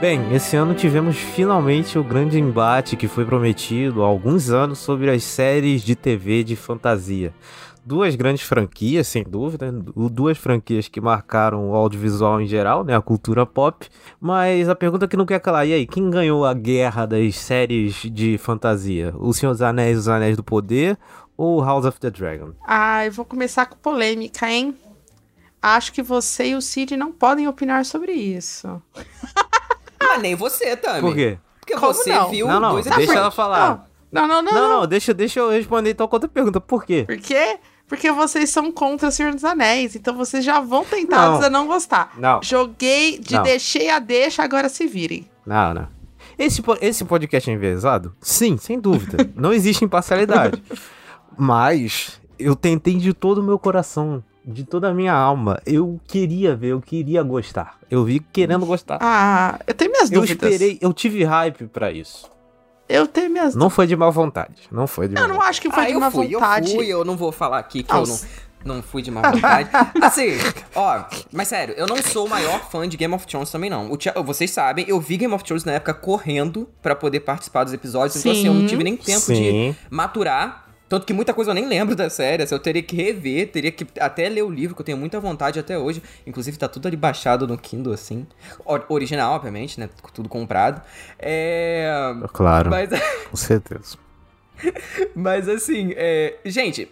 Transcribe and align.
Bem, 0.00 0.30
esse 0.34 0.54
ano 0.54 0.74
tivemos 0.74 1.16
finalmente 1.16 1.98
o 1.98 2.04
grande 2.04 2.38
embate 2.38 2.96
que 2.96 3.08
foi 3.08 3.24
prometido 3.24 4.02
há 4.04 4.06
alguns 4.06 4.50
anos 4.50 4.78
sobre 4.78 5.10
as 5.10 5.24
séries 5.24 5.80
de 5.80 5.96
TV 5.96 6.44
de 6.44 6.54
fantasia. 6.54 7.32
Duas 7.82 8.14
grandes 8.14 8.42
franquias, 8.42 9.06
sem 9.06 9.24
dúvida, 9.24 9.72
duas 9.72 10.36
franquias 10.36 10.86
que 10.86 11.00
marcaram 11.00 11.70
o 11.70 11.74
audiovisual 11.74 12.42
em 12.42 12.46
geral, 12.46 12.84
né, 12.84 12.94
a 12.94 13.00
cultura 13.00 13.46
pop. 13.46 13.88
Mas 14.20 14.68
a 14.68 14.74
pergunta 14.74 15.08
que 15.08 15.16
não 15.16 15.24
quer 15.24 15.40
calar, 15.40 15.66
e 15.66 15.72
aí, 15.72 15.86
quem 15.86 16.10
ganhou 16.10 16.44
a 16.44 16.52
guerra 16.52 17.06
das 17.06 17.34
séries 17.36 17.94
de 17.94 18.36
fantasia? 18.36 19.14
O 19.16 19.32
Senhor 19.32 19.52
dos 19.52 19.62
Anéis, 19.62 19.98
Os 19.98 20.08
Anéis 20.08 20.36
do 20.36 20.44
Poder 20.44 20.98
ou 21.38 21.64
House 21.64 21.86
of 21.86 21.98
the 22.00 22.10
Dragon? 22.10 22.50
Ah, 22.66 23.06
eu 23.06 23.12
vou 23.12 23.24
começar 23.24 23.64
com 23.64 23.76
polêmica, 23.76 24.46
hein? 24.50 24.76
Acho 25.62 25.90
que 25.90 26.02
você 26.02 26.50
e 26.50 26.54
o 26.54 26.60
Cid 26.60 26.96
não 26.98 27.10
podem 27.10 27.48
opinar 27.48 27.86
sobre 27.86 28.12
isso. 28.12 28.82
Ah, 30.14 30.18
nem 30.18 30.34
você 30.34 30.76
também. 30.76 31.00
Por 31.00 31.14
quê? 31.14 31.38
Porque 31.60 31.74
Como 31.74 31.92
você 31.92 32.12
não? 32.12 32.30
viu 32.30 32.46
Não, 32.46 32.60
não, 32.60 32.72
dois 32.72 32.84
deixa 32.86 33.14
ela 33.14 33.30
falar. 33.30 33.88
Não, 34.12 34.26
não, 34.28 34.42
não, 34.42 34.52
Não, 34.52 34.68
não. 34.68 34.80
não, 34.80 34.86
deixa, 34.86 35.12
deixa 35.12 35.40
eu 35.40 35.50
responder 35.50 35.90
então 35.90 36.06
com 36.06 36.16
outra 36.16 36.28
pergunta. 36.28 36.60
Por 36.60 36.84
quê? 36.84 37.04
Por 37.06 37.16
quê? 37.18 37.58
Porque 37.88 38.10
vocês 38.10 38.50
são 38.50 38.72
contra 38.72 39.08
o 39.08 39.12
Senhor 39.12 39.32
dos 39.34 39.44
Anéis, 39.44 39.94
então 39.94 40.16
vocês 40.16 40.44
já 40.44 40.60
vão 40.60 40.84
tentados 40.84 41.40
Não. 41.40 41.46
a 41.46 41.50
não 41.50 41.66
gostar. 41.66 42.12
Não. 42.18 42.40
Joguei, 42.42 43.18
de 43.18 43.34
Não. 43.34 43.42
deixei 43.42 43.90
a 43.90 43.98
deixa, 43.98 44.42
agora 44.42 44.68
se 44.68 44.86
virem. 44.86 45.28
Não, 45.44 45.72
não. 45.74 45.88
Esse, 46.38 46.62
esse 46.80 47.04
podcast 47.04 47.48
é 47.48 47.54
envezado? 47.54 48.14
Sim, 48.20 48.56
sem 48.56 48.78
dúvida. 48.80 49.30
Não 49.36 49.52
existe 49.52 49.84
imparcialidade. 49.84 50.62
Mas 51.38 52.20
eu 52.38 52.54
tentei 52.56 52.94
de 52.96 53.12
todo 53.12 53.38
o 53.38 53.42
meu 53.42 53.58
coração, 53.58 54.22
de 54.46 54.64
toda 54.64 54.88
a 54.90 54.94
minha 54.94 55.12
alma. 55.12 55.60
Eu 55.66 56.00
queria 56.06 56.54
ver, 56.54 56.68
eu 56.68 56.80
queria 56.80 57.22
gostar. 57.22 57.76
Eu 57.90 58.04
vi 58.04 58.20
querendo 58.20 58.64
gostar. 58.64 58.98
Ah, 59.00 59.58
eu 59.66 59.74
tenho 59.74 59.90
minhas 59.90 60.10
eu 60.10 60.20
dúvidas. 60.20 60.52
esperei, 60.52 60.78
eu 60.80 60.92
tive 60.92 61.24
hype 61.24 61.66
pra 61.66 61.90
isso. 61.90 62.30
Eu 62.88 63.08
tenho 63.08 63.28
minhas 63.30 63.56
Não 63.56 63.68
foi 63.68 63.86
de 63.88 63.96
má 63.96 64.08
vontade. 64.10 64.54
Não 64.70 64.86
foi 64.86 65.08
de 65.08 65.14
má 65.14 65.20
Eu 65.22 65.26
não 65.26 65.34
vontade. 65.34 65.50
acho 65.50 65.60
que 65.60 65.70
foi 65.70 65.82
ah, 65.82 65.86
de 65.88 65.92
eu 65.94 66.00
má 66.00 66.10
fui, 66.10 66.28
vontade. 66.28 66.70
eu 66.70 66.76
fui, 66.76 66.86
eu 66.86 67.04
não 67.04 67.16
vou 67.16 67.32
falar 67.32 67.58
aqui 67.58 67.82
que 67.82 67.92
Ah, 67.92 67.96
eu 67.98 68.06
não, 68.64 68.76
não 68.76 68.82
fui 68.82 69.02
de 69.02 69.10
má 69.10 69.28
vontade. 69.28 69.68
assim, 70.00 70.28
ó, 70.72 71.02
mas 71.32 71.48
sério, 71.48 71.74
eu 71.76 71.84
não 71.88 71.96
sou 72.00 72.26
o 72.26 72.30
maior 72.30 72.70
fã 72.70 72.88
de 72.88 72.96
Game 72.96 73.12
of 73.12 73.26
Thrones 73.26 73.50
também, 73.50 73.68
não. 73.68 73.90
O 73.90 73.96
Tia- 73.96 74.14
vocês 74.24 74.52
sabem, 74.52 74.84
eu 74.86 75.00
vi 75.00 75.16
Game 75.16 75.34
of 75.34 75.42
Thrones 75.42 75.64
na 75.64 75.72
época 75.72 75.94
correndo 75.94 76.68
pra 76.80 76.94
poder 76.94 77.18
participar 77.20 77.64
dos 77.64 77.72
episódios, 77.72 78.14
então 78.20 78.30
assim, 78.30 78.46
eu 78.46 78.54
não 78.54 78.60
Sim. 78.60 78.66
tive 78.68 78.84
nem 78.84 78.96
tempo 78.96 79.18
Sim. 79.20 79.34
de 79.34 79.74
maturar. 79.90 80.65
Tanto 80.88 81.04
que 81.04 81.12
muita 81.12 81.34
coisa 81.34 81.50
eu 81.50 81.54
nem 81.54 81.66
lembro 81.66 81.96
da 81.96 82.08
série, 82.08 82.42
assim, 82.42 82.54
eu 82.54 82.60
teria 82.60 82.82
que 82.82 82.94
rever, 82.94 83.50
teria 83.50 83.72
que 83.72 83.86
até 83.98 84.28
ler 84.28 84.42
o 84.42 84.50
livro, 84.50 84.74
que 84.74 84.80
eu 84.80 84.84
tenho 84.86 84.98
muita 84.98 85.18
vontade 85.18 85.58
até 85.58 85.76
hoje. 85.76 86.02
Inclusive, 86.26 86.56
tá 86.56 86.68
tudo 86.68 86.86
ali 86.86 86.96
baixado 86.96 87.46
no 87.46 87.58
Kindle, 87.58 87.92
assim. 87.92 88.26
Original, 88.88 89.34
obviamente, 89.34 89.80
né? 89.80 89.88
Tudo 90.14 90.28
comprado. 90.28 90.80
É. 91.18 91.90
Claro, 92.32 92.70
Mas. 92.70 92.90
com 93.30 93.36
certeza. 93.36 93.98
Mas 95.14 95.48
assim, 95.48 95.92
é... 95.96 96.36
gente, 96.44 96.88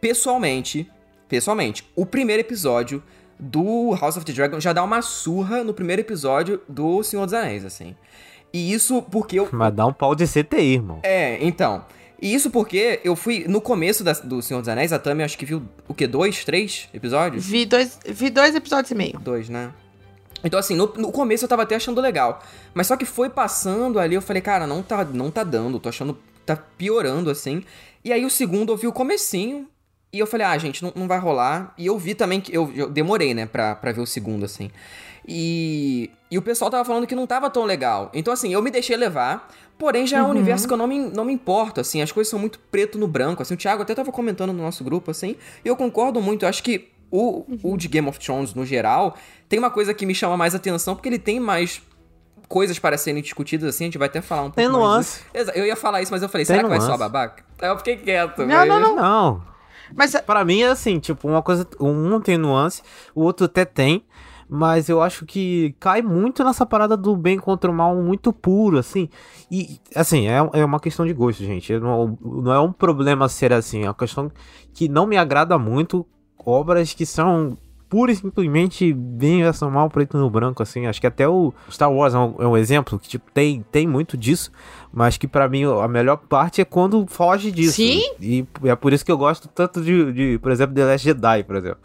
pessoalmente, 0.00 0.90
pessoalmente, 1.28 1.88
o 1.96 2.04
primeiro 2.04 2.40
episódio 2.40 3.02
do 3.38 3.96
House 3.98 4.16
of 4.16 4.26
the 4.26 4.32
Dragon 4.32 4.60
já 4.60 4.72
dá 4.72 4.82
uma 4.82 5.00
surra 5.00 5.64
no 5.64 5.72
primeiro 5.72 6.02
episódio 6.02 6.60
do 6.68 7.02
Senhor 7.02 7.24
dos 7.24 7.32
Anéis, 7.32 7.64
assim. 7.64 7.96
E 8.52 8.72
isso 8.72 9.00
porque 9.02 9.38
eu. 9.38 9.48
Mas 9.52 9.72
dá 9.72 9.86
um 9.86 9.92
pau 9.92 10.14
de 10.14 10.26
CTI, 10.26 10.74
irmão. 10.74 11.00
É, 11.02 11.38
então. 11.40 11.84
E 12.20 12.34
isso 12.34 12.50
porque 12.50 13.00
eu 13.02 13.16
fui 13.16 13.46
no 13.48 13.60
começo 13.60 14.04
da- 14.04 14.12
do 14.12 14.42
Senhor 14.42 14.60
dos 14.60 14.68
Anéis, 14.68 14.92
a 14.92 14.98
Tami 14.98 15.22
acho 15.22 15.38
que 15.38 15.46
viu 15.46 15.62
o 15.88 15.94
quê? 15.94 16.06
Dois, 16.06 16.44
três 16.44 16.88
episódios? 16.92 17.46
Vi 17.46 17.64
dois, 17.64 17.98
vi 18.06 18.28
dois 18.28 18.54
episódios 18.54 18.90
e 18.90 18.94
meio. 18.94 19.18
Dois, 19.20 19.48
né? 19.48 19.70
Então, 20.44 20.58
assim, 20.58 20.74
no, 20.74 20.86
no 20.96 21.10
começo 21.12 21.44
eu 21.44 21.48
tava 21.48 21.62
até 21.62 21.76
achando 21.76 22.00
legal. 22.00 22.42
Mas 22.74 22.86
só 22.86 22.96
que 22.96 23.04
foi 23.04 23.28
passando 23.30 23.98
ali, 23.98 24.14
eu 24.14 24.22
falei, 24.22 24.40
cara, 24.42 24.66
não 24.66 24.82
tá, 24.82 25.04
não 25.04 25.30
tá 25.30 25.42
dando, 25.44 25.78
tô 25.78 25.88
achando. 25.88 26.18
tá 26.46 26.56
piorando, 26.56 27.30
assim. 27.30 27.62
E 28.04 28.12
aí 28.12 28.24
o 28.24 28.30
segundo 28.30 28.72
eu 28.72 28.76
vi 28.76 28.86
o 28.86 28.92
comecinho. 28.92 29.66
E 30.12 30.18
eu 30.18 30.26
falei, 30.26 30.44
ah, 30.46 30.58
gente, 30.58 30.82
não, 30.82 30.92
não 30.96 31.06
vai 31.06 31.18
rolar. 31.20 31.72
E 31.78 31.86
eu 31.86 31.96
vi 31.98 32.14
também 32.14 32.40
que. 32.40 32.54
Eu, 32.54 32.70
eu 32.74 32.90
demorei, 32.90 33.32
né, 33.34 33.46
pra, 33.46 33.74
pra 33.76 33.92
ver 33.92 34.00
o 34.00 34.06
segundo, 34.06 34.44
assim. 34.44 34.70
E. 35.26 36.10
E 36.30 36.38
o 36.38 36.42
pessoal 36.42 36.70
tava 36.70 36.84
falando 36.84 37.06
que 37.06 37.14
não 37.14 37.26
tava 37.26 37.50
tão 37.50 37.64
legal. 37.64 38.10
Então, 38.14 38.32
assim, 38.32 38.52
eu 38.52 38.62
me 38.62 38.70
deixei 38.70 38.96
levar. 38.96 39.48
Porém, 39.76 40.06
já 40.06 40.18
é 40.18 40.22
um 40.22 40.28
universo 40.30 40.68
que 40.68 40.72
eu 40.72 40.76
não 40.76 40.86
me, 40.86 40.98
não 40.98 41.24
me 41.24 41.32
importo, 41.32 41.80
assim. 41.80 42.02
As 42.02 42.12
coisas 42.12 42.30
são 42.30 42.38
muito 42.38 42.58
preto 42.70 42.98
no 42.98 43.08
branco, 43.08 43.42
assim. 43.42 43.54
O 43.54 43.56
Thiago 43.56 43.82
até 43.82 43.94
tava 43.94 44.12
comentando 44.12 44.52
no 44.52 44.62
nosso 44.62 44.84
grupo, 44.84 45.10
assim. 45.10 45.36
E 45.64 45.68
eu 45.68 45.74
concordo 45.74 46.20
muito. 46.20 46.44
Eu 46.44 46.48
acho 46.48 46.62
que 46.62 46.88
o, 47.10 47.44
o 47.62 47.76
de 47.76 47.88
Game 47.88 48.06
of 48.08 48.18
Thrones, 48.20 48.54
no 48.54 48.64
geral, 48.64 49.16
tem 49.48 49.58
uma 49.58 49.70
coisa 49.70 49.92
que 49.94 50.04
me 50.06 50.14
chama 50.14 50.36
mais 50.36 50.54
atenção, 50.54 50.94
porque 50.94 51.08
ele 51.08 51.18
tem 51.18 51.40
mais 51.40 51.82
coisas 52.46 52.78
para 52.78 52.96
serem 52.98 53.22
discutidas, 53.22 53.74
assim. 53.74 53.84
A 53.84 53.86
gente 53.86 53.98
vai 53.98 54.06
até 54.08 54.20
falar 54.20 54.42
um 54.42 54.44
pouco 54.50 54.56
Tem 54.56 54.68
nuance. 54.68 55.22
disso. 55.34 55.50
Eu 55.54 55.64
ia 55.66 55.74
falar 55.76 56.02
isso, 56.02 56.12
mas 56.12 56.22
eu 56.22 56.28
falei, 56.28 56.44
Tem 56.44 56.54
será 56.56 56.62
que 56.64 56.68
vai 56.68 56.80
só 56.80 56.86
nuance. 56.88 56.98
babaca? 57.00 57.44
Aí 57.60 57.68
eu 57.70 57.78
fiquei 57.78 57.96
quieto. 57.96 58.38
Não, 58.40 58.46
mas- 58.46 58.68
não, 58.68 58.80
não. 58.80 58.96
Não, 58.96 59.42
Mas 59.96 60.14
Pra 60.20 60.44
mim 60.44 60.60
é 60.62 60.68
assim, 60.68 60.98
tipo, 61.00 61.26
uma 61.26 61.42
coisa. 61.42 61.66
Um 61.80 62.20
tem 62.20 62.36
nuance, 62.36 62.82
o 63.14 63.22
outro 63.22 63.46
até 63.46 63.64
tem. 63.64 64.04
Mas 64.52 64.88
eu 64.88 65.00
acho 65.00 65.24
que 65.24 65.76
cai 65.78 66.02
muito 66.02 66.42
nessa 66.42 66.66
parada 66.66 66.96
do 66.96 67.16
bem 67.16 67.38
contra 67.38 67.70
o 67.70 67.74
mal 67.74 67.94
muito 67.94 68.32
puro, 68.32 68.78
assim. 68.78 69.08
E, 69.48 69.78
assim, 69.94 70.26
é, 70.26 70.38
é 70.54 70.64
uma 70.64 70.80
questão 70.80 71.06
de 71.06 71.12
gosto, 71.12 71.44
gente. 71.44 71.78
Não, 71.78 72.18
não 72.20 72.52
é 72.52 72.58
um 72.58 72.72
problema 72.72 73.28
ser 73.28 73.52
assim. 73.52 73.84
É 73.84 73.86
uma 73.86 73.94
questão 73.94 74.28
que 74.74 74.88
não 74.88 75.06
me 75.06 75.16
agrada 75.16 75.56
muito. 75.56 76.04
Obras 76.44 76.92
que 76.92 77.06
são 77.06 77.56
pura 77.88 78.10
e 78.10 78.16
simplesmente 78.16 78.92
bem 78.92 79.42
versão 79.42 79.70
mal 79.70 79.88
preto 79.88 80.18
no 80.18 80.28
branco, 80.28 80.64
assim. 80.64 80.86
Acho 80.86 81.00
que 81.00 81.06
até 81.06 81.28
o 81.28 81.54
Star 81.70 81.92
Wars 81.92 82.14
é 82.14 82.18
um, 82.18 82.34
é 82.40 82.46
um 82.48 82.56
exemplo 82.56 82.98
que, 82.98 83.08
tipo, 83.08 83.30
tem, 83.32 83.64
tem 83.70 83.86
muito 83.86 84.16
disso. 84.16 84.50
Mas 84.92 85.16
que 85.16 85.28
pra 85.28 85.48
mim 85.48 85.62
a 85.64 85.86
melhor 85.86 86.16
parte 86.16 86.60
é 86.60 86.64
quando 86.64 87.06
foge 87.06 87.52
disso. 87.52 87.76
Sim. 87.76 88.00
E 88.20 88.44
é 88.64 88.74
por 88.74 88.92
isso 88.92 89.04
que 89.04 89.12
eu 89.12 89.18
gosto 89.18 89.46
tanto 89.46 89.80
de, 89.80 90.12
de 90.12 90.38
por 90.40 90.50
exemplo, 90.50 90.74
The 90.74 90.84
Last 90.84 91.04
Jedi, 91.04 91.44
por 91.44 91.54
exemplo. 91.54 91.78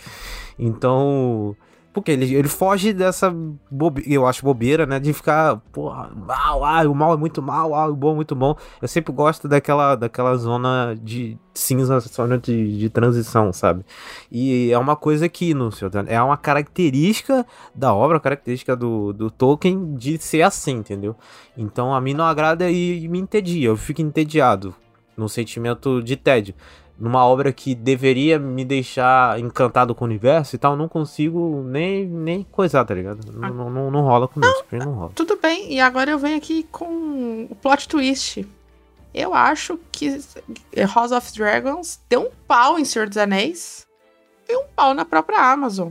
Então. 0.57 1.55
Porque 1.95 2.11
ele, 2.11 2.35
ele 2.35 2.49
foge 2.49 2.91
dessa, 2.91 3.33
bobe, 3.71 4.03
eu 4.05 4.27
acho, 4.27 4.43
bobeira, 4.43 4.85
né? 4.85 4.99
De 4.99 5.13
ficar, 5.13 5.55
porra, 5.71 6.11
mal, 6.13 6.65
ah, 6.65 6.81
o 6.83 6.93
mal 6.93 7.13
é 7.13 7.17
muito 7.17 7.41
mal, 7.41 7.73
ah, 7.73 7.87
o 7.87 7.95
bom 7.95 8.11
é 8.11 8.15
muito 8.15 8.35
bom. 8.35 8.53
Eu 8.81 8.87
sempre 8.89 9.13
gosto 9.13 9.47
daquela, 9.47 9.95
daquela 9.95 10.35
zona 10.35 10.93
de 11.01 11.37
cinza, 11.53 11.97
zona 12.01 12.37
de, 12.37 12.77
de 12.77 12.89
transição, 12.89 13.53
sabe? 13.53 13.85
E 14.29 14.69
é 14.73 14.77
uma 14.77 14.97
coisa 14.97 15.29
que, 15.29 15.53
no 15.53 15.69
Anéis, 15.93 16.07
é 16.09 16.21
uma 16.21 16.35
característica 16.35 17.45
da 17.73 17.95
obra, 17.95 18.19
característica 18.19 18.75
do, 18.75 19.13
do 19.13 19.31
Tolkien 19.31 19.95
de 19.95 20.17
ser 20.17 20.41
assim, 20.41 20.73
entendeu? 20.73 21.15
Então 21.55 21.95
a 21.95 22.01
mim 22.01 22.13
não 22.13 22.25
agrada 22.25 22.69
e, 22.69 23.05
e 23.05 23.07
me 23.07 23.19
entedia, 23.19 23.69
eu 23.69 23.77
fico 23.77 24.01
entediado, 24.01 24.75
num 25.15 25.29
sentimento 25.29 26.03
de 26.03 26.17
tédio 26.17 26.53
numa 26.97 27.25
obra 27.25 27.51
que 27.51 27.75
deveria 27.75 28.39
me 28.39 28.63
deixar 28.63 29.39
encantado 29.39 29.93
com 29.93 30.05
o 30.05 30.07
universo 30.07 30.55
e 30.55 30.59
tal, 30.59 30.75
não 30.75 30.87
consigo 30.87 31.63
nem, 31.63 32.05
nem 32.05 32.43
coisar, 32.43 32.85
tá 32.85 32.93
ligado? 32.93 33.31
Não, 33.31 33.53
não, 33.53 33.69
não, 33.69 33.91
não 33.91 34.01
rola 34.01 34.27
comigo, 34.27 34.51
isso 34.53 34.85
não 34.85 34.93
rola. 34.93 35.11
tudo 35.13 35.37
bem. 35.41 35.73
E 35.73 35.79
agora 35.79 36.11
eu 36.11 36.19
venho 36.19 36.37
aqui 36.37 36.63
com 36.71 37.47
o 37.49 37.55
plot 37.55 37.87
twist. 37.87 38.47
Eu 39.13 39.33
acho 39.33 39.79
que 39.91 40.21
House 40.93 41.11
of 41.11 41.33
Dragons 41.33 41.99
deu 42.09 42.23
um 42.23 42.31
pau 42.47 42.77
em 42.77 42.85
Senhor 42.85 43.07
dos 43.07 43.17
Anéis 43.17 43.85
e 44.47 44.55
um 44.55 44.65
pau 44.75 44.93
na 44.93 45.05
própria 45.05 45.39
Amazon. 45.39 45.89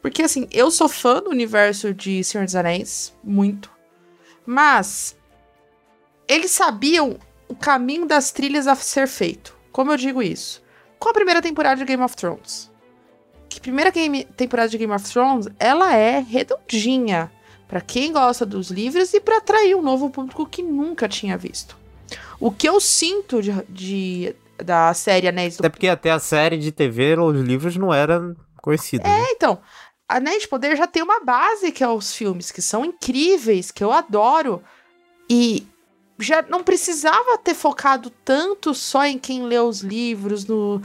Porque 0.00 0.22
assim, 0.22 0.46
eu 0.50 0.70
sou 0.70 0.88
fã 0.88 1.20
do 1.22 1.30
universo 1.30 1.92
de 1.92 2.22
Senhor 2.22 2.44
dos 2.44 2.54
Anéis, 2.54 3.14
muito. 3.22 3.70
Mas 4.46 5.16
eles 6.26 6.50
sabiam 6.50 7.18
o 7.48 7.54
caminho 7.54 8.06
das 8.06 8.30
trilhas 8.30 8.66
a 8.66 8.74
ser 8.74 9.08
feito. 9.08 9.57
Como 9.78 9.92
eu 9.92 9.96
digo 9.96 10.20
isso? 10.20 10.60
Com 10.98 11.08
a 11.10 11.12
primeira 11.12 11.40
temporada 11.40 11.76
de 11.76 11.84
Game 11.84 12.02
of 12.02 12.16
Thrones. 12.16 12.68
Que 13.48 13.60
primeira 13.60 13.90
game, 13.92 14.24
temporada 14.24 14.68
de 14.68 14.76
Game 14.76 14.92
of 14.92 15.08
Thrones, 15.08 15.46
ela 15.56 15.94
é 15.94 16.18
redondinha 16.18 17.30
para 17.68 17.80
quem 17.80 18.12
gosta 18.12 18.44
dos 18.44 18.72
livros 18.72 19.14
e 19.14 19.20
para 19.20 19.36
atrair 19.36 19.76
um 19.76 19.80
novo 19.80 20.10
público 20.10 20.44
que 20.46 20.64
nunca 20.64 21.06
tinha 21.08 21.38
visto. 21.38 21.76
O 22.40 22.50
que 22.50 22.68
eu 22.68 22.80
sinto 22.80 23.40
de, 23.40 23.52
de- 23.68 24.34
da 24.64 24.92
série 24.94 25.28
Anéis 25.28 25.56
do 25.56 25.60
Até 25.60 25.68
porque 25.68 25.86
até 25.86 26.10
a 26.10 26.18
série 26.18 26.58
de 26.58 26.72
TV, 26.72 27.16
os 27.16 27.40
livros 27.40 27.76
não 27.76 27.94
eram 27.94 28.34
conhecidos. 28.60 29.08
né? 29.08 29.20
É, 29.28 29.30
então, 29.30 29.60
Anéis 30.08 30.42
de 30.42 30.48
Poder 30.48 30.76
já 30.76 30.88
tem 30.88 31.04
uma 31.04 31.20
base 31.20 31.70
que 31.70 31.84
é 31.84 31.88
os 31.88 32.12
filmes, 32.12 32.50
que 32.50 32.60
são 32.60 32.84
incríveis, 32.84 33.70
que 33.70 33.84
eu 33.84 33.92
adoro. 33.92 34.60
E 35.30 35.64
já 36.18 36.42
não 36.42 36.64
precisava 36.64 37.38
ter 37.38 37.54
focado 37.54 38.10
tanto 38.24 38.74
só 38.74 39.04
em 39.04 39.18
quem 39.18 39.44
lê 39.44 39.58
os 39.58 39.80
livros. 39.80 40.44
No... 40.44 40.82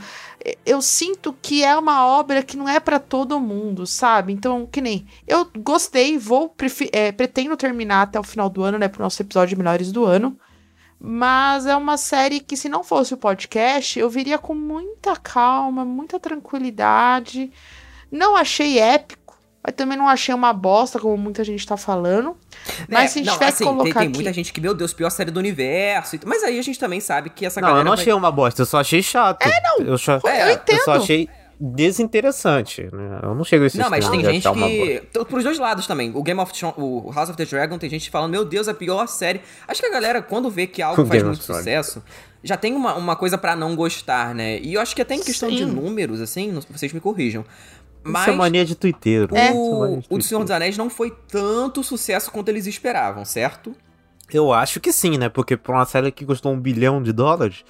Eu 0.64 0.80
sinto 0.80 1.36
que 1.42 1.64
é 1.64 1.76
uma 1.76 2.06
obra 2.06 2.42
que 2.42 2.56
não 2.56 2.68
é 2.68 2.78
para 2.78 3.00
todo 3.00 3.40
mundo, 3.40 3.86
sabe? 3.86 4.32
Então, 4.32 4.66
que 4.66 4.80
nem. 4.80 5.06
Eu 5.26 5.50
gostei, 5.58 6.16
vou. 6.16 6.54
é, 6.92 7.10
pretendo 7.10 7.56
terminar 7.56 8.02
até 8.02 8.18
o 8.18 8.22
final 8.22 8.48
do 8.48 8.62
ano, 8.62 8.78
né? 8.78 8.88
Pro 8.88 9.02
nosso 9.02 9.20
episódio 9.22 9.56
de 9.56 9.62
Melhores 9.62 9.90
do 9.90 10.04
Ano. 10.04 10.38
Mas 11.00 11.66
é 11.66 11.76
uma 11.76 11.96
série 11.96 12.40
que, 12.40 12.56
se 12.56 12.68
não 12.68 12.84
fosse 12.84 13.12
o 13.12 13.18
podcast, 13.18 13.98
eu 13.98 14.08
viria 14.08 14.38
com 14.38 14.54
muita 14.54 15.16
calma, 15.16 15.84
muita 15.84 16.18
tranquilidade. 16.20 17.52
Não 18.10 18.36
achei 18.36 18.78
épico, 18.78 19.23
Mas 19.66 19.74
também 19.74 19.96
não 19.96 20.06
achei 20.08 20.34
uma 20.34 20.52
bosta, 20.52 20.98
como 21.00 21.16
muita 21.16 21.42
gente 21.42 21.66
tá 21.66 21.76
falando. 21.76 22.36
Mas 22.88 23.04
É, 23.04 23.06
se 23.08 23.18
a 23.18 23.22
gente 23.22 23.26
não, 23.26 23.32
tiver 23.34 23.46
assim, 23.46 23.64
que 23.64 23.70
colocar 23.70 23.84
tem, 23.84 23.92
tem 23.92 24.02
aqui... 24.08 24.14
muita 24.18 24.32
gente 24.32 24.52
que, 24.52 24.60
meu 24.60 24.74
Deus, 24.74 24.92
pior 24.92 25.08
série 25.10 25.30
do 25.30 25.38
universo. 25.40 26.16
e 26.16 26.20
Mas 26.26 26.42
aí 26.42 26.58
a 26.58 26.62
gente 26.62 26.78
também 26.78 27.00
sabe 27.00 27.30
que 27.30 27.46
essa 27.46 27.60
Não, 27.60 27.68
galera. 27.68 27.80
eu 27.80 27.84
não 27.86 27.92
vai- 27.96 28.00
achei 28.02 28.12
uma 28.12 28.30
bosta, 28.30 28.60
eu 28.62 28.66
só 28.66 28.78
achei 28.80 29.02
chato. 29.02 29.42
É, 29.42 29.62
não. 29.62 29.86
Eu, 29.86 29.96
só, 29.96 30.20
eu 30.22 30.50
entendo. 30.52 30.78
eu 30.78 30.84
só 30.84 30.92
achei 30.96 31.28
desinteressante, 31.58 32.82
né? 32.92 33.20
Eu 33.22 33.34
não 33.34 33.44
chego 33.44 33.64
a 33.64 33.66
esse 33.66 33.78
Não, 33.78 33.88
mas 33.88 34.08
tem 34.08 34.20
de 34.20 34.26
gente 34.26 34.48
uma 34.48 34.66
que. 34.68 35.02
t- 35.12 35.24
Pros 35.24 35.44
dois 35.44 35.58
lados 35.58 35.86
também. 35.86 36.10
O 36.14 36.22
Game 36.22 36.40
of 36.40 36.52
Thrones, 36.52 36.76
o 36.76 37.10
House 37.14 37.28
of 37.30 37.36
the 37.36 37.44
Dragon, 37.44 37.78
tem 37.78 37.88
gente 37.88 38.10
falando, 38.10 38.30
meu 38.32 38.44
Deus, 38.44 38.68
é 38.68 38.72
a 38.72 38.74
pior 38.74 39.06
série. 39.06 39.40
Acho 39.66 39.80
que 39.80 39.86
a 39.86 39.90
galera, 39.90 40.20
quando 40.20 40.50
vê 40.50 40.66
que 40.66 40.82
algo 40.82 41.00
O 41.00 41.06
faz 41.06 41.22
Game 41.22 41.28
muito 41.34 41.44
sucesso, 41.44 42.02
já 42.42 42.56
tem 42.56 42.74
uma, 42.74 42.94
uma 42.94 43.16
coisa 43.16 43.38
pra 43.38 43.54
não 43.56 43.74
gostar, 43.76 44.34
né? 44.34 44.58
E 44.60 44.74
eu 44.74 44.80
acho 44.80 44.94
que 44.94 45.00
até 45.02 45.14
em 45.14 45.22
questão 45.22 45.48
de 45.48 45.58
Sim. 45.58 45.66
números, 45.66 46.20
assim, 46.20 46.50
não- 46.52 46.60
vocês 46.70 46.92
me 46.92 47.00
corrijam. 47.00 47.44
Mas 48.04 48.22
Isso 48.22 48.30
é 48.30 48.36
mania 48.36 48.64
de 48.64 48.74
twitteiro. 48.74 49.34
Isso 49.34 49.36
é 49.36 49.52
o, 49.52 50.02
o 50.10 50.18
do 50.18 50.22
Senhor 50.22 50.42
dos. 50.42 50.50
Anéis 50.50 50.76
não 50.76 50.90
foi 50.90 51.10
tanto 51.28 51.82
sucesso 51.82 52.30
quanto 52.30 52.50
eles 52.50 52.66
esperavam, 52.66 53.24
certo? 53.24 53.74
Eu 54.32 54.52
acho 54.52 54.80
que 54.80 54.92
sim, 54.92 55.16
né? 55.16 55.28
Porque 55.28 55.56
pra 55.56 55.74
uma 55.74 55.84
série 55.84 56.12
que 56.12 56.24
custou 56.24 56.52
um 56.52 56.60
bilhão 56.60 57.02
de 57.02 57.12
dólares, 57.12 57.64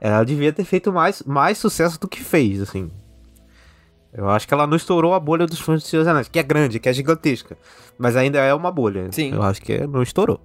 ela 0.00 0.22
devia 0.24 0.52
ter 0.52 0.64
feito 0.64 0.92
mais, 0.92 1.22
mais 1.22 1.58
sucesso 1.58 1.98
do 2.00 2.08
que 2.08 2.20
fez, 2.20 2.60
assim. 2.60 2.90
Eu 4.12 4.28
acho 4.30 4.46
que 4.46 4.54
ela 4.54 4.66
não 4.66 4.76
estourou 4.76 5.12
a 5.12 5.18
bolha 5.18 5.44
dos 5.44 5.58
fãs 5.58 5.82
de 5.82 5.88
Senhor 5.88 6.02
dos 6.02 6.08
Anéis, 6.08 6.28
que 6.28 6.38
é 6.38 6.42
grande, 6.42 6.78
que 6.78 6.88
é 6.88 6.92
gigantesca. 6.92 7.58
Mas 7.98 8.14
ainda 8.14 8.38
é 8.38 8.54
uma 8.54 8.70
bolha. 8.70 9.08
Sim. 9.10 9.32
Eu 9.32 9.42
acho 9.42 9.60
que 9.60 9.86
não 9.88 10.02
estourou. 10.02 10.40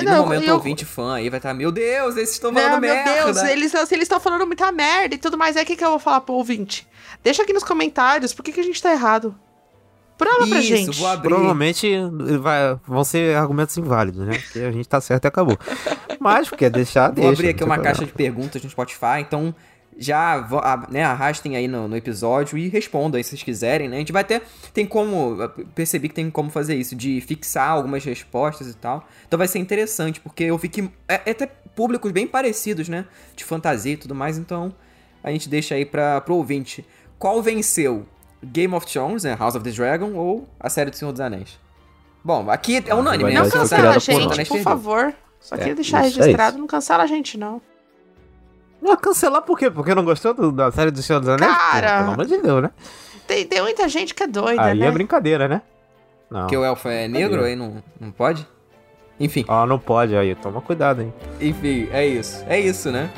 E 0.00 0.04
Não, 0.04 0.16
no 0.18 0.22
momento 0.24 0.44
eu- 0.44 0.54
o 0.54 0.56
ouvinte 0.58 0.84
fã 0.84 1.14
aí 1.16 1.28
vai 1.30 1.38
estar, 1.38 1.52
meu 1.54 1.70
Deus, 1.72 2.16
esses 2.16 2.34
estão 2.34 2.50
Não, 2.52 2.60
falando 2.60 2.80
meu 2.80 2.94
merda. 2.94 3.14
Deus, 3.24 3.42
eles 3.44 3.74
eles 3.74 4.02
estão 4.02 4.20
falando 4.20 4.46
muita 4.46 4.70
merda 4.72 5.14
e 5.14 5.18
tudo 5.18 5.36
mais, 5.38 5.56
aí 5.56 5.62
o 5.62 5.66
que, 5.66 5.76
que 5.76 5.84
eu 5.84 5.90
vou 5.90 5.98
falar 5.98 6.20
pro 6.20 6.34
ouvinte? 6.34 6.86
Deixa 7.22 7.42
aqui 7.42 7.52
nos 7.52 7.64
comentários 7.64 8.32
por 8.32 8.42
que, 8.42 8.52
que 8.52 8.60
a 8.60 8.64
gente 8.64 8.80
tá 8.82 8.92
errado. 8.92 9.34
Prova 10.16 10.48
pra 10.48 10.58
Isso, 10.58 10.62
gente. 10.68 10.98
vou 10.98 11.06
abrir. 11.08 11.28
Provavelmente 11.28 11.88
vai- 12.40 12.76
vão 12.86 13.04
ser 13.04 13.36
argumentos 13.36 13.76
inválidos, 13.78 14.26
né? 14.26 14.36
Porque 14.36 14.58
a 14.58 14.72
gente 14.72 14.88
tá 14.88 15.00
certo 15.00 15.24
e 15.26 15.28
acabou. 15.28 15.56
Mas, 16.18 16.50
quer 16.50 16.70
deixar, 16.70 17.06
Vou 17.06 17.14
deixa. 17.14 17.30
abrir 17.30 17.48
aqui 17.50 17.60
não 17.60 17.68
uma 17.68 17.74
problema. 17.76 17.94
caixa 17.94 18.04
de 18.04 18.12
perguntas 18.12 18.60
no 18.62 18.68
Spotify, 18.68 19.20
então 19.20 19.54
já 19.98 20.46
né, 20.88 21.02
arrastem 21.02 21.56
aí 21.56 21.66
no, 21.66 21.88
no 21.88 21.96
episódio 21.96 22.56
e 22.56 22.68
respondam 22.68 23.18
aí 23.18 23.24
se 23.24 23.30
vocês 23.30 23.42
quiserem, 23.42 23.88
né? 23.88 23.96
A 23.96 23.98
gente 23.98 24.12
vai 24.12 24.22
ter. 24.22 24.42
Tem 24.72 24.86
como. 24.86 25.36
Percebi 25.74 26.08
que 26.08 26.14
tem 26.14 26.30
como 26.30 26.50
fazer 26.50 26.76
isso, 26.76 26.94
de 26.94 27.20
fixar 27.20 27.70
algumas 27.70 28.04
respostas 28.04 28.68
e 28.68 28.74
tal. 28.74 29.06
Então 29.26 29.36
vai 29.36 29.48
ser 29.48 29.58
interessante, 29.58 30.20
porque 30.20 30.44
eu 30.44 30.56
vi 30.56 30.68
que. 30.68 30.88
É, 31.08 31.20
é 31.26 31.30
até 31.32 31.46
públicos 31.74 32.12
bem 32.12 32.26
parecidos, 32.26 32.88
né? 32.88 33.06
De 33.34 33.44
fantasia 33.44 33.92
e 33.92 33.96
tudo 33.96 34.14
mais, 34.14 34.38
então 34.38 34.72
a 35.22 35.30
gente 35.30 35.48
deixa 35.48 35.74
aí 35.74 35.84
pra, 35.84 36.20
pro 36.20 36.36
ouvinte. 36.36 36.86
Qual 37.18 37.42
venceu? 37.42 38.06
Game 38.40 38.72
of 38.72 38.86
Thrones, 38.86 39.24
né? 39.24 39.34
House 39.34 39.56
of 39.56 39.64
the 39.64 39.70
Dragon 39.70 40.14
ou 40.14 40.48
a 40.60 40.70
série 40.70 40.90
do 40.90 40.96
Senhor 40.96 41.10
dos 41.10 41.20
Anéis? 41.20 41.58
Bom, 42.22 42.48
aqui 42.50 42.84
é 42.86 42.94
unânime, 42.94 43.32
né? 43.32 43.40
Não 43.40 43.50
cancela 43.50 43.96
a 43.96 43.98
gente, 43.98 44.44
por 44.44 44.60
favor. 44.60 45.14
Só 45.40 45.56
É, 45.56 45.58
queria 45.58 45.74
deixar 45.74 46.00
é 46.00 46.02
registrado, 46.02 46.58
não 46.58 46.66
cancela 46.66 47.02
a 47.02 47.06
gente, 47.06 47.36
não. 47.36 47.60
Ah, 48.86 48.96
cancelar 48.96 49.42
por 49.42 49.58
quê? 49.58 49.70
Porque 49.70 49.94
não 49.94 50.04
gostou 50.04 50.32
do- 50.34 50.52
da 50.52 50.70
série 50.70 50.90
do 50.90 51.02
Senhor 51.02 51.20
dos 51.20 51.28
Anéis? 51.28 51.54
Cara. 51.56 51.88
Pô, 51.90 51.98
pelo 52.02 52.12
amor 52.14 52.26
de 52.26 52.38
Deus, 52.38 52.62
né? 52.62 52.70
Tem, 53.26 53.44
tem 53.46 53.60
muita 53.62 53.88
gente 53.88 54.14
que 54.14 54.22
é 54.22 54.26
doida, 54.26 54.62
Aí 54.62 54.78
né? 54.78 54.86
é 54.86 54.90
brincadeira, 54.90 55.46
né? 55.48 55.62
Não. 56.30 56.40
Porque 56.40 56.56
o 56.56 56.64
elfo 56.64 56.88
é 56.88 57.06
negro, 57.08 57.42
aí 57.44 57.54
não, 57.56 57.82
não 58.00 58.10
pode? 58.10 58.46
Enfim, 59.20 59.44
Ó, 59.48 59.66
não 59.66 59.78
pode 59.78 60.16
aí, 60.16 60.34
toma 60.36 60.60
cuidado, 60.60 61.02
hein? 61.02 61.12
enfim, 61.40 61.88
é 61.92 62.06
isso. 62.06 62.44
É 62.46 62.58
isso, 62.60 62.90
né? 62.92 63.10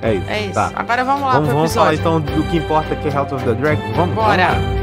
É 0.00 0.14
isso. 0.14 0.30
É 0.30 0.40
isso. 0.46 0.54
Tá. 0.54 0.72
Agora 0.74 1.04
vamos 1.04 1.22
lá 1.22 1.32
Vamos, 1.34 1.48
pro 1.48 1.56
vamos 1.58 1.74
falar 1.74 1.92
episódio. 1.94 2.20
então 2.22 2.36
do 2.42 2.50
que 2.50 2.56
importa 2.56 2.96
que 2.96 3.08
é 3.08 3.10
House 3.12 3.32
of 3.32 3.44
the 3.44 3.52
Dragon? 3.52 3.92
Vamos? 3.94 4.14
Bora. 4.14 4.48
Vamos 4.54 4.81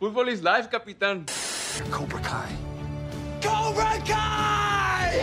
fútbol 0.00 0.28
is 0.28 0.42
life, 0.42 0.70
capitán. 0.70 1.28
You're 1.78 1.88
Cobra 1.88 2.20
Kai. 2.20 2.50
Cobra 3.42 3.98
Kai! 4.04 5.20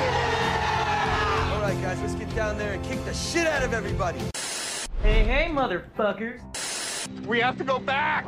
All 1.54 1.62
right, 1.62 1.81
guys, 1.81 2.02
let's 2.02 2.16
get 2.16 2.34
down 2.36 2.58
there 2.58 2.74
and 2.74 2.84
kick 2.84 3.04
the 3.06 3.14
shit 3.14 3.48
out 3.48 3.64
of 3.64 3.74
everybody. 3.74 4.19
Hey, 5.04 5.24
hey, 5.24 5.48
motherfuckers. 5.52 6.42
We 7.25 7.40
have 7.40 7.58
to 7.58 7.64
go 7.64 7.80
back. 7.80 8.25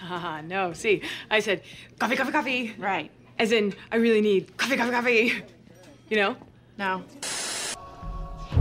Ah, 0.00 0.40
no. 0.44 0.72
See, 0.72 1.02
I 1.30 1.40
said 1.40 1.62
coffee, 1.98 2.16
coffee, 2.16 2.32
coffee. 2.32 2.74
Right. 2.78 3.10
As 3.38 3.52
in, 3.52 3.74
I 3.90 3.96
really 3.96 4.20
need 4.20 4.56
coffee, 4.56 4.76
coffee, 4.76 4.90
coffee. 4.90 5.42
You 6.08 6.16
know? 6.16 6.36
No. 6.76 7.04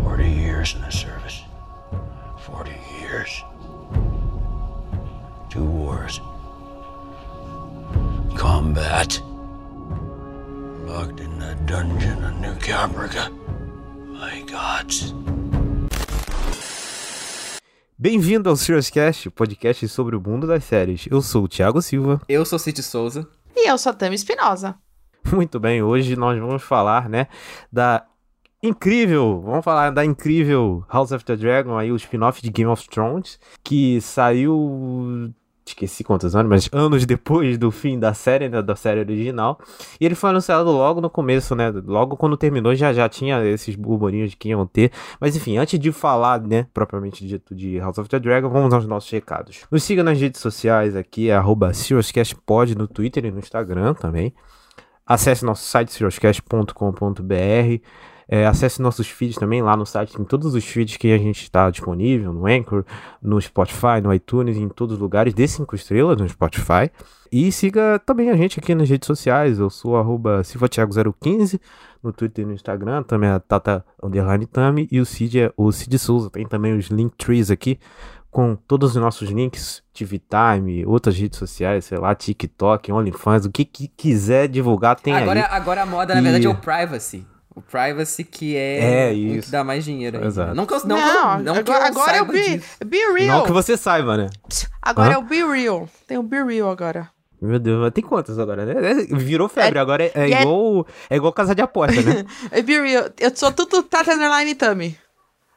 40 0.04 0.30
years 0.30 0.76
in 0.76 0.82
the 0.82 0.92
service. 0.92 1.42
40 2.46 2.72
years. 3.02 3.44
Combat. 8.40 9.22
Locked 10.88 11.20
in 11.20 11.40
the 11.40 11.56
dungeon 11.66 12.24
of 12.24 12.40
New 12.40 12.56
Caprica. 12.56 13.30
My 14.08 14.42
gods. 14.50 15.14
Bem-vindo 17.98 18.50
ao 18.50 18.56
Serious 18.56 18.90
Cast, 18.90 19.30
podcast 19.32 19.86
sobre 19.90 20.16
o 20.16 20.22
mundo 20.22 20.48
das 20.48 20.64
séries. 20.64 21.06
Eu 21.12 21.22
sou 21.22 21.44
o 21.44 21.48
Thiago 21.50 21.82
Silva. 21.82 22.22
Eu 22.30 22.46
sou 22.46 22.58
Cid 22.58 22.82
Souza. 22.82 23.28
E 23.58 23.70
eu 23.70 23.78
sou 23.78 23.90
a 23.90 23.94
Tami 23.94 24.16
Espinosa. 24.16 24.76
Muito 25.34 25.60
bem, 25.60 25.84
hoje 25.84 26.16
nós 26.16 26.40
vamos 26.40 26.64
falar, 26.64 27.10
né, 27.10 27.28
da 27.70 28.06
incrível, 28.64 29.42
vamos 29.42 29.66
falar 29.66 29.90
da 29.90 30.06
incrível 30.06 30.86
House 30.90 31.12
of 31.12 31.26
the 31.26 31.36
Dragon, 31.36 31.78
aí 31.78 31.92
o 31.92 31.96
spin-off 31.98 32.42
de 32.42 32.50
Game 32.50 32.72
of 32.72 32.88
Thrones, 32.88 33.38
que 33.62 34.00
saiu, 34.00 35.34
esqueci 35.70 36.04
quantos 36.04 36.36
anos, 36.36 36.50
mas 36.50 36.70
anos 36.72 37.06
depois 37.06 37.58
do 37.58 37.72
fim 37.72 38.00
da 38.00 38.14
série, 38.14 38.50
né, 38.50 38.62
da 38.62 38.76
série 38.76 39.00
original. 39.00 39.60
E 40.00 40.06
ele 40.06 40.16
foi 40.16 40.30
anunciado 40.30 40.70
logo 40.72 41.02
no 41.02 41.10
começo, 41.10 41.56
né, 41.56 41.72
logo 41.86 42.16
quando 42.18 42.38
terminou 42.38 42.76
já 42.76 42.94
já 42.94 43.08
tinha 43.10 43.44
esses 43.46 43.76
burburinhos 43.76 44.32
de 44.32 44.38
que 44.38 44.50
iam 44.50 44.66
ter. 44.66 44.92
Mas 45.20 45.36
enfim, 45.36 45.58
antes 45.58 45.80
de 45.80 45.92
falar, 45.92 46.42
né, 46.42 46.68
propriamente 46.74 47.26
dito 47.26 47.56
de 47.56 47.80
House 47.80 47.98
of 47.98 48.10
the 48.10 48.20
Dragon, 48.20 48.50
vamos 48.50 48.74
aos 48.74 48.86
nossos 48.86 49.10
recados. 49.10 49.66
Nos 49.72 49.84
siga 49.84 50.04
nas 50.04 50.20
redes 50.20 50.42
sociais 50.42 50.96
aqui, 50.96 51.30
é 51.30 51.36
arroba 51.36 51.74
SeriousCastPod 51.74 52.76
no 52.76 52.88
Twitter 52.88 53.26
e 53.26 53.32
no 53.32 53.40
Instagram 53.40 53.94
também. 53.94 54.34
Acesse 55.06 55.44
nosso 55.44 55.64
site 55.64 55.92
serioscast.com.br. 55.92 57.82
É, 58.32 58.46
acesse 58.46 58.80
nossos 58.80 59.10
feeds 59.10 59.38
também 59.38 59.60
lá 59.60 59.76
no 59.76 59.88
site, 59.88 60.16
tem 60.16 60.24
todos 60.24 60.54
os 60.54 60.64
feeds 60.64 60.98
que 60.98 61.12
a 61.12 61.18
gente 61.18 61.42
está 61.42 61.68
disponível 61.72 62.32
no 62.32 62.46
Anchor, 62.46 62.86
no 63.20 63.42
Spotify, 63.42 64.00
no 64.04 64.14
iTunes, 64.14 64.56
em 64.56 64.70
todos 64.70 64.94
os 64.98 65.02
lugares. 65.02 65.34
Dê 65.34 65.48
5 65.48 65.76
estrelas 65.76 66.16
no 66.16 66.30
Spotify. 66.30 66.92
E 67.32 67.52
siga 67.52 68.00
também 68.06 68.30
a 68.30 68.36
gente 68.36 68.60
aqui 68.60 68.76
nas 68.76 68.88
redes 68.88 69.08
sociais. 69.08 69.58
Eu 69.58 69.70
sou 69.72 69.98
arroba 69.98 70.42
silvatiago015 70.44 71.60
no 72.04 72.12
Twitter 72.14 72.44
e 72.44 72.48
no 72.48 72.54
Instagram. 72.54 73.04
Também 73.04 73.30
é 73.30 73.40
Tata 73.40 73.84
Underline 74.02 74.46
Tami. 74.46 74.88
E 74.92 75.00
o 75.00 75.06
Cid 75.06 75.40
é 75.40 75.54
o 75.58 75.72
Cid 75.72 75.98
Souza. 75.98 76.30
Tem 76.30 76.46
também 76.48 76.78
os 76.78 76.86
Linktrees 76.88 77.50
aqui 77.52 77.80
com 78.32 78.56
todos 78.56 78.92
os 78.96 79.02
nossos 79.02 79.28
links, 79.32 79.82
TV 79.92 80.20
Time, 80.30 80.86
outras 80.86 81.18
redes 81.18 81.40
sociais, 81.40 81.86
sei 81.86 81.98
lá, 81.98 82.14
TikTok, 82.14 82.92
OnlyFans, 82.92 83.46
o 83.46 83.52
que, 83.52 83.66
que 83.66 83.88
quiser 83.88 84.48
divulgar 84.48 84.96
tem 85.00 85.16
agora, 85.16 85.40
aí. 85.40 85.48
agora 85.50 85.82
a 85.82 85.86
moda, 85.88 86.14
na 86.14 86.20
E- 86.20 86.24
verdade, 86.24 86.46
é 86.46 86.50
o 86.50 86.54
privacy. 86.56 87.26
O 87.60 87.62
privacy 87.72 88.24
que 88.24 88.56
é, 88.56 89.10
É, 89.10 89.12
o 89.12 89.16
isso. 89.16 89.46
que 89.48 89.52
dá 89.52 89.64
mais 89.64 89.84
dinheiro 89.84 90.18
aí. 90.18 90.26
Exato. 90.26 90.56
Não 90.56 90.66
que 90.66 90.74
eu, 90.74 90.80
não, 90.86 90.98
Não, 90.98 91.40
não 91.40 91.54
que 91.64 91.70
eu 91.70 91.76
agora, 91.76 91.88
agora 91.88 92.18
é 92.18 92.22
o 92.22 92.26
saiba 92.26 92.32
Be, 92.34 92.58
disso. 92.58 92.68
be 92.86 92.98
Real. 93.14 93.38
Não 93.40 93.46
que 93.46 93.52
você 93.52 93.76
saiba, 93.76 94.16
né? 94.18 94.30
Agora 94.82 95.10
Hã? 95.10 95.14
é 95.16 95.18
o 95.18 95.22
Be 95.24 95.44
Real. 95.44 95.90
Tem 96.08 96.18
o 96.18 96.24
Be 96.24 96.42
Real 96.44 96.70
agora. 96.72 97.10
Meu 97.42 97.60
Deus, 97.60 97.80
mas 97.82 97.92
tem 97.94 98.04
quantas 98.04 98.38
agora, 98.40 98.66
né? 98.66 98.92
É, 98.92 98.94
Virou 99.16 99.48
febre, 99.48 99.80
agora 99.80 100.04
é, 100.04 100.12
é 100.14 100.32
é- 100.32 100.42
igual 100.42 100.86
é 101.10 101.16
igual 101.16 101.32
casa 101.34 101.54
de 101.56 101.62
aposta, 101.62 102.02
né? 102.02 102.26
É 102.52 102.62
Be 102.62 102.80
Real. 102.82 103.10
Eu 103.20 103.32
sou 103.36 103.52
tudo 103.52 103.84
Tata 103.84 104.14
Underline 104.14 104.56
Tami. 104.56 104.98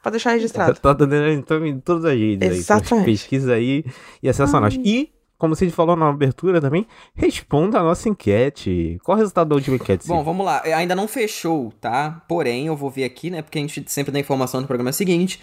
Pra 0.01 0.11
deixar 0.11 0.31
registrado. 0.31 0.77
tá 0.79 0.91
dando 0.91 1.15
então, 1.29 1.65
em 1.65 1.79
todas 1.79 2.03
as 2.03 2.11
redes 2.17 2.49
aí. 2.51 2.57
Exatamente. 2.57 3.05
Pesquisa 3.05 3.53
aí 3.53 3.85
e 4.21 4.27
acessa 4.27 4.59
nós. 4.59 4.73
E, 4.75 5.09
como 5.43 5.57
você 5.57 5.69
falou 5.69 5.97
na 5.97 6.07
abertura 6.07 6.61
também, 6.61 6.87
responda 7.13 7.77
a 7.77 7.83
nossa 7.83 8.07
enquete. 8.07 8.97
Qual 9.03 9.17
o 9.17 9.19
resultado 9.19 9.49
da 9.49 9.55
última 9.55 9.75
enquete? 9.75 10.07
Bom, 10.07 10.15
Cid? 10.15 10.25
vamos 10.25 10.45
lá. 10.45 10.61
É, 10.63 10.71
Ainda 10.73 10.95
não 10.95 11.05
fechou, 11.05 11.73
tá? 11.81 12.23
Porém, 12.29 12.67
eu 12.67 12.77
vou 12.77 12.89
ver 12.89 13.03
aqui, 13.03 13.29
né? 13.29 13.41
Porque 13.41 13.57
a 13.59 13.61
gente 13.61 13.83
sempre 13.91 14.13
dá 14.13 14.19
informação 14.21 14.61
no 14.61 14.67
programa 14.67 14.93
seguinte. 14.93 15.41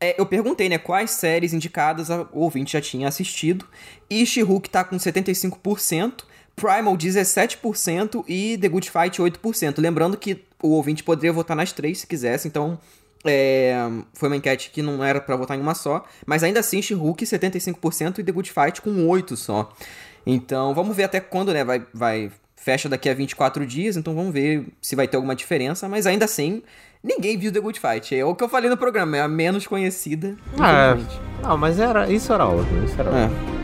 É, 0.00 0.14
eu 0.20 0.24
perguntei, 0.24 0.68
né? 0.68 0.78
Quais 0.78 1.10
séries 1.10 1.52
indicadas 1.52 2.12
a- 2.12 2.28
o 2.32 2.42
ouvinte 2.42 2.74
já 2.74 2.80
tinha 2.80 3.08
assistido. 3.08 3.64
E 4.08 4.24
She-Hulk 4.24 4.70
tá 4.70 4.84
com 4.84 4.96
75%, 4.96 6.24
Primal 6.54 6.96
17% 6.96 8.24
e 8.28 8.56
The 8.56 8.68
Good 8.68 8.88
Fight 8.88 9.20
8%. 9.20 9.80
Lembrando 9.80 10.16
que 10.16 10.44
o 10.62 10.68
ouvinte 10.68 11.02
poderia 11.02 11.32
votar 11.32 11.56
nas 11.56 11.72
três 11.72 11.98
se 11.98 12.06
quisesse, 12.06 12.46
então 12.46 12.78
É, 13.24 13.74
foi 14.14 14.28
uma 14.28 14.36
enquete 14.36 14.70
que 14.70 14.80
não 14.80 15.04
era 15.04 15.20
pra 15.20 15.36
votar 15.36 15.56
em 15.56 15.60
uma 15.60 15.74
só, 15.74 16.04
mas 16.26 16.42
ainda 16.42 16.60
assim 16.60 16.80
She-Hulk 16.80 17.24
75% 17.24 18.18
e 18.18 18.24
The 18.24 18.32
Good 18.32 18.50
Fight 18.50 18.80
com 18.80 19.06
8 19.08 19.36
só. 19.36 19.70
Então, 20.26 20.74
vamos 20.74 20.96
ver 20.96 21.04
até 21.04 21.20
quando, 21.20 21.52
né, 21.52 21.64
vai, 21.64 21.84
vai 21.92 22.30
fecha 22.56 22.88
daqui 22.88 23.08
a 23.08 23.14
24 23.14 23.66
dias, 23.66 23.96
então 23.96 24.14
vamos 24.14 24.32
ver 24.32 24.66
se 24.80 24.94
vai 24.94 25.08
ter 25.08 25.16
alguma 25.16 25.34
diferença, 25.34 25.88
mas 25.88 26.06
ainda 26.06 26.24
assim, 26.24 26.62
ninguém 27.02 27.36
viu 27.36 27.52
The 27.52 27.60
Good 27.60 27.80
Fight. 27.80 28.14
É 28.14 28.24
o 28.24 28.34
que 28.34 28.44
eu 28.44 28.48
falei 28.48 28.68
no 28.70 28.76
programa, 28.76 29.16
é 29.16 29.20
a 29.20 29.28
menos 29.28 29.66
conhecida. 29.66 30.36
Ah, 30.58 30.96
é. 30.96 31.42
Não, 31.42 31.56
mas 31.56 31.78
era, 31.78 32.10
isso 32.10 32.32
era 32.32 32.46
óbvio, 32.46 32.84
isso 32.84 33.00
era 33.00 33.10
É. 33.10 33.59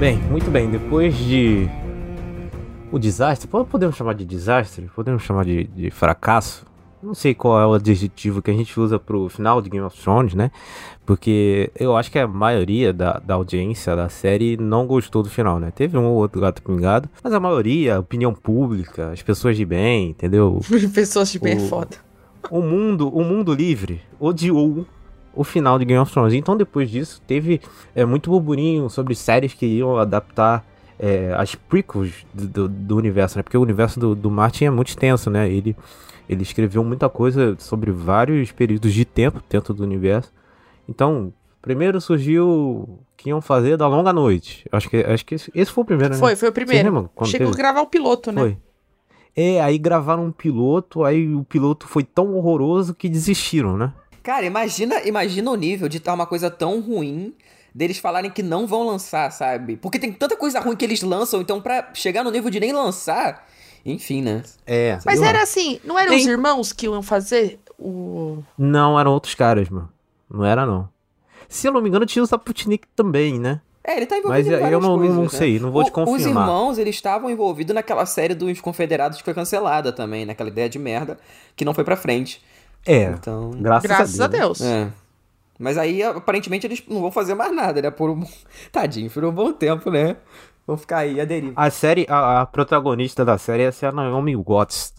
Bem, 0.00 0.16
muito 0.30 0.50
bem, 0.50 0.70
depois 0.70 1.14
de 1.14 1.68
o 2.90 2.98
desastre, 2.98 3.46
po- 3.46 3.64
podemos 3.66 3.94
chamar 3.96 4.14
de 4.14 4.24
desastre? 4.24 4.90
Podemos 4.96 5.22
chamar 5.22 5.44
de, 5.44 5.64
de 5.64 5.90
fracasso? 5.90 6.64
Não 7.02 7.14
sei 7.14 7.34
qual 7.34 7.60
é 7.60 7.66
o 7.66 7.74
adjetivo 7.74 8.40
que 8.42 8.50
a 8.50 8.54
gente 8.54 8.78
usa 8.80 8.98
pro 8.98 9.28
final 9.28 9.60
de 9.62 9.68
Game 9.70 9.84
of 9.84 9.98
Thrones, 10.00 10.34
né? 10.34 10.50
Porque 11.06 11.70
eu 11.78 11.96
acho 11.96 12.10
que 12.10 12.18
a 12.18 12.26
maioria 12.26 12.92
da, 12.92 13.18
da 13.18 13.34
audiência 13.34 13.94
da 13.94 14.08
série 14.08 14.56
não 14.56 14.86
gostou 14.86 15.22
do 15.22 15.28
final, 15.30 15.58
né? 15.60 15.70
Teve 15.74 15.96
um 15.98 16.04
ou 16.06 16.16
outro 16.16 16.40
gato 16.40 16.62
pingado, 16.62 17.08
mas 17.22 17.32
a 17.32 17.40
maioria, 17.40 17.96
a 17.96 18.00
opinião 18.00 18.34
pública, 18.34 19.10
as 19.12 19.22
pessoas 19.22 19.56
de 19.56 19.64
bem, 19.64 20.10
entendeu? 20.10 20.60
Pessoas 20.94 21.30
de 21.30 21.38
bem 21.38 21.54
é 21.54 21.56
O- 21.56 21.68
foda. 21.68 21.96
o 22.50 22.60
mundo, 22.60 23.08
o 23.08 23.22
mundo 23.24 23.54
livre 23.54 24.00
odiou 24.18 24.86
o 25.34 25.44
final 25.44 25.78
de 25.78 25.84
Game 25.84 26.00
of 26.00 26.10
Thrones. 26.12 26.34
Então, 26.34 26.56
depois 26.56 26.90
disso, 26.90 27.20
teve 27.26 27.60
é, 27.94 28.04
muito 28.04 28.30
burburinho 28.30 28.88
sobre 28.90 29.14
séries 29.14 29.54
que 29.54 29.66
iam 29.66 29.96
adaptar 29.98 30.64
é, 30.98 31.32
as 31.36 31.54
prequels 31.54 32.26
do, 32.34 32.68
do- 32.68 32.96
universo, 32.96 33.38
né? 33.38 33.42
Porque 33.42 33.56
o 33.56 33.62
universo 33.62 33.98
do, 33.98 34.14
do 34.14 34.30
Martin 34.30 34.64
é 34.66 34.70
muito 34.70 34.88
extenso, 34.88 35.30
né? 35.30 35.48
Ele, 35.50 35.74
ele 36.28 36.42
escreveu 36.42 36.84
muita 36.84 37.08
coisa 37.08 37.54
sobre 37.58 37.90
vários 37.90 38.52
períodos 38.52 38.92
de 38.92 39.04
tempo 39.04 39.40
dentro 39.48 39.72
do 39.72 39.82
universo. 39.82 40.32
Então, 40.88 41.32
primeiro 41.62 42.00
surgiu 42.00 42.98
que 43.16 43.28
iam 43.30 43.40
fazer 43.40 43.76
da 43.76 43.86
Longa 43.86 44.12
Noite. 44.12 44.66
Acho 44.72 44.88
que, 44.90 44.96
acho 44.98 45.24
que 45.24 45.34
esse, 45.36 45.66
foi 45.72 45.82
o 45.82 45.86
primeiro, 45.86 46.14
né? 46.14 46.20
Foi, 46.20 46.36
foi 46.36 46.48
o 46.48 46.52
primeiro. 46.52 47.10
quando 47.14 47.30
Chegou 47.30 47.48
a 47.48 47.50
teve? 47.50 47.62
gravar 47.62 47.80
o 47.82 47.86
piloto, 47.86 48.32
né? 48.32 48.40
Foi. 48.40 48.56
É, 49.36 49.60
aí 49.62 49.78
gravaram 49.78 50.24
um 50.26 50.32
piloto, 50.32 51.04
aí 51.04 51.32
o 51.34 51.44
piloto 51.44 51.86
foi 51.86 52.02
tão 52.02 52.34
horroroso 52.34 52.94
que 52.94 53.08
desistiram, 53.08 53.76
né? 53.76 53.92
Cara, 54.22 54.44
imagina, 54.46 55.02
imagina 55.06 55.50
o 55.50 55.54
nível 55.56 55.88
de 55.88 55.96
estar 55.98 56.12
uma 56.14 56.26
coisa 56.26 56.50
tão 56.50 56.80
ruim 56.80 57.34
deles 57.74 57.98
falarem 57.98 58.30
que 58.30 58.42
não 58.42 58.66
vão 58.66 58.84
lançar, 58.86 59.30
sabe? 59.30 59.76
Porque 59.76 59.98
tem 59.98 60.12
tanta 60.12 60.36
coisa 60.36 60.60
ruim 60.60 60.76
que 60.76 60.84
eles 60.84 61.02
lançam, 61.02 61.40
então 61.40 61.60
pra 61.60 61.90
chegar 61.94 62.22
no 62.24 62.30
nível 62.30 62.50
de 62.50 62.58
nem 62.60 62.72
lançar, 62.72 63.46
enfim, 63.86 64.20
né? 64.22 64.42
É. 64.66 64.98
Mas 65.06 65.20
eu- 65.20 65.26
era 65.26 65.42
assim, 65.42 65.80
não 65.84 65.98
eram 65.98 66.10
Tem- 66.10 66.20
os 66.20 66.26
irmãos 66.26 66.72
que 66.72 66.86
iam 66.86 67.02
fazer 67.02 67.58
o. 67.78 68.42
Não, 68.58 68.98
eram 68.98 69.12
outros 69.12 69.34
caras, 69.34 69.68
mano. 69.68 69.88
Não 70.28 70.44
era, 70.44 70.66
não. 70.66 70.88
Se 71.48 71.66
eu 71.66 71.72
não 71.72 71.80
me 71.80 71.88
engano, 71.88 72.04
tinha 72.06 72.22
o 72.22 72.26
Saputnik 72.26 72.86
também, 72.94 73.38
né? 73.38 73.60
É, 73.82 73.96
ele 73.96 74.04
tá 74.06 74.18
envolvido 74.18 74.36
Mas 74.44 74.46
em 74.46 74.50
eu 74.52 74.60
várias 74.60 74.82
não- 74.82 74.98
coisas, 74.98 75.16
não 75.16 75.22
né? 75.24 75.28
sei, 75.30 75.58
não 75.58 75.70
vou 75.72 75.82
te 75.82 75.86
O- 75.86 75.88
Os 75.88 75.92
confirmar. 75.94 76.44
irmãos, 76.46 76.76
eles 76.78 76.94
estavam 76.94 77.30
envolvidos 77.30 77.74
naquela 77.74 78.04
série 78.04 78.34
dos 78.34 78.60
Confederados 78.60 79.18
que 79.18 79.24
foi 79.24 79.32
cancelada 79.32 79.90
também, 79.90 80.26
naquela 80.26 80.50
ideia 80.50 80.68
de 80.68 80.78
merda 80.78 81.18
que 81.56 81.64
não 81.64 81.72
foi 81.72 81.82
pra 81.82 81.96
frente. 81.96 82.42
É. 82.86 83.04
Então, 83.10 83.50
Graças, 83.52 83.88
Graças 83.90 84.20
a 84.20 84.24
a 84.24 84.28
Deus. 84.28 84.58
Deus. 84.58 84.70
é. 84.70 84.88
Mas 85.58 85.76
aí, 85.76 86.02
aparentemente, 86.02 86.66
eles 86.66 86.82
não 86.88 87.02
vão 87.02 87.12
fazer 87.12 87.34
mais 87.34 87.54
nada, 87.54 87.82
né? 87.82 87.90
Por 87.90 88.08
um... 88.10 88.22
Tadinho, 88.72 89.10
por 89.10 89.24
um 89.24 89.30
bom 89.32 89.52
tempo, 89.52 89.90
né? 89.90 90.16
Vão 90.66 90.76
ficar 90.78 90.98
aí 90.98 91.20
a 91.20 91.24
deriva. 91.24 91.52
A 91.56 91.68
série, 91.70 92.06
a, 92.08 92.40
a 92.40 92.46
protagonista 92.46 93.24
da 93.24 93.36
série 93.36 93.64
ia 93.64 93.72
ser 93.72 93.86
a 93.86 93.92
Naomi 93.92 94.34
Watts. 94.36 94.94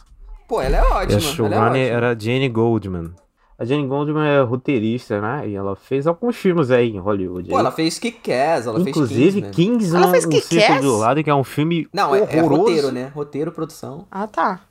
Pô, 0.48 0.62
ela 0.62 0.78
é 0.78 0.80
E 0.82 0.84
a 0.84 0.86
ótima, 0.96 1.12
ela 1.14 1.16
é 1.18 1.20
showrunner 1.22 1.60
ótima. 1.68 1.78
era 1.78 2.10
a 2.12 2.18
Jane 2.20 2.50
Goldman. 2.50 3.12
A 3.58 3.66
Jane 3.66 3.88
Goldman 3.88 4.28
é 4.28 4.42
roteirista, 4.42 5.22
né? 5.22 5.48
E 5.48 5.56
ela 5.56 5.76
fez 5.76 6.06
alguns 6.08 6.36
filmes 6.36 6.70
aí 6.72 6.90
em 6.90 7.00
Hollywood. 7.00 7.50
Pô, 7.50 7.56
aí. 7.56 7.60
ela 7.62 7.72
fez 7.72 7.98
Kick-Ass, 8.00 8.66
ela 8.68 8.80
Inclusive, 8.82 9.42
fez 9.42 9.56
Kingsman. 9.56 9.80
Kings 9.80 9.96
Ela 9.96 10.08
um, 10.08 10.12
fez 10.12 10.26
um 10.26 10.30
Kick-Ass? 10.30 10.48
Círculo 10.50 10.82
Violado, 10.82 11.24
que 11.24 11.30
é 11.30 11.36
um 11.36 11.44
filme 11.44 11.88
Não, 11.94 12.14
é, 12.14 12.20
é 12.20 12.24
horroroso. 12.24 12.62
roteiro, 12.64 12.92
né? 12.92 13.12
Roteiro, 13.16 13.52
produção. 13.52 14.06
Ah, 14.12 14.28
tá. 14.28 14.62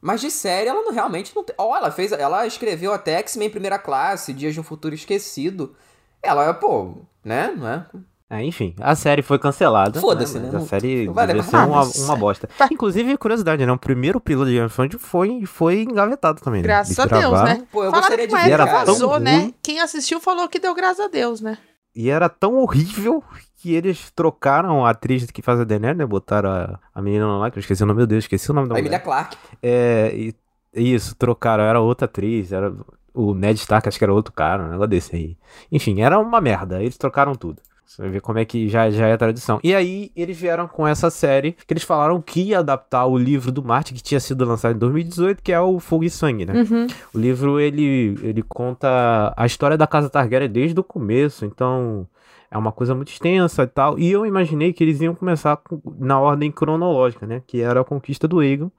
Mas 0.00 0.20
de 0.20 0.30
série, 0.30 0.68
ela 0.68 0.82
não, 0.82 0.92
realmente 0.92 1.34
não 1.34 1.42
tem... 1.42 1.54
Ó, 1.58 1.76
ela 1.76 1.90
fez... 1.90 2.12
Ela 2.12 2.46
escreveu 2.46 2.92
até 2.92 3.14
X-Men 3.18 3.50
Primeira 3.50 3.78
Classe, 3.78 4.32
Dias 4.32 4.54
de 4.54 4.60
um 4.60 4.62
Futuro 4.64 4.94
Esquecido. 4.94 5.74
Ela 6.22 6.44
é, 6.48 6.52
pô... 6.52 6.94
Né? 7.24 7.52
Não 7.56 7.68
é? 7.68 7.86
É, 8.30 8.42
enfim, 8.44 8.74
a 8.78 8.94
série 8.94 9.22
foi 9.22 9.38
cancelada. 9.38 9.98
Foda-se, 10.00 10.38
Mas 10.38 10.52
né? 10.52 10.58
A 10.58 10.62
série 10.62 11.06
não 11.06 11.14
vale 11.14 11.42
ser 11.42 11.56
uma, 11.56 11.80
Ah, 11.80 11.90
uma 11.96 12.16
bosta. 12.16 12.46
Tá. 12.58 12.68
Inclusive, 12.70 13.16
curiosidade, 13.16 13.64
né? 13.64 13.72
O 13.72 13.78
primeiro 13.78 14.20
piloto 14.20 14.46
de 14.48 14.52
Game 14.52 14.66
of 14.66 14.74
Thrones 14.74 14.96
foi, 14.98 15.46
foi 15.46 15.82
engavetado 15.82 16.40
também. 16.42 16.60
né? 16.60 16.66
Graças 16.68 16.98
Eles 16.98 17.12
a 17.12 17.18
Deus, 17.18 17.42
né? 17.42 17.66
Pô, 17.72 17.84
eu 17.84 17.90
Falaram 17.90 18.00
gostaria 18.00 18.28
que 18.28 18.36
de 18.36 18.42
ver, 18.42 18.58
cara. 18.58 18.84
vazou, 18.84 19.08
Tão 19.10 19.18
né? 19.18 19.38
ruim. 19.38 19.54
Quem 19.62 19.80
assistiu 19.80 20.20
falou 20.20 20.46
que 20.46 20.58
deu 20.58 20.74
graças 20.74 21.00
a 21.06 21.08
Deus, 21.08 21.40
né? 21.40 21.56
E 21.94 22.10
era 22.10 22.28
tão 22.28 22.56
horrível 22.56 23.24
que 23.60 23.74
eles 23.74 24.10
trocaram 24.12 24.86
a 24.86 24.90
atriz 24.90 25.28
que 25.30 25.42
faz 25.42 25.58
a 25.60 25.64
Daenerys, 25.64 25.98
né? 25.98 26.06
Botaram 26.06 26.48
a, 26.50 26.78
a 26.94 27.02
menina 27.02 27.26
lá, 27.38 27.50
que 27.50 27.58
eu 27.58 27.60
esqueci 27.60 27.82
o 27.82 27.86
nome, 27.86 27.98
meu 27.98 28.06
Deus, 28.06 28.24
esqueci 28.24 28.50
o 28.50 28.54
nome 28.54 28.68
da 28.68 28.74
A 28.74 28.78
mulher. 28.78 28.82
Emilia 28.86 29.00
Clarke. 29.00 29.36
É, 29.62 30.12
e- 30.14 30.34
isso, 30.74 31.16
trocaram, 31.16 31.64
era 31.64 31.80
outra 31.80 32.04
atriz, 32.04 32.52
era 32.52 32.72
o 33.12 33.34
Ned 33.34 33.58
Stark, 33.58 33.88
acho 33.88 33.98
que 33.98 34.04
era 34.04 34.12
outro 34.14 34.32
cara, 34.32 34.62
um 34.62 34.68
negócio 34.68 34.88
desse 34.88 35.16
aí. 35.16 35.36
Enfim, 35.72 36.00
era 36.02 36.18
uma 36.20 36.40
merda, 36.40 36.80
eles 36.80 36.96
trocaram 36.96 37.34
tudo. 37.34 37.60
Você 37.84 38.02
vai 38.02 38.10
ver 38.10 38.20
como 38.20 38.38
é 38.38 38.44
que 38.44 38.68
já, 38.68 38.90
já 38.90 39.06
é 39.08 39.16
tradição. 39.16 39.58
E 39.64 39.74
aí, 39.74 40.12
eles 40.14 40.38
vieram 40.38 40.68
com 40.68 40.86
essa 40.86 41.08
série, 41.10 41.52
que 41.52 41.72
eles 41.72 41.82
falaram 41.82 42.20
que 42.20 42.42
ia 42.42 42.58
adaptar 42.58 43.06
o 43.06 43.16
livro 43.16 43.50
do 43.50 43.64
Martin, 43.64 43.94
que 43.94 44.02
tinha 44.02 44.20
sido 44.20 44.44
lançado 44.44 44.74
em 44.76 44.78
2018, 44.78 45.42
que 45.42 45.50
é 45.50 45.58
o 45.60 45.80
Fogo 45.80 46.04
e 46.04 46.10
Sangue, 46.10 46.44
né? 46.44 46.52
Uhum. 46.52 46.86
O 47.14 47.18
livro, 47.18 47.58
ele, 47.58 48.14
ele 48.22 48.42
conta 48.42 49.32
a 49.34 49.46
história 49.46 49.76
da 49.76 49.86
Casa 49.86 50.10
Targaryen 50.10 50.50
desde 50.50 50.78
o 50.78 50.84
começo, 50.84 51.46
então 51.46 52.06
é 52.50 52.56
uma 52.58 52.72
coisa 52.72 52.94
muito 52.94 53.08
extensa 53.12 53.62
e 53.62 53.66
tal. 53.66 53.98
E 53.98 54.10
eu 54.10 54.24
imaginei 54.26 54.72
que 54.72 54.82
eles 54.84 55.00
iam 55.00 55.14
começar 55.14 55.56
com- 55.58 55.80
na 55.98 56.18
ordem 56.20 56.50
cronológica, 56.50 57.26
né? 57.26 57.42
Que 57.46 57.60
era 57.60 57.80
a 57.80 57.84
conquista 57.84 58.26
do 58.28 58.40
Aegon. 58.40 58.70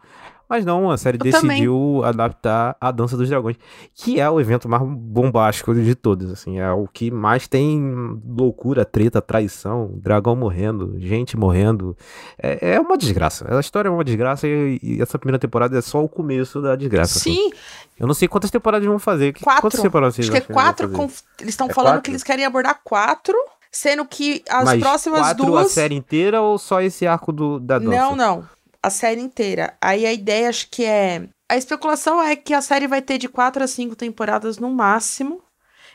Mas 0.51 0.65
não, 0.65 0.89
a 0.89 0.97
série 0.97 1.19
Eu 1.19 1.21
decidiu 1.21 2.01
adaptar 2.03 2.75
a 2.81 2.89
Dança 2.89 3.15
dos 3.15 3.29
Dragões, 3.29 3.55
que 3.93 4.19
é 4.19 4.27
o 4.27 4.41
evento 4.41 4.67
mais 4.67 4.81
bombástico 4.83 5.75
de 5.75 5.93
todos, 5.93 6.31
assim, 6.31 6.57
é 6.59 6.71
o 6.71 6.87
que 6.87 7.11
mais 7.11 7.47
tem 7.47 8.19
loucura, 8.27 8.83
treta, 8.83 9.21
traição, 9.21 9.91
dragão 10.01 10.35
morrendo, 10.35 10.95
gente 10.97 11.37
morrendo, 11.37 11.95
é, 12.41 12.71
é 12.73 12.79
uma 12.79 12.97
desgraça, 12.97 13.45
a 13.55 13.59
história 13.59 13.89
é 13.89 13.91
uma 13.91 14.03
desgraça 14.03 14.47
e, 14.47 14.79
e 14.81 14.99
essa 14.99 15.19
primeira 15.19 15.37
temporada 15.37 15.77
é 15.77 15.81
só 15.81 16.03
o 16.03 16.09
começo 16.09 16.59
da 16.59 16.75
desgraça. 16.75 17.19
assim. 17.19 17.35
Sim, 17.35 17.51
Eu 17.99 18.07
não 18.07 18.15
sei 18.15 18.27
quantas 18.27 18.49
temporadas 18.49 18.87
vão 18.87 18.97
fazer. 18.97 19.33
Quatro. 19.39 19.61
Quantas 19.61 19.81
temporadas 19.81 20.15
vocês 20.15 20.29
Acho 20.31 20.41
que 20.41 20.51
é 20.51 20.53
quatro. 20.53 20.89
com- 20.89 21.03
Eles 21.41 21.49
estão 21.53 21.67
É 21.69 21.73
falando 21.73 21.91
quatro? 21.91 22.03
que 22.05 22.09
eles 22.11 22.23
querem 22.23 22.45
abordar 22.45 22.79
quatro, 22.83 23.35
sendo 23.71 24.05
que 24.05 24.43
as 24.49 24.65
Mas 24.65 24.79
próximas 24.79 25.21
quatro 25.21 25.45
duas. 25.45 25.67
a 25.67 25.69
série 25.69 25.95
inteira 25.95 26.41
ou 26.41 26.57
só 26.57 26.81
esse 26.81 27.05
arco 27.05 27.31
do, 27.31 27.59
da 27.59 27.79
dança? 27.79 27.91
Não, 27.91 28.15
não. 28.15 28.49
A 28.81 28.89
série 28.89 29.21
inteira. 29.21 29.75
Aí 29.81 30.05
a 30.05 30.13
ideia 30.13 30.49
acho 30.49 30.69
que 30.69 30.83
é. 30.83 31.27
A 31.47 31.57
especulação 31.57 32.21
é 32.21 32.35
que 32.35 32.53
a 32.53 32.61
série 32.61 32.87
vai 32.87 33.01
ter 33.01 33.17
de 33.17 33.27
quatro 33.27 33.63
a 33.63 33.67
cinco 33.67 33.95
temporadas 33.95 34.57
no 34.57 34.69
máximo. 34.69 35.41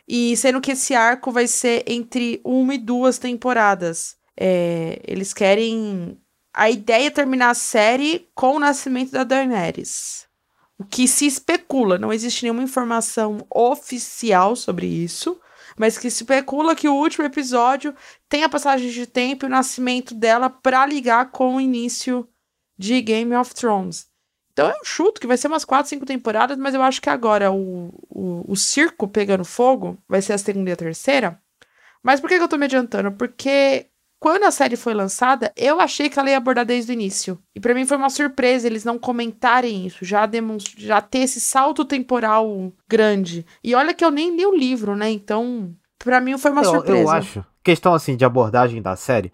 E 0.06 0.36
sendo 0.36 0.60
que 0.60 0.72
esse 0.72 0.94
arco 0.94 1.32
vai 1.32 1.46
ser 1.46 1.82
entre 1.86 2.40
uma 2.44 2.74
e 2.74 2.78
duas 2.78 3.18
temporadas. 3.18 4.16
É, 4.36 5.00
eles 5.06 5.32
querem. 5.32 6.18
A 6.52 6.70
ideia 6.70 7.06
é 7.06 7.10
terminar 7.10 7.50
a 7.50 7.54
série 7.54 8.28
com 8.34 8.56
o 8.56 8.58
nascimento 8.58 9.10
da 9.12 9.24
Daenerys. 9.24 10.26
O 10.78 10.84
que 10.84 11.06
se 11.06 11.26
especula, 11.26 11.98
não 11.98 12.12
existe 12.12 12.42
nenhuma 12.42 12.62
informação 12.62 13.44
oficial 13.48 14.56
sobre 14.56 14.86
isso, 14.86 15.40
mas 15.78 15.98
que 15.98 16.08
especula 16.08 16.74
que 16.74 16.88
o 16.88 16.94
último 16.94 17.24
episódio 17.24 17.94
tem 18.28 18.44
a 18.44 18.48
passagem 18.48 18.90
de 18.90 19.06
tempo 19.06 19.44
e 19.44 19.48
o 19.48 19.50
nascimento 19.50 20.14
dela 20.14 20.48
pra 20.48 20.86
ligar 20.86 21.30
com 21.30 21.56
o 21.56 21.60
início 21.60 22.28
de 22.78 23.00
Game 23.00 23.34
of 23.34 23.54
Thrones. 23.54 24.08
Então 24.52 24.68
eu 24.68 24.84
chuto 24.84 25.20
que 25.20 25.26
vai 25.26 25.36
ser 25.36 25.48
umas 25.48 25.64
4, 25.64 25.88
5 25.88 26.06
temporadas, 26.06 26.56
mas 26.56 26.74
eu 26.74 26.82
acho 26.82 27.02
que 27.02 27.10
agora 27.10 27.50
o, 27.50 27.88
o, 28.08 28.52
o 28.52 28.56
circo 28.56 29.08
pegando 29.08 29.44
fogo 29.44 29.98
vai 30.08 30.22
ser 30.22 30.32
a 30.32 30.38
segunda 30.38 30.70
e 30.70 30.72
a 30.72 30.76
terceira. 30.76 31.40
Mas 32.02 32.20
por 32.20 32.28
que, 32.28 32.36
que 32.36 32.42
eu 32.42 32.48
tô 32.48 32.56
me 32.56 32.66
adiantando? 32.66 33.10
Porque 33.12 33.88
quando 34.24 34.44
a 34.44 34.50
série 34.50 34.74
foi 34.74 34.94
lançada, 34.94 35.52
eu 35.54 35.78
achei 35.78 36.08
que 36.08 36.18
ela 36.18 36.30
ia 36.30 36.38
abordar 36.38 36.64
desde 36.64 36.90
o 36.90 36.94
início. 36.94 37.38
E 37.54 37.60
pra 37.60 37.74
mim 37.74 37.84
foi 37.84 37.98
uma 37.98 38.08
surpresa 38.08 38.66
eles 38.66 38.82
não 38.82 38.98
comentarem 38.98 39.84
isso, 39.86 40.02
já, 40.02 40.26
já 40.78 41.02
ter 41.02 41.18
esse 41.18 41.38
salto 41.38 41.84
temporal 41.84 42.72
grande. 42.88 43.44
E 43.62 43.74
olha 43.74 43.92
que 43.92 44.02
eu 44.02 44.10
nem 44.10 44.34
li 44.34 44.46
o 44.46 44.56
livro, 44.56 44.96
né? 44.96 45.10
Então, 45.10 45.74
pra 45.98 46.22
mim 46.22 46.38
foi 46.38 46.52
uma 46.52 46.62
eu, 46.62 46.70
surpresa. 46.70 47.02
eu 47.02 47.10
acho. 47.10 47.44
Questão 47.62 47.92
assim 47.92 48.16
de 48.16 48.24
abordagem 48.24 48.80
da 48.80 48.96
série, 48.96 49.30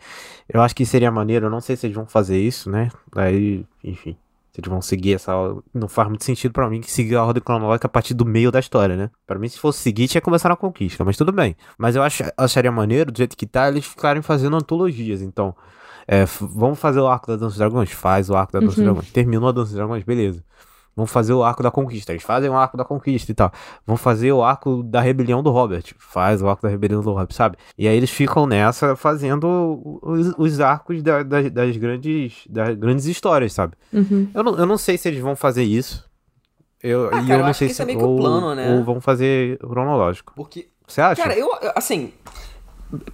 eu 0.53 0.61
acho 0.61 0.75
que 0.75 0.85
seria 0.85 1.13
maneiro. 1.13 1.47
Eu 1.47 1.51
não 1.51 1.61
sei 1.61 1.77
se 1.77 1.87
eles 1.87 1.95
vão 1.95 2.07
fazer 2.07 2.41
isso, 2.41 2.69
né? 2.69 2.89
Aí, 3.15 3.65
enfim. 3.85 4.17
Se 4.53 4.61
eles 4.61 4.69
vão 4.69 4.83
seguir 4.83 5.15
essa. 5.15 5.33
Não 5.73 5.89
faz 5.89 6.09
muito 6.09 6.25
sentido 6.25 6.53
pra 6.53 6.69
mim 6.69 6.81
que 6.81 6.91
seguir 6.91 7.17
a 7.17 7.25
ordem 7.25 7.43
cronológica 7.43 7.87
a 7.87 7.91
partir 7.91 8.15
do 8.15 8.27
meio 8.27 8.51
da 8.51 8.59
história, 8.59 8.97
né? 8.97 9.11
Pra 9.27 9.39
mim, 9.39 9.49
se 9.49 9.59
fosse 9.59 9.79
seguir, 9.79 10.09
tinha 10.09 10.21
que 10.21 10.25
começar 10.25 10.49
na 10.49 10.57
conquista, 10.57 11.05
mas 11.05 11.17
tudo 11.17 11.33
bem. 11.33 11.57
Mas 11.79 11.95
eu 11.95 12.03
ach, 12.03 12.21
acharia 12.37 12.73
maneiro, 12.73 13.13
do 13.13 13.19
jeito 13.19 13.37
que 13.37 13.47
tá, 13.47 13.69
eles 13.69 13.85
ficarem 13.85 14.23
fazendo 14.23 14.57
antologias. 14.57 15.23
Então, 15.23 15.55
é, 16.07 16.25
vamos 16.41 16.79
fazer 16.79 17.01
o 17.01 17.07
arco 17.07 17.29
da 17.29 17.35
Dança 17.35 17.47
dos 17.47 17.59
Dragões? 17.59 17.91
Faz 17.93 18.29
o 18.29 18.35
arco 18.35 18.53
da 18.53 18.59
Dança 18.59 18.75
dos 18.75 18.85
Dragões. 18.85 19.11
Terminou 19.13 19.49
a 19.49 19.53
Dança 19.53 19.69
dos 19.69 19.77
Dragões? 19.77 20.03
Beleza. 20.03 20.45
Vamos 20.95 21.11
fazer 21.11 21.33
o 21.33 21.43
arco 21.43 21.63
da 21.63 21.71
conquista. 21.71 22.13
Eles 22.13 22.23
fazem 22.23 22.51
o 22.51 22.55
arco 22.55 22.77
da 22.77 22.85
conquista 22.85 23.31
e 23.31 23.35
tal. 23.35 23.53
Vamos 23.87 24.01
fazer 24.01 24.33
o 24.33 24.43
arco 24.43 24.83
da 24.83 25.01
rebelião 25.01 25.43
do 25.43 25.51
Robert. 25.51 25.85
Faz 25.99 26.43
o 26.43 26.49
arco 26.49 26.63
da 26.63 26.69
rebelião 26.69 27.01
do 27.01 27.13
Robert, 27.13 27.33
sabe? 27.33 27.57
E 27.79 27.89
aí 27.89 27.97
eles 27.97 28.11
ficam 28.11 28.47
nessa 28.47 28.97
fazendo 28.97 29.81
os, 30.03 30.35
os 30.37 30.61
arcos 30.61 31.03
da, 31.03 31.23
da, 31.23 31.49
das, 31.49 31.77
grandes, 31.77 32.45
das 32.49 32.77
grandes 32.77 33.07
histórias, 33.07 33.53
sabe? 33.53 33.75
Uhum. 33.93 34.29
Eu, 34.35 34.43
não, 34.43 34.59
eu 34.59 34.67
não 34.67 34.77
sei 34.77 34.99
se 34.99 35.09
eles 35.09 35.21
vão 35.21 35.37
fazer 35.37 35.63
isso. 35.63 36.09
Eu, 36.83 37.11
Ah, 37.13 37.21
e 37.23 37.31
eu 37.31 37.39
eu 37.39 37.45
não 37.45 37.53
sei 37.53 37.69
se 37.69 37.83
é 37.83 37.97
ou, 37.97 38.17
plano, 38.17 38.55
né? 38.55 38.75
ou 38.75 38.83
vão 38.83 39.01
fazer 39.01 39.59
cronológico. 39.59 40.33
Porque 40.35 40.69
Você 40.87 41.01
acha? 41.01 41.23
Cara, 41.23 41.37
eu, 41.39 41.49
assim, 41.75 42.13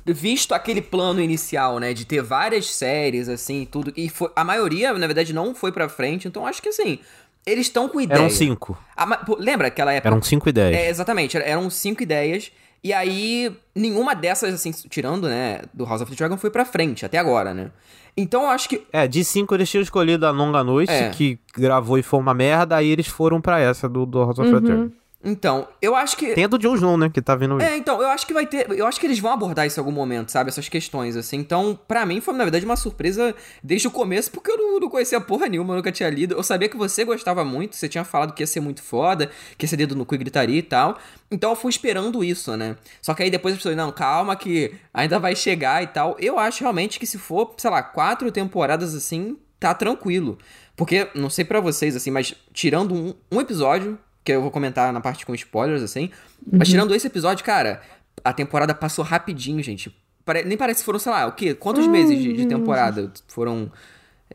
visto 0.05 0.53
aquele 0.53 0.81
plano 0.81 1.21
inicial, 1.21 1.79
né, 1.79 1.93
de 1.93 2.05
ter 2.05 2.23
várias 2.23 2.67
séries, 2.73 3.29
assim, 3.29 3.63
e 3.63 3.67
tudo, 3.67 3.93
e 3.97 4.09
foi, 4.09 4.31
a 4.35 4.45
maioria, 4.45 4.93
na 4.93 5.07
verdade, 5.07 5.33
não 5.33 5.55
foi 5.55 5.73
pra 5.73 5.89
frente, 5.89 6.29
então 6.29 6.47
acho 6.47 6.63
que, 6.63 6.69
assim, 6.69 6.99
eles 7.47 7.67
estão 7.67 7.89
com 7.89 8.01
ideia. 8.01 8.19
Eram 8.19 8.29
cinco. 8.31 8.77
A 8.97 9.07
ma- 9.07 9.17
pô, 9.19 9.37
lembra 9.39 9.69
aquela 9.69 9.93
época? 9.93 10.09
Eram 10.09 10.21
cinco 10.23 10.49
ideias. 10.49 10.77
É, 10.77 10.89
exatamente, 10.91 11.37
eram 11.37 11.71
cinco 11.71 12.03
ideias, 12.03 12.51
e 12.83 12.93
aí 12.93 13.51
nenhuma 13.75 14.15
dessas, 14.15 14.53
assim, 14.53 14.73
tirando, 14.91 15.29
né, 15.29 15.61
do 15.73 15.85
House 15.85 16.03
of 16.03 16.11
the 16.11 16.17
Dragon, 16.17 16.37
foi 16.37 16.51
pra 16.51 16.65
frente, 16.65 17.07
até 17.07 17.19
agora, 17.19 17.55
né. 17.55 17.71
Então 18.17 18.43
eu 18.45 18.49
acho 18.49 18.69
que 18.69 18.83
É, 18.93 19.07
de 19.07 19.23
cinco 19.25 19.55
eles 19.55 19.69
tinham 19.71 19.83
escolhido 19.83 20.27
a 20.27 20.31
Longa 20.31 20.65
Noite, 20.65 20.91
É. 20.91 21.11
que 21.11 21.39
gravou 21.55 21.99
e 21.99 22.03
foi 22.03 22.19
uma 22.19 22.33
merda, 22.35 22.75
aí 22.77 22.89
eles 22.89 23.07
foram 23.07 23.41
pra 23.41 23.61
essa 23.61 23.89
do, 23.89 24.05
do 24.07 24.19
House 24.25 24.39
of 24.39 24.51
the 24.51 24.61
Dragon. 24.61 24.91
Então, 25.25 25.67
eu 25.83 25.97
acho 25.97 26.17
que. 26.17 26.35
Tem 26.35 26.45
a 26.45 26.47
do 26.47 26.59
Jon 26.59 26.77
Snow, 26.77 26.97
né, 26.97 27.11
que 27.11 27.21
tá 27.21 27.35
vindo... 27.35 27.61
É, 27.61 27.77
então, 27.77 28.01
eu 28.01 28.09
acho 28.09 28.27
que 28.27 28.33
vai 28.33 28.47
ter. 28.47 28.71
Eu 28.71 28.87
acho 28.87 29.01
que 29.01 29.07
eles 29.07 29.19
vão 29.19 29.33
abordar 29.33 29.67
isso 29.67 29.81
em 29.81 29.83
algum 29.83 29.91
momento, 29.91 30.31
sabe? 30.31 30.51
Essas 30.51 30.69
questões, 30.69 31.17
assim. 31.17 31.39
Então, 31.39 31.77
pra 31.89 32.07
mim, 32.07 32.21
foi, 32.21 32.35
na 32.35 32.45
verdade, 32.45 32.65
uma 32.65 32.77
surpresa 32.77 33.35
desde 33.63 33.89
o 33.89 33.91
começo, 33.91 34.31
porque 34.31 34.51
eu 34.51 34.57
não, 34.57 34.79
não 34.79 34.89
conhecia 34.89 35.21
porra 35.21 35.49
nenhuma, 35.49 35.73
eu 35.73 35.79
nunca 35.79 35.91
tinha 35.91 36.09
lido. 36.09 36.35
Eu 36.35 36.43
sabia 36.43 36.69
que 36.69 36.77
você 36.77 37.05
gostava 37.05 37.45
muito, 37.45 37.75
você 37.75 37.89
tinha 37.89 38.05
falado 38.05 38.35
que 38.35 38.43
ia 38.43 38.47
ser 38.47 38.61
muito 38.61 38.83
foda, 38.83 39.31
que 39.59 39.65
ia 39.65 39.69
ser 39.69 39.77
dedo 39.77 39.97
no 39.97 40.07
cu 40.07 40.15
e 40.15 40.19
gritaria 40.19 40.59
e 40.59 40.63
tal. 40.63 40.97
Então 41.31 41.51
eu 41.51 41.57
fui 41.57 41.71
esperando 41.71 42.23
isso, 42.23 42.57
né? 42.57 42.77
Só 43.03 43.13
que 43.13 43.23
aí 43.25 43.31
depois 43.31 43.55
as 43.55 43.59
pessoas, 43.59 43.77
não, 43.77 43.91
calma, 43.91 44.37
que 44.37 44.75
ainda 44.95 45.19
vai 45.19 45.35
chegar 45.35 45.83
e 45.83 45.89
tal. 45.89 46.17
Eu 46.21 46.39
acho 46.39 46.61
realmente 46.61 47.01
que 47.01 47.07
se 47.07 47.19
for, 47.19 47.55
sei 47.57 47.71
lá, 47.71 47.83
quatro 47.83 48.31
temporadas 48.31 48.95
assim, 48.95 49.37
tá 49.59 49.75
tranquilo. 49.75 50.39
Porque, 50.77 51.09
não 51.15 51.31
sei 51.31 51.45
pra 51.45 51.59
vocês, 51.59 51.97
assim, 51.97 52.11
mas 52.11 52.35
tirando 52.53 52.95
um, 52.95 53.15
um 53.33 53.41
episódio, 53.41 53.99
que 54.27 54.33
eu 54.33 54.43
vou 54.43 54.51
comentar 54.51 54.93
na 54.93 55.01
parte 55.01 55.25
com 55.25 55.35
spoilers, 55.35 55.83
assim. 55.83 56.11
Mas 56.53 56.69
tirando 56.69 56.93
esse 56.95 57.07
episódio, 57.07 57.45
cara, 57.45 57.81
a 58.25 58.33
temporada 58.33 58.75
passou 58.75 59.05
rapidinho, 59.05 59.63
gente. 59.63 59.95
Pare- 60.25 60.43
nem 60.45 60.59
parece 60.59 60.81
que 60.81 60.85
foram, 60.85 60.99
sei 60.99 61.13
lá, 61.13 61.27
o 61.27 61.33
quê? 61.33 61.55
Quantos 61.55 61.87
meses 61.87 62.19
de, 62.21 62.33
de 62.33 62.47
temporada? 62.47 63.13
Foram 63.29 63.71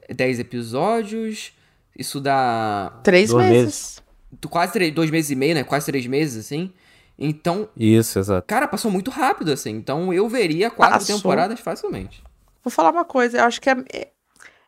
10 0.10 0.40
episódios. 0.40 1.52
Isso 1.98 2.22
dá 2.22 2.94
Três 3.04 3.30
Dois 3.32 3.46
meses. 3.50 4.02
quase 4.50 4.72
três, 4.72 4.94
dois 4.94 5.12
meses 5.12 5.30
e 5.30 5.36
meio, 5.36 5.54
né? 5.56 5.64
Quase 5.66 5.86
três 5.88 6.08
meses, 6.08 6.46
assim. 6.46 6.72
Então, 7.20 7.68
Isso, 7.78 8.18
exato. 8.18 8.48
cara, 8.48 8.68
passou 8.68 8.90
muito 8.90 9.12
rápido, 9.12 9.52
assim. 9.52 9.72
Então 9.72 10.14
eu 10.14 10.28
veria 10.30 10.72
quatro 10.72 11.00
Passou. 11.00 11.18
temporadas 11.18 11.60
facilmente. 11.60 12.24
Vou 12.64 12.72
falar 12.72 12.92
uma 12.92 13.04
coisa, 13.06 13.40
eu 13.40 13.44
acho 13.44 13.60
que 13.60 13.70
é, 13.70 13.76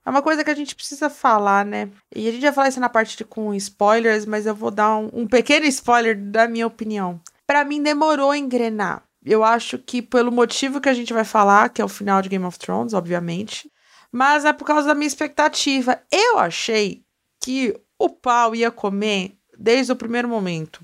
é 0.06 0.10
uma 0.10 0.22
coisa 0.22 0.44
que 0.44 0.50
a 0.50 0.56
gente 0.56 0.76
precisa 0.76 1.10
falar, 1.10 1.66
né? 1.66 1.90
E 2.14 2.28
a 2.28 2.32
gente 2.32 2.42
vai 2.42 2.52
falar 2.52 2.70
isso 2.70 2.80
na 2.80 2.90
parte 2.90 3.18
de, 3.18 3.24
com 3.24 3.54
spoilers, 3.54 4.26
mas 4.26 4.46
eu 4.46 4.54
vou 4.54 4.70
dar 4.70 4.98
um, 4.98 5.10
um 5.14 5.28
pequeno 5.28 5.66
spoiler 5.66 6.18
da 6.18 6.48
minha 6.48 6.68
opinião. 6.68 7.22
Pra 7.48 7.64
mim, 7.64 7.82
demorou 7.82 8.32
a 8.32 8.38
engrenar. 8.38 9.04
Eu 9.26 9.44
acho 9.44 9.78
que 9.78 10.02
pelo 10.02 10.32
motivo 10.32 10.82
que 10.82 10.90
a 10.90 10.94
gente 10.94 11.14
vai 11.14 11.24
falar, 11.24 11.70
que 11.70 11.82
é 11.82 11.86
o 11.86 11.90
final 11.90 12.22
de 12.22 12.30
Game 12.30 12.44
of 12.44 12.60
Thrones, 12.60 12.94
obviamente, 12.94 13.72
mas 14.12 14.44
é 14.44 14.52
por 14.52 14.66
causa 14.66 14.90
da 14.90 14.96
minha 14.96 15.08
expectativa. 15.08 16.02
Eu 16.12 16.38
achei 16.38 17.04
que 17.42 17.74
o 17.98 18.10
pau 18.10 18.54
ia 18.54 18.70
comer 18.70 19.38
desde 19.58 19.92
o 19.92 19.96
primeiro 19.96 20.28
momento. 20.28 20.82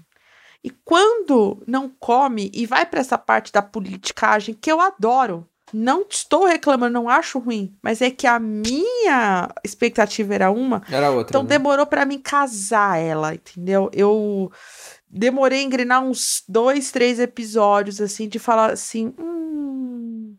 E 0.63 0.69
quando 0.69 1.62
não 1.67 1.89
come 1.89 2.51
e 2.53 2.65
vai 2.65 2.86
pra 2.86 2.99
essa 2.99 3.17
parte 3.17 3.51
da 3.51 3.62
politicagem 3.62 4.53
que 4.53 4.71
eu 4.71 4.79
adoro, 4.79 5.47
não 5.73 6.05
estou 6.10 6.45
reclamando, 6.45 6.93
não 6.93 7.10
acho 7.10 7.39
ruim, 7.39 7.75
mas 7.82 8.01
é 8.01 8.10
que 8.10 8.27
a 8.27 8.39
minha 8.39 9.49
expectativa 9.63 10.34
era 10.34 10.51
uma, 10.51 10.82
Era 10.91 11.12
outra. 11.12 11.32
então 11.32 11.43
né? 11.43 11.49
demorou 11.49 11.86
pra 11.86 12.05
mim 12.05 12.19
casar 12.19 12.97
ela, 12.97 13.34
entendeu? 13.36 13.89
Eu 13.93 14.51
demorei 15.10 15.60
a 15.60 15.63
engrenar 15.63 16.03
uns 16.03 16.43
dois, 16.47 16.91
três 16.91 17.19
episódios, 17.19 17.99
assim, 18.01 18.27
de 18.27 18.39
falar 18.39 18.71
assim, 18.71 19.13
hum... 19.19 20.36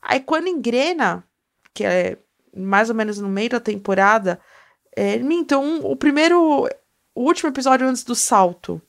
Aí 0.00 0.20
quando 0.20 0.48
engrena, 0.48 1.24
que 1.72 1.84
é 1.84 2.18
mais 2.56 2.88
ou 2.88 2.94
menos 2.94 3.18
no 3.18 3.28
meio 3.28 3.50
da 3.50 3.60
temporada, 3.60 4.40
é, 4.96 5.14
então 5.14 5.80
o 5.84 5.96
primeiro, 5.96 6.68
o 7.14 7.22
último 7.22 7.48
episódio 7.48 7.86
antes 7.86 8.02
do 8.02 8.14
salto, 8.14 8.82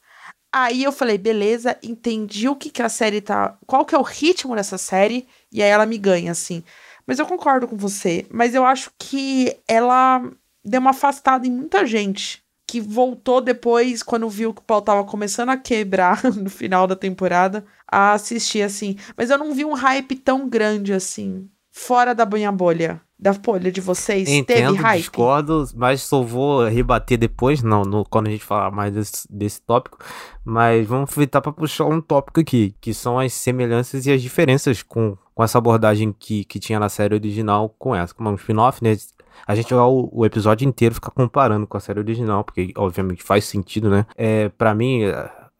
Aí 0.56 0.84
eu 0.84 0.91
falei, 0.91 1.17
beleza, 1.17 1.75
entendi 1.82 2.47
o 2.47 2.56
que, 2.56 2.69
que 2.69 2.84
a 2.84 2.88
série 2.88 3.21
tá. 3.21 3.58
Qual 3.65 3.84
que 3.84 3.95
é 3.95 3.97
o 3.97 4.03
ritmo 4.03 4.56
dessa 4.56 4.77
série, 4.77 5.27
e 5.53 5.61
aí 5.61 5.69
ela 5.69 5.85
me 5.85 5.97
ganha, 5.97 6.31
assim. 6.31 6.63
Mas 7.05 7.19
eu 7.19 7.25
concordo 7.25 7.67
com 7.67 7.77
você. 7.77 8.25
Mas 8.31 8.55
eu 8.55 8.65
acho 8.65 8.91
que 8.97 9.55
ela 9.67 10.21
deu 10.65 10.81
uma 10.81 10.89
afastada 10.89 11.45
em 11.45 11.51
muita 11.51 11.85
gente. 11.85 12.41
Que 12.67 12.81
voltou 12.81 13.39
depois, 13.39 14.01
quando 14.01 14.27
viu 14.27 14.53
que 14.53 14.61
o 14.61 14.63
pau 14.63 14.81
tava 14.81 15.03
começando 15.03 15.49
a 15.49 15.57
quebrar 15.57 16.23
no 16.33 16.49
final 16.49 16.87
da 16.87 16.95
temporada, 16.95 17.63
a 17.87 18.13
assistir, 18.13 18.63
assim. 18.63 18.97
Mas 19.15 19.29
eu 19.29 19.37
não 19.37 19.53
vi 19.53 19.63
um 19.63 19.73
hype 19.73 20.15
tão 20.15 20.49
grande 20.49 20.91
assim. 20.91 21.47
Fora 21.71 22.15
da 22.15 22.25
banha 22.25 22.51
bolha. 22.51 23.01
Da 23.23 23.31
bolha 23.31 23.71
de 23.71 23.79
vocês. 23.79 24.25
Teve 24.27 24.38
Entendo, 24.39 24.75
hype? 24.75 24.99
discordo, 24.99 25.65
mas 25.75 26.01
só 26.01 26.21
vou 26.21 26.65
rebater 26.67 27.17
depois, 27.17 27.63
não, 27.63 27.83
no- 27.83 28.03
quando 28.03 28.27
a 28.27 28.29
gente 28.31 28.43
falar 28.43 28.69
mais 28.69 28.93
desse, 28.93 29.25
desse 29.33 29.62
tópico. 29.62 29.97
Mas 30.43 30.86
vamos 30.86 31.09
aproveitar 31.09 31.39
para 31.39 31.53
puxar 31.53 31.86
um 31.86 32.01
tópico 32.01 32.41
aqui, 32.41 32.75
que 32.81 32.93
são 32.93 33.17
as 33.17 33.31
semelhanças 33.31 34.05
e 34.05 34.12
as 34.12 34.21
diferenças 34.21 34.83
com, 34.83 35.17
com 35.33 35.41
essa 35.41 35.57
abordagem 35.57 36.12
que, 36.12 36.43
que 36.43 36.59
tinha 36.59 36.79
na 36.81 36.89
série 36.89 37.15
original 37.15 37.73
com 37.79 37.95
essa. 37.95 38.13
Como 38.13 38.27
é 38.27 38.31
um 38.33 38.36
spin-off, 38.36 38.83
né? 38.83 38.97
A 39.47 39.55
gente 39.55 39.73
vai 39.73 39.83
o, 39.86 40.09
o 40.12 40.25
episódio 40.25 40.67
inteiro 40.67 40.93
ficar 40.95 41.12
comparando 41.12 41.65
com 41.65 41.77
a 41.77 41.79
série 41.79 41.99
original, 41.99 42.43
porque 42.43 42.73
obviamente 42.75 43.23
faz 43.23 43.45
sentido, 43.45 43.89
né? 43.89 44.05
É, 44.17 44.49
para 44.49 44.75
mim, 44.75 44.99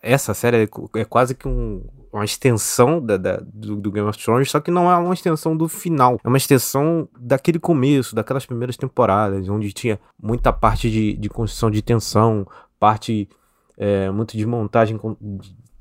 essa 0.02 0.34
série 0.34 0.64
é, 0.66 1.00
é 1.00 1.06
quase 1.06 1.34
que 1.34 1.48
um, 1.48 1.82
uma 2.14 2.26
extensão 2.26 3.02
da, 3.02 3.18
da- 3.18 3.42
do, 3.44 3.76
do 3.76 3.92
Game 3.92 4.08
of 4.08 4.18
Thrones, 4.24 4.50
só 4.52 4.60
que 4.60 4.70
não 4.70 4.90
é 4.90 4.96
uma 4.96 5.14
extensão 5.14 5.58
do 5.58 5.68
final. 5.68 6.20
É 6.24 6.28
uma 6.28 6.38
extensão 6.38 7.10
daquele 7.20 7.60
começo, 7.60 8.16
daquelas 8.16 8.46
primeiras 8.46 8.78
temporadas, 8.78 9.50
onde 9.50 9.74
tinha 9.74 10.00
muita 10.22 10.54
parte 10.54 10.90
de, 10.92 11.14
de 11.18 11.30
construção 11.30 11.72
de 11.72 11.82
tensão, 11.82 12.48
parte 12.80 13.28
é, 13.78 14.12
muito 14.12 14.38
de 14.38 14.46
montagem, 14.46 15.00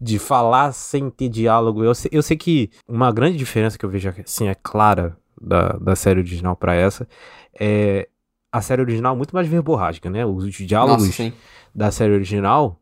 de, 0.00 0.18
falar 0.18 0.72
sem 0.72 1.10
ter 1.10 1.28
diálogo. 1.28 1.84
Eu 1.84 1.94
sei, 1.94 2.10
eu 2.12 2.22
sei 2.22 2.36
que 2.36 2.70
uma 2.88 3.12
grande 3.12 3.36
diferença 3.36 3.76
que 3.76 3.84
eu 3.84 3.90
vejo 3.90 4.08
assim 4.08 4.48
é 4.48 4.54
clara 4.54 5.16
da, 5.40 5.72
da 5.72 5.94
série 5.94 6.20
original 6.20 6.56
pra 6.56 6.74
essa 6.74 7.06
é 7.58 8.08
a 8.50 8.60
série 8.60 8.82
original 8.82 9.16
muito 9.16 9.34
mais 9.34 9.46
verborrágica, 9.48 10.10
né? 10.10 10.24
Os 10.26 10.52
diálogos 10.52 11.06
Nossa, 11.06 11.32
da 11.74 11.90
série 11.90 12.12
original 12.12 12.78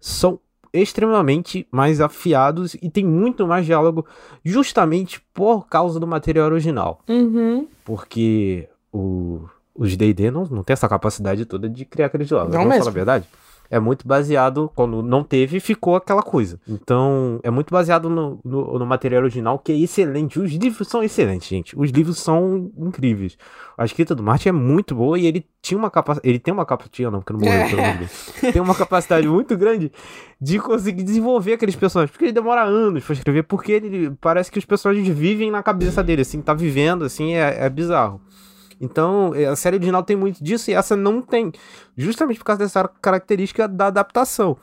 são 0.00 0.40
extremamente 0.72 1.66
mais 1.70 2.00
afiados 2.00 2.74
e 2.80 2.88
tem 2.88 3.04
muito 3.04 3.46
mais 3.46 3.66
diálogo 3.66 4.06
justamente 4.44 5.20
por 5.34 5.66
causa 5.66 6.00
do 6.00 6.06
material 6.06 6.46
original. 6.46 7.00
Uhum. 7.08 7.66
Porque 7.84 8.68
o, 8.92 9.42
os 9.74 9.96
D&D 9.96 10.30
não, 10.30 10.44
não 10.46 10.62
tem 10.62 10.72
essa 10.72 10.88
capacidade 10.88 11.44
toda 11.44 11.68
de 11.68 11.84
criar 11.84 12.06
aqueles 12.06 12.28
diálogos. 12.28 12.52
Não 12.54 12.60
Vamos 12.60 12.74
mesmo. 12.74 12.84
falar 12.84 12.92
a 12.92 12.94
verdade? 12.94 13.28
É 13.72 13.80
muito 13.80 14.06
baseado, 14.06 14.70
quando 14.74 15.02
não 15.02 15.24
teve, 15.24 15.58
ficou 15.58 15.96
aquela 15.96 16.22
coisa. 16.22 16.60
Então, 16.68 17.40
é 17.42 17.50
muito 17.50 17.70
baseado 17.70 18.10
no, 18.10 18.38
no, 18.44 18.78
no 18.78 18.84
material 18.84 19.22
original, 19.22 19.58
que 19.58 19.72
é 19.72 19.74
excelente. 19.74 20.38
Os 20.38 20.52
livros 20.52 20.88
são 20.88 21.02
excelentes, 21.02 21.48
gente. 21.48 21.74
Os 21.74 21.90
livros 21.90 22.18
são 22.18 22.70
incríveis. 22.76 23.38
A 23.78 23.86
escrita 23.86 24.14
do 24.14 24.22
Martin 24.22 24.50
é 24.50 24.52
muito 24.52 24.94
boa 24.94 25.18
e 25.18 25.26
ele 25.26 25.46
tinha 25.62 25.78
uma 25.78 25.90
capacidade. 25.90 26.28
Ele 26.28 26.38
tem 26.38 26.52
uma 26.52 26.66
capacidade. 26.66 27.10
Não, 27.10 27.22
porque 27.22 27.32
não 27.32 27.40
morreu, 27.40 27.64
pelo 27.74 27.98
Deus. 27.98 28.52
Tem 28.52 28.60
uma 28.60 28.74
capacidade 28.74 29.26
muito 29.26 29.56
grande 29.56 29.90
de 30.38 30.58
conseguir 30.58 31.02
desenvolver 31.02 31.54
aqueles 31.54 31.74
personagens. 31.74 32.10
Porque 32.10 32.26
ele 32.26 32.32
demora 32.32 32.64
anos 32.64 33.02
pra 33.02 33.14
escrever, 33.14 33.44
porque 33.44 33.72
ele 33.72 34.10
parece 34.20 34.52
que 34.52 34.58
os 34.58 34.66
personagens 34.66 35.08
vivem 35.08 35.50
na 35.50 35.62
cabeça 35.62 36.02
dele, 36.02 36.20
assim, 36.20 36.42
tá 36.42 36.52
vivendo, 36.52 37.06
assim, 37.06 37.32
é, 37.32 37.64
é 37.64 37.70
bizarro. 37.70 38.20
Então, 38.82 39.32
eh, 39.34 39.46
a 39.46 39.54
série 39.54 39.76
original 39.76 40.02
tem 40.02 40.16
muito 40.16 40.42
disso 40.42 40.68
e 40.68 40.74
essa 40.74 40.96
não 40.96 41.22
tem. 41.22 41.52
Justamente 41.96 42.38
por 42.38 42.44
causa 42.44 42.58
dessa 42.58 42.88
característica 43.00 43.68
da 43.68 43.86
adaptação. 43.86 44.56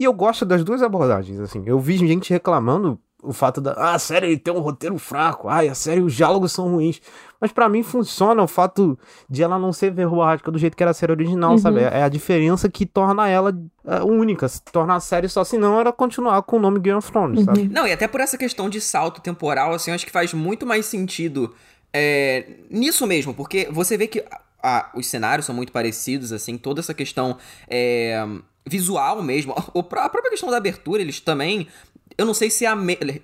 E 0.00 0.04
eu 0.04 0.14
gosto 0.14 0.46
das 0.46 0.64
duas 0.64 0.82
abordagens, 0.82 1.38
assim. 1.38 1.62
Eu 1.66 1.78
vi 1.78 1.98
gente 1.98 2.32
reclamando 2.32 2.98
o 3.22 3.32
fato 3.32 3.60
da. 3.60 3.72
Ah, 3.72 3.94
a 3.94 3.98
série 3.98 4.38
tem 4.38 4.54
um 4.54 4.60
roteiro 4.60 4.96
fraco. 4.96 5.48
Ai, 5.48 5.68
a 5.68 5.74
série 5.74 6.00
os 6.00 6.14
diálogos 6.14 6.52
são 6.52 6.70
ruins. 6.70 7.02
Mas 7.38 7.52
pra 7.52 7.68
mim 7.68 7.82
funciona 7.82 8.42
o 8.42 8.48
fato 8.48 8.98
de 9.28 9.42
ela 9.42 9.58
não 9.58 9.72
ser 9.72 9.90
verborrágica 9.90 10.50
do 10.50 10.58
jeito 10.58 10.74
que 10.74 10.82
era 10.82 10.92
a 10.92 10.94
série 10.94 11.12
original, 11.12 11.58
sabe? 11.58 11.80
É 11.80 12.02
a 12.02 12.08
diferença 12.08 12.66
que 12.66 12.86
torna 12.86 13.28
ela 13.28 13.54
é, 13.84 14.02
única, 14.02 14.48
se 14.48 14.62
torna 14.64 14.94
a 14.94 15.00
série 15.00 15.28
só, 15.28 15.44
senão 15.44 15.78
era 15.78 15.92
continuar 15.92 16.40
com 16.42 16.56
o 16.56 16.60
nome 16.60 16.80
Game 16.80 16.96
of 16.96 17.12
Thrones, 17.12 17.44
sabe? 17.44 17.68
Não, 17.68 17.86
e 17.86 17.92
até 17.92 18.08
por 18.08 18.22
essa 18.22 18.38
questão 18.38 18.70
de 18.70 18.80
salto 18.80 19.20
temporal, 19.20 19.74
assim, 19.74 19.90
eu 19.90 19.94
acho 19.94 20.06
que 20.06 20.12
faz 20.12 20.32
muito 20.32 20.64
mais 20.64 20.86
sentido 20.86 21.54
é, 21.98 22.44
nisso 22.68 23.06
mesmo, 23.06 23.32
porque 23.32 23.68
você 23.70 23.96
vê 23.96 24.06
que 24.06 24.22
os 24.94 25.06
cenários 25.06 25.46
são 25.46 25.54
muito 25.54 25.72
parecidos, 25.72 26.30
assim, 26.30 26.58
toda 26.58 26.80
essa 26.80 26.92
questão 26.92 27.38
é, 27.66 28.22
visual 28.66 29.22
mesmo, 29.22 29.54
a 29.56 29.82
própria 29.82 30.30
questão 30.30 30.50
da 30.50 30.58
abertura, 30.58 31.00
eles 31.00 31.20
também. 31.20 31.66
Eu 32.18 32.26
não 32.26 32.34
sei 32.34 32.50
se 32.50 32.66
é 32.66 32.70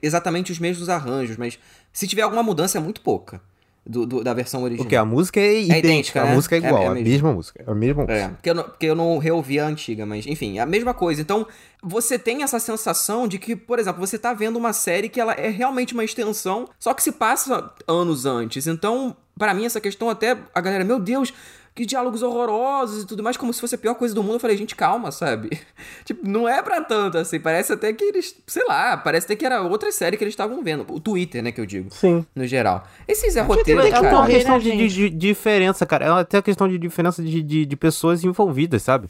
exatamente 0.02 0.52
os 0.52 0.58
mesmos 0.58 0.88
arranjos, 0.88 1.37
mas 1.37 1.58
se 1.92 2.06
tiver 2.06 2.22
alguma 2.22 2.42
mudança 2.42 2.78
é 2.78 2.80
muito 2.80 3.00
pouca 3.00 3.40
do, 3.84 4.06
do- 4.06 4.22
da 4.24 4.32
versão 4.32 4.62
original. 4.62 4.84
Porque 4.84 4.96
a 4.96 5.04
música 5.04 5.40
é 5.40 5.60
idêntica, 5.62 5.78
idêntica, 5.78 6.22
a 6.22 6.24
né? 6.26 6.34
música 6.34 6.56
é 6.56 6.58
É- 6.60 6.66
igual, 6.66 6.82
é 6.82 6.86
a 6.86 6.90
mesmo. 6.94 7.08
mesma 7.10 7.32
música. 7.32 7.64
É 7.66 7.70
a 7.70 7.74
mesma 7.74 8.02
música. 8.02 8.18
É, 8.18 8.28
porque 8.28 8.50
eu, 8.50 8.54
não, 8.54 8.62
porque 8.64 8.86
eu 8.86 8.94
não 8.94 9.18
reouvi 9.18 9.58
a 9.58 9.66
antiga, 9.66 10.06
mas 10.06 10.26
enfim, 10.26 10.58
é 10.58 10.60
a 10.60 10.66
mesma 10.66 10.94
coisa. 10.94 11.20
Então, 11.20 11.46
você 11.82 12.18
tem 12.18 12.42
essa 12.42 12.58
sensação 12.60 13.26
de 13.26 13.38
que, 13.38 13.56
por 13.56 13.78
exemplo, 13.78 14.00
você 14.04 14.18
tá 14.18 14.32
vendo 14.32 14.56
uma 14.56 14.72
série 14.72 15.08
que 15.08 15.20
ela 15.20 15.32
é 15.32 15.48
realmente 15.48 15.94
uma 15.94 16.04
extensão, 16.04 16.68
só 16.78 16.94
que 16.94 17.02
se 17.02 17.12
passa 17.12 17.70
anos 17.88 18.24
antes. 18.26 18.66
Então, 18.66 19.16
pra 19.36 19.52
mim, 19.54 19.64
essa 19.64 19.80
questão 19.80 20.08
até, 20.08 20.36
a 20.54 20.60
galera, 20.60 20.84
meu 20.84 21.00
Deus, 21.00 21.32
que 21.74 21.87
diálogos 21.87 22.22
horrorosos 22.22 23.02
e 23.04 23.06
tudo 23.06 23.22
mais, 23.22 23.37
como 23.37 23.52
se 23.52 23.61
fosse 23.61 23.74
a 23.74 23.78
pior 23.78 23.94
coisa 23.94 24.14
do 24.14 24.22
mundo. 24.22 24.35
Eu 24.35 24.40
falei, 24.40 24.56
gente, 24.56 24.76
calma, 24.76 25.11
sabe? 25.11 25.58
tipo, 26.04 26.28
não 26.28 26.48
é 26.48 26.61
pra 26.62 26.82
tanto, 26.82 27.16
assim. 27.18 27.40
Parece 27.40 27.72
até 27.72 27.92
que 27.92 28.04
eles, 28.04 28.35
sei 28.46 28.64
lá, 28.66 28.96
parece 28.96 29.24
até 29.26 29.37
que 29.37 29.46
era 29.46 29.62
outra 29.62 29.90
série 29.90 30.16
que 30.16 30.24
eles 30.24 30.32
estavam 30.32 30.62
vendo. 30.62 30.85
O 30.92 31.00
Twitter, 31.00 31.42
né, 31.42 31.50
que 31.52 31.61
eu 31.61 31.66
digo. 31.66 31.88
Sim. 31.90 32.26
No 32.35 32.46
geral. 32.46 32.85
Esses 33.08 33.37
é 33.37 33.40
roteiro, 33.40 33.80
É 33.80 33.90
cara. 33.90 34.08
uma 34.08 34.20
morrer, 34.20 34.35
questão 34.35 34.54
né, 34.58 34.61
de, 34.61 34.70
de- 34.76 34.88
de 34.88 35.11
diferença, 35.11 35.87
cara. 35.87 36.04
É 36.06 36.08
até 36.11 36.38
a 36.38 36.42
questão 36.42 36.68
de 36.68 36.76
diferença 36.78 37.22
de, 37.22 37.42
de, 37.42 37.64
de 37.64 37.76
pessoas 37.76 38.22
envolvidas, 38.22 38.82
sabe? 38.82 39.08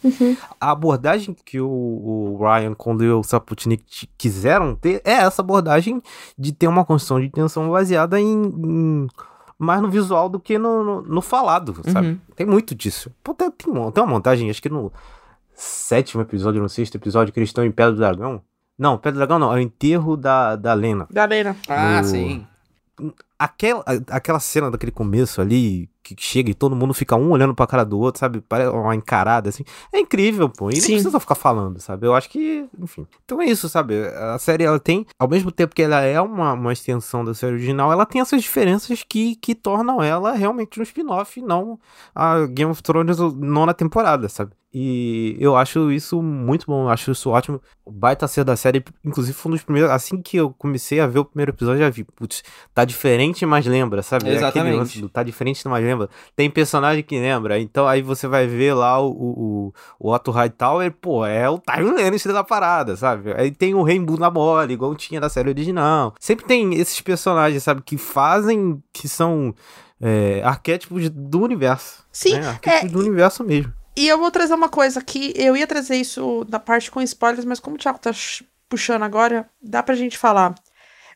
A 0.61 0.71
abordagem 0.71 1.37
que 1.45 1.61
o, 1.61 1.69
o 1.69 2.39
Ryan 2.41 2.77
e 3.01 3.09
o 3.09 3.23
Saputnik 3.23 4.09
quiseram 4.17 4.75
ter 4.77 5.03
é 5.05 5.13
essa 5.15 5.43
abordagem 5.43 6.01
de 6.39 6.53
ter 6.53 6.69
uma 6.69 6.85
construção 6.85 7.21
de 7.21 7.29
tensão 7.29 7.71
baseada 7.71 8.21
em, 8.21 8.43
em- 8.45 9.09
mais 9.63 9.81
no 9.81 9.91
visual 9.91 10.29
do 10.29 10.39
que 10.41 10.59
no, 10.59 10.83
no, 10.85 11.03
no 11.03 11.23
falado, 11.23 11.81
sabe? 11.91 12.09
Uhum. 12.09 12.19
Tem 12.37 12.47
muito 12.47 12.75
disso. 12.75 13.11
Pô, 13.23 13.33
tem, 13.35 13.51
tem 13.51 13.73
uma 13.73 13.91
tem 13.93 14.03
uma 14.03 14.11
montagem, 14.11 14.51
acho 14.51 14.61
que 14.63 14.69
no 14.69 14.93
sétimo 15.55 16.23
episódio, 16.23 16.61
no 16.61 16.69
sexto 16.69 16.97
episódio, 16.97 17.33
que 17.33 17.39
eles 17.39 17.49
estão 17.51 17.65
em 17.65 17.71
Pedra 17.71 17.93
do 17.93 17.99
Dragão. 17.99 18.43
Não, 18.79 18.97
Pedra 18.99 19.13
do 19.13 19.19
Dragão 19.19 19.39
não, 19.39 19.53
é 19.53 19.57
o 19.57 19.61
enterro 19.61 20.17
da, 20.17 20.57
da 20.57 20.75
Lena. 20.75 21.07
Da 21.11 21.25
Lena. 21.25 21.57
Ah, 21.69 22.01
No- 22.03 22.09
sim. 22.09 22.47
Aquela, 23.39 23.85
aquela 24.09 24.39
cena 24.41 24.71
daquele 24.71 24.93
começo 24.93 25.41
ali, 25.41 25.89
que 26.03 26.17
chega 26.19 26.51
e 26.51 26.55
todo 26.55 26.75
mundo 26.75 26.93
fica 26.93 27.17
um 27.17 27.31
olhando 27.31 27.55
pra 27.55 27.67
cara 27.67 27.85
do 27.85 27.99
outro, 27.99 28.19
sabe? 28.19 28.41
Parece 28.41 28.71
uma 28.71 28.95
encarada, 28.95 29.49
assim. 29.49 29.65
É 29.93 30.01
incrível, 30.01 30.49
pô. 30.49 30.71
E 30.71 30.77
Sim. 30.77 30.81
não 30.81 30.99
precisa 30.99 31.21
ficar 31.21 31.35
falando, 31.35 31.81
sabe? 31.81 32.07
Eu 32.07 32.15
acho 32.15 32.29
que, 32.29 32.67
enfim. 32.79 33.07
Então 33.25 33.41
é 33.41 33.47
isso, 33.47 33.69
sabe? 33.69 33.95
A 34.09 34.39
série, 34.39 34.65
ela 34.65 34.81
tem, 34.81 35.07
ao 35.19 35.29
mesmo 35.29 35.53
tempo 35.53 35.75
que 35.75 35.83
ela 35.83 36.01
é 36.01 36.21
uma, 36.21 36.53
uma 36.55 36.73
extensão 36.73 37.25
da 37.25 37.35
série 37.35 37.55
original, 37.55 37.93
ela 37.93 38.05
tem 38.05 38.21
essas 38.21 38.43
diferenças 38.43 39.03
que, 39.03 39.37
que 39.37 39.55
tornam 39.55 40.03
ela 40.03 40.33
realmente 40.33 40.81
um 40.81 40.83
spin-off, 40.83 41.39
e 41.39 41.43
não 41.43 41.79
a 42.15 42.47
Game 42.47 42.71
of 42.71 42.83
Thrones 42.83 43.19
nona 43.19 43.73
temporada, 43.75 44.29
sabe? 44.29 44.53
E 44.75 45.37
eu 45.39 45.55
acho 45.55 45.93
isso 45.93 46.23
muito 46.23 46.65
bom, 46.67 46.85
eu 46.85 46.89
acho 46.89 47.11
isso 47.11 47.29
ótimo. 47.29 47.61
O 47.85 47.91
baita 47.91 48.27
ser 48.27 48.43
da 48.43 48.57
série, 48.57 48.83
inclusive 49.05 49.37
foi 49.37 49.53
um 49.53 49.55
dos 49.55 49.63
primeiros. 49.63 49.91
Assim 49.91 50.23
que 50.23 50.39
eu 50.39 50.51
comecei 50.51 50.99
a 50.99 51.07
ver 51.07 51.19
o 51.19 51.25
primeiro 51.27 51.51
episódio, 51.51 51.81
já 51.81 51.91
vi, 51.91 52.05
putz, 52.05 52.43
tá 52.73 52.83
diferente, 52.83 53.45
mas 53.45 53.67
lembra, 53.67 54.03
sabe? 54.03 54.31
É 54.31 54.35
Exatamente. 54.35 54.77
lance 54.77 55.01
do 55.01 55.11
tá 55.11 55.23
diferente, 55.23 55.67
mas 55.69 55.85
lembra. 55.85 56.09
Tem 56.35 56.49
personagem 56.49 57.03
que 57.03 57.19
lembra, 57.19 57.61
então 57.61 57.87
aí 57.87 58.01
você 58.01 58.27
vai 58.27 58.47
ver 58.47 58.73
lá 58.73 58.99
o, 58.99 59.11
o, 59.11 59.75
o 59.99 60.11
Otto 60.11 60.31
Hightower, 60.31 60.91
pô, 60.91 61.27
é 61.27 61.51
o 61.51 61.59
Tyrion 61.59 61.95
Lannister 61.95 62.33
da 62.33 62.43
parada, 62.43 62.97
sabe? 62.97 63.35
Aí 63.37 63.51
tem 63.51 63.75
o 63.75 63.83
Rainbow 63.83 64.17
na 64.19 64.31
bola, 64.31 64.73
igual 64.73 64.95
tinha 64.95 65.21
da 65.21 65.29
série 65.29 65.51
original. 65.51 66.15
Sempre 66.19 66.47
tem 66.47 66.75
esses 66.75 66.99
personagens, 67.03 67.63
sabe, 67.63 67.83
que 67.83 67.99
fazem, 67.99 68.83
que 68.91 69.07
são 69.07 69.55
é, 70.01 70.41
arquétipos 70.43 71.11
do 71.11 71.43
universo. 71.43 72.05
Sim, 72.11 72.39
né? 72.39 72.49
Arquétipos 72.49 72.91
é, 72.91 72.93
do 72.93 73.01
universo 73.01 73.45
mesmo. 73.45 73.82
E 73.97 74.09
eu 74.09 74.19
vou 74.19 74.31
trazer 74.31 74.55
uma 74.55 74.69
coisa 74.69 75.01
aqui. 75.01 75.33
Eu 75.37 75.57
ia 75.57 75.67
trazer 75.67 75.97
isso 75.97 76.47
na 76.49 76.59
parte 76.59 76.91
com 76.91 77.01
spoilers, 77.03 77.45
mas 77.45 77.61
como 77.61 77.77
o 77.77 77.79
Thiago 77.79 77.99
tá 77.99 78.11
puxando 78.69 79.03
agora, 79.03 79.49
dá 79.61 79.83
pra 79.83 79.95
gente 79.95 80.17
falar. 80.17 80.55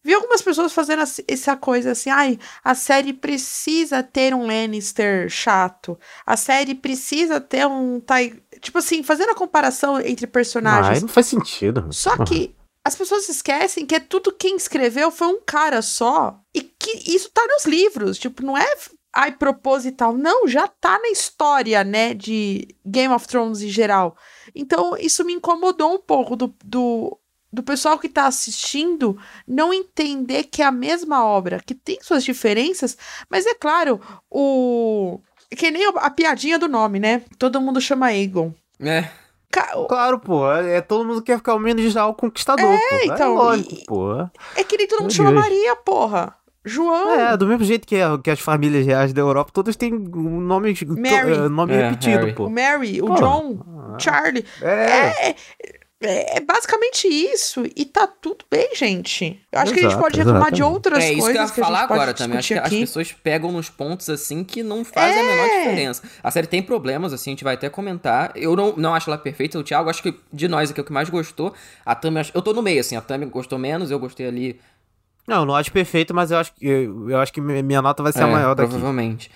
Vi 0.05 0.15
algumas 0.15 0.41
pessoas 0.43 0.73
fazendo 0.73 1.03
essa- 1.27 1.57
coisa 1.57 1.91
assim, 1.93 2.11
ai, 2.11 2.39
a 2.63 2.75
série 2.77 3.13
precisa 3.13 4.03
ter 4.05 4.33
um 4.35 4.47
Lannister 4.47 5.29
chato. 5.29 5.99
A 6.25 6.37
série 6.37 6.75
precisa 6.77 7.41
ter 7.41 7.67
um. 7.67 7.99
Ty- 7.99 8.41
Tipo 8.61 8.79
assim, 8.79 9.03
fazendo 9.03 9.31
a 9.31 9.35
comparação 9.35 10.01
entre 10.01 10.27
personagens. 10.27 10.97
aí 10.99 11.01
não 11.01 11.09
faz 11.09 11.27
sentido. 11.27 11.89
Só 11.93 12.11
que 12.25 12.55
as 12.85 12.95
pessoas 12.95 13.29
esquecem 13.29 13.85
que 13.85 13.97
é 13.97 14.01
tudo 14.01 14.31
quem 14.33 14.55
escreveu 14.57 15.11
foi 15.11 15.27
um 15.27 15.41
cara 15.45 15.83
só. 15.83 16.39
E 16.55 16.63
que 16.63 17.11
isso 17.13 17.29
tá 17.31 17.45
nos 17.49 17.65
livros. 17.67 18.17
Tipo, 18.17 18.45
não 18.45 18.57
é 18.57 18.77
ai, 19.17 19.33
proposital. 19.33 20.13
Não, 20.13 20.47
já 20.47 20.69
tá 20.69 20.99
na 20.99 21.09
história, 21.09 21.83
né? 21.83 22.15
De 22.15 22.69
Game 22.85 23.13
of 23.15 23.27
Thrones 23.27 23.63
em 23.63 23.69
geral. 23.69 24.17
Então, 24.55 24.97
isso 24.99 25.25
me 25.25 25.33
incomodou 25.33 25.95
um 25.95 25.99
pouco 25.99 26.37
do, 26.37 26.55
do, 26.65 27.19
do 27.53 27.63
pessoal 27.63 27.99
que 27.99 28.09
tá 28.09 28.27
assistindo 28.27 29.19
não 29.47 29.73
entender 29.73 30.45
que 30.45 30.63
é 30.63 30.67
a 30.67 30.71
mesma 30.73 31.25
obra, 31.25 31.61
que 31.65 31.75
tem 31.75 31.99
suas 32.03 32.23
diferenças, 32.25 32.97
mas 33.31 33.47
é 33.47 33.55
claro, 33.55 34.01
o. 34.31 35.21
Que 35.51 35.71
nem 35.71 35.87
a 35.87 36.11
piadinha 36.11 36.59
do 36.59 36.69
nome, 36.69 36.99
né? 36.99 37.23
Todo 37.39 37.61
mundo 37.61 37.81
chama 37.81 38.07
Aegon. 38.07 38.53
É. 38.81 39.09
Ca- 39.51 39.87
Claro, 39.89 40.19
pô. 40.19 40.51
É, 40.53 40.81
todo 40.81 41.05
mundo 41.07 41.23
quer 41.23 41.37
ficar 41.39 41.55
o 41.55 41.59
menos 41.61 41.93
já 41.93 42.05
o 42.07 42.13
conquistador, 42.15 42.67
pô. 42.67 42.95
É 42.97 43.05
então, 43.07 43.35
lógico, 43.37 43.75
e- 43.75 43.85
pô. 43.87 44.13
É 44.57 44.65
que 44.65 44.77
nem 44.77 44.89
todo 44.89 45.03
mundo 45.03 45.11
Meu 45.11 45.17
chama 45.17 45.31
Deus. 45.31 45.43
Maria, 45.43 45.77
porra. 45.77 46.35
João. 46.67 47.19
É, 47.19 47.37
do 47.37 47.47
mesmo 47.47 47.65
jeito 47.65 47.87
que, 47.87 47.97
a- 47.97 48.19
que 48.23 48.31
as 48.31 48.41
famílias 48.41 48.85
reais 48.85 49.13
da 49.13 49.21
Europa, 49.21 49.51
todas 49.55 49.77
têm 49.77 49.95
um 49.95 50.41
nome, 50.41 50.75
to- 50.75 50.87
Mary. 50.99 51.33
eh, 51.33 51.49
nome 51.49 51.73
É, 51.75 51.89
repetido, 51.91 52.17
Harry. 52.19 52.33
O 52.33 52.35
pô. 52.35 52.51
Mary, 52.51 53.01
o 53.01 53.07
Pô. 53.07 53.15
John, 53.15 53.59
o 53.97 54.01
Charlie. 54.01 54.45
É, 54.61 55.31
É, 55.31 55.37
é, 56.03 56.37
é 56.37 56.41
basicamente 56.41 57.09
isso. 57.09 57.65
E 57.75 57.85
tá 57.87 58.07
tudo 58.07 58.45
bem, 58.51 58.75
gente. 58.75 59.41
Eu 59.51 59.61
acho 59.61 59.73
que 59.73 59.79
a 59.79 59.83
gente 59.83 59.93
Exato, 59.93 60.03
pode 60.03 60.19
reclamar 60.19 60.51
de 60.53 60.57
exatamente. 60.61 60.75
outras 60.75 61.05
É 61.05 61.13
isso 61.13 61.21
coisas 61.23 61.51
que 61.51 61.59
eu 61.59 61.63
ia 61.63 61.67
falar 61.67 61.83
agora 61.85 62.13
também. 62.13 62.37
Acho 62.39 62.49
que 62.53 62.61
as 62.61 62.69
pessoas 62.69 63.13
pegam 63.13 63.51
nos 63.51 63.71
pontos 63.71 64.11
assim 64.11 64.45
que 64.45 64.63
não 64.63 64.85
fazem 64.85 65.19
a 65.19 65.25
menor 65.25 65.47
É. 65.47 65.59
diferença. 65.63 66.03
A 66.23 66.31
série 66.31 66.47
tem 66.47 66.63
problemas, 66.63 67.15
assim, 67.15 67.31
a 67.31 67.33
gente 67.33 67.45
vai 67.45 67.55
até 67.55 67.71
comentar. 67.71 68.33
Eu 68.37 68.55
não, 68.55 68.75
não 68.77 68.95
acho 68.95 69.09
ela 69.09 69.17
perfeita. 69.19 69.59
O 69.59 69.63
Thiago, 69.65 69.89
acho 69.89 70.03
que 70.03 70.15
de 70.31 70.47
nós 70.49 70.71
aqui 70.71 70.79
é 70.81 70.83
o 70.83 70.85
que 70.85 70.93
mais 70.93 71.09
gostou. 71.09 71.55
A 71.85 71.95
Tami, 71.95 72.19
acho- 72.21 72.33
eu 72.35 72.43
tô 72.43 72.53
no 72.53 72.61
meio, 72.63 72.81
assim. 72.81 72.95
A 72.97 73.01
Tami 73.01 73.25
gostou 73.25 73.59
menos, 73.59 73.91
eu 73.91 73.99
gostei 73.99 74.27
ali. 74.29 74.61
Não, 75.27 75.45
não 75.45 75.55
acho 75.57 75.73
perfeito, 75.73 76.15
mas 76.15 76.31
eu 76.31 76.39
acho 76.39 76.53
que 76.55 76.67
eu, 76.67 77.11
eu 77.11 77.19
acho 77.19 77.33
que 77.33 77.41
mi- 77.41 77.63
minha 77.63 77.83
nota 77.83 78.03
vai 78.03 78.13
ser 78.13 78.23
a 78.25 78.29
É, 78.29 78.33
maior 78.33 78.55
daqui. 78.55 78.69
Provavelmente. 78.71 79.31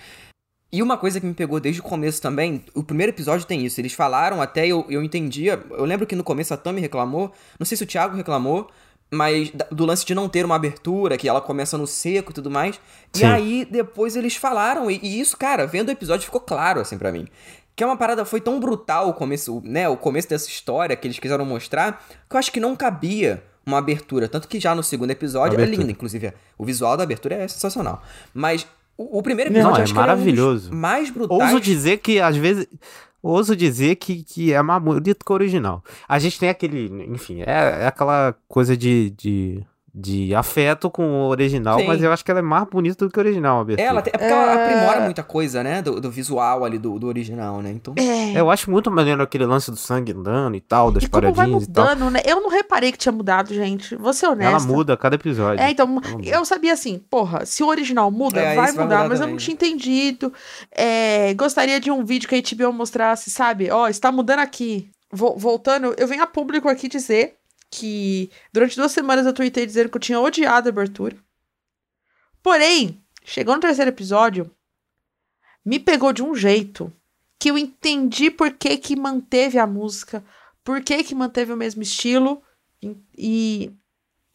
E 0.71 0.81
uma 0.81 0.97
coisa 0.97 1.19
que 1.19 1.25
me 1.25 1.33
pegou 1.33 1.59
desde 1.59 1.81
o 1.81 1.83
começo 1.83 2.21
também, 2.21 2.63
o 2.73 2.81
primeiro 2.81 3.11
episódio 3.11 3.45
tem 3.45 3.65
isso. 3.65 3.81
Eles 3.81 3.91
falaram 3.91 4.41
até, 4.41 4.65
eu, 4.65 4.85
eu 4.89 5.03
entendia. 5.03 5.61
Eu 5.71 5.83
lembro 5.83 6.07
que 6.07 6.15
no 6.15 6.23
começo 6.23 6.53
a 6.53 6.57
Tami 6.57 6.79
reclamou, 6.79 7.31
não 7.59 7.65
sei 7.65 7.75
se 7.75 7.83
o 7.83 7.87
Thiago 7.87 8.15
reclamou, 8.15 8.69
mas 9.13 9.51
do 9.69 9.85
lance 9.85 10.05
de 10.05 10.15
não 10.15 10.29
ter 10.29 10.45
uma 10.45 10.55
abertura, 10.55 11.17
que 11.17 11.27
ela 11.27 11.41
começa 11.41 11.77
no 11.77 11.85
seco 11.85 12.31
e 12.31 12.33
tudo 12.33 12.49
mais. 12.49 12.79
E 13.13 13.17
Sim. 13.19 13.25
aí 13.25 13.67
depois 13.69 14.15
eles 14.15 14.37
falaram, 14.37 14.89
e, 14.89 14.97
e 15.03 15.19
isso, 15.19 15.35
cara, 15.35 15.67
vendo 15.67 15.89
o 15.89 15.91
episódio 15.91 16.23
ficou 16.23 16.39
claro 16.39 16.79
assim 16.79 16.97
pra 16.97 17.11
mim. 17.11 17.27
Que 17.75 17.83
é 17.83 17.85
uma 17.85 17.97
parada, 17.97 18.23
foi 18.23 18.39
tão 18.39 18.57
brutal 18.57 19.09
o 19.09 19.13
começo, 19.13 19.61
né? 19.65 19.89
O 19.89 19.97
começo 19.97 20.29
dessa 20.29 20.47
história 20.47 20.95
que 20.95 21.05
eles 21.05 21.19
quiseram 21.19 21.43
mostrar, 21.43 22.01
que 22.29 22.35
eu 22.35 22.39
acho 22.39 22.49
que 22.51 22.61
não 22.61 22.77
cabia 22.77 23.43
uma 23.65 23.77
abertura. 23.77 24.27
Tanto 24.27 24.47
que 24.47 24.59
já 24.59 24.73
no 24.75 24.83
segundo 24.83 25.11
episódio 25.11 25.59
é 25.59 25.65
lindo, 25.65 25.89
inclusive. 25.89 26.33
O 26.57 26.65
visual 26.65 26.97
da 26.97 27.03
abertura 27.03 27.35
é 27.35 27.47
sensacional. 27.47 28.01
Mas 28.33 28.67
o, 28.97 29.19
o 29.19 29.23
primeiro 29.23 29.51
Não, 29.51 29.59
episódio 29.59 29.81
é 29.81 29.85
que 29.85 29.91
ele 29.91 29.99
maravilhoso. 29.99 30.71
é 30.71 30.73
um 30.73 30.77
mais 30.77 31.09
brutais. 31.09 31.41
Ouso 31.41 31.59
dizer 31.59 31.97
que, 31.97 32.19
às 32.19 32.35
vezes. 32.35 32.67
Ouso 33.23 33.55
dizer 33.55 33.97
que, 33.97 34.23
que 34.23 34.51
é 34.51 34.61
mais 34.63 34.81
bonito 34.81 35.23
que 35.23 35.31
o 35.31 35.35
original. 35.35 35.83
A 36.07 36.17
gente 36.17 36.39
tem 36.39 36.49
aquele. 36.49 36.87
Enfim, 37.07 37.41
é, 37.41 37.83
é 37.83 37.87
aquela 37.87 38.35
coisa 38.47 38.75
de, 38.75 39.11
de, 39.11 39.63
de 39.93 40.33
afeto 40.33 40.89
com 40.89 41.03
o 41.05 41.27
original, 41.27 41.77
Sim. 41.79 41.85
mas 41.87 42.01
eu 42.01 42.13
acho 42.13 42.23
que 42.23 42.31
ela 42.31 42.39
é 42.39 42.43
mais 42.43 42.63
bonita 42.69 43.05
do 43.05 43.11
que 43.11 43.17
o 43.19 43.21
original, 43.21 43.57
a 43.57 43.61
abertura. 43.61 43.87
Ela, 43.89 44.01
tem- 44.01 44.13
é 44.15 44.17
porque 44.17 44.31
ela 44.33 44.53
aprimora 44.53 45.01
muita 45.01 45.21
coisa, 45.21 45.61
né? 45.61 45.81
Do, 45.81 45.99
do 45.99 46.09
visual 46.09 46.63
ali 46.63 46.77
do, 46.79 46.97
do 46.97 47.07
original, 47.07 47.61
né? 47.61 47.71
Então. 47.71 47.93
É. 47.97 48.39
Eu 48.39 48.49
acho 48.49 48.71
muito 48.71 48.89
maneiro 48.89 49.21
aquele 49.21 49.45
lance 49.45 49.69
do 49.69 49.75
sangue 49.75 50.13
andando 50.13 50.55
e 50.55 50.61
tal, 50.61 50.91
das 50.91 51.03
E 51.03 51.09
como 51.09 51.21
vai 51.23 51.33
paradinhas 51.33 51.63
e 51.63 51.71
tal. 51.71 51.83
mudando, 51.89 52.09
né? 52.09 52.21
Eu 52.25 52.39
não 52.39 52.49
reparei 52.49 52.91
que 52.91 52.97
tinha 52.97 53.11
mudado, 53.11 53.53
gente. 53.53 53.95
Vou 53.97 54.13
ser 54.13 54.27
honesta. 54.27 54.49
Ela 54.51 54.59
muda 54.61 54.93
a 54.93 54.97
cada 54.97 55.15
episódio. 55.15 55.61
É, 55.61 55.69
então, 55.71 55.99
eu 56.23 56.45
sabia 56.45 56.71
assim, 56.71 56.97
porra, 57.09 57.45
se 57.45 57.61
o 57.61 57.67
original 57.67 58.09
muda, 58.09 58.39
É, 58.39 58.55
vai 58.55 58.65
isso 58.67 58.75
vai 58.77 58.85
mudar, 58.85 58.95
mudar 58.99 59.09
mas 59.09 59.19
eu 59.19 59.25
também, 59.25 59.33
não 59.35 59.39
né? 59.39 59.43
tinha 59.43 59.53
entendido. 59.53 60.33
É, 60.71 61.33
gostaria 61.33 61.79
de 61.81 61.91
um 61.91 62.05
vídeo 62.05 62.29
que 62.29 62.35
a 62.35 62.41
HBO 62.55 62.71
mostrasse, 62.71 63.29
sabe? 63.29 63.69
Ó, 63.69 63.87
está 63.89 64.11
mudando 64.11 64.39
aqui. 64.39 64.89
Vo- 65.13 65.35
voltando, 65.37 65.93
eu 65.97 66.07
venho 66.07 66.23
a 66.23 66.27
público 66.27 66.69
aqui 66.69 66.87
dizer 66.87 67.33
que 67.71 68.29
durante 68.51 68.75
duas 68.75 68.91
semanas 68.91 69.25
eu 69.25 69.33
tuitei 69.33 69.65
dizendo 69.65 69.89
que 69.89 69.95
eu 69.95 70.01
tinha 70.01 70.19
odiado 70.19 70.67
a 70.67 70.71
abertura. 70.71 71.17
Porém, 72.43 73.01
chegou 73.23 73.55
no 73.55 73.61
terceiro 73.61 73.89
episódio, 73.89 74.51
me 75.63 75.79
pegou 75.79 76.11
de 76.11 76.21
um 76.21 76.35
jeito 76.35 76.91
que 77.39 77.49
eu 77.49 77.57
entendi 77.57 78.29
por 78.29 78.51
que 78.51 78.77
que 78.77 78.95
manteve 78.95 79.57
a 79.57 79.65
música, 79.65 80.23
por 80.63 80.83
que 80.83 81.03
que 81.03 81.15
manteve 81.15 81.53
o 81.53 81.57
mesmo 81.57 81.81
estilo 81.81 82.41
e, 83.17 83.71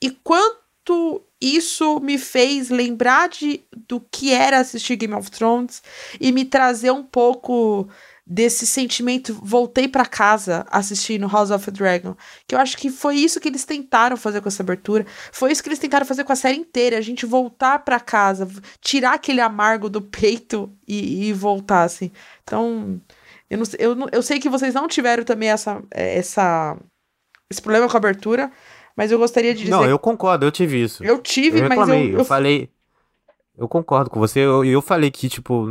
e 0.01 0.11
quanto 0.11 1.23
isso 1.41 2.01
me 2.01 2.17
fez 2.17 2.71
lembrar 2.71 3.29
de, 3.29 3.63
do 3.87 4.01
que 4.01 4.33
era 4.33 4.59
assistir 4.59 4.97
Game 4.97 5.15
of 5.15 5.31
Thrones 5.31 5.83
e 6.21 6.33
me 6.33 6.45
trazer 6.45 6.91
um 6.91 7.03
pouco 7.03 7.89
desse 8.27 8.67
sentimento 8.67 9.39
voltei 9.41 9.87
para 9.87 10.05
casa 10.05 10.67
assistindo 10.69 11.29
House 11.29 11.51
of 11.51 11.65
the 11.65 11.71
Dragon, 11.71 12.17
que 12.47 12.55
eu 12.55 12.59
acho 12.59 12.77
que 12.77 12.91
foi 12.91 13.15
isso 13.17 13.39
que 13.41 13.47
eles 13.47 13.65
tentaram 13.65 14.17
fazer 14.17 14.41
com 14.41 14.49
essa 14.49 14.63
abertura, 14.63 15.07
foi 15.31 15.53
isso 15.53 15.63
que 15.63 15.69
eles 15.69 15.79
tentaram 15.79 16.05
fazer 16.05 16.25
com 16.25 16.33
a 16.33 16.37
série 16.37 16.59
inteira, 16.59 16.99
a 16.99 17.01
gente 17.01 17.25
voltar 17.25 17.79
para 17.81 18.01
casa, 18.01 18.49
tirar 18.81 19.15
aquele 19.15 19.41
amargo 19.41 19.89
do 19.89 20.03
peito 20.03 20.73
e, 20.89 21.29
e 21.29 21.33
voltar 21.33 21.85
assim. 21.85 22.11
Então, 22.43 23.01
eu, 23.49 23.59
não, 23.59 23.65
eu, 23.79 24.09
eu 24.11 24.23
sei 24.23 24.41
que 24.41 24.49
vocês 24.49 24.75
não 24.75 24.89
tiveram 24.89 25.23
também 25.23 25.51
essa, 25.51 25.81
essa 25.93 26.77
esse 27.49 27.63
problema 27.63 27.89
com 27.89 27.97
a 27.97 27.99
abertura, 27.99 28.51
mas 28.97 29.13
eu 29.13 29.19
gostaria 29.19 29.55
de 29.55 29.61
dizer. 29.61 29.71
Não, 29.71 29.85
eu 29.85 29.99
concordo, 29.99 30.45
eu 30.45 30.51
tive 30.51 30.83
isso. 30.83 31.05
Eu 31.05 31.19
tive, 31.19 31.61
eu 31.61 31.69
mas 31.69 31.89
eu, 31.89 31.95
eu. 31.95 32.19
Eu 32.19 32.25
falei. 32.25 32.69
Eu 33.57 33.69
concordo 33.69 34.11
com 34.11 34.19
você. 34.19 34.41
Eu, 34.41 34.65
eu 34.65 34.83
falei 34.83 35.11
que, 35.11 35.29
tipo, 35.29 35.67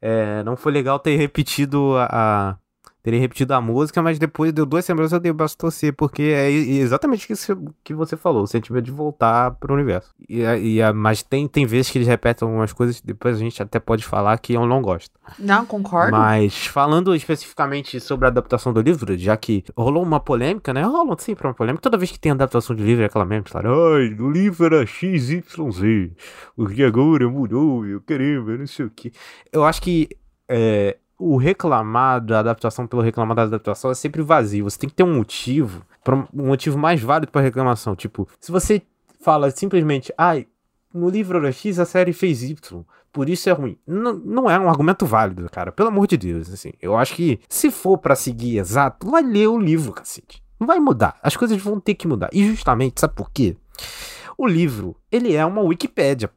é, 0.00 0.42
não 0.42 0.56
foi 0.56 0.72
legal 0.72 0.98
ter 0.98 1.16
repetido 1.16 1.96
a, 1.98 2.56
a 3.00 3.02
terem 3.02 3.20
repetido 3.20 3.54
a 3.54 3.60
música, 3.60 4.02
mas 4.02 4.18
depois 4.18 4.52
deu 4.52 4.66
duas 4.66 4.84
semanas 4.84 5.12
eu 5.12 5.20
dei 5.20 5.32
bastante 5.32 5.60
torcer, 5.60 5.92
porque 5.94 6.22
é 6.22 6.50
exatamente 6.50 7.32
isso 7.32 7.56
que 7.82 7.94
você 7.94 8.16
falou, 8.16 8.42
o 8.42 8.46
sentimento 8.46 8.84
de 8.84 8.90
voltar 8.90 9.52
pro 9.52 9.74
universo. 9.74 10.14
E, 10.28 10.42
e, 10.42 10.92
mas 10.92 11.22
tem, 11.22 11.48
tem 11.48 11.66
vezes 11.66 11.90
que 11.90 11.98
eles 11.98 12.08
repetem 12.08 12.46
algumas 12.46 12.72
coisas, 12.72 13.00
depois 13.00 13.36
a 13.36 13.38
gente 13.38 13.62
até 13.62 13.78
pode 13.80 14.04
falar 14.04 14.38
que 14.38 14.52
eu 14.52 14.66
não 14.66 14.82
gosto. 14.82 15.18
Não, 15.38 15.64
concordo. 15.64 16.12
Mas 16.12 16.66
falando 16.66 17.14
especificamente 17.14 18.00
sobre 18.00 18.26
a 18.26 18.28
adaptação 18.28 18.72
do 18.72 18.80
livro, 18.80 19.16
já 19.16 19.36
que 19.36 19.64
rolou 19.76 20.02
uma 20.02 20.20
polêmica, 20.20 20.72
né? 20.72 20.82
Rolam 20.82 21.16
sempre 21.18 21.46
uma 21.46 21.54
polêmica. 21.54 21.82
Toda 21.82 21.98
vez 21.98 22.10
que 22.10 22.18
tem 22.18 22.32
adaptação 22.32 22.74
de 22.74 22.82
livro 22.82 23.02
é 23.02 23.06
aquela 23.06 23.24
mesma 23.24 23.44
história. 23.46 23.70
Ai, 23.70 24.14
o 24.18 24.30
livro 24.30 24.66
era 24.66 24.86
XYZ, 24.86 25.42
o 26.56 26.66
que 26.66 26.84
agora 26.84 27.28
mudou, 27.28 27.86
eu 27.86 28.00
querendo, 28.00 28.58
não 28.58 28.66
sei 28.66 28.86
o 28.86 28.90
que. 28.90 29.12
Eu 29.52 29.64
acho 29.64 29.80
que 29.80 30.08
é, 30.48 30.96
o 31.20 31.36
reclamar 31.36 32.20
da 32.20 32.40
adaptação 32.40 32.86
pelo 32.86 33.02
reclamar 33.02 33.36
da 33.36 33.42
adaptação 33.42 33.90
é 33.90 33.94
sempre 33.94 34.22
vazio. 34.22 34.64
Você 34.64 34.78
tem 34.78 34.88
que 34.88 34.96
ter 34.96 35.02
um 35.02 35.14
motivo, 35.14 35.84
um 36.32 36.46
motivo 36.46 36.78
mais 36.78 37.00
válido 37.02 37.30
para 37.30 37.42
reclamação. 37.42 37.94
Tipo, 37.94 38.26
se 38.40 38.50
você 38.50 38.80
fala 39.20 39.50
simplesmente, 39.50 40.12
ai, 40.16 40.46
ah, 40.48 40.60
no 40.94 41.10
livro 41.10 41.38
era 41.38 41.52
X 41.52 41.78
a 41.78 41.84
série 41.84 42.14
fez 42.14 42.42
Y, 42.42 42.84
por 43.12 43.28
isso 43.28 43.48
é 43.50 43.52
ruim. 43.52 43.76
Não, 43.86 44.14
não 44.14 44.50
é 44.50 44.58
um 44.58 44.68
argumento 44.68 45.04
válido, 45.04 45.46
cara. 45.50 45.70
Pelo 45.70 45.90
amor 45.90 46.06
de 46.06 46.16
Deus, 46.16 46.50
assim. 46.50 46.72
Eu 46.80 46.96
acho 46.96 47.14
que 47.14 47.38
se 47.48 47.70
for 47.70 47.98
para 47.98 48.16
seguir 48.16 48.58
exato, 48.58 49.08
vai 49.08 49.22
ler 49.22 49.48
o 49.48 49.58
livro, 49.58 49.92
cacete. 49.92 50.42
Vai 50.58 50.80
mudar. 50.80 51.16
As 51.22 51.36
coisas 51.36 51.60
vão 51.60 51.78
ter 51.78 51.94
que 51.94 52.08
mudar. 52.08 52.30
E 52.32 52.46
justamente, 52.46 53.00
sabe 53.00 53.14
por 53.14 53.30
quê? 53.30 53.56
O 54.38 54.46
livro, 54.46 54.96
ele 55.12 55.34
é 55.34 55.44
uma 55.44 55.60
Wikipédia, 55.60 56.30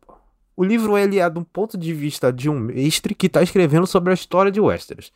o 0.56 0.64
livro 0.64 0.98
ele 0.98 1.20
é 1.20 1.30
do 1.30 1.44
ponto 1.44 1.78
de 1.78 1.94
vista 1.94 2.32
de 2.32 2.50
um 2.50 2.60
mestre 2.60 3.16
que 3.16 3.28
está 3.28 3.42
escrevendo 3.42 3.88
sobre 3.88 4.12
a 4.12 4.14
história 4.14 4.52
de 4.52 4.62
Westeros. 4.62 5.12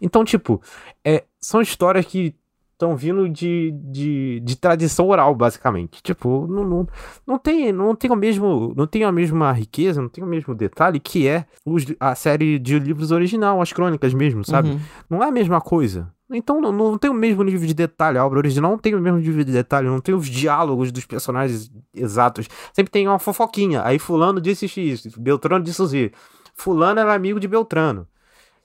Então, 0.00 0.24
tipo, 0.24 0.60
é, 1.04 1.24
são 1.40 1.60
histórias 1.60 2.04
que 2.06 2.34
estão 2.76 2.94
vindo 2.94 3.26
de, 3.28 3.72
de, 3.84 4.40
de, 4.40 4.56
tradição 4.56 5.08
oral, 5.08 5.34
basicamente. 5.34 6.02
Tipo, 6.02 6.46
não, 6.46 6.62
não, 6.62 6.88
não, 7.26 7.38
tem, 7.38 7.72
não, 7.72 7.94
tem 7.96 8.10
o 8.10 8.16
mesmo, 8.16 8.74
não 8.76 8.86
tem 8.86 9.02
a 9.02 9.10
mesma 9.10 9.50
riqueza, 9.50 10.00
não 10.00 10.10
tem 10.10 10.22
o 10.22 10.26
mesmo 10.26 10.54
detalhe 10.54 11.00
que 11.00 11.26
é 11.26 11.46
os, 11.64 11.84
a 11.98 12.14
série 12.14 12.58
de 12.58 12.78
livros 12.78 13.10
original, 13.10 13.60
as 13.62 13.72
crônicas 13.72 14.12
mesmo, 14.12 14.44
sabe? 14.44 14.70
Uhum. 14.70 14.80
Não 15.08 15.22
é 15.22 15.28
a 15.28 15.32
mesma 15.32 15.60
coisa. 15.60 16.12
Então 16.30 16.60
não, 16.60 16.72
não 16.72 16.98
tem 16.98 17.10
o 17.10 17.14
mesmo 17.14 17.42
nível 17.42 17.66
de 17.66 17.74
detalhe. 17.74 18.18
A 18.18 18.26
obra 18.26 18.38
original 18.38 18.72
não 18.72 18.78
tem 18.78 18.94
o 18.94 19.00
mesmo 19.00 19.18
nível 19.18 19.44
de 19.44 19.52
detalhe, 19.52 19.86
não 19.86 20.00
tem 20.00 20.14
os 20.14 20.26
diálogos 20.26 20.90
dos 20.90 21.06
personagens 21.06 21.70
exatos. 21.94 22.48
Sempre 22.72 22.90
tem 22.90 23.06
uma 23.06 23.18
fofoquinha. 23.18 23.82
Aí 23.84 23.98
fulano 23.98 24.40
disse 24.40 24.66
X, 24.66 25.06
Beltrano 25.16 25.64
disse 25.64 25.84
Z. 25.86 26.12
Fulano 26.54 27.00
era 27.00 27.14
amigo 27.14 27.38
de 27.38 27.46
Beltrano. 27.46 28.08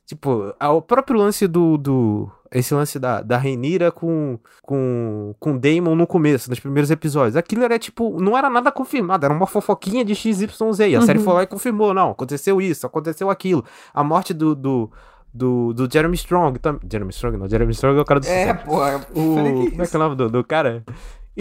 Tipo, 0.06 0.54
o 0.60 0.82
próprio 0.82 1.18
lance 1.18 1.48
do. 1.48 1.78
do 1.78 2.30
esse 2.52 2.74
lance 2.74 3.00
da, 3.00 3.22
da 3.22 3.38
Renira 3.38 3.94
com, 3.94 4.38
com, 4.62 5.34
com 5.40 5.58
Damon 5.58 5.96
no 5.96 6.06
começo, 6.06 6.50
nos 6.50 6.60
primeiros 6.60 6.92
episódios. 6.92 7.38
Aquilo 7.38 7.64
era 7.64 7.80
tipo. 7.80 8.20
Não 8.20 8.38
era 8.38 8.50
nada 8.50 8.72
confirmado, 8.74 9.26
era 9.26 9.34
uma 9.34 9.48
fofoquinha 9.48 10.04
de 10.04 10.14
XYZ. 10.14 10.60
E 10.80 10.96
a 10.96 11.00
uhum. 11.00 11.06
série 11.06 11.20
foi 11.20 11.34
lá 11.34 11.44
e 11.44 11.48
confirmou: 11.48 11.94
não, 11.94 12.12
aconteceu 12.12 12.60
isso, 12.60 12.86
aconteceu 12.86 13.30
aquilo. 13.30 13.64
A 13.94 14.04
morte 14.04 14.34
do, 14.34 14.54
do 14.54 14.92
do, 15.34 15.74
do 15.74 15.88
Jeremy 15.92 16.16
Strong. 16.16 16.60
Tam... 16.60 16.80
Jeremy 16.90 17.12
Strong 17.12 17.38
não, 17.38 17.48
Jeremy 17.48 17.72
Strong 17.72 17.98
é 17.98 18.02
o 18.02 18.06
cara 18.06 18.20
do 18.20 18.28
É, 18.28 18.54
pô. 18.54 18.78
O... 19.14 19.36
Como 19.70 19.82
é 19.82 19.88
que 19.88 19.96
é 19.96 20.00
o 20.00 20.04
nome 20.04 20.16
do, 20.16 20.30
do 20.30 20.44
cara? 20.44 20.84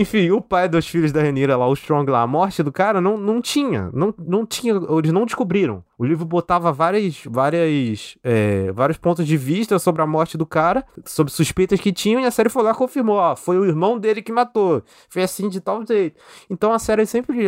Enfim, 0.01 0.31
o 0.31 0.41
pai 0.41 0.67
dos 0.67 0.89
filhos 0.89 1.13
da 1.13 1.21
Renira 1.21 1.59
lá, 1.59 1.69
o 1.69 1.75
Strong 1.75 2.11
lá, 2.11 2.23
a 2.23 2.27
morte 2.27 2.63
do 2.63 2.73
cara 2.73 3.03
não, 3.03 3.19
não 3.19 3.43
tinha. 3.43 3.91
Não, 3.93 4.15
não 4.19 4.47
tinha. 4.47 4.73
Eles 4.73 5.13
não 5.13 5.27
descobriram. 5.27 5.85
O 5.99 6.07
livro 6.07 6.25
botava 6.25 6.73
várias, 6.73 7.21
várias, 7.27 8.17
é, 8.25 8.73
vários 8.73 8.97
pontos 8.97 9.27
de 9.27 9.37
vista 9.37 9.79
sobre 9.79 10.01
a 10.01 10.07
morte 10.07 10.39
do 10.39 10.47
cara, 10.47 10.87
sobre 11.05 11.31
suspeitas 11.31 11.79
que 11.79 11.93
tinham, 11.93 12.19
e 12.19 12.25
a 12.25 12.31
série 12.31 12.49
foi 12.49 12.63
lá 12.63 12.71
e 12.71 12.75
confirmou: 12.75 13.17
ó, 13.17 13.37
foi 13.37 13.59
o 13.59 13.67
irmão 13.67 13.99
dele 13.99 14.23
que 14.23 14.33
matou. 14.33 14.83
Foi 15.11 15.23
assim 15.23 15.51
de 15.51 15.61
tal 15.61 15.85
jeito. 15.87 16.19
Então 16.49 16.73
a 16.73 16.79
série 16.79 17.05
sempre. 17.05 17.47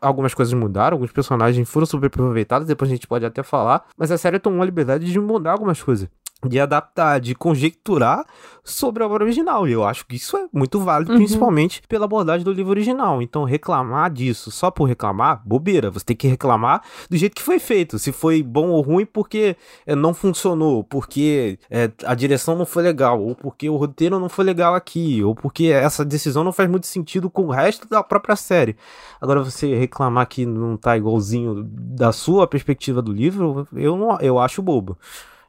Algumas 0.00 0.34
coisas 0.34 0.54
mudaram, 0.54 0.94
alguns 0.96 1.10
personagens 1.10 1.68
foram 1.68 1.86
super 1.86 2.06
aproveitados, 2.06 2.66
depois 2.66 2.90
a 2.90 2.94
gente 2.94 3.08
pode 3.08 3.24
até 3.26 3.42
falar, 3.42 3.84
mas 3.96 4.10
a 4.10 4.18
série 4.18 4.38
tomou 4.38 4.62
a 4.62 4.64
liberdade 4.64 5.10
de 5.10 5.18
mudar 5.18 5.52
algumas 5.52 5.80
coisas 5.82 6.08
de 6.48 6.60
adaptar, 6.60 7.20
de 7.20 7.34
conjecturar 7.34 8.24
sobre 8.64 9.02
a 9.02 9.06
obra 9.06 9.24
original. 9.24 9.66
E 9.66 9.72
eu 9.72 9.84
acho 9.84 10.06
que 10.06 10.16
isso 10.16 10.36
é 10.36 10.46
muito 10.52 10.80
válido, 10.80 11.12
uhum. 11.12 11.18
principalmente 11.18 11.82
pela 11.88 12.04
abordagem 12.04 12.44
do 12.44 12.52
livro 12.52 12.70
original. 12.70 13.20
Então, 13.20 13.44
reclamar 13.44 14.10
disso 14.10 14.50
só 14.50 14.70
por 14.70 14.84
reclamar, 14.84 15.42
bobeira. 15.44 15.90
Você 15.90 16.04
tem 16.04 16.16
que 16.16 16.28
reclamar 16.28 16.82
do 17.10 17.16
jeito 17.16 17.34
que 17.34 17.42
foi 17.42 17.58
feito. 17.58 17.98
Se 17.98 18.12
foi 18.12 18.42
bom 18.42 18.68
ou 18.68 18.80
ruim 18.80 19.06
porque 19.06 19.56
é, 19.86 19.94
não 19.94 20.14
funcionou, 20.14 20.84
porque 20.84 21.58
é, 21.70 21.90
a 22.04 22.14
direção 22.14 22.56
não 22.56 22.66
foi 22.66 22.82
legal, 22.82 23.20
ou 23.20 23.34
porque 23.34 23.68
o 23.68 23.76
roteiro 23.76 24.18
não 24.18 24.28
foi 24.28 24.44
legal 24.44 24.74
aqui, 24.74 25.22
ou 25.22 25.34
porque 25.34 25.66
essa 25.66 26.04
decisão 26.04 26.44
não 26.44 26.52
faz 26.52 26.68
muito 26.68 26.86
sentido 26.86 27.30
com 27.30 27.46
o 27.46 27.50
resto 27.50 27.88
da 27.88 28.02
própria 28.02 28.36
série. 28.36 28.76
Agora, 29.20 29.42
você 29.42 29.74
reclamar 29.74 30.26
que 30.28 30.46
não 30.46 30.76
tá 30.76 30.96
igualzinho 30.96 31.64
da 31.64 32.12
sua 32.12 32.46
perspectiva 32.46 33.02
do 33.02 33.12
livro, 33.12 33.66
eu, 33.74 33.96
não, 33.96 34.20
eu 34.20 34.38
acho 34.38 34.62
bobo. 34.62 34.96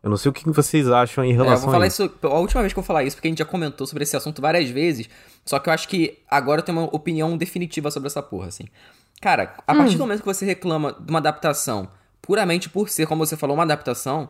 Eu 0.03 0.09
não 0.09 0.17
sei 0.17 0.29
o 0.29 0.33
que 0.33 0.47
vocês 0.49 0.89
acham 0.89 1.23
em 1.23 1.31
relação 1.31 1.53
é, 1.53 1.55
eu 1.55 1.61
vou 1.61 1.71
falar 1.71 1.87
isso. 1.87 2.11
A 2.23 2.39
última 2.39 2.61
vez 2.61 2.73
que 2.73 2.77
eu 2.77 2.83
vou 2.83 2.87
falar 2.87 3.05
isso, 3.05 3.15
porque 3.15 3.29
a 3.29 3.31
gente 3.31 3.39
já 3.39 3.45
comentou 3.45 3.87
sobre 3.87 4.03
esse 4.03 4.17
assunto 4.17 4.41
várias 4.41 4.69
vezes. 4.69 5.09
Só 5.45 5.57
que 5.59 5.69
eu 5.69 5.73
acho 5.73 5.87
que 5.87 6.19
agora 6.29 6.59
eu 6.59 6.65
tenho 6.65 6.77
uma 6.77 6.93
opinião 6.93 7.37
definitiva 7.37 7.89
sobre 7.89 8.07
essa 8.07 8.21
porra, 8.21 8.47
assim. 8.47 8.65
Cara, 9.21 9.55
a 9.65 9.73
hum. 9.73 9.77
partir 9.77 9.95
do 9.95 9.99
momento 9.99 10.19
que 10.19 10.25
você 10.25 10.45
reclama 10.45 10.93
de 10.99 11.09
uma 11.09 11.19
adaptação 11.19 11.87
puramente 12.21 12.69
por 12.69 12.89
ser, 12.89 13.07
como 13.07 13.25
você 13.25 13.37
falou, 13.37 13.55
uma 13.55 13.63
adaptação, 13.63 14.29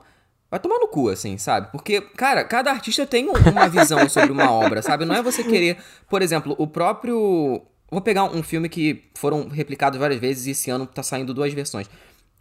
vai 0.50 0.60
tomar 0.60 0.78
no 0.78 0.88
cu, 0.88 1.10
assim, 1.10 1.40
sabe? 1.40 1.72
Porque, 1.72 2.02
cara, 2.02 2.44
cada 2.44 2.70
artista 2.70 3.04
tem 3.08 3.28
uma 3.28 3.68
visão 3.68 4.08
sobre 4.10 4.32
uma 4.32 4.52
obra, 4.52 4.84
sabe? 4.84 5.06
Não 5.06 5.16
é 5.16 5.24
você 5.24 5.44
querer. 5.44 5.78
Por 6.08 6.22
exemplo, 6.22 6.56
o 6.60 6.68
próprio. 6.68 7.64
Vou 7.90 8.02
pegar 8.02 8.26
um 8.26 8.44
filme 8.44 8.70
que 8.70 9.06
foram 9.16 9.48
replicados 9.48 10.00
várias 10.00 10.20
vezes 10.20 10.46
e 10.46 10.52
esse 10.52 10.70
ano 10.70 10.86
tá 10.86 11.02
saindo 11.02 11.34
duas 11.34 11.52
versões. 11.52 11.90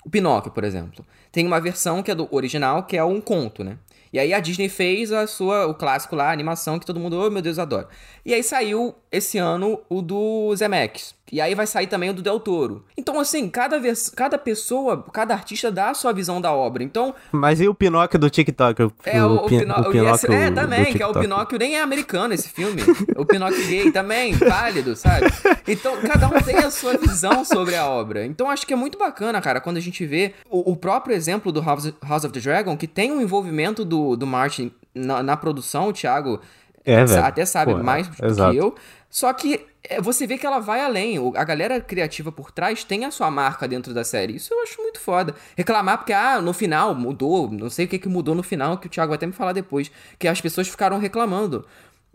O 0.05 0.11
Pinóquio, 0.11 0.51
por 0.51 0.65
exemplo. 0.65 1.05
Tem 1.31 1.47
uma 1.47 1.61
versão 1.61 2.03
que 2.03 2.11
é 2.11 2.15
do 2.15 2.29
original, 2.31 2.85
que 2.85 2.97
é 2.97 3.05
um 3.05 3.21
conto, 3.21 3.63
né? 3.63 3.79
E 4.13 4.19
aí 4.19 4.35
a 4.35 4.41
Disney 4.41 4.69
fez 4.69 5.11
a 5.11 5.27
sua, 5.27 5.67
o 5.67 5.75
clássico 5.75 6.15
lá, 6.15 6.29
a 6.29 6.33
animação 6.33 6.79
que 6.79 6.85
todo 6.85 7.01
mundo, 7.01 7.19
oh 7.19 7.31
meu 7.31 7.41
Deus, 7.41 7.59
adora. 7.59 7.89
E 8.25 8.35
aí 8.35 8.43
saiu 8.43 8.95
esse 9.11 9.39
ano 9.39 9.81
o 9.89 10.03
do 10.03 10.55
Zemeckis. 10.55 11.15
E 11.33 11.41
aí 11.41 11.55
vai 11.55 11.67
sair 11.67 11.87
também 11.87 12.11
o 12.11 12.13
do 12.13 12.21
Del 12.21 12.39
Toro. 12.39 12.85
Então, 12.95 13.19
assim, 13.19 13.49
cada, 13.49 13.81
vez, 13.81 14.11
cada 14.11 14.37
pessoa, 14.37 15.03
cada 15.15 15.33
artista 15.33 15.73
dá 15.73 15.89
a 15.89 15.95
sua 15.95 16.13
visão 16.13 16.43
da 16.43 16.53
obra. 16.53 16.83
Então. 16.83 17.15
Mas 17.33 17.59
e 17.59 17.67
o 17.67 17.75
Pinóquio 17.75 18.19
do 18.19 18.29
TikTok? 18.29 18.83
É, 19.07 19.25
o, 19.25 19.37
o, 19.37 19.47
Pinó 19.47 19.77
o 19.81 19.91
Pinóquio. 19.91 20.31
É, 20.31 20.51
também, 20.51 20.93
que 20.93 21.03
é 21.03 21.07
o 21.07 21.15
Pinóquio, 21.15 21.59
nem 21.59 21.77
é 21.77 21.81
americano 21.81 22.35
esse 22.35 22.51
filme. 22.51 22.83
o 23.17 23.25
Pinóquio 23.25 23.67
gay 23.67 23.91
também, 23.91 24.35
válido, 24.35 24.95
sabe? 24.95 25.25
Então, 25.67 25.97
cada 26.03 26.29
um 26.29 26.39
tem 26.43 26.59
a 26.59 26.71
sua 26.71 26.99
visão 26.99 27.47
sobre 27.47 27.77
a 27.77 27.87
obra. 27.87 28.27
Então, 28.27 28.51
acho 28.51 28.67
que 28.67 28.75
é 28.75 28.77
muito 28.77 28.99
bacana, 28.99 29.41
cara, 29.41 29.59
quando 29.59 29.79
a 29.79 29.81
gente 29.81 30.05
vê 30.05 30.35
o, 30.51 30.73
o 30.73 30.77
próprio 30.77 31.17
exemplo 31.17 31.51
do 31.51 31.63
House, 31.63 31.95
House 32.07 32.25
of 32.25 32.35
the 32.35 32.41
Dragon, 32.41 32.77
que 32.77 32.87
tem 32.87 33.11
um 33.11 33.23
envolvimento 33.23 33.87
do, 33.87 34.02
do 34.17 34.27
Martin 34.27 34.73
na, 34.95 35.23
na 35.23 35.37
produção, 35.37 35.89
o 35.89 35.93
Thiago. 35.93 36.41
É, 36.85 37.03
até 37.19 37.47
sabe 37.47 37.73
Pô, 37.73 37.83
mais 37.83 38.09
do 38.09 38.15
que 38.15 38.57
eu. 38.57 38.75
Só 39.09 39.33
que 39.33 39.65
é, 39.85 40.01
você 40.01 40.27
vê 40.27 40.39
que 40.39 40.47
ela 40.47 40.59
vai 40.59 40.81
além. 40.81 41.17
A 41.37 41.45
galera 41.45 41.81
criativa 41.81 42.31
por 42.31 42.51
trás 42.51 42.85
tem 42.85 43.05
a 43.05 43.11
sua 43.11 43.31
marca 43.31 43.67
dentro 43.67 43.93
da 43.93 44.05
série. 44.05 44.37
Isso 44.37 44.53
eu 44.55 44.63
acho 44.63 44.81
muito 44.81 45.01
foda. 45.01 45.35
Reclamar 45.57 45.99
porque, 45.99 46.13
ah, 46.13 46.41
no 46.41 46.53
final 46.53 46.95
mudou. 46.95 47.51
Não 47.51 47.69
sei 47.69 47.87
o 47.87 47.89
que, 47.89 47.99
que 47.99 48.09
mudou 48.09 48.35
no 48.35 48.43
final, 48.43 48.79
que 48.79 48.87
o 48.87 48.91
Thiago 48.91 49.11
vai 49.11 49.17
até 49.17 49.27
me 49.27 49.33
falar 49.33 49.53
depois. 49.53 49.91
Que 50.19 50.29
as 50.29 50.41
pessoas 50.41 50.69
ficaram 50.69 50.99
reclamando. 50.99 51.67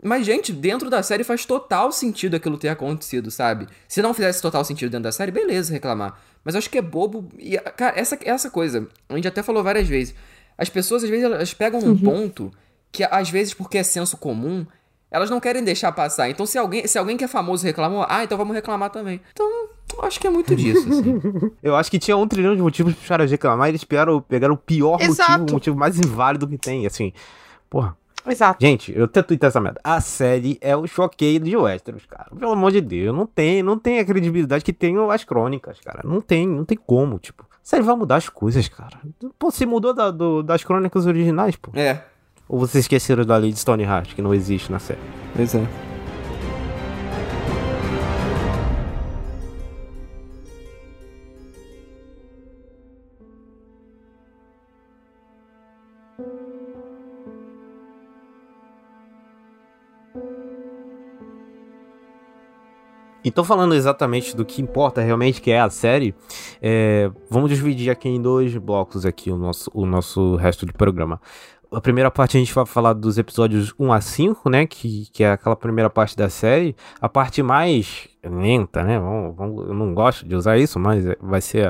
Mas, 0.02 0.24
gente, 0.24 0.52
dentro 0.52 0.88
da 0.88 1.02
série 1.02 1.24
faz 1.24 1.44
total 1.44 1.90
sentido 1.90 2.36
aquilo 2.36 2.56
ter 2.56 2.68
acontecido, 2.68 3.30
sabe? 3.30 3.66
Se 3.88 4.00
não 4.00 4.14
fizesse 4.14 4.40
total 4.40 4.64
sentido 4.64 4.90
dentro 4.90 5.04
da 5.04 5.12
série, 5.12 5.32
beleza 5.32 5.72
reclamar. 5.72 6.20
Mas 6.44 6.54
eu 6.54 6.58
acho 6.58 6.70
que 6.70 6.78
é 6.78 6.82
bobo. 6.82 7.28
E, 7.36 7.58
cara, 7.58 7.98
essa, 7.98 8.18
essa 8.22 8.48
coisa, 8.48 8.88
a 9.08 9.14
gente 9.16 9.26
até 9.26 9.42
falou 9.42 9.62
várias 9.62 9.88
vezes. 9.88 10.14
As 10.58 10.68
pessoas, 10.68 11.04
às 11.04 11.08
vezes, 11.08 11.24
elas 11.24 11.54
pegam 11.54 11.80
num 11.80 11.96
ponto 11.96 12.50
que, 12.90 13.04
às 13.04 13.30
vezes, 13.30 13.54
porque 13.54 13.78
é 13.78 13.82
senso 13.84 14.16
comum, 14.16 14.66
elas 15.10 15.30
não 15.30 15.40
querem 15.40 15.64
deixar 15.64 15.92
passar. 15.92 16.28
Então, 16.28 16.44
se 16.44 16.58
alguém, 16.58 16.86
se 16.86 16.98
alguém 16.98 17.16
que 17.16 17.24
é 17.24 17.28
famoso 17.28 17.64
reclamou, 17.64 18.04
ah, 18.08 18.24
então 18.24 18.36
vamos 18.36 18.54
reclamar 18.54 18.90
também. 18.90 19.20
Então, 19.32 19.46
eu 19.96 20.04
acho 20.04 20.20
que 20.20 20.26
é 20.26 20.30
muito 20.30 20.54
disso, 20.54 20.86
assim. 20.88 21.20
Eu 21.62 21.74
acho 21.76 21.90
que 21.90 21.98
tinha 21.98 22.16
um 22.16 22.28
trilhão 22.28 22.54
de 22.54 22.60
motivos 22.60 22.94
pros 22.94 23.08
caras 23.08 23.30
reclamar 23.30 23.68
e 23.68 23.70
eles 23.70 23.84
pegaram, 23.84 24.20
pegaram 24.20 24.54
o 24.54 24.58
pior 24.58 25.00
Exato. 25.00 25.30
motivo, 25.30 25.50
o 25.50 25.54
motivo 25.54 25.76
mais 25.76 25.98
inválido 25.98 26.46
que 26.46 26.58
tem, 26.58 26.86
assim. 26.86 27.12
Porra. 27.70 27.96
Exato. 28.26 28.64
Gente, 28.64 28.92
eu 28.94 29.04
até 29.04 29.22
tuitei 29.22 29.48
essa 29.48 29.60
merda. 29.60 29.80
A 29.82 30.00
série 30.00 30.58
é 30.60 30.76
o 30.76 30.86
choqueio 30.86 31.40
de 31.40 31.56
Westeros, 31.56 32.04
cara. 32.04 32.28
Pelo 32.38 32.52
amor 32.52 32.72
de 32.72 32.80
Deus, 32.80 33.16
não 33.16 33.26
tem, 33.26 33.62
não 33.62 33.78
tem 33.78 33.98
a 33.98 34.04
credibilidade 34.04 34.64
que 34.64 34.72
tem 34.72 34.96
as 35.10 35.24
crônicas, 35.24 35.80
cara. 35.80 36.02
Não 36.04 36.20
tem, 36.20 36.46
não 36.46 36.64
tem 36.64 36.76
como, 36.76 37.18
tipo. 37.18 37.46
A 37.68 37.70
série 37.70 37.82
vai 37.82 37.94
mudar 37.94 38.16
as 38.16 38.30
coisas, 38.30 38.66
cara. 38.66 38.96
Pô, 39.38 39.50
você 39.50 39.66
mudou 39.66 39.92
da- 39.92 40.10
do- 40.10 40.42
das 40.42 40.64
crônicas 40.64 41.04
originais, 41.04 41.54
pô. 41.54 41.70
É, 41.74 42.00
Ou 42.48 42.58
vocês 42.58 42.84
esqueceram 42.84 43.26
da 43.26 43.36
lei 43.36 43.52
de 43.52 43.58
Stoneheart, 43.58 44.14
que 44.14 44.22
não 44.22 44.32
existe 44.32 44.72
na 44.72 44.78
série? 44.78 44.98
pois 45.36 45.54
é. 45.54 45.60
Então, 63.28 63.44
falando 63.44 63.74
exatamente 63.74 64.34
do 64.36 64.44
que 64.44 64.60
importa 64.62 65.00
realmente, 65.00 65.40
que 65.40 65.50
é 65.50 65.60
a 65.60 65.70
série, 65.70 66.14
é, 66.60 67.10
vamos 67.30 67.50
dividir 67.50 67.90
aqui 67.90 68.08
em 68.08 68.20
dois 68.20 68.56
blocos 68.56 69.04
aqui 69.06 69.30
o 69.30 69.36
nosso, 69.36 69.70
o 69.74 69.84
nosso 69.86 70.36
resto 70.36 70.64
do 70.66 70.72
programa. 70.72 71.20
A 71.70 71.80
primeira 71.82 72.10
parte 72.10 72.36
a 72.36 72.40
gente 72.40 72.54
vai 72.54 72.64
falar 72.64 72.94
dos 72.94 73.18
episódios 73.18 73.74
1 73.78 73.92
a 73.92 74.00
5, 74.00 74.48
né? 74.48 74.66
Que, 74.66 75.06
que 75.12 75.22
é 75.22 75.32
aquela 75.32 75.54
primeira 75.54 75.90
parte 75.90 76.16
da 76.16 76.30
série. 76.30 76.74
A 76.98 77.10
parte 77.10 77.42
mais 77.42 78.08
lenta, 78.24 78.82
né? 78.82 78.98
Vamos, 78.98 79.36
vamos- 79.36 79.68
eu 79.68 79.74
não 79.74 79.92
gosto 79.92 80.26
de 80.26 80.34
usar 80.34 80.56
isso, 80.56 80.78
mas 80.80 81.04
vai 81.20 81.42
ser 81.42 81.66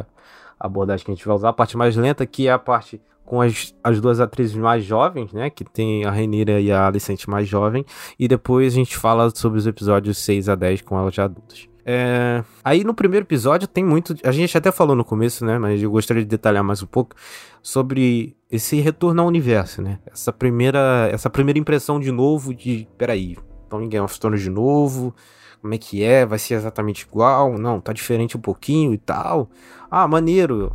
a 0.60 0.66
abordagem 0.66 1.04
que 1.04 1.10
a 1.10 1.14
gente 1.14 1.26
vai 1.26 1.34
usar. 1.34 1.48
A 1.48 1.52
parte 1.52 1.76
mais 1.76 1.96
lenta, 1.96 2.24
que 2.24 2.46
é 2.46 2.52
a 2.52 2.58
parte 2.60 3.00
com 3.28 3.42
as, 3.42 3.74
as 3.84 4.00
duas 4.00 4.20
atrizes 4.20 4.56
mais 4.56 4.82
jovens, 4.82 5.34
né? 5.34 5.50
Que 5.50 5.62
tem 5.62 6.02
a 6.06 6.10
Renira 6.10 6.58
e 6.58 6.72
a 6.72 6.86
Alicente 6.86 7.28
mais 7.28 7.46
jovem. 7.46 7.84
E 8.18 8.26
depois 8.26 8.72
a 8.72 8.76
gente 8.76 8.96
fala 8.96 9.30
sobre 9.34 9.58
os 9.58 9.66
episódios 9.66 10.16
6 10.16 10.48
a 10.48 10.54
10 10.54 10.80
com 10.80 10.98
elas 10.98 11.14
já 11.14 11.24
adultas. 11.24 11.68
É, 11.84 12.42
Aí 12.64 12.84
no 12.84 12.94
primeiro 12.94 13.26
episódio 13.26 13.68
tem 13.68 13.84
muito. 13.84 14.14
A 14.24 14.32
gente 14.32 14.56
até 14.56 14.72
falou 14.72 14.96
no 14.96 15.04
começo, 15.04 15.44
né? 15.44 15.58
Mas 15.58 15.82
eu 15.82 15.90
gostaria 15.90 16.22
de 16.22 16.28
detalhar 16.28 16.64
mais 16.64 16.82
um 16.82 16.86
pouco 16.86 17.14
sobre 17.62 18.34
esse 18.50 18.80
retorno 18.80 19.20
ao 19.20 19.28
universo, 19.28 19.82
né? 19.82 19.98
Essa 20.10 20.32
primeira, 20.32 21.10
essa 21.12 21.28
primeira 21.28 21.58
impressão 21.58 22.00
de 22.00 22.10
novo 22.10 22.54
de. 22.54 22.88
Peraí, 22.96 23.36
então 23.66 23.82
em 23.82 23.90
Game 23.90 24.04
of 24.04 24.18
Thrones 24.18 24.40
de 24.40 24.48
novo. 24.48 25.14
Como 25.60 25.74
é 25.74 25.78
que 25.78 26.02
é? 26.02 26.24
Vai 26.24 26.38
ser 26.38 26.54
exatamente 26.54 27.02
igual? 27.02 27.58
Não, 27.58 27.78
tá 27.78 27.92
diferente 27.92 28.38
um 28.38 28.40
pouquinho 28.40 28.94
e 28.94 28.98
tal. 28.98 29.50
Ah, 29.90 30.08
maneiro. 30.08 30.72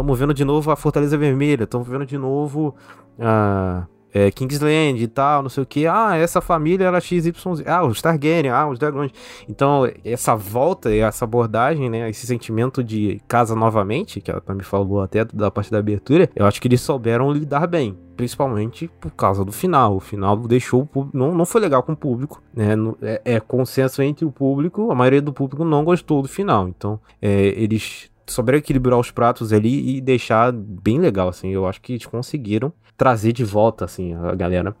Estamos 0.00 0.18
vendo 0.18 0.32
de 0.32 0.46
novo 0.46 0.70
a 0.70 0.76
Fortaleza 0.76 1.18
Vermelha. 1.18 1.64
Estamos 1.64 1.86
vendo 1.86 2.06
de 2.06 2.16
novo 2.16 2.74
a 3.18 3.86
é, 4.14 4.30
Kingsland 4.30 4.98
e 4.98 5.06
tal, 5.06 5.42
não 5.42 5.50
sei 5.50 5.62
o 5.62 5.66
que. 5.66 5.86
Ah, 5.86 6.16
essa 6.16 6.40
família 6.40 6.86
era 6.86 6.98
XYZ. 6.98 7.34
Ah, 7.66 7.84
os 7.84 8.00
Targaryen, 8.00 8.50
ah, 8.50 8.66
os 8.66 8.78
dragões. 8.78 9.12
Então, 9.46 9.82
essa 10.02 10.34
volta 10.34 10.90
essa 10.90 11.26
abordagem, 11.26 11.90
né? 11.90 12.08
Esse 12.08 12.26
sentimento 12.26 12.82
de 12.82 13.20
casa 13.28 13.54
novamente, 13.54 14.22
que 14.22 14.30
ela 14.30 14.40
também 14.40 14.64
falou 14.64 15.02
até 15.02 15.22
da 15.22 15.50
parte 15.50 15.70
da 15.70 15.76
abertura, 15.76 16.30
eu 16.34 16.46
acho 16.46 16.62
que 16.62 16.68
eles 16.68 16.80
souberam 16.80 17.30
lidar 17.30 17.66
bem. 17.66 17.94
Principalmente 18.16 18.88
por 19.00 19.10
causa 19.10 19.44
do 19.44 19.52
final. 19.52 19.96
O 19.96 20.00
final 20.00 20.34
deixou 20.38 20.80
o 20.80 20.86
público. 20.86 21.16
Não, 21.16 21.34
não 21.34 21.44
foi 21.44 21.60
legal 21.60 21.82
com 21.82 21.92
o 21.92 21.96
público, 21.96 22.42
né? 22.54 22.74
É, 23.02 23.34
é 23.34 23.40
consenso 23.40 24.00
entre 24.02 24.24
o 24.24 24.32
público. 24.32 24.90
A 24.90 24.94
maioria 24.94 25.20
do 25.20 25.32
público 25.32 25.62
não 25.62 25.84
gostou 25.84 26.22
do 26.22 26.28
final. 26.28 26.68
Então, 26.68 26.98
é, 27.20 27.48
eles 27.48 28.09
souberam 28.30 28.58
equilibrar 28.58 28.98
os 28.98 29.10
pratos 29.10 29.52
ali 29.52 29.96
e 29.96 30.00
deixar 30.00 30.52
bem 30.52 30.98
legal, 30.98 31.28
assim. 31.28 31.50
Eu 31.50 31.66
acho 31.66 31.80
que 31.80 31.92
eles 31.94 32.06
conseguiram 32.06 32.72
trazer 32.96 33.32
de 33.32 33.44
volta, 33.44 33.84
assim, 33.86 34.14
a 34.14 34.34
galera, 34.34 34.76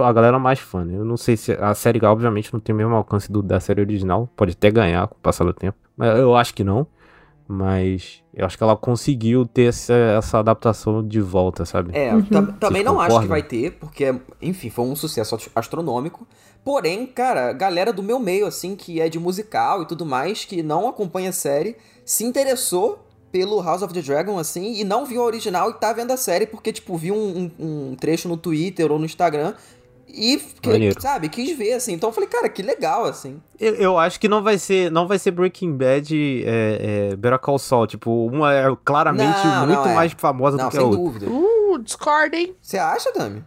a 0.00 0.12
galera 0.12 0.38
mais 0.38 0.58
fã, 0.58 0.84
né? 0.84 0.96
Eu 0.96 1.04
não 1.04 1.16
sei 1.16 1.36
se 1.36 1.52
a 1.52 1.72
série, 1.74 2.04
obviamente, 2.04 2.52
não 2.52 2.58
tem 2.60 2.74
o 2.74 2.78
mesmo 2.78 2.94
alcance 2.96 3.30
do, 3.30 3.42
da 3.42 3.60
série 3.60 3.80
original, 3.80 4.28
pode 4.36 4.52
até 4.52 4.70
ganhar 4.70 5.06
com 5.06 5.14
o 5.14 5.18
passar 5.20 5.44
do 5.44 5.52
tempo, 5.52 5.78
mas 5.96 6.18
eu 6.18 6.34
acho 6.36 6.52
que 6.54 6.64
não. 6.64 6.86
Mas 7.48 8.22
eu 8.32 8.46
acho 8.46 8.56
que 8.56 8.62
ela 8.62 8.76
conseguiu 8.76 9.44
ter 9.44 9.64
essa, 9.64 9.92
essa 9.92 10.38
adaptação 10.38 11.04
de 11.06 11.20
volta, 11.20 11.64
sabe? 11.64 11.90
É, 11.96 12.10
tam- 12.30 12.46
também 12.46 12.84
não 12.84 13.00
acho 13.00 13.20
que 13.22 13.26
vai 13.26 13.42
ter, 13.42 13.72
porque, 13.72 14.14
enfim, 14.40 14.70
foi 14.70 14.84
um 14.84 14.94
sucesso 14.94 15.34
ast- 15.34 15.50
astronômico. 15.56 16.26
Porém, 16.64 17.06
cara, 17.06 17.52
galera 17.52 17.92
do 17.92 18.02
meu 18.04 18.20
meio, 18.20 18.46
assim, 18.46 18.76
que 18.76 19.00
é 19.00 19.08
de 19.08 19.18
musical 19.18 19.82
e 19.82 19.86
tudo 19.86 20.06
mais, 20.06 20.44
que 20.44 20.62
não 20.62 20.88
acompanha 20.88 21.30
a 21.30 21.32
série, 21.32 21.76
se 22.10 22.24
interessou 22.24 22.98
pelo 23.30 23.62
House 23.62 23.82
of 23.82 23.94
the 23.94 24.02
Dragon, 24.02 24.36
assim, 24.36 24.74
e 24.80 24.82
não 24.82 25.06
viu 25.06 25.22
a 25.22 25.24
original 25.24 25.70
e 25.70 25.74
tá 25.74 25.92
vendo 25.92 26.10
a 26.12 26.16
série 26.16 26.46
porque, 26.46 26.72
tipo, 26.72 26.96
viu 26.96 27.14
um, 27.14 27.48
um- 27.60 27.90
um 27.92 27.94
trecho 27.94 28.28
no 28.28 28.36
Twitter 28.36 28.90
ou 28.90 28.98
no 28.98 29.04
Instagram 29.04 29.54
e, 30.08 30.36
que- 30.60 31.00
sabe, 31.00 31.28
quis 31.28 31.56
ver, 31.56 31.74
assim. 31.74 31.92
Então 31.92 32.08
eu 32.08 32.12
falei, 32.12 32.28
cara, 32.28 32.48
que 32.48 32.60
legal, 32.62 33.04
assim. 33.04 33.40
Eu, 33.60 33.74
eu 33.76 33.98
acho 33.98 34.18
que 34.18 34.26
não 34.28 34.42
vai 34.42 34.58
ser, 34.58 34.90
não 34.90 35.06
vai 35.06 35.20
ser 35.20 35.30
Breaking 35.30 35.76
Bad, 35.76 36.42
é, 36.44 37.10
é, 37.12 37.16
Better 37.16 37.38
Call 37.38 37.60
Saul, 37.60 37.86
tipo, 37.86 38.10
uma 38.26 38.52
é 38.52 38.64
claramente 38.84 39.46
Não, 39.46 39.66
muito 39.66 39.78
não 39.78 39.90
é. 39.90 39.94
mais 39.94 40.12
famosa 40.18 40.56
Não, 40.56 40.64
do 40.64 40.70
que 40.72 40.76
a 40.76 40.80
sem 40.80 40.88
outra. 40.88 41.00
dúvida. 41.04 41.26
Uh, 41.30 41.78
discordo, 41.78 42.34
hein? 42.34 42.56
Você 42.60 42.76
acha, 42.78 43.12
Dami? 43.12 43.44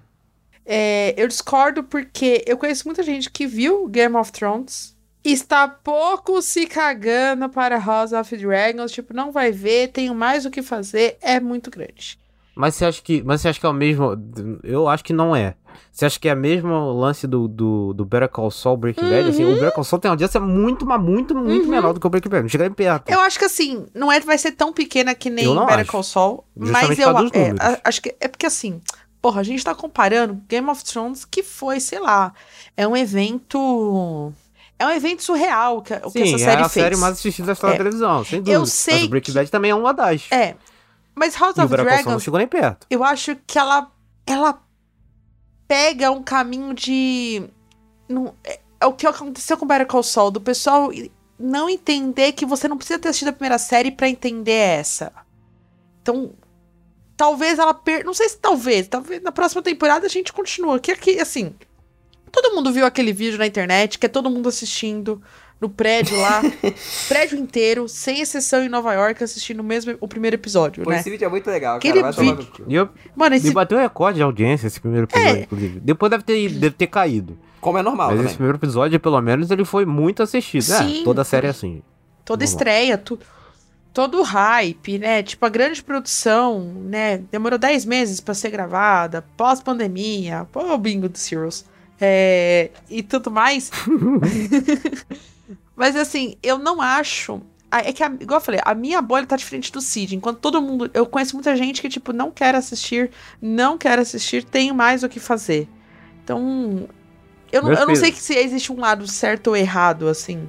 É, 0.66 1.14
eu 1.18 1.28
discordo 1.28 1.84
porque 1.84 2.42
eu 2.48 2.56
conheço 2.58 2.88
muita 2.88 3.04
gente 3.04 3.30
que 3.30 3.46
viu 3.46 3.86
Game 3.90 4.16
of 4.16 4.32
Thrones 4.32 4.93
está 5.24 5.68
pouco 5.68 6.42
se 6.42 6.66
cagando 6.68 7.48
para 7.50 7.80
House 7.80 8.12
of 8.12 8.36
Dragons. 8.36 8.92
Tipo, 8.92 9.14
não 9.14 9.32
vai 9.32 9.52
ver, 9.52 9.90
tenho 9.90 10.14
mais 10.14 10.46
o 10.46 10.52
que 10.52 10.62
fazer, 10.62 11.18
é 11.22 11.40
muito 11.40 11.72
grande. 11.72 12.20
Mas 12.56 12.76
você 12.76 12.86
acha 12.86 13.02
que, 13.02 13.24
mas 13.24 13.42
você 13.42 13.50
acha 13.50 13.60
que 13.60 13.66
é 13.66 13.70
o 13.70 13.74
mesmo? 13.74 14.16
Eu 14.64 14.88
acho 14.88 15.04
que 15.04 15.14
não 15.14 15.36
é. 15.36 15.56
Você 15.92 16.06
acha 16.06 16.20
que 16.20 16.30
é 16.30 16.34
o 16.34 16.38
mesmo 16.38 16.92
lance 16.92 17.26
do, 17.26 17.48
do, 17.48 17.94
do 17.94 18.06
Better 18.06 18.30
Call 18.30 18.52
Saul 18.52 18.78
Breaking 18.78 19.10
Bad? 19.10 19.30
Assim, 19.30 19.44
o 19.44 19.56
Better 19.56 19.72
Call 19.72 19.84
Saul 19.84 20.00
tem 20.00 20.10
uma 20.10 20.14
audiência 20.14 20.40
muito, 20.40 20.86
mas 20.86 21.02
muito, 21.02 21.36
muito 21.36 21.68
menor 21.68 21.94
do 21.94 22.00
que 22.00 22.06
o 22.06 22.10
Breaking 22.10 22.30
Bad. 22.30 22.44
Não 22.44 22.50
chega 22.50 22.66
nem 22.66 22.74
perto. 22.74 23.10
Eu 23.10 23.20
acho 23.22 23.40
que 23.40 23.46
assim, 23.46 23.86
não 23.94 24.12
é, 24.12 24.20
vai 24.20 24.38
ser 24.38 24.52
tão 24.52 24.72
pequena 24.72 25.16
que 25.16 25.30
nem 25.30 25.48
Better 25.48 25.80
acho. 25.80 25.92
Call 25.92 26.04
Saul, 26.04 26.44
mas 26.56 26.88
Justamente 26.88 27.02
eu 27.02 27.42
é, 27.42 27.82
acho 27.84 28.02
que 28.02 28.16
é 28.20 28.28
porque 28.28 28.46
assim, 28.46 28.82
porra, 29.22 29.42
a 29.42 29.44
gente 29.44 29.64
tá 29.64 29.74
comparando 29.74 30.42
Game 30.48 30.70
of 30.70 30.84
Thrones 30.84 31.26
que 31.26 31.42
foi, 31.42 31.80
sei 31.80 32.00
lá, 32.00 32.34
é 32.78 32.88
um 32.88 32.96
evento 32.96 34.32
é 34.84 34.94
um 34.94 34.98
evento 34.98 35.24
surreal 35.24 35.82
que, 35.82 35.94
o 35.94 36.12
que 36.12 36.26
Sim, 36.26 36.36
essa 36.36 36.38
série 36.46 36.62
é 36.62 36.66
a 36.66 36.70
fez. 36.70 36.84
série 36.86 36.96
mais 36.98 37.14
assistida 37.14 37.46
da 37.48 37.54
história 37.54 37.74
É. 37.76 37.78
da 37.78 37.84
televisão, 37.84 38.24
sem 38.26 38.42
dúvida. 38.42 38.66
sei 38.66 38.94
Mas 38.96 39.04
o 39.06 39.10
Breaking 39.10 39.32
que- 39.32 39.38
Bad 39.40 39.52
também 39.52 39.72
é 39.72 39.76
uma 39.76 39.94
das. 39.94 40.28
É. 40.32 40.56
Mas 41.16 41.36
House 41.36 41.56
E 41.58 41.62
of 41.62 41.68
Saul 41.70 41.78
não 41.78 41.84
Dragons 41.86 42.24
chegou 42.24 42.38
nem 42.40 42.48
perto. 42.48 42.88
eu 42.90 43.04
acho 43.04 43.36
que 43.48 43.58
ela 43.60 43.92
ela 44.26 44.62
pega 45.68 46.12
um 46.12 46.24
caminho 46.24 46.74
de 46.74 47.44
não, 48.08 48.34
é, 48.44 48.60
é 48.80 48.86
o 48.86 48.94
que 48.94 49.06
aconteceu 49.08 49.58
com 49.58 49.66
Better 49.66 49.88
Call 49.88 50.04
Saul, 50.04 50.32
do 50.32 50.42
pessoal 50.42 50.90
não 51.40 51.70
entender 51.70 52.32
que 52.34 52.46
você 52.46 52.68
não 52.68 52.78
precisa 52.78 53.00
ter 53.00 53.10
assistido 53.10 53.30
a 53.30 53.34
primeira 53.34 53.58
série 53.58 53.92
pra 53.92 54.08
entender 54.10 54.52
essa. 54.52 55.12
Então, 56.02 56.32
talvez 57.18 57.60
ela 57.60 57.74
per... 57.74 58.06
não 58.06 58.14
sei 58.14 58.30
se 58.30 58.38
talvez, 58.38 58.88
talvez 58.88 59.22
na 59.22 59.32
próxima 59.32 59.62
temporada 59.62 60.06
a 60.06 60.10
gente 60.10 60.32
continua, 60.34 60.80
que 60.80 60.92
aqui 60.92 61.20
assim, 61.20 61.54
todo 62.34 62.54
mundo 62.56 62.74
viu 62.74 62.86
aquele 62.86 63.14
vídeo 63.14 63.38
na 63.38 63.46
internet, 63.48 63.98
que 64.00 64.06
é 64.08 64.10
todo 64.10 64.30
mundo 64.30 64.50
assistindo 64.50 65.22
no 65.62 65.70
prédio 65.70 66.20
lá, 66.20 66.42
prédio 67.08 67.38
inteiro, 67.38 67.88
sem 67.88 68.20
exceção 68.20 68.62
em 68.64 68.68
Nova 68.68 68.92
York, 68.94 69.24
assistindo 69.24 69.62
o 69.62 69.64
mesmo 69.64 69.96
o 70.02 70.08
primeiro 70.10 70.36
episódio, 70.36 70.84
Pô, 70.84 70.90
né? 70.90 71.00
esse 71.00 71.10
vídeo 71.10 71.26
é 71.26 71.30
muito 71.30 71.50
legal, 71.50 71.78
Aquele 71.78 72.02
cara. 72.02 72.12
Vai 72.12 72.26
tomar 72.26 72.36
vídeo-. 72.36 72.66
E 72.68 72.76
eu, 72.76 72.90
Mano, 73.16 73.36
esse 73.36 73.48
me 73.48 73.54
bateu 73.54 73.78
recorde 73.78 74.18
de 74.18 74.24
audiência 74.24 74.68
esse 74.68 74.82
primeiro 74.82 75.06
episódio, 75.06 75.38
É. 75.38 75.44
inclusive. 75.44 75.80
Depois 75.80 76.10
deve 76.10 76.24
ter, 76.24 76.50
deve 76.50 76.76
ter 76.76 76.88
caído. 76.88 77.38
Como 77.62 77.78
é 77.78 77.82
normal 77.82 78.08
Mas 78.08 78.16
também. 78.18 78.26
esse 78.28 78.36
primeiro 78.36 78.58
episódio, 78.58 79.00
pelo 79.00 79.22
menos, 79.22 79.50
ele 79.52 79.64
foi 79.64 79.86
muito 79.86 80.22
assistido. 80.22 80.64
Sim. 80.64 81.02
É, 81.02 81.04
toda 81.06 81.22
a 81.22 81.26
série 81.26 81.48
é 81.48 81.52
assim. 81.52 81.82
toda 82.26 82.44
lá. 82.44 82.50
estreia, 82.50 82.98
tu, 82.98 83.18
todo 83.94 84.20
o 84.20 84.24
hype, 84.24 85.00
né? 85.00 85.24
Tipo, 85.24 85.46
a 85.46 85.50
grande 85.50 85.82
produção, 85.82 86.60
né? 86.84 87.20
Demorou 87.32 87.58
10 87.58 87.86
meses 87.86 88.20
pra 88.20 88.34
ser 88.34 88.50
gravada, 88.50 89.24
pós-pandemia, 89.38 90.46
pô, 90.52 90.74
o 90.74 90.78
bingo 90.78 91.08
dos 91.08 91.32
Heroes. 91.32 91.64
É, 92.00 92.70
e 92.90 93.02
tudo 93.04 93.32
mais. 93.32 93.72
Mas 95.76 95.96
assim, 95.96 96.36
eu 96.44 96.58
não 96.58 96.82
acho. 96.82 97.42
É 97.72 97.92
que, 97.92 98.04
a- 98.04 98.14
igual 98.20 98.40
eu 98.40 98.44
falei, 98.46 98.62
a 98.64 98.76
minha 98.76 99.02
bolha 99.02 99.26
tá 99.26 99.36
diferente 99.36 99.72
do 99.72 99.82
Cid. 99.82 100.16
Enquanto 100.16 100.40
todo 100.40 100.62
mundo. 100.62 100.90
Eu 100.94 101.06
conheço 101.08 101.36
muita 101.36 101.56
gente 101.56 101.82
que, 101.82 101.90
tipo, 101.90 102.14
não 102.14 102.30
quer 102.32 102.54
assistir, 102.56 103.10
não 103.42 103.78
quer 103.78 103.98
assistir, 103.98 104.44
tem 104.44 104.72
mais 104.72 105.02
o 105.04 105.10
que 105.10 105.20
fazer. 105.20 105.68
Então, 106.24 106.88
eu 107.52 107.64
não, 107.64 107.74
eu 107.74 107.88
não 107.88 107.96
sei 107.96 108.12
pesos. 108.12 108.26
se 108.26 108.36
existe 108.36 108.72
um 108.72 108.80
lado 108.80 109.08
certo 109.08 109.48
ou 109.48 109.58
errado, 109.58 110.08
assim. 110.08 110.48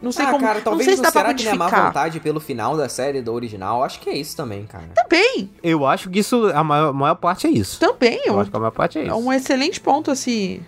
Não 0.00 0.12
sei 0.12 0.24
ah, 0.26 0.30
como. 0.30 0.44
cara, 0.44 0.58
não 0.58 0.64
talvez 0.64 0.84
sei 0.84 0.96
não, 0.96 0.96
se 0.96 1.02
dá 1.02 1.10
pra 1.12 1.20
será 1.22 1.34
que 1.34 1.44
não 1.44 1.52
é 1.52 1.54
má 1.56 1.68
vontade 1.86 2.20
pelo 2.20 2.38
final 2.38 2.76
da 2.76 2.88
série 2.88 3.20
do 3.20 3.32
original? 3.32 3.82
Acho 3.82 3.98
que 4.00 4.08
é 4.08 4.16
isso 4.16 4.36
também, 4.36 4.64
cara. 4.66 4.88
Também, 4.94 5.50
Eu 5.62 5.84
acho 5.86 6.08
que 6.08 6.20
isso, 6.20 6.46
a 6.54 6.62
maior, 6.62 6.92
maior 6.94 7.16
parte 7.16 7.46
é 7.46 7.50
isso. 7.50 7.80
também. 7.80 8.20
Eu 8.24 8.34
Eu, 8.34 8.40
acho 8.40 8.50
que 8.50 8.56
a 8.56 8.60
maior 8.60 8.70
parte 8.70 8.98
é 8.98 9.02
é 9.02 9.06
isso. 9.06 9.16
um 9.16 9.32
excelente 9.32 9.80
ponto 9.80 10.10
a 10.10 10.14
se, 10.14 10.62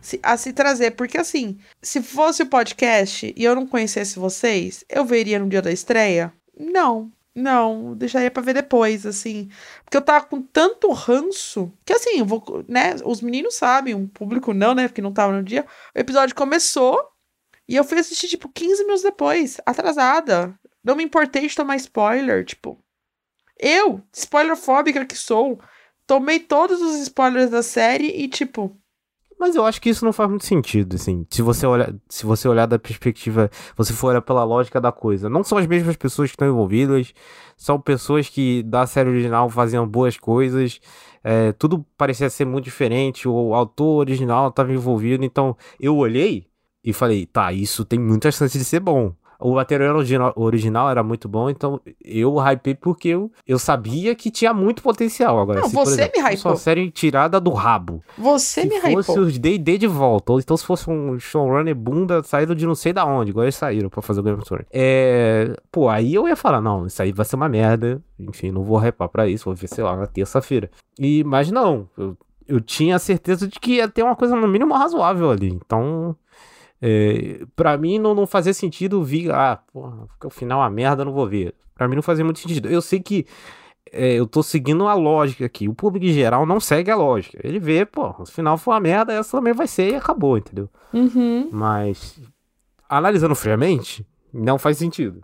se- 0.00 0.18
a 0.22 0.36
se 0.36 0.52
trazer. 0.52 0.90
Porque, 0.92 1.16
assim, 1.18 1.56
se 1.80 2.02
fosse 2.02 2.42
o 2.42 2.46
podcast 2.46 3.32
e 3.36 3.44
eu 3.44 3.54
não 3.54 3.66
conhecesse 3.66 4.18
vocês, 4.18 4.84
eu 4.88 5.04
veria 5.04 5.38
no 5.38 5.48
dia 5.48 5.62
da 5.62 5.70
estreia? 5.70 6.32
Não. 6.58 7.10
Não, 7.34 7.94
deixaria 7.94 8.32
pra 8.32 8.42
ver 8.42 8.54
depois, 8.54 9.06
assim. 9.06 9.48
Porque 9.84 9.96
eu 9.96 10.02
tava 10.02 10.24
com 10.24 10.42
tanto 10.42 10.90
ranço 10.90 11.72
que, 11.86 11.92
assim, 11.92 12.18
eu 12.18 12.24
vou, 12.24 12.64
né? 12.66 12.96
Os 13.04 13.20
meninos 13.22 13.54
sabem, 13.54 13.94
o 13.94 14.08
público 14.08 14.52
não, 14.52 14.74
né? 14.74 14.88
Porque 14.88 15.00
não 15.00 15.12
tava 15.12 15.32
no 15.32 15.44
dia. 15.44 15.64
O 15.94 15.98
episódio 16.00 16.34
começou 16.34 16.98
e 17.68 17.76
eu 17.76 17.84
fui 17.84 17.98
assistir, 17.98 18.28
tipo, 18.28 18.48
15 18.48 18.82
minutos 18.82 19.02
depois, 19.02 19.60
atrasada. 19.66 20.58
Não 20.82 20.96
me 20.96 21.04
importei 21.04 21.46
de 21.46 21.54
tomar 21.54 21.76
spoiler, 21.76 22.44
tipo. 22.44 22.78
Eu, 23.58 24.00
spoilerfóbica 24.12 25.04
que 25.04 25.16
sou, 25.16 25.60
tomei 26.06 26.38
todos 26.40 26.80
os 26.80 26.94
spoilers 27.00 27.50
da 27.50 27.62
série 27.62 28.06
e, 28.06 28.28
tipo, 28.28 28.74
Mas 29.38 29.54
eu 29.54 29.64
acho 29.66 29.80
que 29.80 29.90
isso 29.90 30.04
não 30.04 30.12
faz 30.12 30.28
muito 30.30 30.46
sentido, 30.46 30.96
assim. 30.96 31.26
Se 31.30 31.42
você 31.42 31.66
olhar, 31.66 31.92
se 32.08 32.24
você 32.24 32.48
olhar 32.48 32.66
da 32.66 32.78
perspectiva, 32.78 33.50
você 33.76 33.92
for 33.92 34.08
olhar 34.08 34.22
pela 34.22 34.44
lógica 34.44 34.80
da 34.80 34.90
coisa. 34.90 35.28
Não 35.28 35.44
são 35.44 35.58
as 35.58 35.66
mesmas 35.66 35.96
pessoas 35.96 36.30
que 36.30 36.34
estão 36.34 36.48
envolvidas, 36.48 37.12
são 37.56 37.80
pessoas 37.80 38.28
que 38.28 38.62
da 38.62 38.86
série 38.86 39.10
original 39.10 39.48
faziam 39.50 39.86
boas 39.86 40.16
coisas. 40.16 40.80
é, 41.22 41.52
tudo 41.52 41.84
parecia 41.96 42.30
ser 42.30 42.46
muito 42.46 42.64
diferente. 42.64 43.28
O 43.28 43.54
autor 43.54 43.98
original 44.00 44.48
estava 44.48 44.72
envolvido, 44.72 45.24
então 45.24 45.56
eu 45.78 45.96
olhei 45.96 46.48
e 46.84 46.92
falei, 46.92 47.26
tá, 47.26 47.52
isso 47.52 47.84
tem 47.84 47.98
muita 47.98 48.30
chance 48.30 48.56
de 48.56 48.64
ser 48.64 48.80
bom. 48.80 49.12
O 49.40 49.54
material 49.54 49.94
original, 49.94 50.32
original 50.34 50.90
era 50.90 51.00
muito 51.00 51.28
bom, 51.28 51.48
então 51.48 51.80
eu 52.04 52.36
hypei 52.40 52.74
porque 52.74 53.06
eu, 53.10 53.30
eu 53.46 53.56
sabia 53.56 54.12
que 54.16 54.32
tinha 54.32 54.52
muito 54.52 54.82
potencial. 54.82 55.38
Agora, 55.38 55.60
Não, 55.60 55.68
se, 55.68 55.76
você 55.76 55.92
exemplo, 55.92 56.12
me 56.16 56.22
fosse 56.24 56.34
uma 56.44 56.50
hypou. 56.50 56.56
série 56.56 56.90
tirada 56.90 57.40
do 57.40 57.50
rabo. 57.52 58.02
você 58.18 58.62
Se 58.62 58.66
me 58.68 58.80
fosse 58.80 59.12
hypou. 59.12 59.20
os 59.22 59.38
D&D 59.38 59.78
de 59.78 59.86
volta, 59.86 60.32
ou 60.32 60.40
então 60.40 60.56
se 60.56 60.66
fosse 60.66 60.90
um 60.90 61.20
showrunner 61.20 61.72
bunda 61.72 62.20
saído 62.24 62.52
de 62.52 62.66
não 62.66 62.74
sei 62.74 62.92
da 62.92 63.04
onde, 63.06 63.30
igual 63.30 63.44
eles 63.44 63.54
saíram 63.54 63.88
pra 63.88 64.02
fazer 64.02 64.18
o 64.18 64.22
Game 64.24 64.36
of 64.38 64.44
Thrones. 64.44 64.66
É... 64.72 65.54
Pô, 65.70 65.88
aí 65.88 66.12
eu 66.12 66.26
ia 66.26 66.34
falar, 66.34 66.60
não, 66.60 66.86
isso 66.86 67.00
aí 67.00 67.12
vai 67.12 67.24
ser 67.24 67.36
uma 67.36 67.48
merda, 67.48 68.02
enfim, 68.18 68.50
não 68.50 68.64
vou 68.64 68.76
repar 68.76 69.08
pra 69.08 69.28
isso, 69.28 69.44
vou 69.44 69.54
ver, 69.54 69.68
sei 69.68 69.84
lá, 69.84 69.96
na 69.96 70.08
terça-feira. 70.08 70.68
E, 70.98 71.22
mas 71.22 71.48
não, 71.52 71.88
eu, 71.96 72.16
eu 72.48 72.60
tinha 72.60 72.96
a 72.96 72.98
certeza 72.98 73.46
de 73.46 73.60
que 73.60 73.74
ia 73.76 73.86
ter 73.86 74.02
uma 74.02 74.16
coisa 74.16 74.34
no 74.34 74.48
mínimo 74.48 74.74
razoável 74.74 75.30
ali, 75.30 75.48
então... 75.48 76.16
É, 76.80 77.44
pra 77.56 77.76
mim 77.76 77.98
não, 77.98 78.14
não 78.14 78.26
fazia 78.26 78.54
sentido 78.54 79.02
vir, 79.02 79.32
ah, 79.32 79.60
porra, 79.72 80.06
fica 80.12 80.28
o 80.28 80.30
final 80.30 80.60
uma 80.60 80.70
merda, 80.70 81.04
não 81.04 81.12
vou 81.12 81.26
ver. 81.26 81.54
Pra 81.74 81.88
mim 81.88 81.96
não 81.96 82.02
fazia 82.02 82.24
muito 82.24 82.40
sentido. 82.40 82.68
Eu 82.68 82.82
sei 82.82 83.00
que 83.00 83.26
é, 83.92 84.14
eu 84.14 84.26
tô 84.26 84.42
seguindo 84.42 84.86
a 84.86 84.94
lógica 84.94 85.44
aqui. 85.44 85.68
O 85.68 85.74
público 85.74 86.06
em 86.06 86.12
geral 86.12 86.44
não 86.46 86.60
segue 86.60 86.90
a 86.90 86.96
lógica. 86.96 87.38
Ele 87.42 87.58
vê, 87.58 87.84
pô, 87.84 88.12
se 88.24 88.30
o 88.30 88.34
final 88.34 88.56
for 88.58 88.72
uma 88.72 88.80
merda, 88.80 89.12
essa 89.12 89.36
também 89.36 89.52
vai 89.52 89.66
ser 89.66 89.92
e 89.92 89.96
acabou, 89.96 90.36
entendeu? 90.36 90.68
Uhum. 90.92 91.48
Mas, 91.52 92.20
analisando 92.88 93.34
friamente, 93.34 94.06
não 94.32 94.58
faz 94.58 94.78
sentido. 94.78 95.22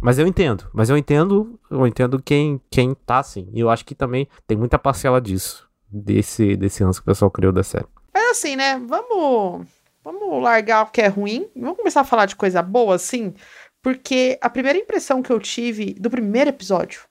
Mas 0.00 0.18
eu 0.18 0.26
entendo, 0.26 0.68
mas 0.72 0.90
eu 0.90 0.98
entendo, 0.98 1.58
eu 1.70 1.86
entendo 1.86 2.20
quem, 2.22 2.60
quem 2.70 2.94
tá 2.94 3.20
assim. 3.20 3.48
E 3.54 3.60
eu 3.60 3.70
acho 3.70 3.86
que 3.86 3.94
também 3.94 4.28
tem 4.46 4.56
muita 4.56 4.78
parcela 4.78 5.18
disso, 5.18 5.66
desse, 5.90 6.56
desse 6.56 6.84
ranço 6.84 7.00
que 7.00 7.06
o 7.06 7.10
pessoal 7.10 7.30
criou 7.30 7.52
da 7.52 7.62
série. 7.62 7.86
Mas 8.12 8.32
assim, 8.32 8.54
né? 8.54 8.78
Vamos, 8.86 9.66
vamos 10.04 10.42
largar 10.42 10.84
o 10.84 10.90
que 10.90 11.00
é 11.00 11.08
ruim. 11.08 11.48
Vamos 11.56 11.78
começar 11.78 12.02
a 12.02 12.04
falar 12.04 12.26
de 12.26 12.36
coisa 12.36 12.62
boa, 12.62 12.94
assim. 12.94 13.34
Porque 13.82 14.38
a 14.40 14.48
primeira 14.50 14.78
impressão 14.78 15.22
que 15.22 15.30
eu 15.30 15.40
tive 15.40 15.94
do 15.94 16.10
primeiro 16.10 16.50
episódio, 16.50 17.02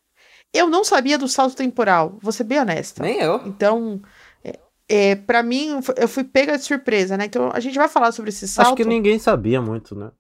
eu 0.54 0.70
não 0.70 0.84
sabia 0.84 1.18
do 1.18 1.28
salto 1.28 1.56
temporal. 1.56 2.18
Vou 2.22 2.32
ser 2.32 2.44
bem 2.44 2.60
honesta. 2.60 3.04
Nem 3.04 3.20
eu. 3.20 3.42
Então, 3.46 4.02
é, 4.44 4.60
é, 4.88 5.16
para 5.16 5.42
mim, 5.42 5.80
eu 5.98 6.08
fui 6.08 6.24
pega 6.24 6.58
de 6.58 6.64
surpresa, 6.64 7.18
né? 7.18 7.26
Então, 7.26 7.52
a 7.54 7.60
gente 7.60 7.78
vai 7.78 7.88
falar 7.88 8.12
sobre 8.12 8.30
esse 8.30 8.48
salto. 8.48 8.68
Acho 8.68 8.76
que 8.76 8.86
ninguém 8.86 9.18
sabia 9.20 9.62
muito, 9.62 9.96
né? 9.96 10.12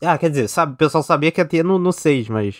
Ah, 0.00 0.16
quer 0.16 0.30
dizer, 0.30 0.48
sabe, 0.48 0.72
o 0.72 0.76
pessoal 0.76 1.02
sabia 1.02 1.30
que 1.30 1.40
ia 1.40 1.44
ter 1.44 1.64
no, 1.64 1.78
no 1.78 1.92
6, 1.92 2.28
mas. 2.28 2.56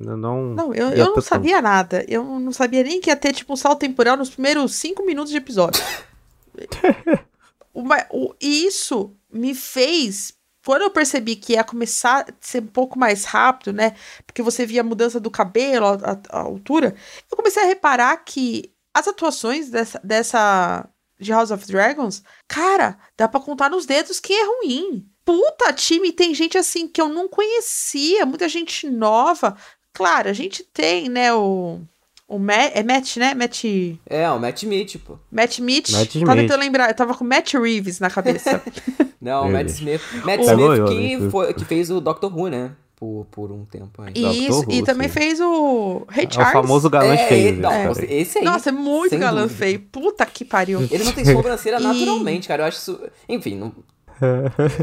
Não, 0.00 0.16
Não, 0.54 0.74
eu, 0.74 0.88
eu 0.88 1.14
não 1.14 1.20
sabia 1.20 1.60
nada. 1.60 2.04
Eu 2.08 2.24
não 2.24 2.50
sabia 2.50 2.82
nem 2.82 2.98
que 2.98 3.10
ia 3.10 3.16
ter, 3.16 3.34
tipo, 3.34 3.52
um 3.52 3.56
salto 3.56 3.80
temporal 3.80 4.16
nos 4.16 4.30
primeiros 4.30 4.74
cinco 4.74 5.04
minutos 5.04 5.30
de 5.30 5.36
episódio. 5.36 5.82
Uma- 7.76 8.06
o- 8.10 8.34
e 8.40 8.64
isso 8.66 9.14
me 9.30 9.54
fez. 9.54 10.32
Quando 10.64 10.82
eu 10.82 10.90
percebi 10.90 11.36
que 11.36 11.52
ia 11.52 11.62
começar 11.62 12.22
a 12.28 12.32
ser 12.40 12.62
um 12.62 12.66
pouco 12.66 12.98
mais 12.98 13.24
rápido, 13.24 13.72
né? 13.72 13.94
Porque 14.26 14.42
você 14.42 14.66
via 14.66 14.80
a 14.80 14.84
mudança 14.84 15.20
do 15.20 15.30
cabelo, 15.30 15.86
a, 15.86 16.18
a- 16.30 16.40
altura, 16.40 16.94
eu 17.30 17.36
comecei 17.36 17.62
a 17.62 17.66
reparar 17.66 18.16
que 18.24 18.72
as 18.94 19.06
atuações 19.06 19.68
dessa, 19.70 20.00
dessa 20.02 20.88
de 21.20 21.30
House 21.32 21.50
of 21.50 21.66
Dragons, 21.66 22.22
cara, 22.48 22.98
dá 23.16 23.28
pra 23.28 23.40
contar 23.40 23.70
nos 23.70 23.86
dedos 23.86 24.18
quem 24.20 24.36
é 24.40 24.44
ruim. 24.44 25.06
Puta, 25.24 25.72
time, 25.72 26.12
tem 26.12 26.34
gente 26.34 26.56
assim 26.58 26.88
que 26.88 27.00
eu 27.00 27.08
não 27.08 27.28
conhecia, 27.28 28.24
muita 28.26 28.48
gente 28.48 28.88
nova. 28.88 29.56
Claro, 29.92 30.28
a 30.28 30.32
gente 30.32 30.62
tem, 30.64 31.08
né, 31.08 31.32
o. 31.34 31.80
O 32.28 32.38
Matt, 32.40 32.72
é 32.74 32.82
Matt, 32.82 33.16
né? 33.18 33.34
Matt, 33.34 33.64
É, 34.08 34.28
o 34.30 34.38
Matt 34.40 34.62
Smith, 34.62 34.98
pô. 34.98 35.16
Matt 35.30 35.60
Mitch. 35.60 35.90
Matt 35.92 36.12
Tava 36.12 36.18
Smith. 36.24 36.36
tentando 36.40 36.60
lembrar, 36.60 36.88
eu 36.90 36.94
tava 36.94 37.14
com 37.14 37.22
Matt 37.24 37.54
Reeves 37.54 38.00
na 38.00 38.10
cabeça. 38.10 38.60
Não, 39.22 39.48
Matt. 39.50 39.68
Smith. 39.68 40.00
Matt 40.24 40.40
Pegou 40.44 40.74
Smith 40.74 40.88
que, 40.88 41.16
né? 41.18 41.30
foi, 41.30 41.54
que 41.54 41.64
fez 41.64 41.88
o 41.90 42.00
Doctor 42.00 42.36
Who, 42.36 42.48
né? 42.48 42.72
Por, 42.96 43.26
por 43.30 43.52
um 43.52 43.64
tempo 43.64 44.02
aí. 44.02 44.12
E 44.16 44.46
Isso, 44.48 44.64
e 44.68 44.78
Who, 44.80 44.84
também 44.86 45.06
sim. 45.08 45.14
fez 45.14 45.38
o 45.40 46.04
Ray 46.08 46.24
É 46.24 46.28
o 46.28 46.32
Charles. 46.34 46.52
famoso 46.52 46.90
galã 46.90 47.14
é, 47.14 47.28
feio. 47.28 47.56
não, 47.60 47.70
né, 47.70 47.92
esse 48.08 48.38
aí. 48.38 48.44
Nossa, 48.44 48.70
é 48.70 48.72
muito 48.72 49.16
galã 49.18 49.42
dúvida. 49.42 49.58
feio. 49.58 49.80
Puta 49.92 50.24
que 50.26 50.44
pariu. 50.44 50.80
Ele 50.90 51.04
não 51.04 51.12
tem 51.12 51.24
sobrancelha 51.30 51.76
E- 51.78 51.82
naturalmente, 51.82 52.48
cara. 52.48 52.62
Eu 52.64 52.66
acho 52.68 52.78
isso. 52.78 53.00
Enfim, 53.28 53.54
não. 53.56 53.72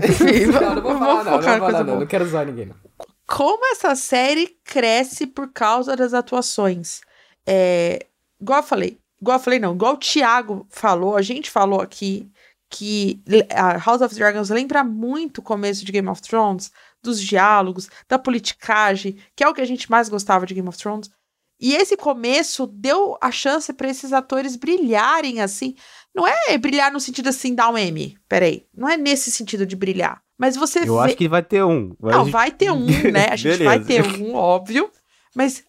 Enfim, 0.09 0.45
não, 0.51 0.75
não 0.75 0.81
vou 0.81 0.97
falar, 0.97 1.23
não. 1.23 1.31
Não 1.31 1.41
vou 1.41 1.41
falar, 1.41 1.83
não. 1.83 1.99
Não 1.99 2.05
quero 2.05 2.23
usar 2.25 2.45
ninguém, 2.45 2.67
não. 2.67 2.75
como 3.27 3.65
essa 3.71 3.95
série 3.95 4.55
cresce 4.63 5.25
por 5.27 5.51
causa 5.51 5.95
das 5.95 6.13
atuações. 6.13 7.01
É, 7.47 8.05
igual 8.41 8.59
eu 8.59 8.63
falei, 8.63 8.99
igual 9.21 9.37
eu 9.37 9.43
falei, 9.43 9.59
não, 9.59 9.73
igual 9.73 9.93
o 9.93 9.97
Thiago 9.97 10.65
falou, 10.69 11.15
a 11.15 11.21
gente 11.21 11.49
falou 11.49 11.81
aqui 11.81 12.29
que 12.69 13.21
a 13.53 13.77
House 13.77 14.01
of 14.01 14.15
Dragons 14.15 14.49
lembra 14.49 14.83
muito 14.83 15.37
o 15.39 15.43
começo 15.43 15.85
de 15.85 15.91
Game 15.91 16.07
of 16.09 16.21
Thrones, 16.21 16.71
dos 17.03 17.21
diálogos, 17.21 17.89
da 18.09 18.17
politicagem, 18.17 19.17
que 19.35 19.43
é 19.43 19.47
o 19.47 19.53
que 19.53 19.61
a 19.61 19.65
gente 19.65 19.91
mais 19.91 20.09
gostava 20.09 20.45
de 20.45 20.53
Game 20.53 20.67
of 20.67 20.77
Thrones. 20.77 21.09
E 21.59 21.75
esse 21.75 21.95
começo 21.95 22.65
deu 22.67 23.17
a 23.21 23.29
chance 23.31 23.71
para 23.73 23.87
esses 23.89 24.11
atores 24.11 24.55
brilharem 24.55 25.39
assim. 25.39 25.75
Não 26.13 26.25
é 26.27 26.57
brilhar 26.57 26.91
no 26.91 26.99
sentido 26.99 27.29
assim, 27.29 27.53
dar 27.53 27.69
um 27.69 27.77
M. 27.77 28.17
Peraí. 28.27 28.65
Não 28.75 28.89
é 28.89 28.97
nesse 28.97 29.31
sentido 29.31 29.65
de 29.65 29.75
brilhar. 29.75 30.21
Mas 30.37 30.55
você 30.55 30.79
Eu 30.79 30.95
vê. 30.97 30.99
acho 31.05 31.15
que 31.15 31.29
vai 31.29 31.43
ter 31.43 31.63
um. 31.63 31.95
mas- 31.99 32.15
Não, 32.15 32.25
vai 32.25 32.51
ter 32.51 32.71
um, 32.71 32.85
né? 33.11 33.27
A 33.31 33.35
gente 33.37 33.63
vai 33.63 33.79
ter 33.79 34.03
um, 34.19 34.33
óbvio. 34.33 34.89
Mas 35.35 35.63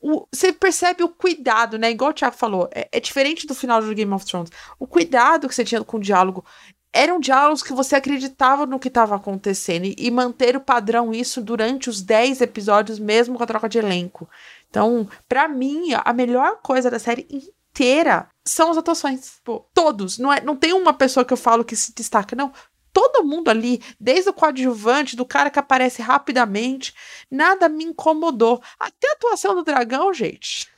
você 0.00 0.52
percebe 0.52 1.02
o 1.02 1.08
cuidado, 1.08 1.78
né? 1.78 1.90
Igual 1.90 2.10
o 2.10 2.14
Thiago 2.14 2.36
falou, 2.36 2.68
é, 2.72 2.88
é 2.92 3.00
diferente 3.00 3.46
do 3.46 3.54
final 3.54 3.80
do 3.82 3.94
Game 3.94 4.12
of 4.12 4.24
Thrones. 4.24 4.50
O 4.78 4.86
cuidado 4.86 5.48
que 5.48 5.54
você 5.54 5.64
tinha 5.64 5.82
com 5.82 5.96
o 5.96 6.00
diálogo 6.00 6.44
eram 6.92 7.20
diálogos 7.20 7.62
que 7.62 7.72
você 7.72 7.96
acreditava 7.96 8.64
no 8.64 8.78
que 8.78 8.88
estava 8.88 9.16
acontecendo 9.16 9.84
e, 9.84 9.94
e 9.98 10.10
manter 10.10 10.56
o 10.56 10.60
padrão 10.60 11.12
isso 11.12 11.42
durante 11.42 11.90
os 11.90 12.00
10 12.00 12.40
episódios, 12.40 12.98
mesmo 12.98 13.36
com 13.36 13.42
a 13.42 13.46
troca 13.46 13.68
de 13.68 13.78
elenco. 13.78 14.28
Então, 14.70 15.08
pra 15.28 15.48
mim, 15.48 15.90
a 15.92 16.12
melhor 16.12 16.60
coisa 16.62 16.90
da 16.90 16.98
série 16.98 17.26
inteira 17.30 18.28
são 18.44 18.70
as 18.70 18.78
atuações. 18.78 19.40
Pô, 19.44 19.64
todos. 19.74 20.18
Não, 20.18 20.32
é, 20.32 20.40
não 20.40 20.56
tem 20.56 20.72
uma 20.72 20.92
pessoa 20.92 21.24
que 21.24 21.32
eu 21.32 21.36
falo 21.36 21.64
que 21.64 21.76
se 21.76 21.94
destaca, 21.94 22.34
não. 22.34 22.52
Todo 22.98 23.22
mundo 23.24 23.48
ali, 23.48 23.80
desde 24.00 24.28
o 24.28 24.32
coadjuvante, 24.32 25.14
do 25.14 25.24
cara 25.24 25.50
que 25.50 25.58
aparece 25.60 26.02
rapidamente, 26.02 26.92
nada 27.30 27.68
me 27.68 27.84
incomodou. 27.84 28.60
Até 28.76 29.08
a 29.10 29.12
atuação 29.12 29.54
do 29.54 29.62
dragão, 29.62 30.12
gente. 30.12 30.68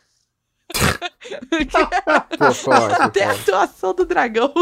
Pô, 2.38 2.52
forte, 2.52 2.94
Até 3.00 3.24
a 3.24 3.28
forte. 3.34 3.50
atuação 3.50 3.94
do 3.94 4.04
dragão. 4.04 4.52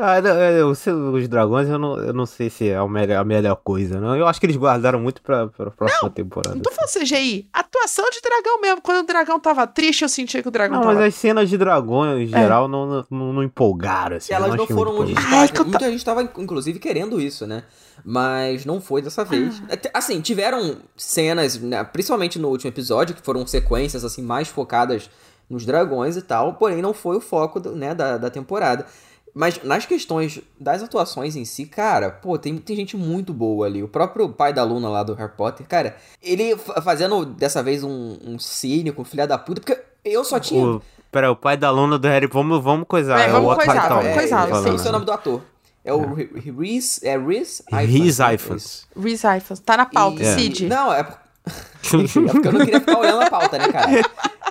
Ah, 0.00 0.20
não, 0.20 0.30
é, 0.30 0.60
eu 0.60 0.68
os 0.70 1.28
dragões 1.28 1.68
eu 1.68 1.78
não, 1.78 1.96
eu 1.98 2.12
não 2.12 2.24
sei 2.26 2.48
se 2.48 2.68
é 2.68 2.76
a 2.76 2.86
melhor, 2.88 3.18
a 3.20 3.24
melhor 3.24 3.56
coisa, 3.56 4.00
não. 4.00 4.16
Eu 4.16 4.26
acho 4.26 4.40
que 4.40 4.46
eles 4.46 4.56
guardaram 4.56 4.98
muito 5.00 5.20
pra, 5.22 5.48
pra 5.48 5.70
próxima 5.70 6.08
temporada. 6.10 6.54
Não 6.54 6.62
tô 6.62 6.70
falando 6.72 6.90
CGI. 6.90 7.48
Atuação 7.52 8.08
de 8.10 8.20
dragão 8.22 8.60
mesmo. 8.60 8.80
Quando 8.82 9.04
o 9.04 9.06
dragão 9.06 9.38
tava 9.38 9.66
triste, 9.66 10.02
eu 10.02 10.08
sentia 10.08 10.42
que 10.42 10.48
o 10.48 10.50
dragão 10.50 10.76
Não, 10.76 10.82
tava. 10.82 10.94
mas 10.94 11.04
as 11.08 11.14
cenas 11.14 11.48
de 11.48 11.58
dragão 11.58 12.18
em 12.18 12.26
geral 12.26 12.66
não, 12.66 13.04
não, 13.10 13.32
não 13.32 13.42
empolgaram, 13.42 14.16
assim. 14.16 14.32
E 14.32 14.34
elas 14.36 14.54
não 14.54 14.66
foram 14.66 14.94
muito 14.96 15.12
destaque. 15.14 15.62
Muita 15.64 15.90
gente 15.90 16.04
tava, 16.04 16.22
inclusive, 16.22 16.78
querendo 16.78 17.20
isso, 17.20 17.46
né? 17.46 17.62
Mas 18.04 18.64
não 18.64 18.80
foi 18.80 19.02
dessa 19.02 19.24
vez. 19.24 19.62
Ah. 19.68 19.74
Até- 19.74 19.90
Assim, 19.92 20.20
tiveram 20.20 20.76
cenas, 20.96 21.58
né, 21.60 21.84
principalmente 21.84 22.38
no 22.38 22.48
último 22.48 22.70
episódio, 22.70 23.14
que 23.14 23.22
foram 23.22 23.46
sequências, 23.46 24.04
assim, 24.04 24.22
mais 24.22 24.48
focadas 24.48 25.10
nos 25.48 25.66
dragões 25.66 26.16
e 26.16 26.22
tal, 26.22 26.54
porém 26.54 26.80
não 26.80 26.94
foi 26.94 27.16
o 27.16 27.20
foco 27.20 27.58
do- 27.60 27.72
né, 27.76 27.94
da, 27.94 28.16
da 28.16 28.30
temporada. 28.30 28.86
Mas 29.34 29.62
nas 29.62 29.86
questões 29.86 30.40
das 30.58 30.82
atuações 30.82 31.36
em 31.36 31.44
si, 31.44 31.66
cara, 31.66 32.10
pô, 32.10 32.36
tem, 32.38 32.56
tem 32.58 32.74
gente 32.76 32.96
muito 32.96 33.32
boa 33.32 33.66
ali. 33.66 33.82
O 33.82 33.88
próprio 33.88 34.28
pai 34.28 34.52
da 34.52 34.64
Luna 34.64 34.88
lá 34.88 35.02
do 35.02 35.14
Harry 35.14 35.32
Potter, 35.36 35.66
cara, 35.66 35.96
ele 36.22 36.56
fa- 36.56 36.82
fazendo 36.82 37.24
dessa 37.24 37.62
vez 37.62 37.84
um, 37.84 38.16
um 38.24 38.38
cínico, 38.38 39.04
filha 39.04 39.26
da 39.26 39.38
puta, 39.38 39.60
porque 39.60 39.80
eu 40.04 40.24
só 40.24 40.40
tinha. 40.40 40.64
O, 40.64 40.82
pera, 41.12 41.30
o 41.30 41.36
pai 41.36 41.56
da 41.56 41.70
Luna 41.70 41.98
do 41.98 42.08
Harry, 42.08 42.26
vamos, 42.26 42.62
vamos 42.62 42.86
coisar. 42.88 43.20
É, 43.20 43.24
É, 43.24 43.28
vamos 43.28 43.46
o 43.46 43.50
outro 43.50 43.64
coisar, 43.66 43.80
pai 43.88 43.88
vamos 44.02 44.12
coisar, 44.14 44.48
falando, 44.48 44.66
não 44.66 44.78
sei 44.78 44.82
o 44.82 44.84
né? 44.86 44.92
nome 44.92 45.04
do 45.06 45.12
ator. 45.12 45.42
É 45.82 45.94
o 45.94 46.12
Re- 46.12 46.28
Reese. 46.58 47.00
É 47.06 47.16
Reese 47.16 47.62
Reese 47.72 48.20
né? 48.22 48.34
Ifans. 48.34 48.86
Reese 48.94 49.26
Ifans. 49.38 49.60
Tá 49.60 49.78
na 49.78 49.86
pauta, 49.86 50.22
E- 50.22 50.34
Cid. 50.34 50.66
Não, 50.66 50.92
é, 50.92 51.06
é 51.46 52.32
porque 52.32 52.48
eu 52.48 52.52
não 52.52 52.64
queria 52.64 52.80
ficar 52.80 52.98
olhando 52.98 53.22
a 53.22 53.30
pauta, 53.30 53.58
né, 53.58 53.68
cara? 53.72 53.90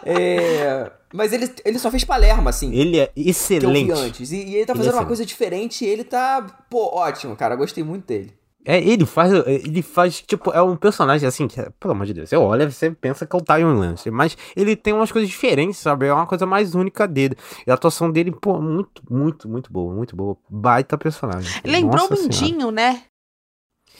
É, 0.06 0.92
Mas 1.14 1.34
ele, 1.34 1.50
ele 1.66 1.80
só 1.80 1.92
fez 1.92 2.04
Palermo, 2.04 2.48
assim. 2.50 2.74
Ele 2.74 3.00
é 3.00 3.08
que 3.08 3.20
eu 3.20 3.24
vi 3.24 3.30
excelente. 3.30 3.92
antes. 3.92 4.32
E, 4.32 4.38
e 4.38 4.56
ele 4.56 4.66
tá 4.66 4.74
Ele 4.74 4.80
fazendo 4.80 4.96
é 4.96 5.00
uma 5.00 5.06
coisa 5.06 5.26
diferente 5.26 5.86
e 5.86 5.88
ele 5.88 6.04
tá, 6.04 6.46
pô, 6.70 6.96
ótimo, 6.96 7.36
cara. 7.36 7.56
Gostei 7.56 7.84
muito 7.84 8.06
dele. 8.08 8.34
É, 8.66 8.78
ele 8.78 9.06
faz, 9.06 9.32
ele 9.48 9.82
faz, 9.82 10.22
tipo, 10.22 10.52
é 10.52 10.62
um 10.62 10.76
personagem 10.76 11.28
assim, 11.28 11.48
que, 11.48 11.56
pelo 11.80 11.94
amor 11.94 12.06
de 12.06 12.14
Deus, 12.14 12.30
você 12.30 12.36
olha, 12.36 12.70
você 12.70 12.92
pensa 12.92 13.26
que 13.26 13.36
é 13.36 13.40
o 13.40 13.42
Tywin 13.42 13.80
Lannister, 13.80 14.12
mas 14.12 14.38
ele 14.56 14.76
tem 14.76 14.94
umas 14.94 15.12
coisas 15.12 15.30
diferentes, 15.30 15.80
sabe? 15.80 16.06
É 16.08 16.14
uma 16.14 16.28
coisa 16.28 16.46
mais 16.46 16.76
única 16.76 17.08
dele. 17.08 17.36
E 17.66 17.72
a 17.72 17.74
atuação 17.74 18.12
dele, 18.12 18.32
pô, 18.32 18.62
muito, 18.62 19.02
muito, 19.10 19.48
muito 19.50 19.72
boa, 19.72 19.94
muito 19.94 20.16
boa. 20.16 20.38
Baita 20.50 20.98
personagem. 20.98 21.50
Lembrou 21.66 22.06
o 22.06 22.10
Nossa 22.10 22.16
Senhora. 22.18 22.36
Mindinho, 22.36 22.72
né? 22.72 23.02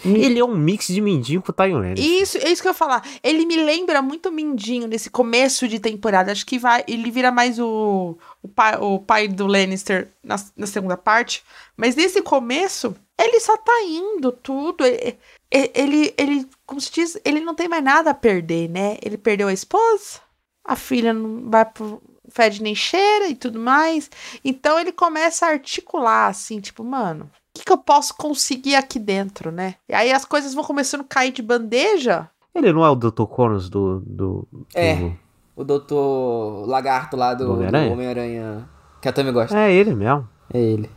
Ele 0.04 0.40
é 0.40 0.46
um 0.46 0.56
mix 0.56 0.88
de 0.88 1.02
Mindinho 1.02 1.42
com 1.42 1.52
Lannister. 1.58 2.06
Isso, 2.06 2.38
é 2.38 2.50
isso 2.50 2.62
que 2.62 2.68
eu 2.68 2.72
ia 2.72 2.78
falar. 2.78 3.06
Ele 3.22 3.46
me 3.46 3.58
lembra 3.58 4.02
muito 4.02 4.32
Mindinho 4.32 4.88
nesse 4.88 5.10
começo 5.10 5.68
de 5.68 5.80
temporada. 5.80 6.32
Acho 6.32 6.46
que 6.46 6.58
vai, 6.58 6.84
ele 6.88 7.12
vira 7.12 7.32
mais 7.32 7.60
o, 7.60 8.18
o, 8.42 8.48
pai, 8.48 8.78
o 8.80 9.00
pai 9.00 9.28
do 9.28 9.46
Lannister 9.46 10.10
na, 10.24 10.38
na 10.56 10.68
segunda 10.68 10.96
parte. 10.96 11.44
Mas 11.76 11.96
nesse 11.96 12.22
começo, 12.22 12.96
ele 13.20 13.40
só 13.40 13.58
tá 13.58 13.82
indo 13.84 14.32
tudo. 14.32 14.86
Ele, 14.86 15.18
ele, 15.52 16.14
ele, 16.18 16.48
como 16.66 16.80
se 16.80 16.92
diz, 16.92 17.20
ele 17.26 17.42
não 17.42 17.54
tem 17.54 17.68
mais 17.68 17.84
nada 17.84 18.12
a 18.12 18.16
perder, 18.16 18.70
né? 18.70 18.98
Ele 19.04 19.18
perdeu 19.18 19.50
a 19.50 19.54
esposa, 19.54 20.22
a 20.64 20.76
filha 20.76 21.14
não 21.14 21.50
vai 21.50 21.66
pro 21.66 22.02
fede 22.30 22.62
nem 22.62 22.76
cheira 22.76 23.28
e 23.28 23.36
tudo 23.36 23.60
mais. 23.60 24.10
Então 24.46 24.80
ele 24.80 24.92
começa 24.92 25.46
a 25.46 25.50
articular 25.50 26.28
assim, 26.28 26.60
tipo, 26.60 26.84
mano, 26.84 27.30
que, 27.60 27.66
que 27.66 27.72
eu 27.72 27.78
posso 27.78 28.16
conseguir 28.16 28.76
aqui 28.76 28.98
dentro, 29.00 29.52
né? 29.52 29.76
E 29.88 29.94
aí 29.94 30.12
as 30.12 30.26
coisas 30.26 30.54
vão 30.54 30.64
começando 30.64 31.02
a 31.02 31.06
cair 31.06 31.32
de 31.32 31.42
bandeja. 31.42 32.30
Ele 32.56 32.74
não 32.74 32.84
é 32.86 32.90
o 32.90 32.96
Dr. 32.96 33.24
Connors 33.26 33.70
do. 33.70 34.02
do 34.06 34.48
É. 34.74 34.96
do- 34.96 35.18
O 35.56 35.64
doutor 35.64 36.66
Lagarto 36.68 37.16
lá 37.18 37.34
do 37.34 37.52
Homem-Aranha? 37.54 37.92
Homem-Aranha. 37.92 38.70
que 39.02 39.08
a 39.08 39.14
Tammy 39.14 39.32
gosta. 39.32 39.58
É 39.58 39.72
ele 39.72 39.94
mesmo. 39.94 40.28
É 40.54 40.60
ele. 40.60 40.90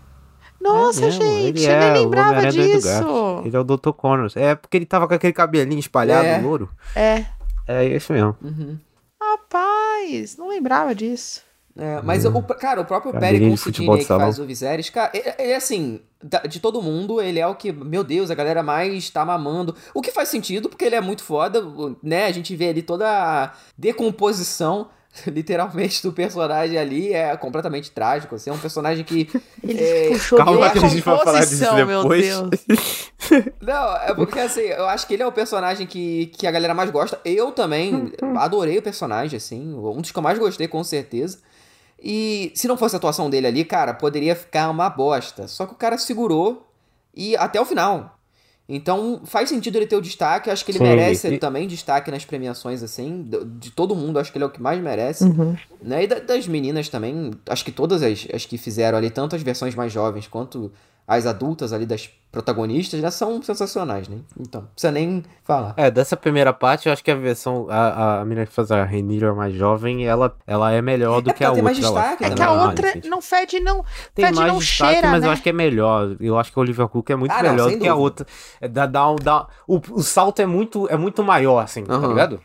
Nossa, 0.60 1.00
É 1.00 1.04
mesmo, 1.06 1.22
gente, 1.22 1.58
ele 1.58 1.66
eu 1.66 1.70
é 1.72 1.92
nem 1.92 2.02
lembrava 2.04 2.46
disso. 2.50 2.88
Ele 3.44 3.56
é 3.56 3.58
o 3.60 3.64
Dr. 3.64 3.90
Connors. 3.90 4.36
É 4.36 4.54
porque 4.54 4.76
ele 4.76 4.86
tava 4.86 5.06
com 5.08 5.14
aquele 5.14 5.32
cabelinho 5.32 5.80
espalhado, 5.80 6.24
É. 6.26 6.38
louro. 6.38 6.70
É. 6.94 7.26
É 7.66 7.84
isso 7.84 8.12
mesmo. 8.12 8.36
Uhum. 8.42 8.78
Rapaz, 9.20 10.36
não 10.36 10.48
lembrava 10.48 10.94
disso. 10.94 11.42
É, 11.76 12.02
mas, 12.02 12.24
o, 12.26 12.42
cara, 12.42 12.80
o 12.80 12.84
próprio 12.84 13.12
Perry 13.12 13.48
Considine 13.48 13.98
que 13.98 14.04
faz 14.04 14.38
o 14.38 14.44
Viserys, 14.44 14.90
cara, 14.90 15.10
ele, 15.14 15.32
ele, 15.38 15.54
assim, 15.54 16.00
da- 16.22 16.40
de 16.40 16.60
todo 16.60 16.82
mundo, 16.82 17.20
ele 17.20 17.38
é 17.38 17.46
o 17.46 17.54
que, 17.54 17.72
meu 17.72 18.04
Deus, 18.04 18.30
a 18.30 18.34
galera 18.34 18.62
mais 18.62 19.08
tá 19.08 19.24
mamando. 19.24 19.74
O 19.94 20.02
que 20.02 20.10
faz 20.10 20.28
sentido, 20.28 20.68
porque 20.68 20.84
ele 20.84 20.96
é 20.96 21.00
muito 21.00 21.22
foda, 21.24 21.62
né? 22.02 22.26
A 22.26 22.32
gente 22.32 22.54
vê 22.54 22.68
ali 22.68 22.82
toda 22.82 23.08
a 23.08 23.52
decomposição, 23.78 24.88
literalmente, 25.26 26.02
do 26.02 26.12
personagem 26.12 26.76
ali, 26.76 27.14
é 27.14 27.34
completamente 27.38 27.90
trágico, 27.90 28.34
assim, 28.34 28.50
é 28.50 28.52
um 28.52 28.58
personagem 28.58 29.02
que... 29.02 29.30
Ele 29.64 29.82
é, 29.82 30.08
puxou 30.10 30.38
Calma 30.38 30.70
que 30.70 30.78
a 30.78 30.88
gente 30.88 31.00
vai 31.00 31.18
falar 31.24 31.40
disso 31.44 31.74
depois. 31.74 32.26
Deus. 32.26 32.50
Não, 33.62 33.96
é 33.96 34.12
porque 34.14 34.38
assim, 34.40 34.62
eu 34.62 34.86
acho 34.86 35.06
que 35.06 35.14
ele 35.14 35.22
é 35.22 35.26
o 35.26 35.30
personagem 35.32 35.86
que, 35.86 36.26
que 36.26 36.46
a 36.46 36.50
galera 36.50 36.74
mais 36.74 36.90
gosta. 36.90 37.20
Eu 37.24 37.52
também 37.52 38.12
adorei 38.36 38.78
o 38.78 38.82
personagem, 38.82 39.36
assim. 39.36 39.72
Um 39.74 40.00
dos 40.00 40.10
que 40.10 40.18
eu 40.18 40.22
mais 40.22 40.38
gostei, 40.38 40.66
com 40.66 40.82
certeza. 40.82 41.38
E 42.02 42.50
se 42.54 42.66
não 42.66 42.76
fosse 42.76 42.96
a 42.96 42.98
atuação 42.98 43.30
dele 43.30 43.46
ali, 43.46 43.64
cara, 43.64 43.94
poderia 43.94 44.34
ficar 44.34 44.68
uma 44.70 44.90
bosta. 44.90 45.46
Só 45.46 45.66
que 45.66 45.72
o 45.72 45.76
cara 45.76 45.96
segurou 45.96 46.66
e 47.14 47.36
até 47.36 47.60
o 47.60 47.64
final. 47.64 48.18
Então 48.68 49.20
faz 49.24 49.48
sentido 49.48 49.76
ele 49.76 49.86
ter 49.86 49.96
o 49.96 50.00
destaque. 50.00 50.50
Acho 50.50 50.64
que 50.64 50.70
ele 50.72 50.78
Sim, 50.78 50.84
merece 50.84 51.28
e- 51.28 51.38
também 51.38 51.66
destaque 51.68 52.10
nas 52.10 52.24
premiações, 52.24 52.82
assim. 52.82 53.28
De 53.58 53.70
todo 53.70 53.94
mundo, 53.94 54.18
acho 54.18 54.32
que 54.32 54.38
ele 54.38 54.44
é 54.44 54.46
o 54.46 54.50
que 54.50 54.62
mais 54.62 54.80
merece. 54.82 55.24
Uhum. 55.24 55.56
Né? 55.80 56.04
E 56.04 56.06
da- 56.06 56.20
das 56.20 56.48
meninas 56.48 56.88
também, 56.88 57.32
acho 57.48 57.64
que 57.64 57.70
todas 57.72 58.02
as, 58.02 58.26
as 58.32 58.46
que 58.46 58.56
fizeram 58.58 58.98
ali, 58.98 59.10
tanto 59.10 59.36
as 59.36 59.42
versões 59.42 59.74
mais 59.74 59.92
jovens 59.92 60.26
quanto 60.26 60.72
as 61.06 61.26
adultas 61.26 61.72
ali 61.72 61.84
das 61.86 62.08
protagonistas, 62.32 62.98
já 63.00 63.10
são 63.10 63.42
sensacionais, 63.42 64.08
né? 64.08 64.16
Então, 64.40 64.62
não 64.62 64.68
precisa 64.68 64.90
nem 64.90 65.22
falar. 65.44 65.74
É, 65.76 65.90
dessa 65.90 66.16
primeira 66.16 66.50
parte, 66.50 66.86
eu 66.88 66.92
acho 66.92 67.04
que 67.04 67.10
a 67.10 67.14
versão. 67.14 67.66
A, 67.68 68.20
a 68.20 68.24
menina 68.24 68.46
que 68.46 68.52
faz 68.52 68.70
a 68.72 68.84
Rhaenyra 68.84 69.34
mais 69.34 69.52
jovem, 69.54 70.06
ela, 70.06 70.34
ela 70.46 70.72
é 70.72 70.80
melhor 70.80 71.20
do 71.20 71.28
É 71.28 71.32
que 71.34 71.44
a 71.44 71.50
outra. 71.52 71.74
destaque, 71.74 72.24
É 72.24 72.30
né? 72.30 72.34
que 72.34 72.42
a 72.42 72.48
Ah, 72.48 72.62
outra 72.68 72.88
não 73.04 73.20
fede, 73.20 73.60
não. 73.60 73.84
Tem 74.14 74.24
fede, 74.26 74.38
mais 74.38 74.50
não 74.52 74.58
destaque, 74.58 74.92
cheira, 74.94 75.10
mas 75.10 75.20
né? 75.20 75.28
eu 75.28 75.32
acho 75.32 75.42
que 75.42 75.50
é 75.50 75.52
melhor. 75.52 76.16
Eu 76.18 76.38
acho 76.38 76.50
que 76.50 76.58
a 76.58 76.62
Olivia 76.62 76.88
Cook 76.88 77.10
é 77.10 77.16
muito 77.16 77.32
Ah, 77.32 77.42
não, 77.42 77.50
melhor 77.50 77.68
sem 77.68 77.78
do 77.78 77.82
que 77.82 77.88
a 77.88 77.92
dúvida. 77.92 78.02
outra. 78.02 78.26
É, 78.62 78.68
dá, 78.68 78.86
dá, 78.86 79.14
dá, 79.22 79.46
o, 79.68 79.78
o 79.90 80.02
salto 80.02 80.40
é 80.40 80.46
muito, 80.46 80.88
é 80.88 80.96
muito 80.96 81.22
maior, 81.22 81.58
assim, 81.58 81.84
tá 81.84 81.92
Aham. 81.94 82.08
ligado? 82.08 82.40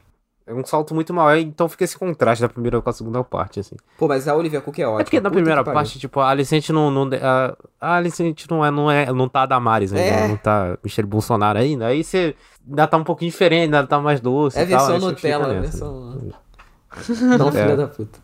É 0.47 0.53
um 0.53 0.63
salto 0.63 0.95
muito 0.95 1.13
maior, 1.13 1.35
então 1.37 1.67
fica 1.67 1.83
esse 1.83 1.97
contraste 1.99 2.41
da 2.41 2.47
primeira 2.47 2.81
com 2.81 2.89
a 2.89 2.93
segunda 2.93 3.21
parte, 3.21 3.59
assim. 3.59 3.75
Pô, 3.97 4.07
mas 4.07 4.29
a 4.29 4.33
Olivia 4.35 4.61
Cook 4.61 4.79
é 4.79 4.87
ótima. 4.87 5.01
É 5.01 5.03
porque 5.03 5.19
na 5.19 5.29
primeira 5.29 5.61
parte, 5.61 5.99
tipo, 5.99 6.21
a 6.21 6.29
Alicente 6.29 6.71
não. 6.71 6.89
não 6.89 7.09
a, 7.21 7.57
a 7.81 7.95
Alicente 7.97 8.49
não 8.49 8.63
é, 8.65 8.71
não 8.71 8.89
é. 8.89 9.11
Não 9.11 9.27
tá 9.27 9.41
a 9.41 9.45
Damares 9.45 9.91
ainda, 9.91 10.05
É. 10.05 10.27
não 10.29 10.37
tá 10.37 10.77
Michele 10.81 11.05
Bolsonaro 11.05 11.59
ainda. 11.59 11.87
Aí 11.87 12.01
você 12.01 12.33
ainda 12.65 12.87
tá 12.87 12.95
um 12.97 13.03
pouquinho 13.03 13.29
diferente, 13.29 13.65
ainda 13.65 13.85
tá 13.85 13.99
mais 13.99 14.21
doce. 14.21 14.57
É 14.57 14.65
tal, 14.65 14.87
versão 14.87 14.99
você 15.01 15.15
fica 15.17 15.37
Nutella, 15.39 15.53
nessa. 15.59 15.61
versão... 15.85 16.31
Não, 17.37 17.51
filha 17.51 17.61
É. 17.63 17.75
da 17.75 17.87
puta. 17.87 18.19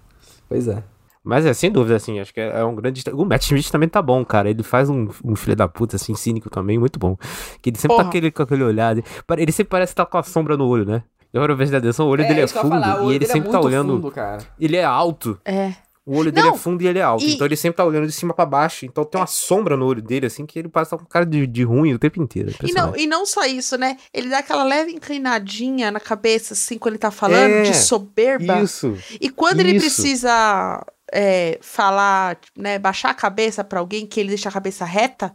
Pois 0.47 0.67
é. 0.67 0.83
Mas 1.25 1.45
é, 1.45 1.53
sem 1.53 1.71
dúvida, 1.71 1.95
assim, 1.95 2.19
acho 2.19 2.33
que 2.33 2.41
é, 2.41 2.59
é 2.59 2.65
um 2.65 2.75
grande. 2.75 3.01
O 3.13 3.23
Matt 3.23 3.43
Smith 3.45 3.69
também 3.71 3.87
tá 3.87 4.01
bom, 4.01 4.25
cara. 4.25 4.49
Ele 4.49 4.61
faz 4.61 4.89
um, 4.89 5.07
um 5.23 5.35
filho 5.37 5.55
da 5.55 5.69
puta, 5.69 5.95
assim, 5.95 6.13
cínico 6.15 6.49
também, 6.49 6.77
muito 6.77 6.99
bom. 6.99 7.15
Que 7.61 7.69
ele 7.69 7.77
sempre 7.77 7.95
tá 7.95 8.03
Porra. 8.03 8.09
aquele, 8.09 8.29
com 8.29 8.43
aquele 8.43 8.61
olhar. 8.63 8.93
pare- 9.25 9.41
Ele 9.41 9.51
sempre 9.53 9.69
parece 9.69 9.93
estar 9.93 10.05
com 10.05 10.17
a 10.17 10.23
sombra 10.23 10.57
no 10.57 10.67
olho, 10.67 10.85
né? 10.85 11.01
Eu 11.33 11.41
quero 11.41 11.55
ver 11.57 11.75
atenção, 11.75 12.05
o 12.05 12.09
olho 12.09 12.21
dele 12.27 12.41
é 12.41 12.43
eu 12.43 12.47
ia 12.47 12.47
fundo 12.47 12.69
falar, 12.69 13.01
e 13.03 13.05
ele 13.07 13.19
dele 13.19 13.25
é 13.25 13.27
sempre 13.27 13.49
tá 13.49 13.57
muito 13.57 13.65
olhando. 13.67 13.93
fundo, 13.95 14.11
cara. 14.11 14.47
Ele 14.59 14.77
é 14.77 14.83
alto. 14.83 15.39
É. 15.43 15.73
O 16.05 16.17
olho 16.17 16.31
dele 16.33 16.47
Não, 16.47 16.55
é 16.55 16.57
fundo 16.57 16.83
e 16.83 16.87
ele 16.87 16.99
é 16.99 17.01
alto. 17.01 17.23
e- 17.23 17.33
Então 17.33 17.47
ele 17.47 17.55
sempre 17.55 17.77
tá 17.77 17.85
olhando 17.85 18.05
de 18.05 18.11
cima 18.11 18.33
pra 18.33 18.45
baixo. 18.45 18.85
Então 18.85 19.05
tem 19.05 19.19
uma 19.21 19.25
sombra 19.25 19.77
no 19.77 19.85
olho 19.85 20.01
dele, 20.01 20.25
assim, 20.25 20.45
que 20.45 20.59
ele 20.59 20.67
passa 20.67 20.97
com 20.97 21.05
cara 21.05 21.25
de, 21.25 21.47
de 21.47 21.63
ruim 21.63 21.93
o 21.93 21.97
tempo 21.97 22.21
inteiro. 22.21 22.51
É 22.61 22.67
E 22.69 22.73
não, 22.73 22.95
e 22.95 23.07
não 23.07 23.25
só 23.25 23.45
isso, 23.45 23.77
né? 23.77 23.97
Ele 24.13 24.27
dá 24.29 24.39
aquela 24.39 24.63
leve 24.65 24.91
inclinadinha 24.91 25.91
na 25.91 26.01
cabeça, 26.01 26.53
assim, 26.53 26.77
quando 26.77 26.95
ele 26.95 26.99
tá 26.99 27.09
falando, 27.09 27.51
É, 27.53 27.61
de 27.63 27.73
soberba. 27.77 28.61
Isso. 28.61 28.97
E 29.19 29.29
quando 29.29 29.61
ele 29.61 29.77
Isso. 29.77 29.79
precisa 29.85 30.85
é, 31.11 31.57
falar, 31.61 32.37
né, 32.57 32.77
baixar 32.77 33.11
a 33.11 33.15
cabeça 33.15 33.63
pra 33.63 33.79
alguém 33.79 34.05
que 34.05 34.19
ele 34.19 34.29
deixa 34.29 34.49
a 34.49 34.51
cabeça 34.51 34.83
reta, 34.83 35.33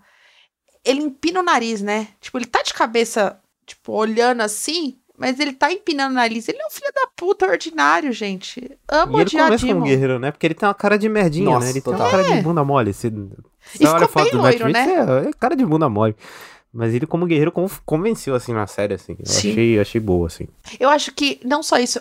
ele 0.85 1.01
empina 1.01 1.41
o 1.41 1.43
nariz, 1.43 1.81
né? 1.81 2.09
Tipo, 2.21 2.37
ele 2.37 2.47
tá 2.47 2.63
de 2.63 2.75
cabeça, 2.75 3.41
tipo, 3.67 3.93
olhando 3.93 4.43
assim, 4.43 4.99
mas 5.19 5.39
ele 5.41 5.53
tá 5.53 5.73
empinando 5.73 6.13
o 6.13 6.15
nariz. 6.15 6.49
Ele 6.49 6.59
é 6.63 6.67
um 6.67 6.71
filho 6.71 6.91
da 6.95 7.07
puta 7.17 7.47
ordinário, 7.47 8.13
gente. 8.13 8.71
Amo 8.89 9.13
E 9.13 9.15
ele 9.17 9.23
odiar 9.23 9.47
começa 9.47 9.67
como 9.67 9.75
Demon. 9.75 9.87
guerreiro, 9.87 10.19
né? 10.19 10.31
Porque 10.31 10.47
ele 10.47 10.55
tem 10.55 10.67
uma 10.69 10.75
cara 10.75 10.97
de 10.99 11.09
merdinha, 11.09 11.47
Nossa, 11.51 11.67
né? 11.67 11.73
Ele 11.73 11.81
total. 11.81 11.99
tem 12.09 12.17
uma 12.19 12.25
cara 12.25 12.37
de 12.37 12.43
bunda 12.43 12.65
mole. 12.65 12.93
Você, 12.95 13.11
você 13.11 13.87
olha 13.87 14.05
a 14.05 14.09
foto 14.09 14.31
do 14.31 14.43
Matt 14.43 14.59
loiro, 14.61 14.71
Smith, 14.79 14.87
né? 14.97 15.25
é, 15.27 15.29
é 15.29 15.33
cara 15.39 15.55
de 15.57 15.67
bunda 15.67 15.89
mole. 15.89 16.15
Mas 16.73 16.95
ele, 16.95 17.07
como 17.07 17.27
guerreiro, 17.27 17.51
con- 17.51 17.69
convenceu, 17.85 18.35
assim, 18.35 18.53
na 18.53 18.67
série, 18.67 18.95
assim. 18.95 19.17
Eu 19.19 19.27
Sim. 19.27 19.51
achei, 19.51 19.81
achei 19.81 20.01
boa, 20.01 20.27
assim. 20.27 20.47
Eu 20.79 20.89
acho 20.91 21.13
que 21.13 21.41
não 21.45 21.63
só 21.63 21.79
isso. 21.79 22.01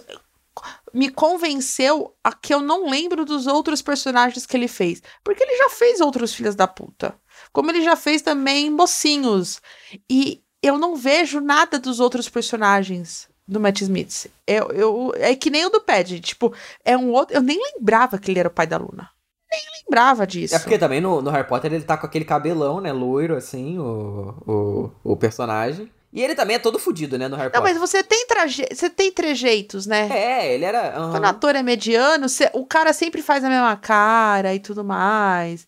Me 0.93 1.09
convenceu 1.09 2.13
a 2.23 2.33
que 2.33 2.53
eu 2.53 2.61
não 2.61 2.89
lembro 2.89 3.23
dos 3.25 3.45
outros 3.47 3.81
personagens 3.81 4.45
que 4.45 4.57
ele 4.57 4.67
fez. 4.67 5.01
Porque 5.23 5.43
ele 5.43 5.55
já 5.57 5.69
fez 5.69 5.99
outros 6.01 6.33
filhos 6.33 6.55
da 6.55 6.67
puta. 6.67 7.13
Como 7.53 7.69
ele 7.69 7.81
já 7.81 7.95
fez 7.95 8.21
também 8.21 8.69
mocinhos. 8.71 9.61
E 10.09 10.41
eu 10.61 10.77
não 10.77 10.95
vejo 10.95 11.39
nada 11.39 11.79
dos 11.79 11.99
outros 11.99 12.27
personagens 12.29 13.27
do 13.47 13.59
Matt 13.59 13.81
Smith. 13.81 14.27
Eu, 14.45 14.67
eu, 14.71 15.13
é 15.17 15.35
que 15.35 15.49
nem 15.49 15.65
o 15.65 15.69
do 15.69 15.79
Pad. 15.81 16.19
Tipo, 16.19 16.53
é 16.83 16.97
um 16.97 17.11
outro. 17.11 17.35
Eu 17.35 17.41
nem 17.41 17.59
lembrava 17.75 18.17
que 18.17 18.31
ele 18.31 18.39
era 18.39 18.49
o 18.49 18.51
pai 18.51 18.67
da 18.67 18.77
Luna. 18.77 19.09
Nem 19.49 19.61
lembrava 19.83 20.27
disso. 20.27 20.55
É 20.55 20.59
porque 20.59 20.77
também 20.77 20.99
no, 20.99 21.21
no 21.21 21.29
Harry 21.31 21.47
Potter 21.47 21.71
ele 21.71 21.83
tá 21.83 21.95
com 21.97 22.05
aquele 22.05 22.25
cabelão, 22.25 22.81
né? 22.81 22.91
Loiro, 22.91 23.35
assim, 23.35 23.79
o, 23.79 24.33
o, 24.45 25.11
o 25.13 25.15
personagem. 25.17 25.89
E 26.11 26.21
ele 26.21 26.35
também 26.35 26.55
é 26.55 26.59
todo 26.59 26.79
fudido, 26.79 27.17
né? 27.17 27.27
No 27.29 27.35
Harry 27.37 27.51
Não, 27.53 27.61
Potter. 27.61 27.79
mas 27.79 27.89
você 27.89 28.03
tem, 28.03 28.25
traje... 28.27 28.65
você 28.69 28.89
tem 28.89 29.11
trejeitos, 29.11 29.85
né? 29.85 30.09
É, 30.11 30.53
ele 30.53 30.65
era. 30.65 30.97
aham. 30.97 31.11
Quando 31.11 31.23
o 31.23 31.27
ator 31.27 31.55
é 31.55 31.63
mediano, 31.63 32.27
cê- 32.27 32.49
o 32.53 32.65
cara 32.65 32.91
sempre 32.91 33.21
faz 33.21 33.43
a 33.43 33.49
mesma 33.49 33.75
cara 33.77 34.53
e 34.53 34.59
tudo 34.59 34.83
mais. 34.83 35.67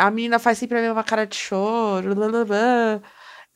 A 0.00 0.10
menina 0.10 0.40
faz 0.40 0.58
sempre 0.58 0.78
a 0.78 0.82
mesma 0.82 1.04
cara 1.04 1.24
de 1.24 1.36
choro. 1.36 2.14
blá, 2.16 2.28
blá, 2.28 2.44
blá. 2.44 3.00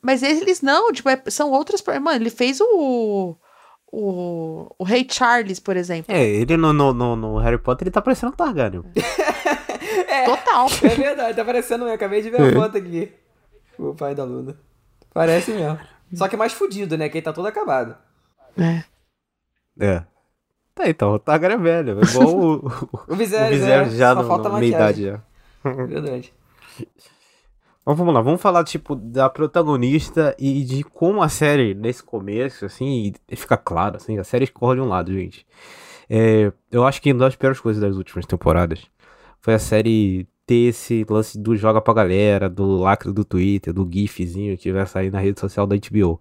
Mas 0.02 0.22
eles 0.22 0.60
não, 0.60 0.92
tipo, 0.92 1.08
é- 1.08 1.22
são 1.28 1.50
outras. 1.52 1.82
Mano, 2.00 2.12
ele 2.20 2.28
fez 2.30 2.60
o. 2.60 3.36
o, 3.90 4.74
o 4.76 4.84
Rei 4.84 5.06
Charles, 5.08 5.60
por 5.60 5.76
exemplo. 5.76 6.12
É, 6.12 6.24
ele 6.24 6.56
no, 6.56 6.72
no, 6.72 6.92
no, 6.92 7.14
no 7.14 7.38
Harry 7.38 7.58
Potter, 7.58 7.86
ele 7.86 7.92
tá 7.92 8.02
parecendo 8.02 8.32
um 8.32 8.36
Targaryen. 8.36 8.82
Total. 10.26 10.66
É 10.82 10.94
verdade, 10.94 11.36
tá 11.36 11.44
parecendo 11.44 11.84
mesmo. 11.84 11.94
Acabei 11.94 12.20
de 12.20 12.30
ver 12.30 12.40
a 12.40 12.52
foto 12.52 12.78
aqui. 12.78 13.12
O 13.78 13.94
pai 13.94 14.14
da 14.14 14.24
Luna. 14.24 14.56
Parece 15.14 15.52
mesmo. 15.52 15.78
Só 16.14 16.28
que 16.28 16.36
mais 16.36 16.52
fudido, 16.52 16.98
né? 16.98 17.08
Que 17.08 17.18
ele 17.18 17.24
tá 17.24 17.32
todo 17.32 17.46
acabado. 17.46 17.96
É. 18.58 18.84
É. 19.80 20.04
Tá, 20.74 20.88
então, 20.88 21.14
o 21.14 21.18
Targaryen 21.18 21.58
é 21.58 21.62
velho. 21.62 22.00
É 22.00 22.04
igual 22.04 22.28
o, 22.28 22.54
o, 22.66 23.00
O 23.12 23.14
Viserys, 23.16 23.56
o 23.56 23.60
Viserys 23.60 23.94
é, 23.94 23.96
já 23.96 24.14
só 24.14 24.22
no, 24.22 24.28
falta 24.28 24.48
no 24.48 24.58
meia 24.58 24.74
idade 24.74 25.04
já. 25.04 25.20
Verdade. 25.64 26.32
Mas 27.84 27.96
vamos 27.98 28.14
lá, 28.14 28.20
vamos 28.20 28.40
falar, 28.40 28.62
tipo, 28.64 28.94
da 28.94 29.28
protagonista 29.28 30.34
e 30.38 30.62
de 30.64 30.84
como 30.84 31.20
a 31.22 31.28
série, 31.28 31.74
nesse 31.74 32.02
começo, 32.02 32.64
assim, 32.64 33.12
fica 33.34 33.56
claro, 33.56 33.96
assim, 33.96 34.18
a 34.18 34.24
série 34.24 34.44
escorre 34.44 34.76
de 34.76 34.80
um 34.82 34.88
lado, 34.88 35.12
gente. 35.12 35.44
É, 36.08 36.52
eu 36.70 36.84
acho 36.86 37.02
que 37.02 37.12
uma 37.12 37.20
das 37.20 37.34
piores 37.36 37.58
coisas 37.60 37.82
das 37.82 37.96
últimas 37.96 38.24
temporadas 38.26 38.82
foi 39.40 39.54
a 39.54 39.58
série 39.58 40.28
ter 40.46 40.68
esse 40.68 41.04
lance 41.08 41.38
do 41.38 41.56
joga 41.56 41.80
pra 41.80 41.94
galera, 41.94 42.48
do 42.48 42.76
lacre 42.78 43.12
do 43.12 43.24
Twitter, 43.24 43.72
do 43.72 43.88
gifzinho 43.90 44.56
que 44.56 44.72
vai 44.72 44.86
sair 44.86 45.10
na 45.10 45.18
rede 45.20 45.40
social 45.40 45.66
da 45.66 45.74
HBO. 45.76 46.20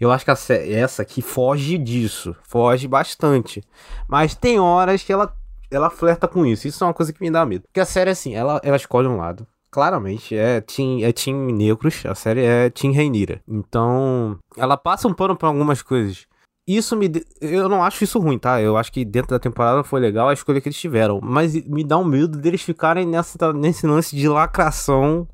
Eu 0.00 0.10
acho 0.10 0.24
que 0.24 0.30
a 0.30 0.36
sé- 0.36 0.72
essa 0.72 1.02
aqui 1.02 1.20
foge 1.22 1.76
disso, 1.78 2.34
foge 2.42 2.88
bastante. 2.88 3.62
Mas 4.08 4.34
tem 4.34 4.58
horas 4.58 5.02
que 5.02 5.12
ela, 5.12 5.32
ela 5.70 5.90
flerta 5.90 6.26
com 6.26 6.46
isso. 6.46 6.66
Isso 6.66 6.82
é 6.82 6.86
uma 6.86 6.94
coisa 6.94 7.12
que 7.12 7.20
me 7.20 7.30
dá 7.30 7.44
medo. 7.44 7.64
Porque 7.68 7.80
a 7.80 7.84
série, 7.84 8.10
assim, 8.10 8.34
ela, 8.34 8.60
ela 8.64 8.76
escolhe 8.76 9.06
um 9.06 9.16
lado. 9.18 9.46
Claramente, 9.70 10.34
é 10.34 10.60
Team, 10.62 11.00
é 11.02 11.12
team 11.12 11.46
Negros, 11.50 12.04
a 12.06 12.14
série 12.14 12.42
é 12.42 12.70
Team 12.70 12.92
Reinira. 12.92 13.42
Então, 13.46 14.38
ela 14.56 14.76
passa 14.76 15.06
um 15.06 15.12
pano 15.12 15.36
pra 15.36 15.48
algumas 15.48 15.82
coisas. 15.82 16.26
Isso 16.68 16.94
me. 16.94 17.10
Eu 17.40 17.66
não 17.66 17.82
acho 17.82 18.04
isso 18.04 18.18
ruim, 18.18 18.38
tá? 18.38 18.60
Eu 18.60 18.76
acho 18.76 18.92
que 18.92 19.02
dentro 19.02 19.30
da 19.30 19.38
temporada 19.38 19.82
foi 19.82 20.00
legal 20.00 20.28
a 20.28 20.34
escolha 20.34 20.60
que 20.60 20.68
eles 20.68 20.78
tiveram. 20.78 21.18
Mas 21.22 21.54
me 21.66 21.82
dá 21.82 21.96
um 21.96 22.04
medo 22.04 22.36
deles 22.36 22.60
ficarem 22.60 23.06
nessa, 23.06 23.54
nesse 23.54 23.86
lance 23.86 24.14
de 24.14 24.28
lacração. 24.28 25.26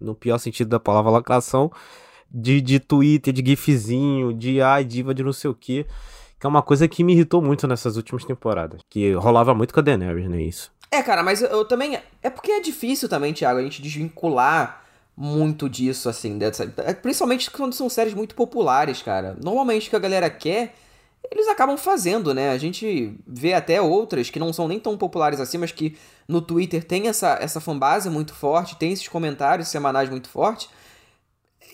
No 0.00 0.14
pior 0.14 0.38
sentido 0.38 0.68
da 0.68 0.80
palavra 0.80 1.10
lacração. 1.10 1.70
De, 2.30 2.62
de 2.62 2.80
Twitter, 2.80 3.34
de 3.34 3.44
gifzinho, 3.46 4.32
de 4.32 4.62
ai, 4.62 4.82
diva 4.82 5.12
de 5.12 5.22
não 5.22 5.32
sei 5.32 5.50
o 5.50 5.54
que. 5.54 5.84
Que 6.40 6.46
é 6.46 6.48
uma 6.48 6.62
coisa 6.62 6.88
que 6.88 7.04
me 7.04 7.12
irritou 7.12 7.42
muito 7.42 7.66
nessas 7.66 7.96
últimas 7.98 8.24
temporadas. 8.24 8.80
Que 8.88 9.12
rolava 9.12 9.54
muito 9.54 9.74
com 9.74 9.80
a 9.80 9.82
Daenerys, 9.82 10.28
né? 10.28 10.40
Isso. 10.40 10.72
É, 10.90 11.02
cara, 11.02 11.22
mas 11.22 11.42
eu, 11.42 11.48
eu 11.48 11.64
também. 11.64 11.98
É 12.22 12.30
porque 12.30 12.52
é 12.52 12.60
difícil 12.60 13.08
também, 13.08 13.32
Thiago, 13.32 13.58
a 13.58 13.62
gente 13.62 13.82
desvincular 13.82 14.84
muito 15.16 15.68
disso, 15.68 16.08
assim. 16.08 16.38
Dessa, 16.38 16.72
é, 16.78 16.94
principalmente 16.94 17.50
quando 17.50 17.72
são 17.74 17.88
séries 17.88 18.14
muito 18.14 18.34
populares, 18.34 19.02
cara. 19.02 19.36
Normalmente 19.42 19.88
o 19.88 19.90
que 19.90 19.96
a 19.96 20.00
galera 20.00 20.30
quer, 20.30 20.74
eles 21.30 21.48
acabam 21.48 21.76
fazendo, 21.76 22.32
né? 22.32 22.50
A 22.50 22.58
gente 22.58 23.18
vê 23.26 23.52
até 23.52 23.80
outras 23.82 24.30
que 24.30 24.38
não 24.38 24.52
são 24.52 24.68
nem 24.68 24.80
tão 24.80 24.96
populares 24.96 25.40
assim, 25.40 25.58
mas 25.58 25.72
que 25.72 25.96
no 26.26 26.40
Twitter 26.40 26.84
tem 26.84 27.08
essa, 27.08 27.38
essa 27.40 27.60
fanbase 27.60 28.08
muito 28.08 28.34
forte, 28.34 28.76
tem 28.76 28.92
esses 28.92 29.08
comentários 29.08 29.68
semanais 29.68 30.08
muito 30.08 30.28
fortes. 30.28 30.68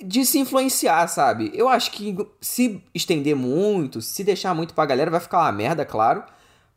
De 0.03 0.27
se 0.27 0.39
influenciar, 0.39 1.07
sabe? 1.07 1.53
Eu 1.55 1.69
acho 1.69 1.93
que 1.93 2.17
se 2.41 2.83
estender 2.93 3.37
muito, 3.37 4.03
se 4.03 4.25
deixar 4.25 4.53
muito 4.53 4.75
pra 4.75 4.87
galera, 4.87 5.11
vai 5.11 5.21
ficar 5.21 5.39
uma 5.39 5.53
merda, 5.53 5.85
claro. 5.85 6.25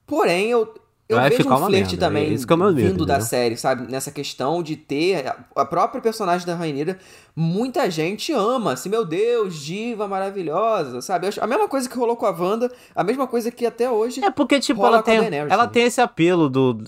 Porém, 0.06 0.52
eu, 0.52 0.72
eu 1.10 1.18
Vai 1.18 1.30
vejo 1.30 1.44
ficar 1.44 1.56
um 1.56 1.58
uma 1.60 1.68
flerte 1.68 1.92
merda, 1.92 2.06
também 2.08 2.26
é 2.26 2.34
isso 2.34 2.46
que 2.46 2.52
é 2.52 2.56
o 2.56 2.60
meu 2.60 2.74
medo, 2.74 2.88
vindo 2.90 3.06
da 3.06 3.20
série, 3.22 3.56
sabe? 3.58 3.90
Nessa 3.92 4.12
questão 4.12 4.62
de 4.62 4.76
ter 4.76 5.26
a- 5.56 5.66
própria 5.66 6.02
personagem 6.02 6.46
da 6.46 6.56
Rainira, 6.56 7.00
muita 7.36 7.90
gente 7.90 8.34
ama, 8.34 8.74
assim, 8.74 8.90
meu 8.90 9.06
Deus, 9.06 9.56
diva 9.64 10.08
maravilhosa, 10.08 11.02
sabe? 11.02 11.28
A 11.40 11.48
mesma 11.48 11.68
coisa 11.68 11.90
que 11.90 11.98
rolou 11.98 12.16
com 12.18 12.26
a 12.26 12.32
Wanda, 12.32 12.72
a 12.96 13.04
mesma 13.04 13.26
coisa 13.28 13.50
que 13.52 13.66
até 13.66 13.90
hoje. 13.90 14.24
É 14.24 14.30
porque, 14.32 14.60
tipo, 14.60 14.82
rola 14.82 14.96
ela 14.98 15.04
tem, 15.04 15.20
Daenerys 15.20 15.52
ela 15.52 15.64
também. 15.64 15.74
tem 15.74 15.84
esse 15.84 16.02
apelo 16.02 16.50
do. 16.50 16.84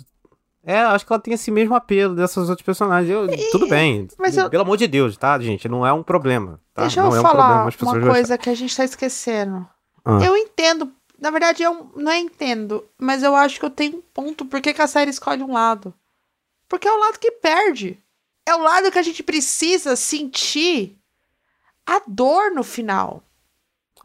É, 0.65 0.79
acho 0.81 1.05
que 1.05 1.13
ela 1.13 1.21
tem 1.21 1.33
esse 1.33 1.49
mesmo 1.49 1.73
apelo 1.73 2.13
dessas 2.13 2.49
outras 2.49 2.63
personagens. 2.65 3.09
Eu- 3.09 3.27
tudo 3.51 3.67
bem. 3.67 4.07
mas 4.19 4.35
eu- 4.37 4.49
Pelo 4.49 4.63
amor 4.63 4.75
de 4.77 4.87
Deus, 4.87 5.15
tá, 5.15 5.39
gente? 5.39 5.67
Não 5.69 5.85
é 5.87 5.93
um 5.93 6.03
problema. 6.03 6.59
Tá? 6.73 6.81
Deixa 6.83 7.01
não 7.01 7.09
eu 7.09 7.15
é 7.15 7.19
um 7.19 7.21
falar 7.23 7.33
problema, 7.33 7.69
as 7.69 7.81
uma 7.81 7.93
gostam. 7.93 8.11
coisa 8.11 8.37
que 8.37 8.49
a 8.49 8.53
gente 8.53 8.75
tá 8.75 8.83
esquecendo. 8.83 9.65
Ah. 10.03 10.19
Eu 10.21 10.35
entendo. 10.35 10.91
Na 11.19 11.31
verdade, 11.31 11.63
eu 11.63 11.91
não 11.95 12.11
é 12.11 12.17
entendo, 12.19 12.85
mas 12.97 13.23
eu 13.23 13.35
acho 13.35 13.59
que 13.59 13.65
eu 13.65 13.69
tenho 13.69 13.97
um 13.97 14.01
ponto. 14.13 14.45
Por 14.45 14.61
que, 14.61 14.73
que 14.73 14.81
a 14.81 14.87
série 14.87 15.09
escolhe 15.11 15.43
um 15.43 15.51
lado? 15.53 15.93
Porque 16.67 16.87
é 16.87 16.91
o 16.91 16.99
lado 16.99 17.19
que 17.19 17.31
perde. 17.31 17.97
É 18.45 18.55
o 18.55 18.61
lado 18.61 18.91
que 18.91 18.97
a 18.99 19.03
gente 19.03 19.21
precisa 19.23 19.95
sentir 19.95 20.97
a 21.85 22.01
dor 22.07 22.51
no 22.51 22.63
final. 22.63 23.21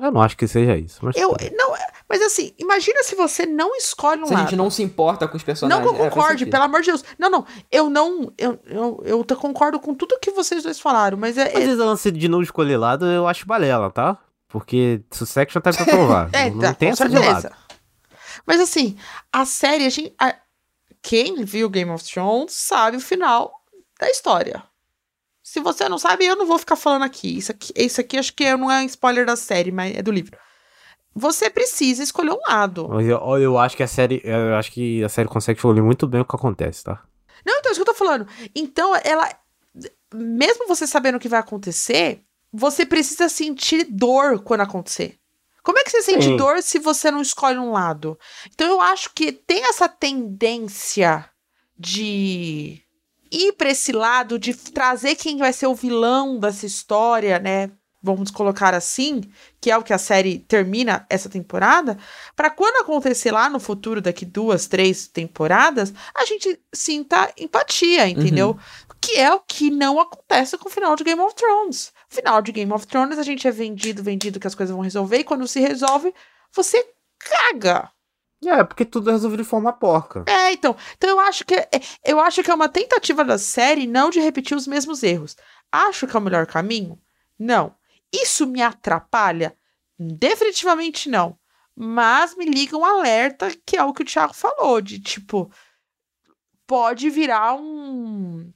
Eu 0.01 0.11
não 0.11 0.21
acho 0.21 0.37
que 0.37 0.49
seja 0.49 0.77
isso. 0.77 0.99
Mas 1.03 1.15
Eu, 1.17 1.37
não, 1.57 1.77
é- 1.77 1.87
mas 2.09 2.21
assim, 2.21 2.53
imagina 2.59 3.03
se 3.05 3.15
você 3.15 3.47
não 3.47 3.77
escolhe 3.77 4.23
um 4.23 4.27
Se 4.27 4.35
a 4.35 4.39
lado. 4.39 4.49
gente 4.49 4.57
não 4.59 4.69
se 4.69 4.83
importa 4.83 5.29
com 5.29 5.37
os 5.37 5.43
Não 5.43 5.47
personagens. 5.47 5.83
que 5.89 5.89
eu 5.89 5.95
É, 6.05 6.09
concorde, 6.11 6.39
sentido. 6.41 6.51
pelo 6.51 6.65
amor 6.65 6.81
de 6.81 6.89
Deus. 6.89 7.05
Não, 7.17 7.31
não. 7.31 7.47
Eu 7.71 7.89
não. 7.89 8.33
Eu, 8.37 8.59
eu, 8.67 9.03
eu 9.05 9.25
concordo 9.37 9.79
com 9.79 9.95
tudo 9.95 10.19
que 10.21 10.33
vocês 10.33 10.65
dois 10.65 10.81
falaram, 10.81 11.17
mas 11.17 11.39
é. 11.39 11.45
Mas 11.55 11.63
esse 11.63 11.75
lance 11.77 12.11
de 12.11 12.27
não 12.29 12.43
escolher 12.43 12.77
lado, 12.77 13.07
eu 13.07 13.29
acho 13.29 13.47
balela, 13.47 13.89
tá? 13.89 14.19
Porque 14.55 15.03
Sussection 15.11 15.61
tá 15.61 15.73
pra 15.73 15.85
provar. 15.85 16.31
É, 16.33 16.49
não, 16.49 16.61
tá, 16.61 16.67
não 16.69 16.75
tem 16.75 16.91
essa 16.91 17.09
de 17.09 17.17
certeza. 17.17 17.49
lado. 17.49 17.57
Mas 18.47 18.61
assim, 18.61 18.97
a 19.33 19.45
série, 19.45 19.85
a 19.85 19.91
gente, 19.91 20.15
a- 20.17 20.37
quem 21.03 21.45
viu 21.45 21.69
Game 21.69 21.91
of 21.91 22.05
Thrones 22.05 22.53
sabe 22.53 22.99
o 22.99 23.01
final 23.01 23.53
da 23.99 24.09
história. 24.09 24.63
Se 25.43 25.59
você 25.59 25.89
não 25.89 25.99
sabe, 25.99 26.25
eu 26.25 26.37
não 26.37 26.47
vou 26.47 26.57
ficar 26.57 26.77
falando 26.77 27.03
aqui. 27.03 27.37
Isso 27.37 27.51
aqui, 27.51 27.73
isso 27.75 28.01
aqui 28.01 28.17
acho 28.17 28.33
que 28.33 28.57
não 28.57 28.71
é 28.71 28.85
spoiler 28.85 29.27
da 29.27 29.35
série, 29.35 29.73
mas 29.73 29.97
é 29.97 30.03
do 30.03 30.13
livro. 30.13 30.39
Você 31.17 31.51
precisa 31.51 32.01
escolher 32.05 32.31
um 32.31 32.41
lado. 32.49 32.89
Eu, 33.01 33.19
eu 33.39 33.59
acho 33.59 33.77
que 33.77 33.83
a 33.83 33.89
série. 33.89 34.21
Eu 34.23 34.55
acho 34.55 34.71
que 34.71 35.03
a 35.03 35.09
série 35.09 35.29
consegue 35.29 35.59
escolher 35.59 35.83
muito 35.83 36.07
bem 36.07 36.21
o 36.21 36.25
que 36.25 36.37
acontece, 36.37 36.85
tá? 36.85 37.03
Não, 37.45 37.59
então 37.59 37.71
é 37.71 37.73
isso 37.73 37.83
que 37.85 37.91
eu 37.91 37.93
tô 37.93 37.99
falando. 37.99 38.25
Então, 38.55 38.95
ela. 39.03 39.29
Mesmo 40.15 40.69
você 40.69 40.87
sabendo 40.87 41.17
o 41.17 41.21
que 41.21 41.29
vai 41.29 41.41
acontecer, 41.41 42.23
você 42.57 42.87
precisa 42.87 43.29
sentir 43.29 43.85
dor 43.91 44.39
quando 44.39 44.61
acontecer. 44.61 45.19
Como 45.61 45.79
é 45.79 45.83
que 45.83 45.91
você 45.91 46.03
sente 46.03 46.27
Sim. 46.27 46.37
dor 46.37 46.63
se 46.63 46.79
você 46.79 47.11
não 47.11 47.21
escolhe 47.21 47.59
um 47.59 47.73
lado? 47.73 48.17
Então, 48.53 48.69
eu 48.69 48.81
acho 48.81 49.11
que 49.13 49.33
tem 49.33 49.65
essa 49.65 49.89
tendência 49.89 51.29
de 51.77 52.81
ir 53.33 53.53
pra 53.55 53.71
esse 53.71 53.91
lado, 53.91 54.39
de 54.39 54.55
trazer 54.55 55.17
quem 55.17 55.39
vai 55.39 55.53
ser 55.53 55.67
o 55.67 55.75
vilão 55.75 56.39
dessa 56.39 56.65
história, 56.65 57.41
né? 57.41 57.73
Vamos 58.01 58.31
colocar 58.31 58.75
assim, 58.75 59.23
que 59.61 59.71
é 59.71 59.77
o 59.77 59.83
que 59.83 59.95
a 59.95 59.99
série 59.99 60.39
termina 60.39 61.07
essa 61.09 61.29
temporada, 61.29 61.99
Pra 62.37 62.51
quando 62.51 62.83
acontecer 62.83 63.33
lá 63.33 63.49
no 63.49 63.59
futuro, 63.59 64.03
daqui 64.03 64.27
duas, 64.27 64.67
três 64.67 65.09
temporadas, 65.09 65.93
a 66.15 66.25
gente 66.27 66.61
sinta 66.73 67.33
empatia, 67.39 68.07
entendeu? 68.07 68.59
Que 69.01 69.19
é 69.19 69.33
o 69.35 69.41
que 69.41 69.71
não 69.71 69.99
acontece 69.99 70.59
com 70.59 70.69
o 70.69 70.73
final 70.73 70.95
de 70.95 71.03
Game 71.03 71.21
of 71.21 71.35
Thrones. 71.35 71.94
Final 72.15 72.41
de 72.43 72.53
Game 72.53 72.73
of 72.73 72.87
Thrones, 72.87 73.19
a 73.19 73.23
gente 73.23 73.47
é 73.47 73.51
vendido, 73.51 74.03
vendido 74.03 74.39
que 74.39 74.47
as 74.47 74.55
coisas 74.55 74.75
vão 74.75 74.83
resolver, 74.83 75.19
e 75.19 75.25
quando 75.25 75.47
se 75.49 75.61
resolve, 75.61 76.15
você 76.53 76.87
caga. 77.19 77.91
É, 78.45 78.63
porque 78.63 78.85
tudo 78.85 79.11
é 79.11 79.13
resolvido 79.13 79.43
de 79.43 79.49
forma 79.49 79.73
porca. 79.73 80.25
É, 80.29 80.53
então, 80.53 80.77
então 80.97 81.11
eu 81.11 81.21
acho 81.21 81.45
que 81.45 81.55
é, 81.55 81.69
eu 82.05 82.21
acho 82.21 82.43
que 82.43 82.51
é 82.51 82.55
uma 82.55 82.69
tentativa 82.69 83.25
da 83.25 83.39
série 83.39 83.87
não 83.87 84.11
de 84.11 84.21
repetir 84.21 84.57
os 84.57 84.67
mesmos 84.67 85.03
erros. 85.03 85.37
Acho 85.73 86.07
que 86.07 86.17
é 86.17 86.19
o 86.19 86.23
melhor 86.23 86.47
caminho? 86.47 86.99
Não. 87.39 87.75
Isso 88.13 88.47
me 88.47 88.63
atrapalha? 88.63 89.57
Definitivamente 89.99 91.09
não. 91.09 91.39
Mas 91.75 92.37
me 92.37 92.45
liga 92.45 92.77
um 92.77 92.85
alerta 92.85 93.51
que 93.67 93.77
é 93.77 93.83
o 93.83 93.93
que 93.93 94.03
o 94.03 94.07
Thiago 94.07 94.35
falou, 94.35 94.81
de 94.81 95.01
tipo 95.01 95.51
pode 96.67 97.11
virar 97.11 97.55
um 97.55 98.53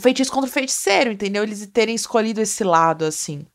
feitiço 0.00 0.32
contra 0.32 0.48
o 0.48 0.52
feiticeiro, 0.52 1.10
entendeu? 1.12 1.42
Eles 1.42 1.66
terem 1.72 1.94
escolhido 1.94 2.40
esse 2.40 2.64
lado 2.64 3.04
assim, 3.04 3.46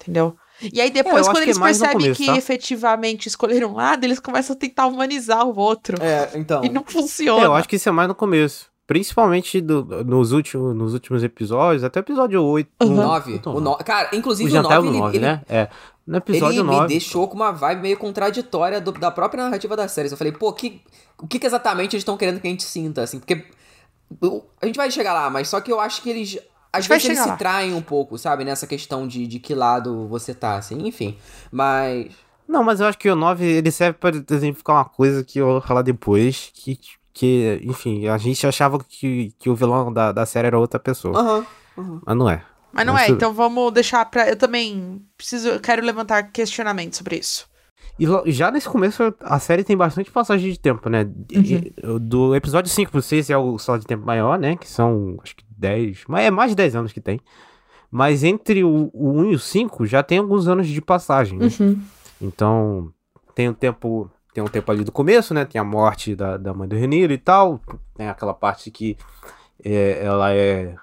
entendeu? 0.00 0.36
E 0.72 0.80
aí 0.80 0.88
eu 0.88 0.92
depois 0.94 1.20
acho 1.22 1.30
quando 1.30 1.42
é 1.42 1.46
eles 1.46 1.56
no 1.58 1.64
percebem 1.64 1.92
começo, 1.98 2.14
que 2.20 2.26
tá? 2.26 2.36
efetivamente 2.36 3.26
escolheram 3.28 3.70
um 3.70 3.74
lado, 3.76 4.04
eles 4.04 4.18
começam 4.18 4.56
a 4.56 4.58
tentar 4.58 4.86
humanizar 4.86 5.46
o 5.46 5.56
outro. 5.58 5.96
É, 6.02 6.30
então. 6.34 6.62
E 6.66 6.68
não 6.68 6.82
funciona. 6.84 7.42
É, 7.42 7.46
eu 7.46 7.54
acho 7.54 7.68
que 7.68 7.76
isso 7.76 7.88
é 7.88 7.92
mais 7.92 8.08
no 8.08 8.14
começo. 8.14 8.66
Principalmente 8.86 9.60
do- 9.60 9.84
nos, 10.02 10.32
últimos, 10.32 10.74
nos 10.74 10.94
últimos 10.94 11.22
episódios, 11.22 11.84
até 11.84 12.00
o 12.00 12.02
episódio 12.02 12.42
8. 12.42 12.68
Uhum. 12.82 12.88
O 12.88 12.92
um- 12.92 12.96
9. 12.96 13.34
então, 13.34 13.54
O 13.54 13.60
no... 13.60 13.76
Cara, 13.76 14.08
inclusive 14.14 14.48
o 14.48 14.52
o 14.52 14.56
jantar 14.56 14.76
9, 14.82 14.88
do 14.88 14.92
ele, 14.94 14.98
9, 14.98 15.16
ele, 15.18 15.26
né? 15.26 15.42
É. 15.48 15.68
No 16.06 16.16
episódio 16.16 16.60
ele 16.60 16.62
9. 16.62 16.80
me 16.82 16.88
deixou 16.88 17.28
com 17.28 17.34
uma 17.36 17.52
vibe 17.52 17.82
meio 17.82 17.98
contraditória 17.98 18.80
do- 18.80 18.92
da 18.92 19.10
própria 19.10 19.44
narrativa 19.44 19.76
da 19.76 19.86
série. 19.86 20.10
Eu 20.10 20.16
falei, 20.16 20.32
pô, 20.32 20.52
que, 20.54 20.80
o 21.22 21.26
que, 21.26 21.38
que 21.38 21.46
exatamente 21.46 21.94
eles 21.94 22.00
estão 22.00 22.16
querendo 22.16 22.40
que 22.40 22.46
a 22.46 22.50
gente 22.50 22.64
sinta, 22.64 23.02
assim? 23.02 23.18
Porque 23.18 23.34
o- 23.34 23.44
a 24.60 24.66
gente 24.66 24.76
vai 24.76 24.90
chegar 24.90 25.12
lá, 25.12 25.30
mas 25.30 25.48
só 25.48 25.60
que 25.60 25.72
eu 25.72 25.80
acho 25.80 26.02
que 26.02 26.10
eles... 26.10 26.38
Às 26.72 26.86
vezes 26.86 27.06
eles 27.06 27.18
se 27.18 27.28
lá. 27.28 27.36
traem 27.36 27.74
um 27.74 27.80
pouco, 27.80 28.18
sabe? 28.18 28.44
Nessa 28.44 28.66
questão 28.66 29.08
de, 29.08 29.26
de 29.26 29.38
que 29.38 29.54
lado 29.54 30.06
você 30.06 30.34
tá, 30.34 30.56
assim. 30.56 30.86
Enfim, 30.86 31.16
mas... 31.50 32.12
Não, 32.46 32.62
mas 32.62 32.80
eu 32.80 32.86
acho 32.86 32.98
que 32.98 33.10
o 33.10 33.16
9 33.16 33.44
ele 33.44 33.70
serve 33.70 33.98
pra 33.98 34.10
exemplificar 34.10 34.76
uma 34.76 34.84
coisa 34.84 35.22
que 35.22 35.38
eu 35.38 35.46
vou 35.46 35.60
falar 35.60 35.82
depois. 35.82 36.50
Que, 36.54 36.78
que 37.12 37.60
enfim, 37.62 38.08
a 38.08 38.16
gente 38.16 38.46
achava 38.46 38.78
que, 38.78 39.34
que 39.38 39.50
o 39.50 39.54
vilão 39.54 39.92
da, 39.92 40.12
da 40.12 40.24
série 40.24 40.46
era 40.46 40.58
outra 40.58 40.80
pessoa. 40.80 41.18
Aham. 41.18 41.46
Mas 42.06 42.16
não 42.16 42.28
é. 42.28 42.42
Mas 42.72 42.86
não 42.86 42.94
Mas 42.94 43.08
é, 43.08 43.12
então 43.12 43.32
vamos 43.32 43.72
deixar 43.72 44.04
pra. 44.06 44.28
Eu 44.28 44.36
também 44.36 45.02
preciso. 45.16 45.48
Eu 45.48 45.60
quero 45.60 45.84
levantar 45.84 46.22
questionamento 46.24 46.96
sobre 46.96 47.16
isso. 47.16 47.48
E 47.98 48.30
já 48.32 48.50
nesse 48.50 48.68
começo, 48.68 49.02
a 49.20 49.38
série 49.40 49.64
tem 49.64 49.76
bastante 49.76 50.10
passagem 50.10 50.52
de 50.52 50.58
tempo, 50.60 50.88
né? 50.88 51.08
E- 51.32 51.72
Do 52.00 52.34
episódio 52.34 52.70
5 52.70 52.92
pro 52.92 53.02
6 53.02 53.28
é 53.30 53.36
o 53.36 53.58
saldo 53.58 53.80
de 53.80 53.86
tempo 53.86 54.06
maior, 54.06 54.38
né? 54.38 54.56
Que 54.56 54.68
são, 54.68 55.16
acho 55.22 55.34
que 55.34 55.44
10. 55.50 56.04
Mas 56.08 56.24
é 56.26 56.30
mais 56.30 56.50
de 56.50 56.56
10 56.56 56.76
anos 56.76 56.92
que 56.92 57.00
tem. 57.00 57.20
Mas 57.90 58.22
entre 58.22 58.62
o, 58.62 58.90
o 58.92 59.10
1 59.12 59.32
e 59.32 59.34
o 59.34 59.38
5 59.38 59.86
já 59.86 60.02
tem 60.02 60.18
alguns 60.18 60.46
anos 60.46 60.68
de 60.68 60.80
passagem, 60.80 61.38
né? 61.38 61.48
Uhum. 61.60 61.80
Então, 62.20 62.92
tem 63.34 63.48
um 63.48 63.54
tempo. 63.54 64.10
Tem 64.34 64.44
um 64.44 64.48
tempo 64.48 64.70
ali 64.70 64.84
do 64.84 64.92
começo, 64.92 65.34
né? 65.34 65.44
Tem 65.44 65.60
a 65.60 65.64
morte 65.64 66.14
da, 66.14 66.36
da 66.36 66.54
mãe 66.54 66.68
do 66.68 66.76
Reniro 66.76 67.12
e 67.12 67.18
tal. 67.18 67.60
Tem 67.96 68.08
aquela 68.08 68.34
parte 68.34 68.70
que 68.70 68.96
é, 69.64 70.04
ela 70.04 70.32
é 70.32 70.76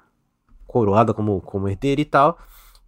coroada 0.68 1.14
como, 1.14 1.40
como 1.42 1.70
herdeira 1.70 2.02
e 2.02 2.06
tal. 2.06 2.38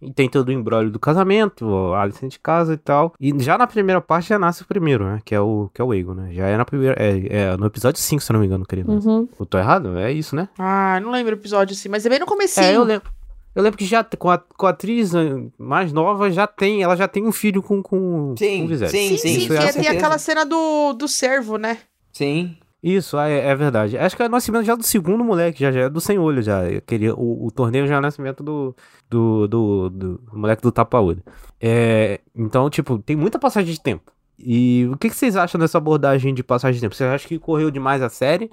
E 0.00 0.12
tem 0.12 0.28
todo 0.28 0.48
o 0.48 0.52
embrólio 0.52 0.90
do 0.92 0.98
casamento, 1.00 1.92
a 1.94 2.06
licença 2.06 2.28
de 2.28 2.38
casa 2.38 2.74
e 2.74 2.76
tal. 2.76 3.12
E 3.20 3.36
já 3.42 3.58
na 3.58 3.66
primeira 3.66 4.00
parte 4.00 4.28
já 4.28 4.38
nasce 4.38 4.62
o 4.62 4.66
primeiro, 4.66 5.04
né? 5.04 5.20
Que 5.24 5.34
é 5.34 5.40
o, 5.40 5.68
que 5.74 5.80
é 5.80 5.84
o 5.84 5.92
Egon, 5.92 6.14
né? 6.14 6.32
Já 6.32 6.46
é 6.46 6.56
na 6.56 6.64
primeira. 6.64 6.94
É, 7.02 7.36
é 7.52 7.56
no 7.56 7.66
episódio 7.66 8.00
5, 8.00 8.22
se 8.22 8.30
eu 8.30 8.34
não 8.34 8.40
me 8.40 8.46
engano, 8.46 8.64
querido. 8.64 8.92
Uhum. 8.92 9.28
Eu 9.38 9.44
tô 9.46 9.58
errado? 9.58 9.98
É 9.98 10.12
isso, 10.12 10.36
né? 10.36 10.48
Ah, 10.58 11.00
não 11.00 11.10
lembro 11.10 11.34
o 11.34 11.38
episódio 11.38 11.74
assim, 11.74 11.88
mas 11.88 12.06
é 12.06 12.08
bem 12.08 12.20
no 12.20 12.26
comecinho. 12.26 12.64
É, 12.64 12.76
eu 12.76 12.84
lembro. 12.84 13.10
Eu 13.54 13.62
lembro 13.62 13.76
que 13.76 13.84
já 13.84 14.04
com 14.04 14.30
a, 14.30 14.38
com 14.38 14.66
a 14.66 14.70
atriz 14.70 15.12
eh, 15.14 15.18
mais 15.58 15.92
nova 15.92 16.30
já 16.30 16.46
tem. 16.46 16.80
Ela 16.82 16.94
já 16.94 17.08
tem 17.08 17.26
um 17.26 17.32
filho 17.32 17.60
com, 17.60 17.82
com, 17.82 18.34
Sim, 18.38 18.58
com 18.60 18.64
o 18.66 18.68
Viserys. 18.68 18.92
sim, 18.92 19.08
Sim, 19.08 19.16
sim, 19.16 19.38
Isso 19.38 19.46
que 19.48 19.52
é 19.54 19.56
é- 19.56 19.62
tem 19.62 19.72
certeza. 19.72 19.96
aquela 19.96 20.18
cena 20.18 20.46
do, 20.46 20.92
do 20.92 21.08
servo, 21.08 21.56
né? 21.56 21.78
Sim. 22.12 22.56
Isso, 22.82 23.18
é, 23.18 23.48
é 23.48 23.56
verdade. 23.56 23.98
Acho 23.98 24.16
que 24.16 24.22
é 24.22 24.26
o 24.26 24.28
nascimento 24.28 24.64
já 24.64 24.76
do 24.76 24.84
segundo 24.84 25.24
moleque, 25.24 25.60
já, 25.60 25.72
já 25.72 25.80
é 25.80 25.88
do 25.88 26.00
sem 26.00 26.18
olho, 26.18 26.40
já. 26.40 26.62
Aquele, 26.64 27.10
o, 27.10 27.46
o 27.46 27.50
torneio 27.50 27.86
já 27.88 27.96
é 27.96 27.98
o 27.98 28.00
nascimento 28.02 28.42
do, 28.42 28.74
do, 29.10 29.48
do, 29.48 29.90
do 29.90 30.20
moleque 30.32 30.62
do 30.62 30.70
tapa-olho. 30.70 31.22
É, 31.60 32.20
então, 32.34 32.70
tipo, 32.70 32.98
tem 32.98 33.16
muita 33.16 33.38
passagem 33.38 33.74
de 33.74 33.80
tempo. 33.80 34.12
E 34.38 34.88
o 34.92 34.96
que, 34.96 35.10
que 35.10 35.16
vocês 35.16 35.34
acham 35.36 35.58
dessa 35.58 35.78
abordagem 35.78 36.32
de 36.32 36.44
passagem 36.44 36.76
de 36.76 36.80
tempo? 36.80 36.94
Vocês 36.94 37.10
acham 37.10 37.28
que 37.28 37.38
correu 37.38 37.70
demais 37.70 38.00
a 38.00 38.08
série? 38.08 38.50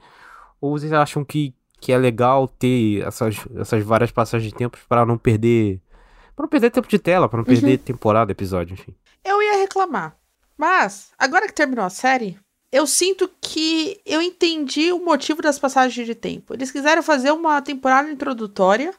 Ou 0.60 0.72
vocês 0.72 0.92
acham 0.92 1.24
que, 1.24 1.54
que 1.80 1.92
é 1.92 1.98
legal 1.98 2.48
ter 2.48 3.06
essas, 3.06 3.38
essas 3.56 3.84
várias 3.84 4.12
passagens 4.12 4.52
de 4.52 4.58
tempo 4.58 4.80
para 4.90 5.06
não 5.06 5.20
perder. 5.20 5.80
Pra 6.36 6.44
não 6.44 6.50
perder 6.50 6.72
tempo 6.72 6.88
de 6.88 6.98
tela, 6.98 7.30
pra 7.30 7.38
não 7.38 7.46
perder 7.46 7.78
temporada, 7.78 8.32
episódio, 8.32 8.74
enfim. 8.74 8.96
Eu 9.24 9.42
ia 9.42 9.58
reclamar. 9.58 10.18
Mas, 10.58 11.12
agora 11.20 11.48
que 11.48 11.54
terminou 11.54 11.86
a 11.86 11.90
série, 11.90 12.40
eu 12.76 12.86
sinto 12.86 13.32
que 13.40 14.02
eu 14.06 14.22
entendi 14.22 14.92
o 14.92 15.00
motivo 15.00 15.42
das 15.42 15.58
passagens 15.58 16.06
de 16.06 16.14
tempo. 16.14 16.54
Eles 16.54 16.72
quiseram 16.72 17.02
fazer 17.02 17.32
uma 17.32 17.62
temporada 17.62 18.12
introdutória. 18.12 18.94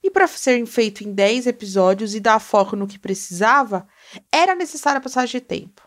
E 0.00 0.08
para 0.08 0.28
ser 0.28 0.64
feito 0.66 1.02
em 1.02 1.12
10 1.12 1.48
episódios 1.48 2.14
e 2.14 2.20
dar 2.20 2.38
foco 2.38 2.76
no 2.76 2.86
que 2.86 3.00
precisava, 3.00 3.88
era 4.30 4.54
necessária 4.54 4.98
a 4.98 5.02
passagem 5.02 5.40
de 5.40 5.46
tempo. 5.46 5.82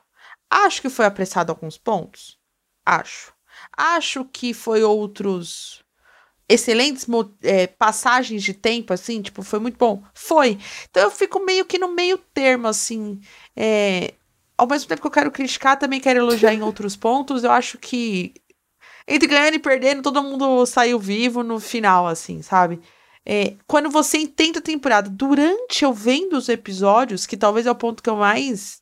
Acho 0.50 0.82
que 0.82 0.90
foi 0.90 1.06
apressado 1.06 1.54
alguns 1.54 1.78
pontos. 1.78 2.38
Acho. 2.86 3.34
Acho 3.78 4.26
que 4.26 4.54
foi 4.54 4.84
outros 4.84 5.86
excelentes 6.50 7.08
é, 7.42 7.66
passagens 7.66 8.44
de 8.44 8.54
tempo, 8.54 8.92
assim, 8.92 9.22
tipo, 9.22 9.42
foi 9.42 9.60
muito 9.60 9.78
bom. 9.78 10.04
Foi. 10.14 10.60
Então 10.90 11.04
eu 11.04 11.12
fico 11.12 11.40
meio 11.40 11.64
que 11.64 11.80
no 11.80 11.94
meio 11.94 12.18
termo, 12.18 12.68
assim. 12.68 13.22
É, 13.56 14.14
ao 14.58 14.68
mesmo 14.68 14.88
tempo 14.88 15.02
que 15.02 15.08
eu 15.08 15.12
quero 15.12 15.32
criticar, 15.32 15.78
também 15.78 16.00
quero 16.00 16.20
elogiar 16.20 16.54
em 16.54 16.62
outros 16.62 16.96
pontos. 16.96 17.44
Eu 17.44 17.52
acho 17.52 17.78
que 17.78 18.34
entre 19.08 19.28
ganhando 19.28 19.56
e 19.56 19.60
perdendo, 19.60 20.02
todo 20.02 20.24
mundo 20.24 20.66
saiu 20.66 21.00
vivo 21.00 21.44
no 21.44 21.60
final, 21.60 22.08
assim, 22.08 22.42
sabe? 22.42 22.82
É, 23.26 23.56
quando 23.68 23.90
você 23.90 24.18
entende 24.18 24.60
a 24.60 24.62
temporada, 24.62 25.10
durante 25.10 25.84
eu 25.84 25.94
vendo 25.94 26.34
os 26.34 26.50
episódios, 26.50 27.26
que 27.26 27.38
talvez 27.38 27.66
é 27.66 27.72
o 27.72 27.76
ponto 27.76 28.02
que 28.02 28.10
eu 28.10 28.16
mais 28.16 28.82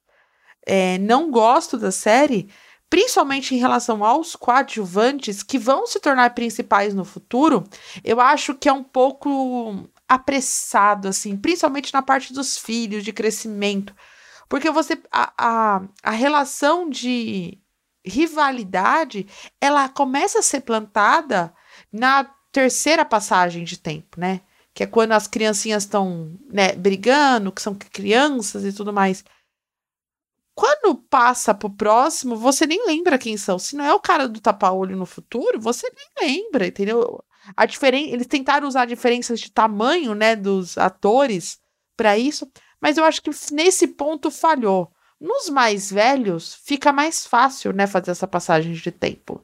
é, 0.66 0.98
não 1.00 1.32
gosto 1.32 1.78
da 1.78 1.92
série, 1.92 2.50
principalmente 2.90 3.56
em 3.56 3.58
relação 3.58 4.04
aos 4.04 4.36
coadjuvantes 4.36 5.44
que 5.44 5.58
vão 5.58 5.88
se 5.88 6.00
tornar 6.00 6.36
principais 6.36 6.94
no 6.94 7.04
futuro, 7.04 7.64
eu 8.04 8.22
acho 8.22 8.54
que 8.54 8.70
é 8.70 8.74
um 8.74 8.84
pouco 8.84 9.90
apressado, 10.08 11.08
assim, 11.08 11.36
principalmente 11.36 11.94
na 11.94 12.02
parte 12.02 12.34
dos 12.34 12.58
filhos, 12.58 13.04
de 13.04 13.12
crescimento. 13.12 13.96
Porque 14.50 14.70
você. 14.70 15.02
A, 15.12 15.34
a, 15.38 15.82
a 16.04 16.12
relação 16.12 16.90
de 16.90 17.60
rivalidade 18.06 19.28
ela 19.62 19.88
começa 19.88 20.40
a 20.40 20.44
ser 20.44 20.62
plantada 20.62 21.54
na 21.92 22.26
terceira 22.52 23.06
passagem 23.06 23.64
de 23.64 23.78
tempo, 23.78 24.20
né? 24.20 24.42
Que 24.74 24.84
é 24.84 24.88
quando 24.88 25.14
as 25.14 25.28
criancinhas 25.28 25.84
estão 25.84 26.38
né, 26.50 26.74
brigando, 26.74 27.52
que 27.52 27.62
são 27.62 27.76
crianças 27.76 28.66
e 28.66 28.74
tudo 28.74 28.92
mais. 28.92 29.24
Quando 30.56 30.96
passa 30.96 31.54
pro 31.54 31.70
próximo, 31.70 32.36
você 32.36 32.68
nem 32.68 32.86
lembra 32.86 33.18
quem 33.18 33.38
são. 33.38 33.58
Se 33.58 33.76
não 33.76 33.86
é 33.86 33.94
o 33.94 34.00
cara 34.00 34.28
do 34.28 34.40
tapa-olho 34.40 34.96
no 34.96 35.06
futuro, 35.06 35.60
você 35.60 35.90
nem 35.96 36.30
lembra, 36.30 36.68
entendeu? 36.68 37.24
A 37.58 37.66
diferen... 37.66 38.12
Eles 38.12 38.28
tentaram 38.28 38.68
usar 38.68 38.86
diferenças 38.86 39.40
de 39.40 39.52
tamanho, 39.52 40.14
né, 40.14 40.36
dos 40.36 40.78
atores 40.78 41.60
para 41.98 42.18
isso, 42.18 42.52
mas 42.84 42.98
eu 42.98 43.06
acho 43.06 43.22
que 43.22 43.32
nesse 43.54 43.88
ponto 43.88 44.30
falhou. 44.30 44.92
Nos 45.18 45.50
mais 45.50 45.90
velhos, 45.90 46.54
fica 46.66 46.92
mais 46.92 47.26
fácil, 47.26 47.72
né, 47.72 47.88
fazer 47.88 48.12
essa 48.12 48.28
passagem 48.28 48.74
de 48.74 48.92
tempo. 48.92 49.42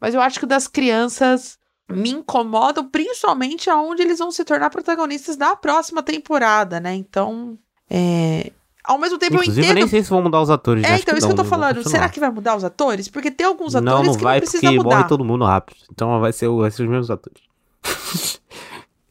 Mas 0.00 0.12
eu 0.12 0.20
acho 0.20 0.40
que 0.40 0.44
das 0.46 0.66
crianças 0.66 1.56
me 1.88 2.10
incomodam, 2.10 2.84
principalmente 2.88 3.70
aonde 3.70 4.02
eles 4.02 4.18
vão 4.18 4.32
se 4.32 4.44
tornar 4.44 4.70
protagonistas 4.70 5.36
da 5.36 5.54
próxima 5.54 6.02
temporada, 6.02 6.80
né? 6.80 6.92
Então, 6.96 7.56
é... 7.88 8.50
ao 8.82 8.98
mesmo 8.98 9.18
tempo 9.18 9.34
Inclusive, 9.34 9.60
eu 9.60 9.68
eu 9.70 9.74
nem 9.74 9.82
entendo. 9.84 9.90
sei 9.90 10.02
se 10.02 10.10
vão 10.10 10.22
mudar 10.22 10.40
os 10.40 10.50
atores. 10.50 10.82
É, 10.82 10.88
acho 10.94 11.02
então, 11.02 11.16
isso 11.16 11.28
que 11.28 11.32
eu 11.32 11.36
tô 11.36 11.44
falando. 11.44 11.88
Será 11.88 12.08
que 12.08 12.18
vai 12.18 12.30
mudar 12.30 12.56
os 12.56 12.64
atores? 12.64 13.06
Porque 13.06 13.30
tem 13.30 13.46
alguns 13.46 13.76
atores 13.76 13.92
Não, 14.00 14.02
não 14.02 14.16
que 14.16 14.24
vai, 14.24 14.34
não 14.34 14.40
precisa 14.40 14.62
porque 14.62 14.76
mudar. 14.78 14.96
morre 14.96 15.08
todo 15.08 15.24
mundo 15.24 15.44
rápido. 15.44 15.78
Então 15.92 16.18
vai 16.18 16.32
ser, 16.32 16.48
vai 16.48 16.72
ser 16.72 16.82
os 16.82 16.88
mesmos 16.88 17.10
atores. 17.10 17.40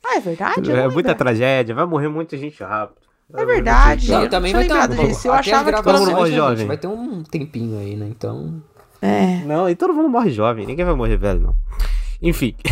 Ah, 0.05 0.17
é 0.17 0.19
verdade? 0.19 0.69
É 0.69 0.88
muita 0.89 1.09
lembro. 1.11 1.15
tragédia, 1.15 1.75
vai 1.75 1.86
morrer 1.86 2.09
muita 2.09 2.36
gente 2.36 2.61
rápido. 2.61 3.09
É 3.34 3.45
verdade. 3.45 4.11
Não, 4.11 4.23
eu 4.23 4.30
também 4.30 4.53
não 4.53 4.59
vai 4.59 4.67
ter 4.67 4.73
lembrado 4.73 4.99
um, 4.99 5.07
disso. 5.07 5.27
Eu 5.27 5.34
achava 5.34 5.71
que 5.71 5.84
todo 5.84 5.99
mundo 5.99 6.11
morre 6.11 6.32
jovem. 6.32 6.67
vai 6.67 6.77
ter 6.77 6.88
um 6.88 7.23
tempinho 7.23 7.80
aí, 7.80 7.95
né? 7.95 8.07
Então. 8.09 8.61
É. 9.01 9.43
Não, 9.45 9.69
e 9.69 9.75
todo 9.75 9.93
mundo 9.93 10.09
morre 10.09 10.32
jovem, 10.32 10.65
ninguém 10.65 10.86
vai 10.86 10.95
morrer 10.95 11.17
velho, 11.17 11.39
não. 11.39 11.55
Enfim. 12.21 12.55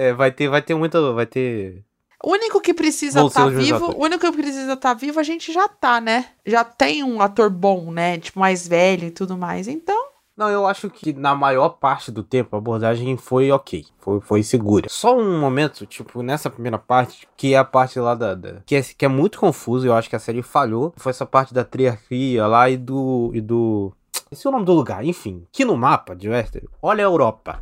É, 0.00 0.12
vai 0.12 0.30
ter, 0.30 0.48
vai 0.48 0.62
ter 0.62 0.76
muito. 0.76 1.12
Vai 1.12 1.26
ter. 1.26 1.82
O 2.22 2.30
único 2.30 2.60
que 2.60 2.72
precisa 2.72 3.20
estar 3.20 3.46
mesmos 3.46 3.66
vivo, 3.66 3.96
o 3.96 4.04
único 4.04 4.30
que 4.30 4.40
precisa 4.40 4.74
estar 4.74 4.94
vivo, 4.94 5.18
a 5.18 5.24
gente 5.24 5.52
já 5.52 5.66
tá, 5.66 6.00
né? 6.00 6.26
Já 6.46 6.62
tem 6.62 7.02
um 7.02 7.20
ator 7.20 7.50
bom, 7.50 7.90
né? 7.90 8.16
Tipo, 8.16 8.38
mais 8.38 8.68
velho 8.68 9.08
e 9.08 9.10
tudo 9.10 9.36
mais. 9.36 9.66
Então, 9.66 10.07
Não, 10.38 10.48
eu 10.48 10.68
acho 10.68 10.88
que 10.88 11.12
na 11.12 11.34
maior 11.34 11.70
parte 11.70 12.12
do 12.12 12.22
tempo 12.22 12.54
a 12.54 12.60
abordagem 12.60 13.16
foi 13.16 13.50
ok. 13.50 13.84
Foi, 13.98 14.20
foi 14.20 14.42
segura. 14.44 14.86
Só 14.88 15.18
um 15.18 15.40
momento, 15.40 15.84
tipo, 15.84 16.22
nessa 16.22 16.48
primeira 16.48 16.78
parte, 16.78 17.26
que 17.36 17.54
é 17.54 17.58
a 17.58 17.64
parte 17.64 17.98
lá 17.98 18.14
da. 18.14 18.36
da- 18.36 18.60
que, 18.64 18.76
é, 18.76 18.82
que 18.82 19.04
é 19.04 19.08
muito 19.08 19.36
confuso, 19.40 19.84
eu 19.84 19.94
acho 19.94 20.08
que 20.08 20.14
a 20.14 20.20
série 20.20 20.40
falhou. 20.40 20.94
Foi 20.96 21.10
essa 21.10 21.26
parte 21.26 21.52
da 21.52 21.64
triarquia 21.64 22.46
lá 22.46 22.70
e 22.70 22.76
do. 22.76 23.32
e 23.34 23.40
do. 23.40 23.92
Esse 24.30 24.46
é 24.46 24.50
o 24.50 24.52
nome 24.52 24.64
do 24.64 24.74
lugar, 24.74 25.04
enfim. 25.04 25.44
Que 25.50 25.64
no 25.64 25.76
mapa 25.76 26.14
de 26.14 26.28
Westeros, 26.28 26.70
olha 26.80 27.02
a 27.02 27.08
Europa, 27.08 27.60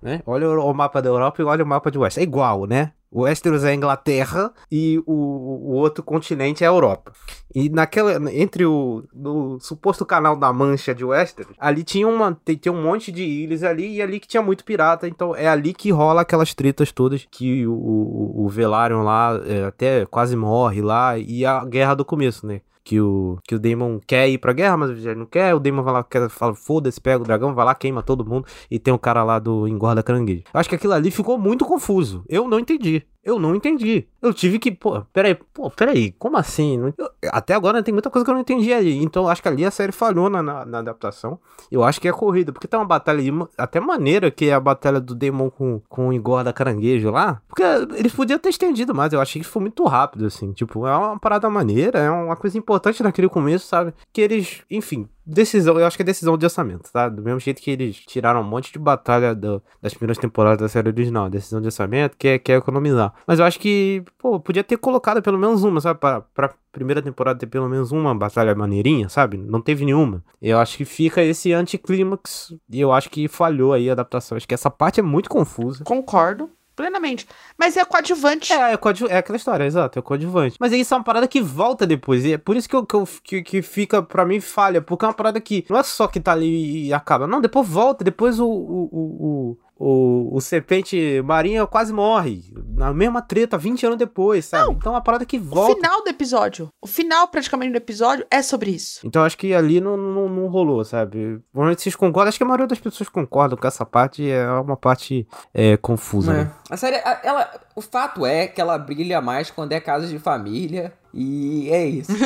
né? 0.00 0.22
Olha 0.24 0.48
o, 0.48 0.72
mapa 0.72 1.02
da 1.02 1.10
Europa 1.10 1.42
e 1.42 1.44
olha 1.44 1.62
o 1.62 1.66
mapa 1.66 1.90
de 1.90 1.98
Westeros. 1.98 2.22
É 2.26 2.26
igual, 2.26 2.64
né? 2.66 2.92
O 3.14 3.22
Westeros 3.22 3.62
é 3.62 3.70
a 3.70 3.74
Inglaterra 3.74 4.52
e 4.68 5.00
o, 5.06 5.12
o 5.12 5.72
outro 5.74 6.02
continente 6.02 6.64
é 6.64 6.66
a 6.66 6.70
Europa. 6.70 7.12
E 7.54 7.68
naquela. 7.68 8.12
Entre 8.34 8.66
o. 8.66 9.04
No 9.14 9.60
suposto 9.60 10.04
canal 10.04 10.34
da 10.34 10.52
Mancha 10.52 10.92
de 10.92 11.04
Westeros, 11.04 11.54
ali 11.56 11.84
tinha 11.84 12.08
uma. 12.08 12.36
Tem, 12.44 12.56
tem 12.56 12.72
um 12.72 12.82
monte 12.82 13.12
de 13.12 13.22
ilhas 13.22 13.62
ali 13.62 13.94
e 13.94 14.02
ali 14.02 14.18
que 14.18 14.26
tinha 14.26 14.42
muito 14.42 14.64
pirata. 14.64 15.06
Então 15.06 15.32
é 15.36 15.46
ali 15.46 15.72
que 15.72 15.92
rola 15.92 16.22
aquelas 16.22 16.52
tretas 16.54 16.90
todas 16.90 17.24
que 17.30 17.64
o, 17.64 17.72
o, 17.72 18.46
o 18.46 18.48
Velaryon 18.48 19.04
lá 19.04 19.40
é, 19.46 19.64
até 19.64 20.04
quase 20.06 20.34
morre 20.34 20.82
lá. 20.82 21.16
E 21.16 21.46
a 21.46 21.64
guerra 21.64 21.94
do 21.94 22.04
começo, 22.04 22.44
né? 22.44 22.62
Que 22.84 23.00
o, 23.00 23.38
que 23.48 23.54
o 23.54 23.58
Daemon 23.58 23.98
quer 24.06 24.28
ir 24.28 24.38
pra 24.38 24.52
guerra, 24.52 24.76
mas 24.76 24.90
ele 24.90 25.14
não 25.14 25.26
quer. 25.26 25.54
O 25.54 25.58
Daemon 25.58 25.82
vai 25.82 25.94
lá, 25.94 26.04
quer, 26.04 26.28
fala, 26.28 26.54
foda-se, 26.54 27.00
pega 27.00 27.22
o 27.22 27.24
dragão, 27.24 27.54
vai 27.54 27.64
lá, 27.64 27.74
queima 27.74 28.02
todo 28.02 28.24
mundo. 28.24 28.46
E 28.70 28.78
tem 28.78 28.92
o 28.92 28.98
cara 28.98 29.24
lá 29.24 29.38
do 29.38 29.66
engorda 29.66 30.02
caranguejo. 30.02 30.42
Acho 30.52 30.68
que 30.68 30.74
aquilo 30.74 30.92
ali 30.92 31.10
ficou 31.10 31.38
muito 31.38 31.64
confuso. 31.64 32.24
Eu 32.28 32.46
não 32.46 32.58
entendi. 32.60 33.02
Eu 33.24 33.38
não 33.38 33.54
entendi. 33.54 34.06
Eu 34.20 34.32
tive 34.34 34.58
que, 34.58 34.70
pô, 34.70 35.00
peraí, 35.12 35.34
pô, 35.34 35.70
peraí, 35.70 36.12
como 36.18 36.36
assim? 36.36 36.92
Eu- 36.98 37.10
até 37.32 37.54
agora 37.54 37.82
tem 37.82 37.92
muita 37.92 38.10
coisa 38.10 38.24
que 38.24 38.30
eu 38.30 38.34
não 38.34 38.40
entendi 38.42 38.72
aí. 38.72 39.02
Então 39.02 39.26
acho 39.28 39.40
que 39.42 39.48
ali 39.48 39.64
a 39.64 39.70
série 39.70 39.92
falhou 39.92 40.28
na, 40.28 40.42
na, 40.42 40.64
na 40.64 40.78
adaptação. 40.80 41.38
Eu 41.70 41.82
acho 41.82 42.00
que 42.00 42.06
é 42.08 42.12
corrida, 42.12 42.52
porque 42.52 42.68
tem 42.68 42.78
uma 42.78 42.84
batalha 42.86 43.32
ma- 43.32 43.48
até 43.56 43.80
maneira 43.80 44.30
que 44.30 44.46
é 44.50 44.52
a 44.54 44.60
batalha 44.60 45.00
do 45.00 45.14
Demon 45.14 45.48
com, 45.50 45.80
com 45.88 46.08
o 46.08 46.12
engorda 46.12 46.52
caranguejo 46.52 47.10
lá. 47.10 47.40
Porque 47.48 47.62
eles 47.96 48.12
podiam 48.14 48.38
ter 48.38 48.50
estendido 48.50 48.94
mais. 48.94 49.12
Eu 49.12 49.20
achei 49.20 49.40
que 49.40 49.48
foi 49.48 49.62
muito 49.62 49.84
rápido, 49.84 50.26
assim. 50.26 50.52
Tipo, 50.52 50.86
é 50.86 50.94
uma 50.96 51.18
parada 51.18 51.48
maneira, 51.48 51.98
é 51.98 52.10
uma 52.10 52.36
coisa 52.36 52.58
importante 52.58 53.02
naquele 53.02 53.28
começo, 53.28 53.66
sabe? 53.66 53.94
Que 54.12 54.20
eles, 54.20 54.62
enfim, 54.70 55.08
decisão, 55.26 55.78
eu 55.78 55.86
acho 55.86 55.96
que 55.96 56.02
é 56.02 56.04
decisão 56.04 56.36
de 56.36 56.44
orçamento, 56.44 56.90
tá? 56.92 57.08
Do 57.08 57.22
mesmo 57.22 57.40
jeito 57.40 57.60
que 57.60 57.70
eles 57.70 57.96
tiraram 57.96 58.40
um 58.40 58.44
monte 58.44 58.72
de 58.72 58.78
batalha 58.78 59.34
do, 59.34 59.62
das 59.80 59.94
primeiras 59.94 60.18
temporadas 60.18 60.58
da 60.58 60.68
série 60.68 60.88
original, 60.88 61.30
decisão 61.30 61.60
de 61.60 61.66
orçamento, 61.66 62.16
que 62.16 62.28
é, 62.28 62.38
que 62.38 62.52
é 62.52 62.56
economizar. 62.56 63.14
Mas 63.26 63.38
eu 63.38 63.44
acho 63.44 63.58
que, 63.58 64.04
pô, 64.18 64.38
podia 64.40 64.64
ter 64.64 64.76
colocado 64.76 65.22
pelo 65.22 65.38
menos 65.38 65.64
uma, 65.64 65.80
sabe? 65.80 65.98
Pra, 65.98 66.20
pra 66.20 66.54
primeira 66.72 67.00
temporada 67.00 67.38
ter 67.38 67.46
pelo 67.46 67.68
menos 67.68 67.92
uma 67.92 68.14
batalha 68.14 68.54
maneirinha, 68.54 69.08
sabe? 69.08 69.36
Não 69.38 69.60
teve 69.60 69.84
nenhuma. 69.84 70.22
Eu 70.42 70.58
acho 70.58 70.76
que 70.76 70.84
fica 70.84 71.22
esse 71.22 71.52
anticlímax 71.52 72.54
e 72.70 72.80
eu 72.80 72.92
acho 72.92 73.08
que 73.08 73.28
falhou 73.28 73.72
aí 73.72 73.88
a 73.88 73.92
adaptação. 73.92 74.36
Acho 74.36 74.48
que 74.48 74.54
essa 74.54 74.70
parte 74.70 75.00
é 75.00 75.02
muito 75.02 75.30
confusa. 75.30 75.84
Concordo. 75.84 76.50
Plenamente. 76.76 77.26
Mas 77.56 77.76
é 77.76 77.84
coadjuvante. 77.84 78.52
É, 78.52 78.72
é, 78.72 78.76
coadju 78.76 79.06
é 79.06 79.18
aquela 79.18 79.36
história, 79.36 79.64
exato, 79.64 79.98
é 79.98 80.02
coadjuvante. 80.02 80.56
Mas 80.58 80.72
isso 80.72 80.92
é 80.92 80.96
uma 80.96 81.04
parada 81.04 81.28
que 81.28 81.40
volta 81.40 81.86
depois. 81.86 82.24
E 82.24 82.32
é 82.32 82.38
por 82.38 82.56
isso 82.56 82.68
que, 82.68 82.74
eu, 82.74 82.84
que, 82.84 82.94
eu, 82.94 83.08
que, 83.22 83.42
que 83.42 83.62
fica, 83.62 84.02
pra 84.02 84.24
mim, 84.24 84.40
falha. 84.40 84.82
Porque 84.82 85.04
é 85.04 85.08
uma 85.08 85.14
parada 85.14 85.40
que 85.40 85.64
não 85.68 85.78
é 85.78 85.82
só 85.82 86.08
que 86.08 86.18
tá 86.18 86.32
ali 86.32 86.86
e 86.86 86.92
acaba. 86.92 87.26
Não, 87.26 87.40
depois 87.40 87.68
volta. 87.68 88.02
Depois 88.02 88.40
o, 88.40 88.46
o, 88.46 88.88
o, 88.92 89.50
o, 89.50 89.58
o 89.78 90.40
serpente 90.40 91.20
marinha 91.22 91.66
quase 91.66 91.92
morre. 91.92 92.42
Na 92.76 92.92
mesma 92.92 93.20
treta, 93.20 93.58
20 93.58 93.86
anos 93.86 93.98
depois, 93.98 94.44
sabe? 94.46 94.66
Não. 94.66 94.72
Então 94.74 94.92
é 94.92 94.94
uma 94.96 95.00
parada 95.02 95.24
que 95.26 95.38
volta. 95.38 95.72
O 95.72 95.74
final 95.76 96.02
do 96.02 96.08
episódio. 96.08 96.68
O 96.80 96.86
final, 96.86 97.28
praticamente, 97.28 97.72
do 97.72 97.76
episódio 97.76 98.24
é 98.30 98.42
sobre 98.42 98.70
isso. 98.70 99.00
Então 99.06 99.22
acho 99.24 99.36
que 99.36 99.52
ali 99.54 99.80
não, 99.80 99.96
não, 99.96 100.28
não 100.28 100.46
rolou, 100.46 100.84
sabe? 100.84 101.40
Provavelmente 101.52 101.82
vocês 101.82 101.96
concordam. 101.96 102.28
Acho 102.28 102.38
que 102.38 102.44
a 102.44 102.46
maioria 102.46 102.66
das 102.66 102.78
pessoas 102.78 103.08
concordam 103.08 103.58
com 103.58 103.66
essa 103.66 103.84
parte. 103.84 104.28
É 104.30 104.48
uma 104.48 104.76
parte 104.76 105.26
é, 105.52 105.76
confusa, 105.76 106.32
É. 106.32 106.36
né? 106.36 106.50
A 106.70 106.76
série, 106.76 107.00
ela, 107.22 107.50
o 107.74 107.80
fato 107.80 108.24
é 108.24 108.46
que 108.46 108.60
ela 108.60 108.78
brilha 108.78 109.20
mais 109.20 109.50
quando 109.50 109.72
é 109.72 109.80
casa 109.80 110.06
de 110.06 110.18
família. 110.18 110.92
E 111.16 111.70
é 111.70 111.86
isso. 111.86 112.12
Sim, 112.12 112.18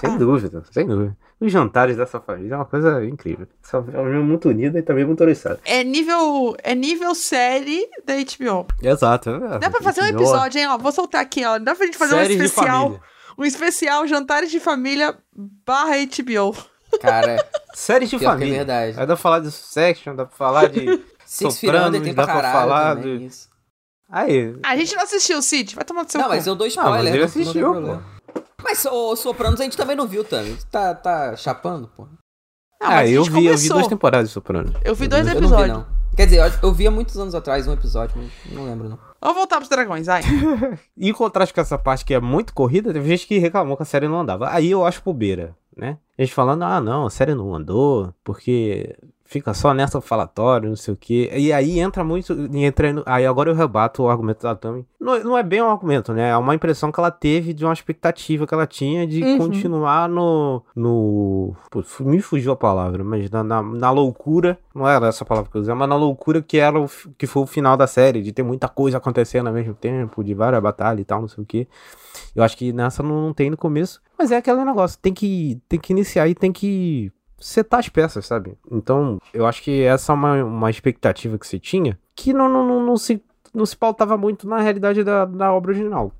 sem 0.00 0.16
dúvida, 0.18 0.48
sem 0.50 0.50
dúvida, 0.50 0.64
sem 0.72 0.86
dúvida. 0.86 1.16
Os 1.38 1.52
jantares 1.52 1.96
dessa 1.96 2.20
família 2.20 2.54
é 2.54 2.56
uma 2.56 2.64
coisa 2.64 3.04
incrível. 3.04 3.46
Essa 3.62 3.82
família 3.82 3.98
é 4.16 4.18
muito 4.20 4.48
unida 4.48 4.78
e 4.78 4.82
também 4.82 5.04
muito 5.04 5.20
oriçada. 5.20 5.60
É 5.64 5.84
nível, 5.84 6.56
é 6.62 6.74
nível 6.74 7.14
série 7.14 7.86
da 8.06 8.14
HBO. 8.14 8.66
Exato. 8.82 9.28
é. 9.30 9.58
Dá 9.58 9.68
pra 9.70 9.82
fazer 9.82 10.02
um 10.02 10.06
episódio, 10.06 10.58
hein? 10.60 10.68
Ó, 10.68 10.78
vou 10.78 10.92
soltar 10.92 11.20
aqui, 11.20 11.44
ó. 11.44 11.58
Dá 11.58 11.74
pra 11.74 11.84
gente 11.84 11.98
fazer 11.98 12.14
um 12.14 12.20
especial. 12.22 12.82
família. 12.84 13.00
Um 13.36 13.44
especial 13.44 14.06
Jantares 14.06 14.50
de 14.50 14.60
Família 14.60 15.16
barra 15.34 15.94
HBO. 15.98 16.54
Cara, 17.00 17.44
Séries 17.74 18.10
de 18.10 18.16
é 18.16 18.18
família. 18.20 18.54
verdade. 18.58 18.90
Aí 18.92 19.06
dá 19.06 19.06
pra 19.06 19.16
falar 19.16 19.40
de 19.40 19.50
Section, 19.50 20.14
dá 20.14 20.24
pra 20.26 20.36
falar 20.36 20.68
de 20.68 21.00
Sopranos, 21.26 22.14
dá 22.14 22.24
pra 22.24 22.52
falar 22.52 22.96
também, 22.96 23.18
de- 23.18 23.24
isso. 23.26 23.48
Aí, 24.12 24.54
A 24.62 24.76
gente 24.76 24.94
não 24.94 25.02
assistiu, 25.02 25.40
Cid. 25.40 25.74
Vai 25.74 25.84
tomar 25.84 26.04
no 26.04 26.10
seu 26.10 26.20
Não, 26.20 26.28
cu. 26.28 26.34
mas 26.34 26.46
eu 26.46 26.54
dou 26.54 26.66
mas 26.66 26.74
spoiler. 26.76 27.06
ele 27.12 27.18
não- 27.18 27.24
assistiu, 27.24 27.62
não 27.62 27.72
tem 27.74 27.82
problema. 27.82 28.04
Mas 28.62 28.84
o 28.84 29.16
Sopranos 29.16 29.60
a 29.60 29.64
gente 29.64 29.76
também 29.76 29.96
não 29.96 30.06
viu, 30.06 30.22
Tami. 30.22 30.56
Tá, 30.70 30.94
tá 30.94 31.34
chapando, 31.36 31.88
pô. 31.96 32.04
Não, 32.04 32.88
ah, 32.88 32.90
mas 32.90 33.10
eu 33.10 33.24
vi, 33.24 33.30
eu 33.30 33.34
vi 33.40 33.46
começou. 33.46 33.76
duas 33.76 33.86
temporadas 33.88 34.28
de 34.28 34.34
Sopranos. 34.34 34.72
Eu 34.84 34.94
vi 34.94 35.08
dois 35.08 35.26
Eu 35.26 35.34
não 35.34 35.40
vi, 35.40 35.46
episódios. 35.46 35.76
não. 35.78 35.86
Quer 36.14 36.26
dizer, 36.26 36.40
eu, 36.40 36.68
eu 36.68 36.74
vi 36.74 36.86
há 36.86 36.90
muitos 36.90 37.16
anos 37.16 37.34
atrás 37.34 37.66
um 37.66 37.72
episódio, 37.72 38.14
mas 38.18 38.30
não 38.54 38.64
lembro, 38.66 38.88
não. 38.88 38.98
Vamos 39.20 39.36
voltar 39.36 39.56
pros 39.56 39.68
dragões, 39.70 40.06
vai. 40.06 40.22
E 40.96 41.08
em 41.08 41.12
contraste 41.12 41.54
com 41.54 41.60
essa 41.60 41.78
parte 41.78 42.04
que 42.04 42.12
é 42.12 42.20
muito 42.20 42.52
corrida, 42.52 42.92
teve 42.92 43.08
gente 43.08 43.26
que 43.26 43.38
reclamou 43.38 43.76
que 43.76 43.82
a 43.82 43.86
série 43.86 44.08
não 44.08 44.20
andava. 44.20 44.50
Aí 44.50 44.70
eu 44.70 44.84
acho 44.84 45.00
bobeira, 45.02 45.56
né? 45.76 45.96
A 46.18 46.22
gente 46.22 46.34
falando, 46.34 46.64
ah, 46.64 46.80
não, 46.80 47.06
a 47.06 47.10
série 47.10 47.34
não 47.34 47.54
andou, 47.54 48.12
porque 48.22 48.94
fica 49.32 49.54
só 49.54 49.72
nessa 49.72 50.00
falatório, 50.00 50.68
não 50.68 50.76
sei 50.76 50.94
o 50.94 50.96
quê. 50.96 51.30
E 51.34 51.52
aí 51.52 51.80
entra 51.80 52.04
muito. 52.04 52.32
Entra, 52.54 52.92
no- 52.92 53.02
aí 53.06 53.24
agora 53.26 53.50
eu 53.50 53.54
rebato 53.54 54.02
o 54.02 54.08
argumento 54.10 54.42
da 54.42 54.54
Tami. 54.54 54.86
Não, 55.00 55.18
não 55.24 55.38
é 55.38 55.42
bem 55.42 55.62
um 55.62 55.70
argumento, 55.70 56.12
né? 56.12 56.28
É 56.30 56.36
uma 56.36 56.54
impressão 56.54 56.92
que 56.92 57.00
ela 57.00 57.10
teve 57.10 57.52
de 57.52 57.64
uma 57.64 57.72
expectativa 57.72 58.46
que 58.46 58.54
ela 58.54 58.66
tinha 58.66 59.06
de 59.06 59.22
Uhum. 59.24 59.38
continuar 59.38 60.08
no. 60.08 60.62
no. 60.76 61.54
Pô, 61.70 61.82
me 62.00 62.20
fugiu 62.20 62.52
a 62.52 62.56
palavra, 62.56 63.02
mas 63.02 63.30
na, 63.30 63.42
na, 63.42 63.62
na 63.62 63.90
loucura. 63.90 64.58
Não 64.74 64.88
era 64.88 65.06
essa 65.08 65.24
palavra 65.24 65.50
que 65.50 65.56
eu 65.56 65.60
usei, 65.62 65.74
mas 65.74 65.88
na 65.88 65.96
loucura 65.96 66.40
que 66.40 66.58
era 66.58 66.78
o, 66.80 66.86
que 67.18 67.26
foi 67.26 67.42
o 67.42 67.46
final 67.46 67.76
da 67.76 67.86
série, 67.86 68.22
de 68.22 68.32
ter 68.32 68.42
muita 68.42 68.68
coisa 68.68 68.96
acontecendo 68.98 69.46
ao 69.48 69.52
mesmo 69.52 69.74
tempo, 69.74 70.22
de 70.24 70.34
várias 70.34 70.62
batalhas 70.62 71.00
e 71.00 71.04
tal, 71.04 71.20
não 71.20 71.28
sei 71.28 71.42
o 71.42 71.46
quê. 71.46 71.66
Eu 72.36 72.42
acho 72.42 72.56
que 72.56 72.72
nessa 72.72 73.02
não, 73.02 73.22
não 73.26 73.32
tem 73.34 73.50
no 73.50 73.56
começo. 73.56 74.00
Mas 74.18 74.30
é 74.30 74.36
aquele 74.36 74.64
negócio, 74.64 74.98
tem 75.00 75.12
que, 75.12 75.60
tem 75.68 75.78
que 75.80 75.92
iniciar 75.92 76.28
e 76.28 76.34
tem 76.34 76.52
que 76.52 77.10
setar 77.42 77.80
as 77.80 77.88
peças, 77.88 78.26
sabe? 78.26 78.56
Então, 78.70 79.18
eu 79.34 79.46
acho 79.46 79.62
que 79.62 79.82
essa 79.82 80.12
é 80.12 80.14
uma, 80.14 80.44
uma 80.44 80.70
expectativa 80.70 81.38
que 81.38 81.46
você 81.46 81.58
tinha 81.58 81.98
que 82.14 82.32
não, 82.32 82.48
não, 82.48 82.66
não, 82.66 82.86
não 82.86 82.96
se, 82.96 83.22
não 83.52 83.66
se 83.66 83.76
pautava 83.76 84.16
muito 84.16 84.48
na 84.48 84.60
realidade 84.60 85.02
da, 85.02 85.24
da 85.24 85.52
obra 85.52 85.72
original. 85.72 86.12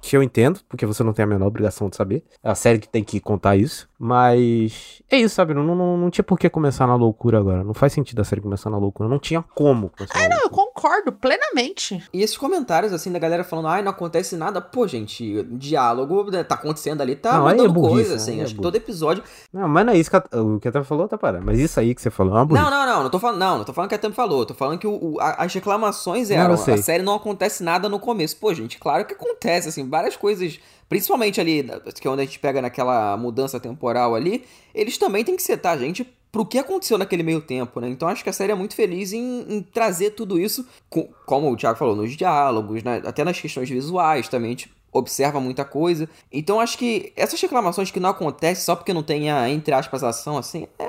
Que 0.00 0.16
eu 0.16 0.22
entendo, 0.22 0.60
porque 0.68 0.86
você 0.86 1.02
não 1.02 1.12
tem 1.12 1.24
a 1.24 1.28
menor 1.28 1.46
obrigação 1.46 1.88
de 1.88 1.96
saber. 1.96 2.24
É 2.42 2.50
a 2.50 2.54
série 2.54 2.78
que 2.78 2.88
tem 2.88 3.04
que 3.04 3.20
contar 3.20 3.56
isso. 3.56 3.88
Mas 4.00 5.02
é 5.10 5.18
isso, 5.18 5.34
sabe? 5.34 5.52
Não, 5.52 5.62
não, 5.62 5.96
não 5.96 6.10
tinha 6.10 6.24
por 6.24 6.38
que 6.38 6.48
começar 6.48 6.86
na 6.86 6.94
loucura 6.96 7.38
agora. 7.38 7.62
Não 7.62 7.74
faz 7.74 7.92
sentido 7.92 8.20
a 8.20 8.24
série 8.24 8.40
começar 8.40 8.70
na 8.70 8.78
loucura. 8.78 9.08
Não 9.08 9.18
tinha 9.18 9.44
como 9.54 9.90
começar 9.90 10.18
na 10.28 10.36
Não, 10.36 10.42
eu 10.44 10.50
concordo 10.50 11.12
plenamente. 11.12 12.02
E 12.12 12.22
esses 12.22 12.36
comentários, 12.36 12.92
assim, 12.92 13.12
da 13.12 13.18
galera 13.18 13.44
falando, 13.44 13.68
ai, 13.68 13.82
não 13.82 13.90
acontece 13.90 14.36
nada. 14.36 14.60
Pô, 14.60 14.86
gente, 14.88 15.42
diálogo 15.52 16.30
né, 16.30 16.42
tá 16.42 16.54
acontecendo 16.54 17.00
ali, 17.02 17.14
tá 17.14 17.34
Não, 17.38 17.48
é 17.48 17.52
mudando 17.52 17.72
burrice, 17.74 17.94
coisa, 17.94 18.10
aí 18.10 18.16
assim. 18.16 18.40
é 18.40 18.44
Acho 18.44 18.54
que 18.54 18.60
todo 18.62 18.74
episódio. 18.76 19.22
Não, 19.52 19.68
mas 19.68 19.86
não 19.86 19.92
é 19.92 19.98
isso 19.98 20.10
que 20.10 20.16
a, 20.16 20.24
o 20.40 20.58
que 20.58 20.68
a 20.68 20.72
Tami 20.72 20.84
falou, 20.86 21.06
tá 21.06 21.18
parado. 21.18 21.44
Mas 21.44 21.58
isso 21.58 21.78
aí 21.78 21.94
que 21.94 22.00
você 22.00 22.10
falou 22.10 22.34
é 22.34 22.38
uma 22.38 22.46
burrice. 22.46 22.64
Não, 22.64 22.70
não, 22.70 22.86
não, 22.86 23.02
não 23.04 23.10
tô 23.10 23.18
falando, 23.18 23.38
não, 23.38 23.58
não 23.58 23.64
tô 23.64 23.72
falando 23.72 23.90
que 23.90 23.94
a 23.94 23.98
Tam 23.98 24.12
falou. 24.12 24.46
Tô 24.46 24.54
falando 24.54 24.78
que 24.78 24.86
o, 24.86 25.14
o- 25.14 25.20
a- 25.20 25.44
as 25.44 25.52
reclamações 25.52 26.30
Não, 26.30 26.36
eram. 26.36 26.56
sei. 26.56 26.74
a 26.74 26.78
série 26.82 27.02
não 27.02 27.14
acontece 27.14 27.62
nada 27.62 27.88
no 27.88 27.98
começo. 28.00 28.36
Pô, 28.38 28.52
gente, 28.54 28.78
claro 28.78 29.04
que 29.04 29.12
acontece, 29.14 29.68
assim, 29.68 29.88
várias 29.88 30.16
coisas. 30.16 30.58
Principalmente 30.90 31.40
ali, 31.40 31.64
que 32.00 32.06
é 32.06 32.10
onde 32.10 32.20
a 32.22 32.24
gente 32.24 32.38
pega 32.40 32.60
naquela 32.60 33.16
mudança 33.16 33.60
temporal 33.60 34.14
ali, 34.14 34.44
eles 34.74 34.98
também 34.98 35.24
têm 35.24 35.36
que 35.36 35.42
setar 35.42 35.72
a 35.74 35.78
gente 35.78 36.04
pro 36.32 36.44
que 36.44 36.58
aconteceu 36.58 36.98
naquele 36.98 37.22
meio 37.22 37.40
tempo, 37.40 37.80
né? 37.80 37.88
Então 37.88 38.08
acho 38.08 38.22
que 38.24 38.28
a 38.28 38.32
série 38.32 38.50
é 38.50 38.54
muito 38.56 38.74
feliz 38.74 39.12
em, 39.12 39.46
em 39.48 39.62
trazer 39.62 40.10
tudo 40.10 40.38
isso, 40.38 40.66
co- 40.88 41.08
como 41.24 41.50
o 41.50 41.56
Thiago 41.56 41.78
falou, 41.78 41.94
nos 41.94 42.16
diálogos, 42.16 42.82
né? 42.82 43.00
até 43.06 43.22
nas 43.24 43.40
questões 43.40 43.70
visuais 43.70 44.28
também, 44.28 44.50
gente 44.50 44.70
observa 44.92 45.40
muita 45.40 45.64
coisa. 45.64 46.08
Então 46.32 46.58
acho 46.60 46.76
que 46.76 47.12
essas 47.14 47.40
reclamações 47.40 47.92
que 47.92 48.00
não 48.00 48.10
acontecem 48.10 48.64
só 48.64 48.74
porque 48.74 48.92
não 48.92 49.04
tem 49.04 49.30
a, 49.30 49.48
entre 49.48 49.72
aspas, 49.72 50.02
ação, 50.02 50.36
assim, 50.36 50.66
é 50.76 50.86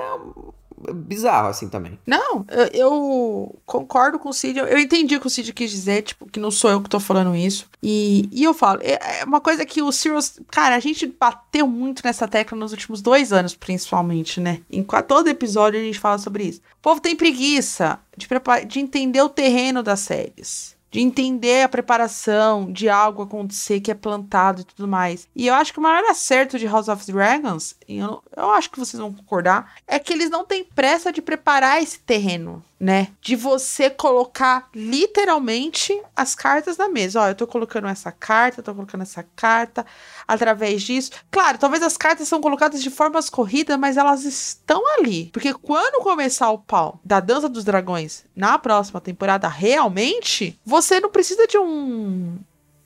bizarro, 0.94 1.48
assim, 1.48 1.68
também. 1.68 1.98
Não, 2.06 2.44
eu, 2.48 2.66
eu 2.72 3.60
concordo 3.66 4.18
com 4.18 4.28
o 4.28 4.32
Cid. 4.32 4.58
Eu, 4.58 4.78
entendi 4.78 5.16
o 5.16 5.20
que 5.20 5.26
o 5.26 5.30
Cid 5.30 5.52
quis 5.52 5.70
dizer, 5.70 6.02
tipo, 6.02 6.26
que 6.26 6.40
não 6.40 6.50
sou 6.50 6.70
eu 6.70 6.80
que 6.80 6.88
tô 6.88 7.00
falando 7.00 7.34
isso. 7.34 7.66
E, 7.82 8.28
e 8.32 8.42
eu 8.44 8.54
falo, 8.54 8.80
é, 8.82 9.20
é 9.20 9.24
uma 9.24 9.40
coisa 9.40 9.64
que 9.64 9.82
o 9.82 9.90
Sirius. 9.92 10.38
Cara, 10.50 10.74
a 10.74 10.80
gente 10.80 11.06
bateu 11.06 11.66
muito 11.66 12.02
nessa 12.04 12.28
tecla 12.28 12.56
nos 12.56 12.72
últimos 12.72 13.00
dois 13.00 13.32
anos, 13.32 13.54
principalmente, 13.54 14.40
né? 14.40 14.60
Em 14.70 14.82
todo 15.06 15.28
episódio 15.28 15.80
a 15.80 15.82
gente 15.82 15.98
fala 15.98 16.18
sobre 16.18 16.44
isso. 16.44 16.60
O 16.78 16.82
povo 16.82 17.00
tem 17.00 17.16
preguiça 17.16 17.98
de, 18.16 18.26
de 18.66 18.80
entender 18.80 19.20
o 19.22 19.28
terreno 19.28 19.82
das 19.82 20.00
séries. 20.00 20.76
De 20.92 21.00
entender 21.00 21.64
a 21.64 21.68
preparação 21.68 22.70
de 22.70 22.88
algo 22.88 23.22
acontecer 23.22 23.80
que 23.80 23.90
é 23.90 23.94
plantado 23.94 24.60
e 24.60 24.64
tudo 24.64 24.86
mais. 24.86 25.26
E 25.34 25.46
eu 25.46 25.54
acho 25.54 25.72
que 25.72 25.78
o 25.78 25.82
maior 25.82 26.04
acerto 26.04 26.58
de 26.58 26.66
House 26.66 26.88
of 26.88 27.10
Dragons, 27.10 27.74
eu, 27.88 28.22
eu 28.36 28.50
acho 28.50 28.70
que 28.70 28.78
vocês 28.78 29.00
vão 29.00 29.12
concordar, 29.12 29.74
é 29.88 29.98
que 29.98 30.12
eles 30.12 30.30
não 30.30 30.44
têm 30.44 30.62
pressa 30.62 31.10
de 31.10 31.20
preparar 31.20 31.82
esse 31.82 31.98
terreno, 31.98 32.62
né? 32.78 33.08
De 33.20 33.34
você 33.34 33.88
colocar 33.88 34.68
literalmente 34.74 35.98
as 36.14 36.34
cartas 36.34 36.76
na 36.76 36.88
mesa. 36.88 37.22
Ó, 37.22 37.28
eu 37.28 37.34
tô 37.34 37.46
colocando 37.46 37.88
essa 37.88 38.12
carta, 38.12 38.62
tô 38.62 38.74
colocando 38.74 39.02
essa 39.02 39.24
carta, 39.34 39.86
através 40.32 40.82
disso. 40.82 41.10
Claro, 41.30 41.58
talvez 41.58 41.82
as 41.82 41.96
cartas 41.96 42.28
são 42.28 42.40
colocadas 42.40 42.82
de 42.82 42.90
formas 42.90 43.28
corridas, 43.28 43.78
mas 43.78 43.96
elas 43.96 44.24
estão 44.24 44.82
ali. 44.98 45.30
Porque 45.32 45.52
quando 45.52 46.02
começar 46.02 46.50
o 46.50 46.58
pau 46.58 47.00
da 47.04 47.20
Dança 47.20 47.48
dos 47.48 47.64
Dragões 47.64 48.24
na 48.34 48.58
próxima 48.58 49.00
temporada, 49.00 49.48
realmente, 49.48 50.58
você 50.64 51.00
não 51.00 51.10
precisa 51.10 51.46
de 51.46 51.58
um. 51.58 52.38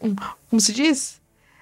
um 0.03 0.15
como 0.51 0.61
se 0.61 0.73
diz? 0.73 1.21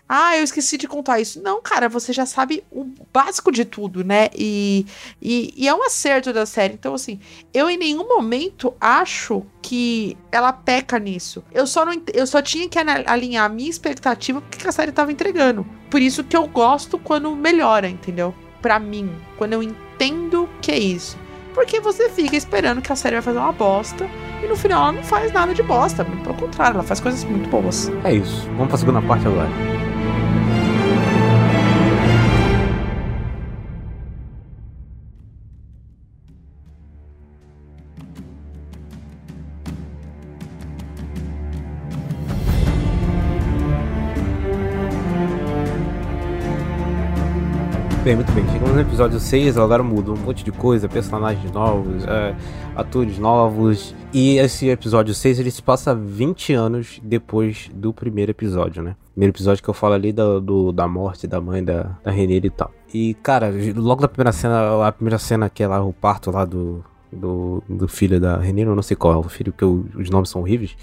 Ah, 0.08 0.36
eu 0.36 0.44
esqueci 0.44 0.76
de 0.76 0.86
contar 0.86 1.18
isso. 1.18 1.42
Não, 1.42 1.62
cara, 1.62 1.88
você 1.88 2.12
já 2.12 2.26
sabe 2.26 2.62
o 2.70 2.86
básico 3.12 3.50
de 3.50 3.64
tudo, 3.64 4.04
né? 4.04 4.28
E, 4.34 4.84
e, 5.20 5.54
e 5.56 5.66
é 5.66 5.74
um 5.74 5.82
acerto 5.82 6.32
da 6.32 6.44
série. 6.44 6.74
Então, 6.74 6.94
assim, 6.94 7.18
eu 7.54 7.70
em 7.70 7.78
nenhum 7.78 8.06
momento 8.06 8.74
acho 8.78 9.42
que 9.62 10.16
ela 10.30 10.52
peca 10.52 10.98
nisso. 10.98 11.42
Eu 11.52 11.66
só, 11.66 11.86
não, 11.86 11.94
eu 12.12 12.26
só 12.26 12.42
tinha 12.42 12.68
que 12.68 12.78
alinhar 12.78 13.46
a 13.46 13.48
minha 13.48 13.70
expectativa 13.70 14.40
com 14.40 14.46
o 14.46 14.50
que 14.50 14.68
a 14.68 14.72
série 14.72 14.92
tava 14.92 15.10
entregando. 15.10 15.66
Por 15.90 16.02
isso 16.02 16.22
que 16.22 16.36
eu 16.36 16.46
gosto 16.46 16.98
quando 16.98 17.34
melhora, 17.34 17.88
entendeu? 17.88 18.34
Pra 18.60 18.78
mim, 18.78 19.10
quando 19.38 19.54
eu 19.54 19.62
entendo 19.62 20.48
que 20.60 20.70
é 20.70 20.78
isso. 20.78 21.18
Porque 21.54 21.80
você 21.80 22.10
fica 22.10 22.36
esperando 22.36 22.82
que 22.82 22.92
a 22.92 22.96
série 22.96 23.14
vai 23.14 23.22
fazer 23.22 23.38
uma 23.38 23.52
bosta 23.52 24.10
e 24.42 24.46
no 24.46 24.56
final 24.56 24.82
ela 24.82 24.92
não 24.92 25.04
faz 25.04 25.32
nada 25.32 25.54
de 25.54 25.62
bosta. 25.62 26.04
Pelo 26.04 26.34
contrário, 26.34 26.74
ela 26.74 26.82
faz 26.82 27.00
coisas 27.00 27.24
muito 27.24 27.48
boas. 27.48 27.90
É 28.04 28.12
isso. 28.12 28.46
Vamos 28.50 28.68
pra 28.68 28.76
segunda 28.76 29.00
parte 29.00 29.26
agora. 29.26 29.48
Bem, 48.14 48.16
muito 48.16 48.32
bem. 48.32 48.44
Chegamos 48.46 48.74
no 48.74 48.80
episódio 48.80 49.18
6, 49.18 49.58
agora 49.58 49.82
muda 49.82 50.12
um 50.12 50.16
monte 50.16 50.44
de 50.44 50.52
coisa, 50.52 50.88
personagens 50.88 51.50
novos, 51.50 52.04
é, 52.04 52.32
atores 52.76 53.18
novos. 53.18 53.92
E 54.12 54.36
esse 54.38 54.68
episódio 54.68 55.12
6 55.12 55.40
ele 55.40 55.50
se 55.50 55.60
passa 55.60 55.92
20 55.96 56.52
anos 56.52 57.00
depois 57.02 57.68
do 57.74 57.92
primeiro 57.92 58.30
episódio, 58.30 58.84
né? 58.84 58.94
Primeiro 59.14 59.32
episódio 59.32 59.62
que 59.64 59.68
eu 59.68 59.74
falo 59.74 59.94
ali 59.94 60.12
do, 60.12 60.40
do- 60.40 60.70
da 60.72 60.86
morte 60.86 61.26
da 61.26 61.40
mãe 61.40 61.64
da, 61.64 61.98
da 62.04 62.12
Renira 62.12 62.46
e 62.46 62.50
tal. 62.50 62.70
E, 62.92 63.14
cara, 63.14 63.50
logo 63.74 64.00
da 64.02 64.06
primeira 64.08 64.30
cena, 64.30 64.86
a 64.86 64.92
primeira 64.92 65.18
cena 65.18 65.50
que 65.50 65.62
é 65.64 65.66
lá 65.66 65.82
o 65.84 65.92
parto 65.92 66.30
lá 66.30 66.44
do, 66.44 66.84
do, 67.10 67.64
do 67.68 67.88
filho 67.88 68.20
da 68.20 68.36
Renira, 68.36 68.70
eu 68.70 68.76
não 68.76 68.82
sei 68.82 68.96
qual 68.96 69.12
é 69.14 69.16
o 69.16 69.24
filho, 69.24 69.52
porque 69.52 69.64
os 69.64 70.08
nomes 70.08 70.30
são 70.30 70.40
horríveis. 70.42 70.76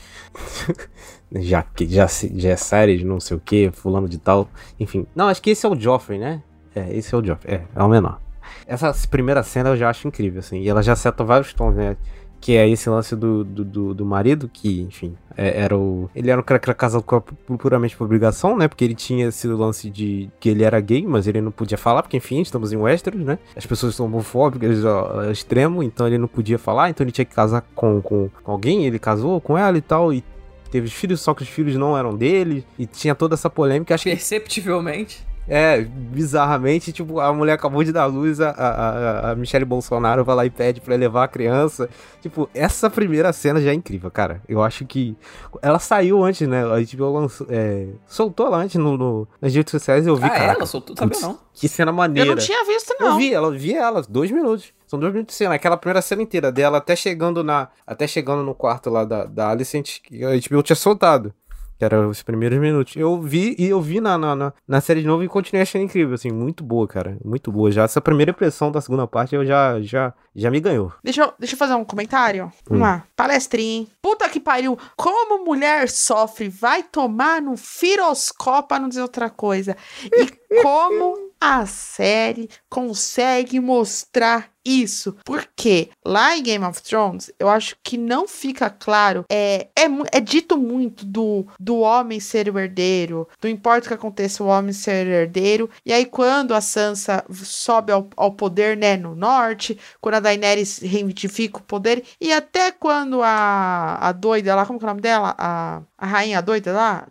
já, 1.39 1.65
já, 1.87 2.07
já 2.07 2.49
é 2.49 2.55
série 2.57 2.97
de 2.97 3.05
não 3.05 3.21
sei 3.21 3.37
o 3.37 3.39
que, 3.39 3.71
fulano 3.71 4.09
de 4.09 4.17
tal. 4.17 4.49
Enfim. 4.77 5.05
Não, 5.15 5.29
acho 5.29 5.41
que 5.41 5.51
esse 5.51 5.65
é 5.65 5.69
o 5.69 5.79
Joffrey, 5.79 6.19
né? 6.19 6.43
É, 6.75 6.95
esse 6.95 7.13
é 7.13 7.17
o 7.17 7.23
Joffrey. 7.23 7.55
É, 7.55 7.61
é 7.75 7.83
o 7.83 7.87
menor. 7.89 8.19
Essa 8.67 8.93
primeira 9.09 9.43
cena 9.43 9.69
eu 9.69 9.77
já 9.77 9.89
acho 9.89 10.07
incrível, 10.07 10.39
assim. 10.39 10.61
E 10.61 10.69
ela 10.69 10.81
já 10.81 10.95
seta 10.95 11.23
vários 11.23 11.53
tons, 11.53 11.75
né? 11.75 11.97
Que 12.39 12.55
é 12.57 12.67
esse 12.67 12.89
lance 12.89 13.15
do, 13.15 13.43
do, 13.43 13.63
do, 13.63 13.93
do 13.93 14.05
marido, 14.05 14.49
que, 14.51 14.81
enfim, 14.81 15.15
é- 15.37 15.61
era 15.61 15.77
o. 15.77 16.09
Ele 16.15 16.31
era 16.31 16.39
um 16.39 16.43
cara 16.43 16.59
que 16.59 16.67
era 16.69 16.73
casado 16.73 17.03
com 17.03 17.17
a- 17.17 17.21
puramente 17.21 17.95
por 17.95 18.05
obrigação, 18.05 18.57
né? 18.57 18.67
Porque 18.67 18.83
ele 18.83 18.95
tinha 18.95 19.27
esse 19.27 19.47
lance 19.47 19.91
de 19.91 20.27
que 20.39 20.49
ele 20.49 20.63
era 20.63 20.79
gay, 20.79 21.05
mas 21.05 21.27
ele 21.27 21.39
não 21.39 21.51
podia 21.51 21.77
falar, 21.77 22.01
porque, 22.01 22.17
enfim, 22.17 22.41
estamos 22.41 22.73
em 22.73 22.77
Westeros, 22.77 23.23
né? 23.23 23.37
As 23.55 23.65
pessoas 23.67 23.93
são 23.93 24.07
homofóbicas 24.07 24.83
ao 24.83 25.29
extremo, 25.31 25.83
então 25.83 26.07
ele 26.07 26.17
não 26.17 26.27
podia 26.27 26.57
falar, 26.57 26.89
então 26.89 27.03
ele 27.03 27.11
tinha 27.11 27.25
que 27.25 27.35
casar 27.35 27.61
com, 27.75 28.01
com, 28.01 28.27
com 28.43 28.51
alguém, 28.51 28.85
ele 28.85 28.97
casou 28.97 29.39
com 29.39 29.55
ela 29.55 29.77
e 29.77 29.81
tal, 29.81 30.11
e 30.11 30.23
teve 30.71 30.89
filhos, 30.89 31.21
só 31.21 31.35
que 31.35 31.43
os 31.43 31.49
filhos 31.49 31.75
não 31.75 31.95
eram 31.95 32.15
dele, 32.15 32.65
e 32.79 32.87
tinha 32.87 33.13
toda 33.13 33.35
essa 33.35 33.51
polêmica. 33.51 33.93
Acho 33.93 34.05
que 34.05 34.09
Perceptivelmente. 34.09 35.29
É, 35.47 35.81
bizarramente, 35.81 36.91
tipo, 36.93 37.19
a 37.19 37.33
mulher 37.33 37.53
acabou 37.53 37.83
de 37.83 37.91
dar 37.91 38.05
luz, 38.05 38.39
a, 38.39 38.51
a, 38.51 39.31
a- 39.31 39.35
Michelle 39.35 39.65
Bolsonaro 39.65 40.23
vai 40.23 40.35
lá 40.35 40.45
e 40.45 40.49
pede 40.49 40.79
pra 40.79 40.95
levar 40.95 41.23
a 41.23 41.27
criança. 41.27 41.89
Tipo, 42.21 42.49
essa 42.53 42.89
primeira 42.89 43.33
cena 43.33 43.59
já 43.59 43.71
é 43.71 43.73
incrível, 43.73 44.09
cara. 44.11 44.41
Eu 44.47 44.61
acho 44.61 44.85
que. 44.85 45.17
Ela 45.61 45.79
saiu 45.79 46.23
antes, 46.23 46.47
né? 46.47 46.61
A 46.63 46.79
HBO 46.95 47.11
lançou, 47.13 47.47
é, 47.49 47.87
soltou 48.05 48.45
ela 48.47 48.57
antes 48.57 48.75
no, 48.75 48.97
no- 48.97 49.27
nas 49.41 49.53
redes 49.53 49.71
sociais 49.71 50.05
e 50.05 50.09
eu 50.09 50.15
vi, 50.15 50.25
ah, 50.25 50.29
cara. 50.29 50.53
ela 50.53 50.65
soltou, 50.65 50.95
sabia 50.95 51.19
não. 51.19 51.39
Que 51.53 51.67
cena 51.67 51.91
Eu 51.91 51.95
maneira. 51.95 52.29
não 52.29 52.37
tinha 52.37 52.63
visto, 52.65 52.95
Eu 52.99 53.09
não. 53.09 53.17
vi, 53.17 53.33
ela 53.33 53.51
vi 53.51 53.73
ela, 53.73 54.01
dois 54.07 54.31
minutos. 54.31 54.71
São 54.87 54.99
dois 54.99 55.11
minutos 55.13 55.33
de 55.33 55.37
cena. 55.37 55.55
Aquela 55.55 55.75
primeira 55.77 56.01
cena 56.01 56.21
inteira 56.21 56.51
dela 56.51 56.77
até 56.77 56.95
chegando 56.95 57.43
na. 57.43 57.69
Até 57.85 58.07
chegando 58.07 58.43
no 58.43 58.53
quarto 58.53 58.89
lá 58.89 59.03
da, 59.03 59.25
da 59.25 59.49
Alicent, 59.49 59.99
que 60.03 60.23
a 60.23 60.29
HBO 60.31 60.61
tinha 60.63 60.75
soltado. 60.75 61.33
Que 61.81 61.85
era 61.85 62.07
os 62.07 62.21
primeiros 62.21 62.59
minutos. 62.59 62.95
Eu 62.95 63.19
vi 63.19 63.55
e 63.57 63.65
eu 63.67 63.81
vi 63.81 63.99
na, 63.99 64.15
na, 64.15 64.35
na, 64.35 64.53
na 64.67 64.79
série 64.81 65.01
de 65.01 65.07
novo 65.07 65.23
e 65.23 65.27
continuei 65.27 65.63
achando 65.63 65.81
incrível, 65.83 66.13
assim, 66.13 66.29
muito 66.31 66.63
boa, 66.63 66.87
cara. 66.87 67.17
Muito 67.25 67.51
boa. 67.51 67.71
Já 67.71 67.85
essa 67.85 67.99
primeira 67.99 68.29
impressão 68.29 68.71
da 68.71 68.79
segunda 68.79 69.07
parte 69.07 69.33
eu 69.33 69.43
já, 69.43 69.81
já, 69.81 70.13
já 70.35 70.51
me 70.51 70.59
ganhou. 70.59 70.93
Deixa 71.03 71.23
eu, 71.23 71.33
deixa 71.39 71.55
eu 71.55 71.57
fazer 71.57 71.73
um 71.73 71.83
comentário. 71.83 72.51
Vamos 72.69 72.83
Hum. 72.83 72.85
lá. 72.85 73.03
Palestrinha? 73.15 73.87
Puta 73.99 74.29
que 74.29 74.39
pariu. 74.39 74.77
Como 74.95 75.43
mulher 75.43 75.89
sofre, 75.89 76.49
vai 76.49 76.83
tomar 76.83 77.41
no 77.41 77.57
firoscópio 77.57 78.67
pra 78.67 78.79
não 78.79 78.87
dizer 78.87 79.01
outra 79.01 79.31
coisa. 79.31 79.75
E 80.03 80.27
como 80.61 81.31
a 81.39 81.65
série 81.65 82.49
consegue 82.69 83.59
mostrar 83.59 84.51
isso. 84.63 85.15
Porque 85.25 85.89
lá 86.05 86.37
em 86.37 86.43
Game 86.43 86.63
of 86.63 86.81
Thrones, 86.83 87.31
eu 87.39 87.49
acho 87.49 87.75
que 87.83 87.97
não 87.97 88.27
fica 88.27 88.69
claro. 88.69 89.25
É, 89.29 89.69
é, 89.75 89.85
é 90.11 90.19
dito 90.19 90.57
muito 90.57 91.03
do, 91.03 91.47
do 91.59 91.79
homem 91.79 92.19
ser 92.19 92.47
o 92.47 92.59
herdeiro. 92.59 93.27
Não 93.41 93.49
importa 93.49 93.85
o 93.85 93.87
que 93.87 93.93
aconteça, 93.95 94.43
o 94.43 94.47
homem 94.47 94.71
ser 94.71 95.07
herdeiro. 95.07 95.69
E 95.83 95.91
aí, 95.91 96.05
quando 96.05 96.53
a 96.53 96.61
Sansa 96.61 97.25
sobe 97.31 97.91
ao, 97.91 98.07
ao 98.15 98.33
poder, 98.33 98.77
né, 98.77 98.95
no 98.97 99.15
norte, 99.15 99.79
quando 99.99 100.15
a 100.15 100.19
Daenerys 100.19 100.77
reivindica 100.77 101.57
o 101.57 101.63
poder, 101.63 102.03
e 102.19 102.31
até 102.31 102.71
quando 102.71 103.23
a, 103.23 103.97
a 103.99 104.11
doida 104.11 104.53
lá, 104.53 104.65
como 104.65 104.77
que 104.77 104.85
é 104.85 104.87
o 104.87 104.89
nome 104.89 105.01
dela? 105.01 105.33
A, 105.37 105.81
a 105.97 106.05
rainha 106.05 106.41
doida 106.41 106.71
lá? 106.71 107.07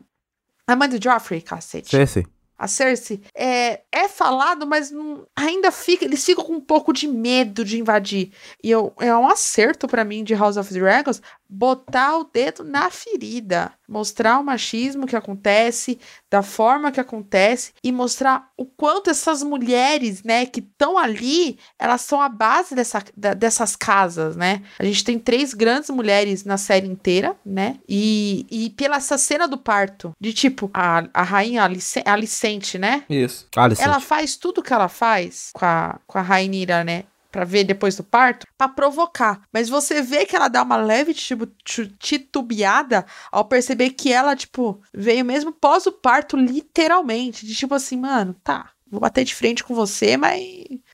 A 0.69 0.77
mãe 0.77 0.89
do 0.89 1.03
Joffrey, 1.03 1.41
cacete 1.41 1.91
Cersei. 1.91 2.25
A 2.61 2.69
Cersei, 2.69 3.23
é, 3.35 3.81
é 3.91 4.07
falado, 4.07 4.67
mas 4.67 4.91
não- 4.91 5.27
ainda 5.35 5.71
fica, 5.73 6.05
eles 6.05 6.23
ficam 6.25 6.45
com 6.45 6.53
um 6.53 6.61
pouco 6.61 6.93
de 6.93 7.09
medo 7.09 7.65
de 7.65 7.79
invadir. 7.81 8.33
E 8.63 8.71
eu, 8.71 8.93
é 9.01 9.17
um 9.17 9.27
acerto 9.29 9.89
pra 9.89 10.05
mim 10.05 10.23
de 10.23 10.35
House 10.35 10.59
of 10.59 10.73
Dragons 10.73 11.23
botar 11.49 12.19
o 12.19 12.25
dedo 12.25 12.63
na 12.63 12.91
ferida, 12.91 13.73
mostrar 13.91 14.39
o 14.39 14.45
machismo 14.45 15.07
que 15.07 15.17
acontece, 15.17 15.99
da 16.31 16.43
forma 16.43 16.93
que 16.93 17.01
acontece 17.01 17.73
e 17.83 17.91
mostrar 17.91 18.49
o 18.57 18.65
quanto 18.65 19.11
essas 19.11 19.43
mulheres, 19.43 20.23
né, 20.23 20.47
que 20.47 20.61
estão 20.61 20.97
ali, 20.97 21.59
elas 21.79 22.03
são 22.03 22.21
a 22.21 22.29
base 22.29 22.75
dessa, 22.75 23.03
da- 23.17 23.35
dessas 23.35 23.75
casas, 23.75 24.37
né? 24.37 24.63
A 24.79 24.85
gente 24.85 25.03
tem 25.03 25.19
três 25.19 25.53
grandes 25.53 25.91
mulheres 25.91 26.45
na 26.45 26.57
série 26.57 26.87
inteira, 26.87 27.35
né? 27.45 27.77
E, 27.89 28.47
e 28.51 28.71
pela 28.71 28.97
essa 28.97 29.19
cena 29.19 29.49
do 29.49 29.59
parto, 29.59 30.13
de 30.21 30.33
tipo, 30.33 30.71
a, 30.73 31.05
a 31.13 31.23
rainha 31.23 31.65
Alice- 31.65 32.03
Alicente, 32.07 32.79
né? 32.79 33.05
Isso. 33.11 33.49
Alicent. 33.57 33.85
Ela 33.87 33.99
faz 33.99 34.37
tudo 34.37 34.63
que 34.63 34.73
ela 34.73 34.89
faz 34.89 35.51
com 35.53 35.65
a, 35.65 35.99
com 36.07 36.19
a 36.19 36.23
Rainira, 36.23 36.85
né? 36.85 37.05
Pra 37.31 37.45
ver 37.45 37.65
depois 37.65 37.97
do 37.97 38.03
parto, 38.03 38.47
pra 38.59 38.69
provocar. 38.69 39.43
Mas 39.53 39.69
você 39.69 40.03
vê 40.03 40.27
que 40.27 40.35
ela 40.35 40.49
dá 40.49 40.63
uma 40.63 40.77
leve 40.77 41.15
tipo, 41.15 41.47
tu- 41.47 41.87
titubeada 41.99 43.07
ao 43.31 43.45
perceber 43.45 43.91
que 43.91 44.13
ela, 44.13 44.35
tipo, 44.35 44.81
veio 44.93 45.25
mesmo 45.25 45.53
pós 45.53 45.87
o 45.87 45.93
parto, 45.93 46.37
literalmente. 46.37 47.47
De 47.47 47.55
tipo 47.55 47.75
assim, 47.75 47.97
mano, 47.97 48.35
tá, 48.43 48.71
vou 48.91 49.01
bater 49.01 49.25
de 49.25 49.35
frente 49.35 49.63
com 49.63 49.75
você, 49.75 50.17
mas 50.17 50.43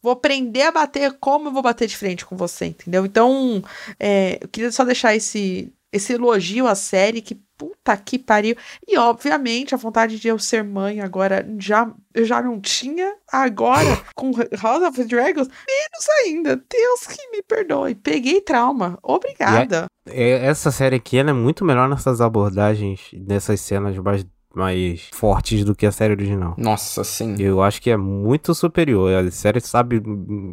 vou 0.03 0.13
aprender 0.13 0.63
a 0.63 0.73
bater 0.73 1.13
como 1.19 1.49
eu 1.49 1.53
vou 1.53 1.63
bater 1.63 1.89
de 1.89 1.97
frente 1.97 2.25
com 2.25 2.37
você, 2.37 2.67
entendeu? 2.67 3.07
Então, 3.07 3.63
é, 3.99 4.39
eu 4.43 4.49
queria 4.49 4.71
só 4.71 4.85
deixar 4.85 5.15
esse, 5.17 5.73
esse 5.97 6.13
elogio 6.13 6.67
à 6.67 6.75
série 6.75 7.21
que 7.21 7.35
puta 7.57 7.97
que 7.97 8.19
pariu. 8.19 8.57
E 8.87 8.97
obviamente 8.99 9.75
a 9.75 9.79
vontade 9.79 10.19
de 10.19 10.29
eu 10.29 10.39
ser 10.39 10.63
mãe 10.63 11.01
agora 11.01 11.47
já 11.59 11.91
eu 12.15 12.25
já 12.25 12.41
não 12.41 12.59
tinha, 12.61 13.15
agora 13.31 14.03
com 14.17 14.31
House 14.63 14.83
of 14.83 15.05
Dragons, 15.05 15.49
menos 15.49 16.09
ainda. 16.25 16.57
Deus 16.57 17.07
que 17.07 17.31
me 17.31 17.43
perdoe. 17.43 17.95
Peguei 17.95 18.41
trauma. 18.41 18.99
Obrigada. 19.03 19.87
É, 20.09 20.47
Essa 20.47 20.71
série 20.71 20.97
aqui, 20.97 21.19
ela 21.19 21.31
é 21.31 21.35
muito 21.35 21.65
melhor 21.65 21.89
nessas 21.89 22.21
abordagens, 22.21 23.11
nessas 23.13 23.61
cenas 23.61 23.97
mais, 23.99 24.25
mais 24.57 25.09
fortes 25.13 25.65
do 25.65 25.75
que 25.75 25.85
a 25.85 25.93
série 25.93 26.15
original. 26.15 26.55
Nossa, 26.57 27.05
sim. 27.05 27.37
Eu 27.39 27.63
acho 27.63 27.81
que 27.81 27.91
é 27.91 27.97
muito 27.97 28.55
superior. 28.55 29.13
A 29.13 29.31
série 29.31 29.61
sabe 29.61 30.03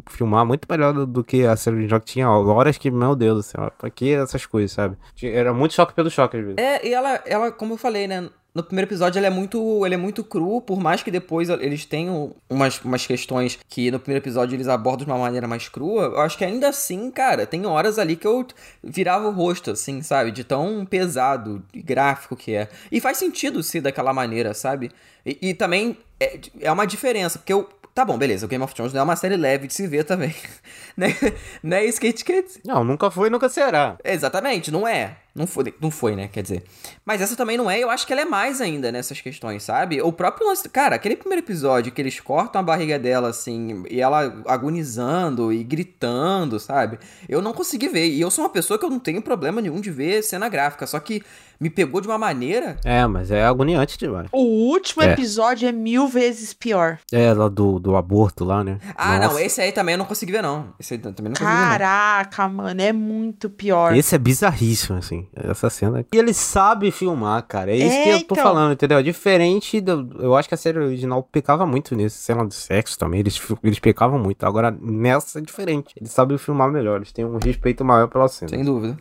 filmar 0.09 0.45
muito 0.45 0.67
melhor 0.69 0.93
do, 0.93 1.07
do 1.07 1.23
que 1.23 1.45
a 1.45 1.55
série 1.55 1.77
original 1.77 1.99
que 2.01 2.07
tinha 2.07 2.29
horas 2.29 2.77
que, 2.77 2.91
meu 2.91 3.15
Deus 3.15 3.37
do 3.37 3.43
céu, 3.43 3.71
pra 3.77 3.89
que 3.89 4.13
essas 4.13 4.45
coisas, 4.45 4.71
sabe? 4.71 4.97
Era 5.21 5.53
muito 5.53 5.73
choque 5.73 5.93
pelo 5.93 6.09
choque, 6.09 6.37
às 6.37 6.43
vezes. 6.43 6.57
É, 6.57 6.85
e 6.85 6.93
ela, 6.93 7.21
ela, 7.25 7.51
como 7.51 7.73
eu 7.73 7.77
falei, 7.77 8.07
né? 8.07 8.29
No 8.53 8.63
primeiro 8.63 8.87
episódio 8.87 9.17
ele 9.17 9.25
é 9.25 9.31
muito, 9.31 9.83
ele 9.83 9.95
é 9.95 9.97
muito 9.97 10.23
cru, 10.23 10.61
por 10.61 10.79
mais 10.79 11.01
que 11.01 11.09
depois 11.09 11.49
eles 11.49 11.85
tenham 11.85 12.35
umas, 12.47 12.79
umas 12.81 13.05
questões 13.05 13.57
que 13.67 13.89
no 13.89 13.99
primeiro 13.99 14.23
episódio 14.23 14.55
eles 14.55 14.67
abordam 14.67 15.05
de 15.05 15.11
uma 15.11 15.17
maneira 15.17 15.47
mais 15.47 15.67
crua, 15.67 16.03
eu 16.03 16.19
acho 16.19 16.37
que 16.37 16.45
ainda 16.45 16.69
assim, 16.69 17.09
cara, 17.09 17.47
tem 17.47 17.65
horas 17.65 17.97
ali 17.97 18.15
que 18.15 18.27
eu 18.27 18.45
virava 18.83 19.27
o 19.27 19.31
rosto, 19.31 19.71
assim, 19.71 20.03
sabe? 20.03 20.31
De 20.31 20.43
tão 20.43 20.85
pesado 20.85 21.63
e 21.73 21.81
gráfico 21.81 22.35
que 22.35 22.53
é. 22.53 22.69
E 22.91 23.01
faz 23.01 23.17
sentido 23.17 23.63
ser 23.63 23.81
daquela 23.81 24.13
maneira, 24.13 24.53
sabe? 24.53 24.91
E, 25.25 25.49
e 25.49 25.53
também 25.55 25.97
é, 26.19 26.39
é 26.61 26.71
uma 26.71 26.85
diferença, 26.85 27.39
porque 27.39 27.53
eu. 27.53 27.67
Tá 27.93 28.03
bom, 28.03 28.17
beleza, 28.17 28.47
o 28.47 28.49
Game 28.49 28.63
of 28.63 28.73
Thrones 28.73 28.91
não 28.91 29.01
é 29.01 29.03
uma 29.03 29.15
série 29.15 29.37
leve 29.37 29.67
de 29.67 29.73
se 29.73 29.85
ver 29.85 30.03
também. 30.03 30.33
né? 30.97 31.15
Não 31.61 31.77
é 31.77 31.85
isso 31.85 32.01
que 32.01 32.07
a 32.07 32.09
gente 32.09 32.25
quer 32.25 32.41
dizer. 32.41 32.61
Não, 32.65 32.83
nunca 32.83 33.11
foi 33.11 33.27
e 33.27 33.31
nunca 33.31 33.47
será. 33.49 33.97
Exatamente, 34.03 34.71
não 34.71 34.87
é. 34.87 35.17
Não 35.35 35.47
foi, 35.47 35.73
não 35.81 35.89
foi, 35.89 36.15
né? 36.15 36.27
Quer 36.27 36.43
dizer. 36.43 36.63
Mas 37.03 37.19
essa 37.19 37.35
também 37.35 37.57
não 37.57 37.69
é, 37.69 37.79
eu 37.79 37.89
acho 37.89 38.05
que 38.05 38.13
ela 38.13 38.21
é 38.21 38.25
mais 38.25 38.61
ainda 38.61 38.91
nessas 38.91 39.19
questões, 39.19 39.63
sabe? 39.63 39.99
O 39.99 40.13
próprio 40.13 40.45
lance. 40.47 40.69
Cara, 40.69 40.95
aquele 40.95 41.15
primeiro 41.15 41.43
episódio 41.43 41.91
que 41.91 41.99
eles 41.99 42.19
cortam 42.19 42.61
a 42.61 42.63
barriga 42.63 42.99
dela, 42.99 43.29
assim, 43.29 43.83
e 43.89 43.99
ela 43.99 44.43
agonizando 44.45 45.51
e 45.51 45.63
gritando, 45.63 46.59
sabe? 46.59 46.99
Eu 47.27 47.41
não 47.41 47.51
consegui 47.53 47.87
ver. 47.87 48.07
E 48.09 48.21
eu 48.21 48.29
sou 48.29 48.43
uma 48.43 48.49
pessoa 48.49 48.77
que 48.77 48.85
eu 48.85 48.89
não 48.89 48.99
tenho 48.99 49.21
problema 49.23 49.59
nenhum 49.61 49.81
de 49.81 49.89
ver 49.89 50.21
cena 50.23 50.47
gráfica, 50.49 50.85
só 50.85 50.99
que 50.99 51.23
me 51.59 51.69
pegou 51.69 52.01
de 52.01 52.07
uma 52.07 52.17
maneira. 52.17 52.77
É, 52.83 53.05
mas 53.07 53.31
é 53.31 53.43
agoniante 53.45 53.97
demais. 53.97 54.27
O 54.31 54.41
último 54.71 55.01
É. 55.01 55.13
episódio 55.13 55.67
é 55.67 55.71
mil 55.71 56.07
vezes 56.07 56.53
pior. 56.53 56.99
É, 57.11 57.33
lá 57.33 57.47
do, 57.47 57.79
do 57.79 57.95
aborto 57.95 58.43
lá, 58.43 58.63
né? 58.63 58.79
Ah, 58.95 59.17
não, 59.17 59.27
Nossa. 59.29 59.43
esse 59.43 59.61
aí 59.61 59.71
também 59.71 59.93
eu 59.93 59.99
não 59.99 60.05
consegui 60.05 60.31
ver, 60.31 60.41
não. 60.43 60.73
Esse 60.79 60.93
aí 60.95 60.99
também 60.99 61.15
não 61.25 61.31
consegui 61.33 61.45
ver, 61.49 61.57
não. 61.57 61.69
Caraca, 61.69 62.47
mano, 62.49 62.81
é 62.81 62.91
muito 62.91 63.49
pior. 63.49 63.95
Esse 63.95 64.13
é 64.15 64.17
bizarríssimo, 64.17 64.97
assim, 64.97 65.22
essa 65.33 65.69
cena. 65.69 66.05
E 66.13 66.17
ele 66.17 66.33
sabe 66.33 66.91
filmar, 66.91 67.43
cara. 67.47 67.71
É 67.71 67.75
isso 67.75 67.95
É, 67.95 68.03
que 68.03 68.09
eu 68.09 68.17
tô 68.27 68.33
então. 68.35 68.43
falando, 68.43 68.73
entendeu? 68.73 68.97
É 68.97 69.03
Diferente 69.03 69.79
do. 69.81 70.21
Eu 70.21 70.35
acho 70.35 70.47
que 70.47 70.55
a 70.55 70.57
série 70.57 70.79
original 70.79 71.23
pecava 71.23 71.65
muito 71.65 71.95
nisso. 71.95 72.17
Cena 72.17 72.45
de 72.45 72.53
sexo 72.55 72.97
também, 72.97 73.19
eles, 73.19 73.39
eles 73.63 73.79
pecavam 73.79 74.17
muito. 74.19 74.43
Agora, 74.45 74.71
nessa 74.81 75.39
é 75.39 75.41
diferente. 75.41 75.93
Eles 75.97 76.11
sabem 76.11 76.37
filmar 76.37 76.71
melhor, 76.71 76.97
eles 76.97 77.11
têm 77.11 77.25
um 77.25 77.37
respeito 77.37 77.83
maior 77.85 78.07
pela 78.07 78.27
cena. 78.27 78.49
Sem 78.49 78.63
dúvida. 78.63 78.97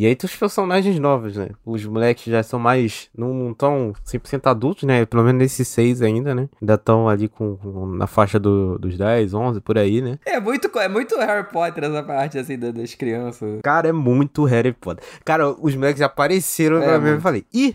E 0.00 0.06
aí 0.06 0.14
tem 0.14 0.28
os 0.28 0.36
personagens 0.36 0.96
novos, 1.00 1.36
né? 1.36 1.48
Os 1.66 1.84
moleques 1.84 2.26
já 2.30 2.40
são 2.40 2.56
mais. 2.60 3.10
Não 3.16 3.50
estão 3.50 3.92
100% 4.06 4.46
adultos, 4.48 4.84
né? 4.84 5.04
Pelo 5.04 5.24
menos 5.24 5.40
nesses 5.42 5.66
seis 5.66 6.00
ainda, 6.00 6.36
né? 6.36 6.48
Ainda 6.62 6.74
estão 6.74 7.08
ali 7.08 7.26
com, 7.28 7.56
com- 7.56 7.86
na 7.86 8.06
faixa 8.06 8.38
do- 8.38 8.78
dos 8.78 8.96
10, 8.96 9.34
11, 9.34 9.60
por 9.60 9.76
aí, 9.76 10.00
né? 10.00 10.20
É 10.24 10.38
muito, 10.38 10.70
é 10.78 10.88
muito 10.88 11.16
Harry 11.18 11.48
Potter 11.50 11.82
essa 11.82 12.00
parte, 12.04 12.38
assim, 12.38 12.56
da- 12.56 12.70
das 12.70 12.94
crianças. 12.94 13.58
Cara, 13.64 13.88
é 13.88 13.92
muito 13.92 14.44
Harry 14.44 14.72
Potter. 14.72 15.02
Cara, 15.24 15.50
os 15.50 15.74
moleques 15.74 16.00
apareceram 16.00 16.80
É, 16.80 16.84
pra 16.86 17.00
mim 17.00 17.16
e 17.16 17.20
falei, 17.20 17.44
ih, 17.52 17.74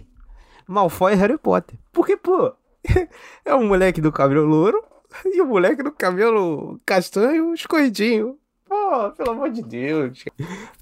Malfoy 0.66 1.12
é 1.12 1.16
Harry 1.16 1.38
Potter. 1.38 1.78
Porque, 1.92 2.16
pô, 2.16 2.54
é 3.44 3.54
o 3.54 3.64
moleque 3.66 4.00
do 4.00 4.14
cabelo 4.14 4.46
louro 4.46 4.82
e 5.26 5.42
o 5.42 5.46
moleque 5.46 5.84
do 5.84 5.92
cabelo 5.92 6.80
castanho 6.86 7.54
escorridinho. 7.54 8.38
Pô, 8.66 9.12
pelo 9.12 9.32
amor 9.32 9.52
de 9.52 9.62
Deus. 9.62 10.24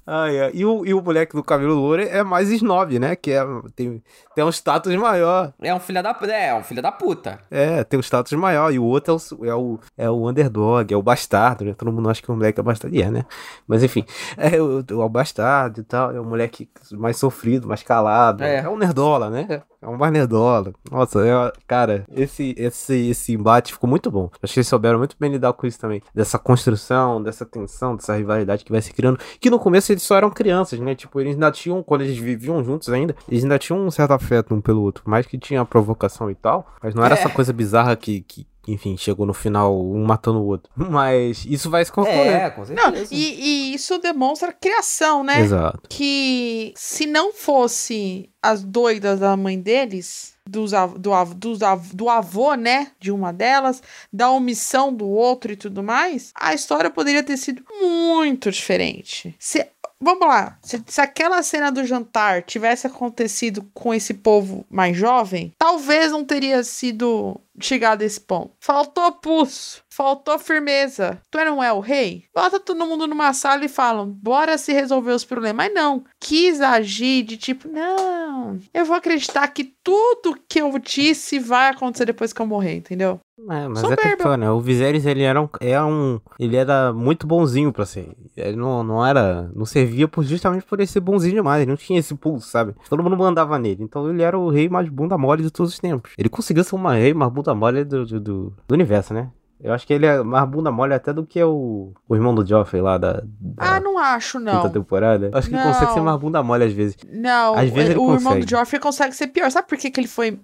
Ai, 0.06 0.40
ai. 0.40 0.50
E, 0.54 0.64
o, 0.64 0.84
e 0.84 0.92
o 0.92 1.02
moleque 1.02 1.34
do 1.34 1.42
cabelo 1.42 1.74
louro 1.74 2.02
é 2.02 2.22
mais 2.24 2.50
snob, 2.50 2.98
né? 2.98 3.14
Que 3.14 3.32
é, 3.32 3.44
tem, 3.76 4.02
tem 4.34 4.44
um 4.44 4.48
status 4.48 4.94
maior. 4.96 5.52
É 5.60 5.74
um 5.74 5.80
filho 5.80 6.02
da 6.02 6.16
é, 6.28 6.48
é 6.48 6.54
um 6.54 6.62
filho 6.62 6.82
da 6.82 6.90
puta. 6.90 7.38
É, 7.50 7.84
tem 7.84 7.98
um 7.98 8.02
status 8.02 8.32
maior. 8.32 8.72
E 8.72 8.78
o 8.78 8.84
outro 8.84 9.14
é 9.14 9.16
o, 9.16 9.46
é 9.46 9.54
o, 9.54 9.78
é 9.98 10.10
o 10.10 10.28
underdog, 10.28 10.92
é 10.92 10.96
o 10.96 11.02
bastardo, 11.02 11.64
né? 11.64 11.74
Todo 11.74 11.92
mundo 11.92 12.10
acha 12.10 12.22
que 12.22 12.30
o 12.30 12.34
moleque 12.34 12.58
é 12.58 12.62
bastardo. 12.62 12.96
E 12.96 13.02
é, 13.02 13.10
né? 13.10 13.24
Mas 13.66 13.82
enfim, 13.82 14.04
é 14.36 14.60
o, 14.60 14.80
é 14.88 14.94
o 14.94 15.08
bastardo 15.08 15.80
e 15.80 15.84
tal. 15.84 16.10
É 16.10 16.20
o 16.20 16.24
moleque 16.24 16.68
mais 16.92 17.16
sofrido, 17.16 17.68
mais 17.68 17.82
calado. 17.82 18.42
É. 18.42 18.56
É, 18.56 18.68
um 18.68 18.76
nerdola, 18.76 19.30
né? 19.30 19.62
É 19.80 19.88
um 19.88 19.96
mais 19.96 20.12
nerdola. 20.12 20.72
Nossa, 20.90 21.26
é, 21.26 21.52
cara, 21.66 22.04
esse, 22.14 22.54
esse, 22.56 23.10
esse 23.10 23.32
embate 23.32 23.72
ficou 23.72 23.90
muito 23.90 24.10
bom. 24.10 24.30
Acho 24.42 24.54
que 24.54 24.60
eles 24.60 24.68
souberam 24.68 24.98
muito 24.98 25.16
bem 25.18 25.30
lidar 25.30 25.52
com 25.52 25.66
isso 25.66 25.78
também. 25.78 26.00
Dessa 26.14 26.38
construção, 26.38 27.22
dessa 27.22 27.44
tensão, 27.44 27.96
dessa 27.96 28.14
rivalidade 28.16 28.64
que 28.64 28.70
vai 28.70 28.80
se 28.80 28.92
criando. 28.92 29.18
Que 29.40 29.50
no 29.50 29.58
começo 29.58 29.91
eles 29.92 30.02
só 30.02 30.16
eram 30.16 30.30
crianças, 30.30 30.78
né? 30.80 30.94
Tipo, 30.94 31.20
eles 31.20 31.34
ainda 31.34 31.50
tinham, 31.50 31.82
quando 31.82 32.02
eles 32.02 32.16
viviam 32.18 32.62
juntos 32.64 32.88
ainda, 32.88 33.14
eles 33.28 33.42
ainda 33.44 33.58
tinham 33.58 33.80
um 33.84 33.90
certo 33.90 34.12
afeto 34.12 34.54
um 34.54 34.60
pelo 34.60 34.82
outro. 34.82 35.02
Mais 35.06 35.26
que 35.26 35.38
tinha 35.38 35.64
provocação 35.64 36.30
e 36.30 36.34
tal. 36.34 36.66
Mas 36.82 36.94
não 36.94 37.04
era 37.04 37.14
É. 37.14 37.18
essa 37.18 37.28
coisa 37.28 37.52
bizarra 37.52 37.94
que, 37.96 38.22
que, 38.22 38.46
enfim, 38.68 38.96
chegou 38.96 39.26
no 39.26 39.34
final 39.34 39.78
um 39.78 40.04
matando 40.04 40.38
o 40.40 40.46
outro. 40.46 40.70
Mas 40.76 41.44
isso 41.46 41.68
vai 41.70 41.84
se 41.84 41.90
concluir. 41.92 42.16
É, 42.16 42.50
com 42.50 42.60
Não, 42.62 42.66
certeza. 42.66 43.08
e, 43.14 43.70
e 43.70 43.74
isso 43.74 43.98
demonstra 43.98 44.52
criação, 44.52 45.22
né? 45.24 45.40
Exato. 45.40 45.80
que 45.88 46.72
se 46.76 47.06
não 47.06 47.32
fosse 47.32 48.28
as 48.42 48.62
doidas 48.64 49.20
da 49.20 49.36
mãe 49.36 49.58
deles, 49.60 50.32
dos, 50.44 50.74
av- 50.74 50.98
do, 50.98 51.12
av- 51.12 51.34
dos 51.34 51.62
av- 51.62 51.94
do 51.94 52.08
avô, 52.08 52.54
né, 52.54 52.88
de 52.98 53.12
uma 53.12 53.32
delas, 53.32 53.80
da 54.12 54.28
omissão 54.30 54.92
do 54.92 55.06
outro 55.08 55.52
e 55.52 55.56
tudo 55.56 55.80
mais, 55.82 56.32
a 56.34 56.52
história 56.52 56.90
poderia 56.90 57.22
ter 57.22 57.36
sido 57.36 57.62
muito 57.80 58.50
diferente. 58.50 59.34
Se, 59.38 59.64
vamos 60.02 60.26
lá, 60.26 60.58
se, 60.62 60.82
se 60.86 61.00
aquela 61.00 61.42
cena 61.42 61.70
do 61.70 61.84
jantar 61.86 62.42
tivesse 62.42 62.86
acontecido 62.86 63.64
com 63.72 63.94
esse 63.94 64.12
povo 64.12 64.66
mais 64.68 64.96
jovem, 64.96 65.52
talvez 65.56 66.10
não 66.10 66.24
teria 66.24 66.62
sido 66.64 67.40
chegado 67.60 68.02
a 68.02 68.04
esse 68.04 68.20
ponto. 68.20 68.52
Faltou 68.60 69.12
pulso, 69.12 69.82
faltou 69.90 70.38
firmeza. 70.38 71.20
Tu 71.30 71.38
não 71.38 71.62
é 71.62 71.72
o 71.72 71.80
rei? 71.80 72.24
Bota 72.34 72.58
todo 72.58 72.86
mundo 72.86 73.06
numa 73.06 73.32
sala 73.32 73.64
e 73.64 73.68
falam, 73.68 74.08
bora 74.08 74.56
se 74.58 74.72
resolver 74.72 75.12
os 75.12 75.24
problemas. 75.24 75.56
Mas 75.56 75.74
não, 75.74 76.04
quis 76.20 76.60
agir 76.60 77.22
de 77.22 77.36
tipo, 77.36 77.68
não, 77.68 78.58
eu 78.72 78.84
vou 78.84 78.96
acreditar 78.96 79.46
que 79.48 79.64
tudo 79.82 80.38
que 80.48 80.60
eu 80.60 80.78
disse 80.78 81.38
vai 81.38 81.70
acontecer 81.70 82.06
depois 82.06 82.32
que 82.32 82.40
eu 82.40 82.46
morrer, 82.46 82.76
entendeu? 82.76 83.20
É, 83.50 83.66
mas 83.66 83.80
Soberba. 83.80 84.02
é 84.04 84.16
que, 84.16 84.36
né? 84.36 84.50
O 84.50 84.60
Viserys, 84.60 85.04
ele 85.04 85.22
era 85.22 85.40
um, 85.40 85.48
é 85.60 85.82
um. 85.82 86.20
Ele 86.38 86.56
era 86.56 86.92
muito 86.92 87.26
bonzinho 87.26 87.72
pra 87.72 87.84
ser. 87.84 88.10
Ele 88.36 88.56
não, 88.56 88.84
não 88.84 89.04
era. 89.04 89.50
Não 89.54 89.64
servia 89.64 90.06
por, 90.06 90.22
justamente 90.22 90.64
por 90.64 90.78
ele 90.78 90.86
ser 90.86 91.00
bonzinho 91.00 91.34
demais. 91.34 91.62
Ele 91.62 91.70
não 91.70 91.76
tinha 91.76 91.98
esse 91.98 92.14
pulso, 92.14 92.48
sabe? 92.48 92.74
Todo 92.88 93.02
mundo 93.02 93.16
mandava 93.16 93.58
nele. 93.58 93.82
Então 93.82 94.08
ele 94.08 94.22
era 94.22 94.38
o 94.38 94.48
rei 94.48 94.68
mais 94.68 94.88
bunda 94.88 95.18
mole 95.18 95.42
de 95.42 95.50
todos 95.50 95.72
os 95.72 95.78
tempos. 95.78 96.12
Ele 96.16 96.28
conseguiu 96.28 96.62
ser 96.62 96.76
uma 96.76 96.94
rei 96.94 97.12
mais 97.12 97.32
bunda 97.32 97.41
mole 97.54 97.84
do, 97.84 98.04
do, 98.06 98.20
do, 98.20 98.56
do 98.68 98.74
universo, 98.74 99.12
né? 99.12 99.30
Eu 99.60 99.72
acho 99.72 99.86
que 99.86 99.92
ele 99.92 100.06
é 100.06 100.20
mais 100.24 100.48
bunda 100.48 100.72
mole 100.72 100.92
até 100.92 101.12
do 101.12 101.24
que 101.24 101.40
o, 101.42 101.92
o 102.08 102.14
irmão 102.16 102.34
do 102.34 102.44
Joffrey 102.44 102.82
lá 102.82 102.98
da, 102.98 103.22
da 103.22 103.76
Ah, 103.76 103.78
não 103.80 103.96
acho, 103.96 104.38
quinta 104.38 104.52
não. 104.54 104.68
temporada. 104.70 105.26
Eu 105.32 105.38
acho 105.38 105.48
que 105.48 105.54
ele 105.54 105.62
consegue 105.62 105.92
ser 105.92 105.98
Não. 105.98 106.04
mais 106.04 106.18
bunda 106.18 106.42
mole 106.42 106.64
às 106.64 106.72
vezes. 106.72 106.96
Não, 107.12 107.54
Às 107.54 107.70
vezes 107.70 107.90
ele 107.90 107.98
o 108.00 108.02
irmão 108.12 108.16
do 108.16 108.24
consegue. 108.40 108.50
Joffrey 108.50 108.80
consegue 108.80 109.14
ser 109.14 109.28
pior. 109.28 109.48
Sabe 109.52 109.68
por 109.68 109.78
que, 109.78 109.88
que 109.90 110.00
ele 110.00 110.08
foi. 110.08 110.40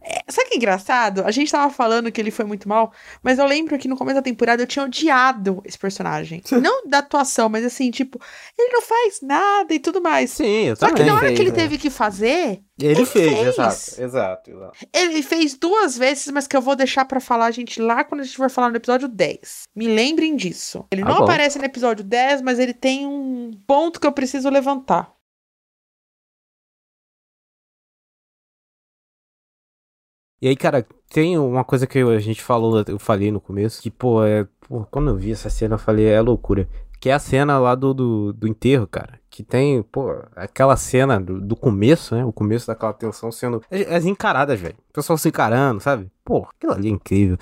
É, 0.00 0.20
sabe 0.28 0.48
que 0.48 0.54
é 0.54 0.56
engraçado? 0.56 1.24
A 1.24 1.30
gente 1.30 1.50
tava 1.50 1.72
falando 1.72 2.10
que 2.12 2.20
ele 2.20 2.30
foi 2.30 2.44
muito 2.44 2.68
mal, 2.68 2.92
mas 3.22 3.38
eu 3.38 3.46
lembro 3.46 3.76
que 3.78 3.88
no 3.88 3.96
começo 3.96 4.14
da 4.16 4.22
temporada 4.22 4.62
eu 4.62 4.66
tinha 4.66 4.84
odiado 4.84 5.60
esse 5.64 5.78
personagem. 5.78 6.42
Não 6.62 6.86
da 6.86 6.98
atuação, 6.98 7.48
mas 7.48 7.64
assim, 7.64 7.90
tipo, 7.90 8.20
ele 8.58 8.72
não 8.72 8.82
faz 8.82 9.20
nada 9.22 9.74
e 9.74 9.78
tudo 9.78 10.00
mais. 10.00 10.30
Sim, 10.30 10.66
eu 10.68 10.76
Só 10.76 10.86
que 10.86 10.92
também. 10.94 11.06
na 11.06 11.16
hora 11.16 11.32
que 11.32 11.40
ele 11.40 11.50
né? 11.50 11.56
teve 11.56 11.78
que 11.78 11.90
fazer, 11.90 12.60
Ele, 12.78 12.92
ele 12.92 13.04
fez, 13.06 13.32
fez. 13.32 13.46
exato. 13.48 14.02
Exato, 14.02 14.50
exato. 14.50 14.78
ele 14.92 15.22
fez 15.22 15.54
duas 15.54 15.96
vezes, 15.96 16.28
mas 16.28 16.46
que 16.46 16.56
eu 16.56 16.60
vou 16.62 16.76
deixar 16.76 17.04
pra 17.04 17.20
falar, 17.20 17.50
gente, 17.50 17.80
lá 17.80 18.04
quando 18.04 18.20
a 18.20 18.24
gente 18.24 18.36
for 18.36 18.50
falar 18.50 18.70
no 18.70 18.76
episódio 18.76 19.08
10. 19.08 19.62
Me 19.74 19.86
lembrem 19.86 20.36
disso. 20.36 20.84
Ele 20.90 21.02
Tá 21.02 21.08
não 21.08 21.18
bom. 21.18 21.24
aparece 21.24 21.58
no 21.58 21.64
episódio 21.64 22.04
10, 22.04 22.42
mas 22.42 22.58
ele 22.58 22.74
tem 22.74 23.06
um 23.06 23.50
ponto 23.66 24.00
que 24.00 24.06
eu 24.06 24.12
preciso 24.12 24.48
levantar. 24.50 25.12
E 30.42 30.48
aí, 30.48 30.56
cara, 30.56 30.84
tem 31.08 31.38
uma 31.38 31.62
coisa 31.62 31.86
que 31.86 32.00
a 32.00 32.18
gente 32.18 32.42
falou, 32.42 32.82
eu 32.88 32.98
falei 32.98 33.30
no 33.30 33.40
começo, 33.40 33.80
que, 33.80 33.92
pô, 33.92 34.24
é. 34.24 34.44
Pô, 34.68 34.84
quando 34.90 35.10
eu 35.10 35.16
vi 35.16 35.30
essa 35.30 35.48
cena, 35.48 35.76
eu 35.76 35.78
falei, 35.78 36.06
é 36.06 36.20
loucura. 36.20 36.68
Que 37.00 37.10
é 37.10 37.12
a 37.12 37.18
cena 37.20 37.60
lá 37.60 37.76
do, 37.76 37.94
do, 37.94 38.32
do 38.32 38.48
enterro, 38.48 38.84
cara. 38.88 39.20
Que 39.34 39.42
tem, 39.42 39.82
pô, 39.82 40.14
aquela 40.36 40.76
cena 40.76 41.18
do, 41.18 41.40
do 41.40 41.56
começo, 41.56 42.14
né? 42.14 42.22
O 42.22 42.30
começo 42.30 42.66
daquela 42.66 42.92
tensão 42.92 43.32
sendo. 43.32 43.62
As, 43.70 43.80
as 43.90 44.04
encaradas, 44.04 44.60
velho. 44.60 44.74
O 44.90 44.92
pessoal 44.92 45.16
se 45.16 45.26
encarando, 45.30 45.80
sabe? 45.80 46.10
Pô, 46.22 46.46
aquilo 46.54 46.74
ali 46.74 46.88
é 46.88 46.90
incrível. 46.90 47.38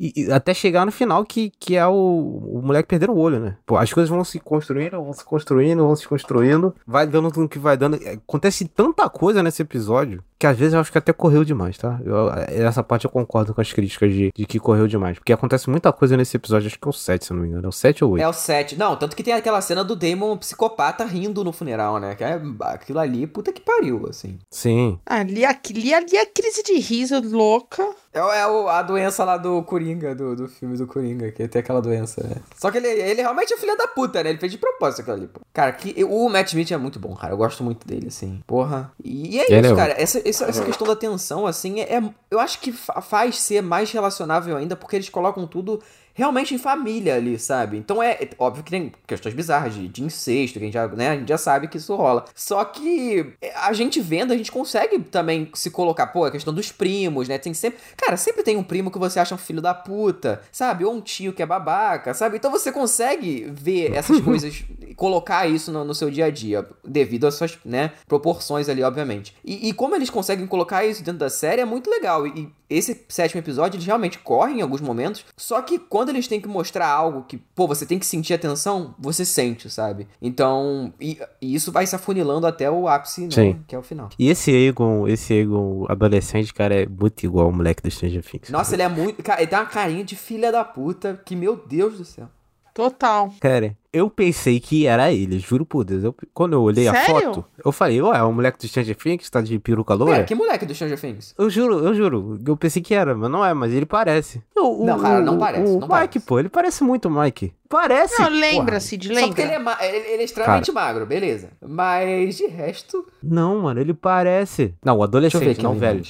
E, 0.00 0.24
e 0.24 0.32
até 0.32 0.54
chegar 0.54 0.86
no 0.86 0.90
final, 0.90 1.22
que, 1.24 1.50
que 1.60 1.76
é 1.76 1.86
o, 1.86 1.92
o 1.92 2.62
moleque 2.64 2.88
perdendo 2.88 3.12
o 3.12 3.18
olho, 3.18 3.38
né? 3.38 3.56
Pô, 3.66 3.76
as 3.76 3.92
coisas 3.92 4.08
vão 4.08 4.24
se 4.24 4.40
construindo, 4.40 4.92
vão 4.92 5.12
se 5.12 5.22
construindo, 5.22 5.86
vão 5.86 5.94
se 5.94 6.08
construindo. 6.08 6.74
Vai 6.86 7.06
dando 7.06 7.30
tudo 7.30 7.46
que 7.48 7.58
vai 7.58 7.76
dando. 7.76 7.96
Acontece 7.96 8.64
tanta 8.66 9.08
coisa 9.10 9.42
nesse 9.42 9.60
episódio 9.62 10.24
que 10.36 10.46
às 10.48 10.58
vezes 10.58 10.74
eu 10.74 10.80
acho 10.80 10.90
que 10.92 10.98
até 10.98 11.10
correu 11.12 11.42
demais, 11.44 11.78
tá? 11.78 11.98
Eu- 12.04 12.28
essa 12.48 12.82
parte 12.82 13.04
eu 13.04 13.10
concordo 13.10 13.54
com 13.54 13.60
as 13.62 13.72
críticas 13.72 14.12
de, 14.12 14.30
de 14.34 14.44
que 14.46 14.58
correu 14.58 14.86
demais. 14.88 15.16
Porque 15.18 15.32
acontece 15.32 15.70
muita 15.70 15.90
coisa 15.92 16.16
nesse 16.16 16.36
episódio, 16.36 16.66
acho 16.66 16.78
que 16.78 16.86
é 16.88 16.90
o 16.90 16.92
7, 16.92 17.24
se 17.24 17.32
eu 17.32 17.36
não 17.36 17.42
me 17.44 17.48
engano. 17.50 17.64
É 17.66 17.68
o 17.68 17.72
7 17.72 18.04
ou 18.04 18.10
8? 18.12 18.22
É 18.22 18.28
o 18.28 18.32
7. 18.32 18.76
Não, 18.76 18.96
tanto 18.96 19.14
que 19.16 19.22
tem 19.22 19.32
aquela 19.32 19.60
cena 19.62 19.82
do 19.84 19.94
Damon 19.96 20.36
psicopata 20.36 21.04
rindo 21.04 21.33
no 21.42 21.52
funeral, 21.52 21.98
né? 21.98 22.14
Que 22.14 22.22
é 22.22 22.40
aquilo 22.60 22.98
ali, 22.98 23.26
puta 23.26 23.52
que 23.52 23.60
pariu, 23.60 24.06
assim. 24.08 24.38
Sim. 24.50 24.98
Ali, 25.06 25.44
ali, 25.44 25.94
ali 25.94 26.18
a 26.18 26.26
crise 26.26 26.62
de 26.62 26.78
riso 26.78 27.20
louca. 27.20 27.84
É, 28.14 28.18
é 28.18 28.42
a 28.70 28.82
doença 28.82 29.24
lá 29.24 29.36
do 29.36 29.62
Coringa, 29.64 30.14
do, 30.14 30.36
do 30.36 30.48
filme 30.48 30.76
do 30.76 30.86
Coringa, 30.86 31.32
que 31.32 31.46
tem 31.48 31.60
aquela 31.60 31.82
doença, 31.82 32.22
né? 32.26 32.36
Só 32.56 32.70
que 32.70 32.78
ele, 32.78 32.86
ele 32.88 33.20
realmente 33.20 33.52
é 33.52 33.56
filho 33.56 33.76
da 33.76 33.88
puta, 33.88 34.22
né? 34.22 34.30
Ele 34.30 34.38
fez 34.38 34.52
de 34.52 34.58
propósito 34.58 35.00
aquilo 35.00 35.16
ali, 35.16 35.26
pô. 35.26 35.40
Cara, 35.52 35.72
que, 35.72 36.04
o 36.04 36.28
Matt 36.28 36.48
Smith 36.48 36.70
é 36.70 36.76
muito 36.76 36.98
bom, 36.98 37.14
cara. 37.14 37.32
Eu 37.32 37.36
gosto 37.36 37.64
muito 37.64 37.86
dele, 37.86 38.06
assim. 38.08 38.40
Porra. 38.46 38.92
E, 39.02 39.34
e 39.36 39.40
é 39.40 39.46
Ele 39.50 39.66
isso, 39.66 39.74
é 39.74 39.76
cara. 39.76 39.94
Essa, 40.00 40.28
essa, 40.28 40.44
essa 40.46 40.64
questão 40.64 40.86
da 40.86 40.94
tensão, 40.96 41.46
assim, 41.46 41.80
é, 41.80 41.94
é- 41.96 42.10
eu 42.30 42.38
acho 42.38 42.60
que 42.60 42.72
fa- 42.72 43.00
faz 43.00 43.38
ser 43.40 43.62
mais 43.62 43.90
relacionável 43.90 44.56
ainda, 44.56 44.76
porque 44.76 44.96
eles 44.96 45.08
colocam 45.08 45.46
tudo 45.46 45.82
realmente 46.16 46.54
em 46.54 46.58
família 46.58 47.16
ali, 47.16 47.36
sabe? 47.40 47.76
Então 47.76 48.00
é, 48.00 48.12
é 48.12 48.30
óbvio 48.38 48.62
que 48.62 48.70
tem 48.70 48.92
questões 49.04 49.34
bizarras 49.34 49.74
de, 49.74 49.88
de 49.88 50.00
incesto, 50.00 50.60
que 50.60 50.64
a 50.64 50.66
gente, 50.66 50.74
já, 50.74 50.86
né, 50.86 51.08
a 51.10 51.16
gente 51.16 51.28
já 51.28 51.36
sabe 51.36 51.66
que 51.66 51.76
isso 51.76 51.92
rola. 51.96 52.24
Só 52.36 52.64
que 52.64 53.34
a 53.56 53.72
gente 53.72 54.00
vendo, 54.00 54.32
a 54.32 54.36
gente 54.36 54.52
consegue 54.52 55.00
também 55.00 55.50
se 55.54 55.72
colocar, 55.72 56.06
pô, 56.06 56.24
a 56.24 56.30
questão 56.30 56.54
dos 56.54 56.70
primos, 56.70 57.26
né? 57.26 57.36
Tem 57.36 57.52
sempre. 57.52 57.80
Cara, 57.96 58.03
sempre 58.16 58.42
tem 58.42 58.56
um 58.56 58.62
primo 58.62 58.90
que 58.90 58.98
você 58.98 59.18
acha 59.18 59.34
um 59.34 59.38
filho 59.38 59.60
da 59.60 59.74
puta, 59.74 60.40
sabe? 60.52 60.84
Ou 60.84 60.94
um 60.94 61.00
tio 61.00 61.32
que 61.32 61.42
é 61.42 61.46
babaca, 61.46 62.14
sabe? 62.14 62.36
Então 62.36 62.50
você 62.50 62.70
consegue 62.70 63.46
ver 63.50 63.94
essas 63.94 64.20
coisas 64.22 64.64
e 64.80 64.94
colocar 64.94 65.46
isso 65.46 65.72
no, 65.72 65.84
no 65.84 65.94
seu 65.94 66.10
dia 66.10 66.26
a 66.26 66.30
dia, 66.30 66.66
devido 66.84 67.26
às 67.26 67.34
suas, 67.34 67.58
né, 67.64 67.92
proporções 68.06 68.68
ali, 68.68 68.82
obviamente. 68.82 69.34
E, 69.44 69.68
e 69.68 69.72
como 69.72 69.94
eles 69.96 70.10
conseguem 70.10 70.46
colocar 70.46 70.84
isso 70.84 71.02
dentro 71.02 71.20
da 71.20 71.30
série 71.30 71.60
é 71.60 71.64
muito 71.64 71.90
legal. 71.90 72.26
E, 72.26 72.52
esse 72.68 73.04
sétimo 73.08 73.40
episódio, 73.40 73.76
eles 73.76 73.86
realmente 73.86 74.18
correm 74.18 74.58
em 74.58 74.62
alguns 74.62 74.80
momentos, 74.80 75.24
só 75.36 75.60
que 75.60 75.78
quando 75.78 76.08
eles 76.08 76.26
têm 76.26 76.40
que 76.40 76.48
mostrar 76.48 76.88
algo 76.88 77.22
que, 77.22 77.36
pô, 77.36 77.68
você 77.68 77.84
tem 77.84 77.98
que 77.98 78.06
sentir 78.06 78.34
a 78.34 78.38
tensão, 78.38 78.94
você 78.98 79.24
sente, 79.24 79.68
sabe? 79.68 80.08
Então, 80.20 80.92
e, 81.00 81.18
e 81.40 81.54
isso 81.54 81.70
vai 81.70 81.86
se 81.86 81.94
afunilando 81.94 82.46
até 82.46 82.70
o 82.70 82.88
ápice, 82.88 83.28
né? 83.36 83.56
Que 83.66 83.74
é 83.74 83.78
o 83.78 83.82
final. 83.82 84.08
E 84.18 84.28
esse 84.28 84.50
Egon, 84.50 85.06
esse 85.06 85.34
Egon 85.34 85.84
adolescente, 85.88 86.52
cara, 86.54 86.74
é 86.82 86.86
muito 86.86 87.24
igual 87.24 87.46
ao 87.46 87.52
moleque 87.52 87.82
do 87.82 87.88
Stranger 87.94 88.22
Things. 88.22 88.50
Nossa, 88.50 88.74
ele 88.74 88.82
é 88.82 88.88
muito. 88.88 89.22
Cara, 89.22 89.40
ele 89.40 89.46
tem 89.48 89.58
uma 89.58 89.66
carinha 89.66 90.04
de 90.04 90.16
filha 90.16 90.50
da 90.52 90.64
puta 90.64 91.20
que, 91.24 91.34
meu 91.36 91.56
Deus 91.56 91.98
do 91.98 92.04
céu. 92.04 92.28
Total. 92.72 93.32
Cara, 93.40 93.76
eu 93.92 94.10
pensei 94.10 94.58
que 94.58 94.84
era 94.84 95.12
ele, 95.12 95.38
juro 95.38 95.64
por 95.64 95.84
Deus. 95.84 96.02
Eu- 96.02 96.14
quando 96.34 96.54
eu 96.54 96.60
olhei 96.60 96.88
a 96.88 96.92
Sério? 96.92 97.32
foto, 97.32 97.44
eu 97.64 97.70
falei, 97.70 98.02
ué, 98.02 98.18
é 98.18 98.22
o 98.24 98.32
moleque 98.32 98.58
do 98.58 98.66
Stranger 98.66 98.96
Things, 98.96 99.30
tá 99.30 99.40
de 99.40 99.56
peruca 99.60 99.94
loura? 99.94 100.14
Pera, 100.14 100.24
que 100.24 100.34
moleque 100.34 100.66
do 100.66 100.74
Stranger 100.74 101.00
Things? 101.00 101.32
Eu 101.38 101.48
juro, 101.48 101.78
eu 101.86 101.94
juro. 101.94 102.36
Eu 102.44 102.56
pensei 102.56 102.82
que 102.82 102.92
era, 102.92 103.14
mas 103.14 103.30
não 103.30 103.44
é, 103.44 103.54
mas 103.54 103.72
ele 103.72 103.86
parece. 103.86 104.42
O- 104.56 104.82
o- 104.82 104.86
Não, 104.86 104.98
cara, 104.98 105.20
não 105.20 105.36
o- 105.36 105.38
parece, 105.38 105.70
O 105.70 105.74
não 105.78 105.80
Mike, 105.82 105.88
parece. 105.88 106.20
pô, 106.20 106.40
ele 106.40 106.48
parece 106.48 106.82
muito 106.82 107.06
o 107.06 107.10
Mike. 107.12 107.54
Parece. 107.68 108.20
Não, 108.20 108.26
porra. 108.26 108.40
lembra, 108.40 108.80
Cid, 108.80 109.06
Só 109.06 109.26
porque 109.28 109.40
ele 109.42 109.50
lembra. 109.52 109.54
é, 109.72 109.76
ma- 109.76 109.86
ele, 109.86 109.96
ele 110.08 110.22
é 110.22 110.24
extremamente 110.24 110.72
magro, 110.72 111.06
beleza. 111.06 111.50
Mas 111.64 112.36
de 112.36 112.48
resto. 112.48 113.06
Não, 113.22 113.60
mano, 113.60 113.78
ele 113.80 113.94
parece. 113.94 114.74
Não, 114.84 114.98
o 114.98 115.06
Deixa 115.06 115.36
eu 115.36 115.40
ver 115.40 115.50
adolescente, 115.50 115.50
aqui 115.52 115.62
não 115.62 115.74
na 115.74 115.78
velho. 115.80 116.02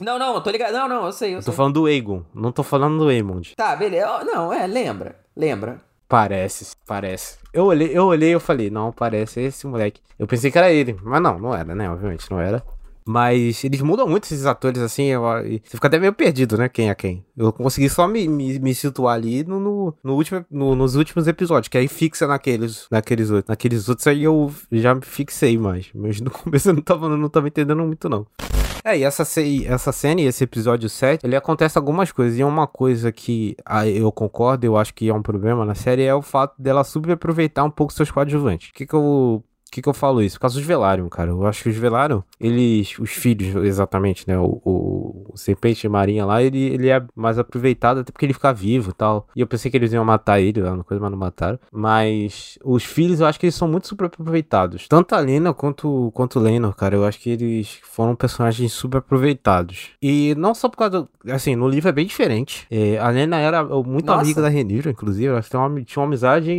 Não, 0.00 0.18
não, 0.18 0.34
eu 0.34 0.40
tô 0.40 0.50
ligado. 0.50 0.72
Não, 0.72 0.88
não, 0.88 1.06
eu 1.06 1.12
sei, 1.12 1.30
eu, 1.30 1.34
Eu 1.34 1.38
tô 1.40 1.46
sei. 1.46 1.54
falando 1.54 1.74
do 1.74 1.86
Aegon, 1.86 2.22
não 2.34 2.52
tô 2.52 2.62
falando 2.62 2.98
do 2.98 3.08
Aemond. 3.08 3.54
Tá, 3.56 3.74
beleza. 3.76 4.24
Não, 4.24 4.52
é, 4.52 4.66
lembra. 4.66 5.16
Lembra. 5.36 5.80
Parece, 6.08 6.74
parece. 6.86 7.38
Eu 7.52 7.64
olhei, 7.64 7.90
eu 7.96 8.04
olhei 8.04 8.30
e 8.30 8.32
eu 8.32 8.40
falei, 8.40 8.68
não, 8.70 8.92
parece 8.92 9.40
esse 9.40 9.66
moleque. 9.66 10.00
Eu 10.18 10.26
pensei 10.26 10.50
que 10.50 10.58
era 10.58 10.70
ele, 10.70 10.96
mas 11.02 11.22
não, 11.22 11.38
não 11.38 11.54
era, 11.54 11.74
né? 11.74 11.88
Obviamente, 11.90 12.30
não 12.30 12.38
era. 12.38 12.62
Mas 13.04 13.64
eles 13.64 13.80
mudam 13.80 14.06
muito 14.06 14.24
esses 14.24 14.46
atores, 14.46 14.80
assim, 14.80 15.04
eu- 15.06 15.22
você 15.22 15.60
fica 15.74 15.88
até 15.88 15.98
meio 15.98 16.12
perdido, 16.12 16.56
né? 16.56 16.68
Quem 16.68 16.88
é 16.88 16.94
quem. 16.94 17.24
Eu 17.36 17.52
consegui 17.52 17.88
só 17.88 18.06
me, 18.06 18.28
me, 18.28 18.58
me 18.60 18.74
situar 18.74 19.14
ali 19.16 19.42
no, 19.42 19.58
no, 19.58 19.94
no 20.04 20.14
último, 20.14 20.44
no- 20.50 20.76
nos 20.76 20.94
últimos 20.94 21.26
episódios, 21.26 21.68
que 21.68 21.76
aí 21.78 21.88
fixa 21.88 22.26
naqueles, 22.28 22.86
naqueles 22.90 23.28
outros. 23.30 23.48
Naqueles 23.48 23.88
outros 23.88 24.06
aí 24.06 24.22
eu 24.22 24.52
já 24.70 24.94
me 24.94 25.00
fixei 25.02 25.58
mais. 25.58 25.90
Mas 25.94 26.20
no 26.20 26.30
começo 26.30 26.68
eu 26.68 26.74
não 26.74 26.82
tava, 26.82 27.08
não 27.08 27.28
tava 27.28 27.48
entendendo 27.48 27.82
muito, 27.82 28.08
não. 28.08 28.24
É, 28.84 28.98
e 28.98 29.04
essa, 29.04 29.22
essa 29.66 29.92
cena 29.92 30.20
e 30.20 30.24
esse 30.24 30.42
episódio 30.42 30.88
7, 30.88 31.24
ele 31.24 31.36
acontece 31.36 31.78
algumas 31.78 32.10
coisas. 32.10 32.38
E 32.38 32.44
uma 32.44 32.66
coisa 32.66 33.12
que 33.12 33.56
ah, 33.64 33.86
eu 33.86 34.10
concordo, 34.10 34.66
eu 34.66 34.76
acho 34.76 34.92
que 34.94 35.08
é 35.08 35.14
um 35.14 35.22
problema 35.22 35.64
na 35.64 35.74
série, 35.74 36.02
é 36.02 36.14
o 36.14 36.22
fato 36.22 36.60
dela 36.60 36.82
subaproveitar 36.84 37.64
um 37.64 37.70
pouco 37.70 37.92
seus 37.92 38.10
coadjuvantes. 38.10 38.70
O 38.70 38.72
que 38.72 38.86
que 38.86 38.94
eu... 38.94 39.44
Por 39.72 39.76
que, 39.76 39.82
que 39.82 39.88
eu 39.88 39.94
falo 39.94 40.20
isso? 40.20 40.36
Por 40.36 40.42
causa 40.42 40.56
dos 40.58 40.66
Velaryon, 40.66 41.08
cara. 41.08 41.30
Eu 41.30 41.46
acho 41.46 41.62
que 41.62 41.70
os 41.70 41.76
Velaryon, 41.76 42.20
eles. 42.38 42.94
Os 42.98 43.08
filhos, 43.10 43.54
exatamente, 43.64 44.28
né? 44.28 44.38
O, 44.38 44.60
o, 44.62 45.30
o 45.32 45.36
Serpente 45.38 45.88
Marinha 45.88 46.26
lá, 46.26 46.42
ele, 46.42 46.58
ele 46.62 46.90
é 46.90 47.02
mais 47.16 47.38
aproveitado, 47.38 48.00
até 48.00 48.12
porque 48.12 48.26
ele 48.26 48.34
fica 48.34 48.52
vivo 48.52 48.90
e 48.90 48.92
tal. 48.92 49.26
E 49.34 49.40
eu 49.40 49.46
pensei 49.46 49.70
que 49.70 49.76
eles 49.78 49.90
iam 49.94 50.04
matar 50.04 50.38
ele 50.40 50.60
no 50.60 50.84
coisa, 50.84 51.00
mas 51.00 51.10
não 51.10 51.16
mataram. 51.18 51.58
Mas 51.72 52.58
os 52.62 52.84
filhos, 52.84 53.20
eu 53.20 53.26
acho 53.26 53.40
que 53.40 53.46
eles 53.46 53.54
são 53.54 53.66
muito 53.66 53.88
super 53.88 54.04
aproveitados. 54.08 54.86
Tanto 54.88 55.14
a 55.14 55.20
Lena 55.20 55.54
quanto, 55.54 56.10
quanto 56.12 56.38
o 56.38 56.42
Lenor, 56.42 56.76
cara. 56.76 56.94
Eu 56.94 57.06
acho 57.06 57.18
que 57.18 57.30
eles 57.30 57.80
foram 57.82 58.14
personagens 58.14 58.74
super 58.74 58.98
aproveitados. 58.98 59.92
E 60.02 60.34
não 60.36 60.54
só 60.54 60.68
por 60.68 60.76
causa. 60.76 61.00
do- 61.02 61.08
Assim, 61.32 61.56
no 61.56 61.66
livro 61.66 61.88
é 61.88 61.92
bem 61.92 62.04
diferente. 62.04 62.66
É, 62.70 62.98
a 62.98 63.08
Lena 63.08 63.38
era 63.38 63.64
muito 63.64 64.04
Nossa. 64.04 64.20
amiga 64.20 64.42
da 64.42 64.48
Renira, 64.50 64.90
inclusive. 64.90 65.28
Elas 65.28 65.48
tinham 65.48 65.66
uma, 65.66 65.80
tinham 65.82 66.02
uma 66.02 66.08
amizade 66.08 66.52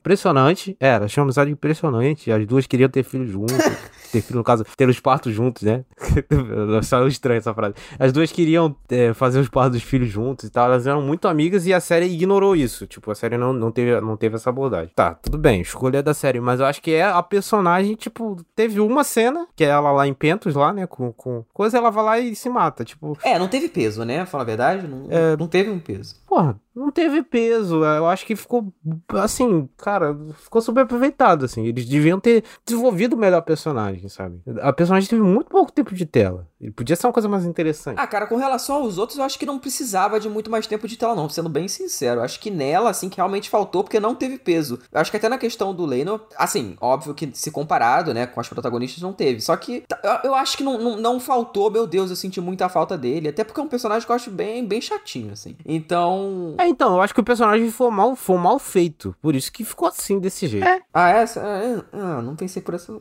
impressionante. 0.00 0.76
É, 0.80 0.88
elas 0.94 1.12
tinham 1.12 1.22
uma 1.22 1.26
amizade 1.28 1.50
impressionante. 1.52 2.32
As 2.32 2.47
duas 2.48 2.66
queriam 2.66 2.88
ter 2.88 3.04
filhos 3.04 3.30
juntos. 3.30 3.54
ter 4.10 4.22
filho, 4.22 4.38
no 4.38 4.44
caso, 4.44 4.64
ter 4.76 4.88
os 4.88 4.98
partos 4.98 5.32
juntos, 5.32 5.62
né? 5.62 5.84
Saiu 6.82 7.06
estranho 7.06 7.38
essa 7.38 7.52
frase. 7.54 7.74
As 7.98 8.12
duas 8.12 8.32
queriam 8.32 8.74
é, 8.88 9.12
fazer 9.12 9.38
os 9.40 9.48
partos 9.48 9.80
dos 9.80 9.82
filhos 9.88 10.08
juntos 10.08 10.46
e 10.46 10.50
tal. 10.50 10.66
Elas 10.66 10.86
eram 10.86 11.02
muito 11.02 11.28
amigas 11.28 11.66
e 11.66 11.74
a 11.74 11.80
série 11.80 12.06
ignorou 12.06 12.56
isso. 12.56 12.86
Tipo, 12.86 13.10
a 13.10 13.14
série 13.14 13.36
não, 13.36 13.52
não, 13.52 13.70
teve, 13.70 14.00
não 14.00 14.16
teve 14.16 14.36
essa 14.36 14.50
abordagem. 14.50 14.92
Tá, 14.94 15.14
tudo 15.14 15.36
bem, 15.38 15.60
escolha 15.60 16.02
da 16.02 16.14
série. 16.14 16.40
Mas 16.40 16.60
eu 16.60 16.66
acho 16.66 16.80
que 16.82 16.92
é 16.92 17.04
a 17.04 17.22
personagem, 17.22 17.94
tipo, 17.94 18.36
teve 18.56 18.80
uma 18.80 19.04
cena, 19.04 19.46
que 19.54 19.64
é 19.64 19.68
ela 19.68 19.92
lá 19.92 20.06
em 20.06 20.14
Pentos, 20.14 20.54
lá, 20.54 20.72
né? 20.72 20.86
Com, 20.86 21.12
com 21.12 21.44
coisa, 21.52 21.78
ela 21.78 21.90
vai 21.90 22.04
lá 22.04 22.18
e 22.18 22.34
se 22.34 22.48
mata. 22.48 22.84
Tipo, 22.84 23.16
É, 23.22 23.38
não 23.38 23.48
teve 23.48 23.68
peso, 23.68 24.04
né? 24.04 24.24
Fala 24.26 24.42
a 24.42 24.46
verdade. 24.46 24.86
Não, 24.88 25.06
É. 25.10 25.36
não 25.36 25.46
teve 25.46 25.70
um 25.70 25.78
peso. 25.78 26.16
Porra, 26.26 26.58
não 26.74 26.90
teve 26.90 27.22
peso. 27.22 27.84
Eu 27.84 28.06
acho 28.06 28.24
que 28.26 28.34
ficou, 28.36 28.72
assim, 29.14 29.68
cara, 29.76 30.16
ficou 30.42 30.60
super 30.62 30.82
aproveitado, 30.82 31.44
assim. 31.44 31.66
Eles 31.66 31.84
deviam 31.86 32.18
ter 32.20 32.37
desenvolvido 32.64 33.16
melhor 33.16 33.38
a 33.38 33.42
personagem, 33.42 34.08
sabe? 34.08 34.40
A 34.60 34.72
personagem 34.72 35.08
teve 35.08 35.22
muito 35.22 35.48
pouco 35.48 35.72
tempo 35.72 35.94
de 35.94 36.06
tela. 36.06 36.46
Ele 36.60 36.72
podia 36.72 36.96
ser 36.96 37.06
uma 37.06 37.12
coisa 37.12 37.28
mais 37.28 37.44
interessante. 37.44 37.98
Ah, 38.00 38.06
cara, 38.06 38.26
com 38.26 38.36
relação 38.36 38.76
aos 38.76 38.98
outros, 38.98 39.18
eu 39.18 39.24
acho 39.24 39.38
que 39.38 39.46
não 39.46 39.58
precisava 39.58 40.18
de 40.18 40.28
muito 40.28 40.50
mais 40.50 40.66
tempo 40.66 40.88
de 40.88 40.96
tela, 40.96 41.14
não, 41.14 41.28
sendo 41.28 41.48
bem 41.48 41.68
sincero. 41.68 42.20
Eu 42.20 42.24
acho 42.24 42.40
que 42.40 42.50
nela, 42.50 42.90
assim, 42.90 43.08
que 43.08 43.16
realmente 43.16 43.48
faltou, 43.48 43.84
porque 43.84 44.00
não 44.00 44.14
teve 44.14 44.38
peso. 44.38 44.78
Eu 44.90 45.00
acho 45.00 45.10
que 45.10 45.16
até 45.16 45.28
na 45.28 45.38
questão 45.38 45.72
do 45.72 45.86
Leno, 45.86 46.20
assim, 46.36 46.76
óbvio 46.80 47.14
que 47.14 47.30
se 47.32 47.50
comparado, 47.52 48.12
né, 48.12 48.26
com 48.26 48.40
as 48.40 48.48
protagonistas, 48.48 49.00
não 49.02 49.12
teve. 49.12 49.40
Só 49.40 49.56
que 49.56 49.82
tá, 49.86 50.20
eu, 50.24 50.34
acho 50.34 50.56
que 50.56 50.64
não, 50.64 50.78
não, 50.78 50.96
não 50.96 51.20
faltou, 51.20 51.70
meu 51.70 51.86
Deus, 51.86 52.10
eu 52.10 52.16
senti 52.16 52.40
muita 52.40 52.68
falta 52.68 52.98
dele. 52.98 53.28
Até 53.28 53.44
porque 53.44 53.60
é 53.60 53.62
um 53.62 53.68
personagem 53.68 54.04
que 54.04 54.10
eu 54.10 54.16
acho 54.16 54.30
bem, 54.30 54.66
bem 54.66 54.80
chatinho, 54.80 55.32
assim. 55.32 55.56
Então. 55.64 56.54
É, 56.58 56.66
então, 56.66 56.94
eu 56.94 57.00
acho 57.00 57.14
que 57.14 57.20
o 57.20 57.24
personagem 57.24 57.70
foi 57.70 57.90
mal, 57.90 58.16
foi 58.16 58.36
mal 58.36 58.58
feito. 58.58 59.14
Por 59.22 59.36
isso 59.36 59.52
que 59.52 59.64
ficou 59.64 59.86
assim, 59.86 60.18
desse 60.18 60.48
jeito. 60.48 60.66
É, 60.66 60.80
Ah, 60.92 61.10
essa. 61.10 61.40
é, 61.40 61.82
Ah, 61.92 62.20
não 62.28 62.36
pensei 62.36 62.62
por 62.62 62.74
essa. 62.74 62.92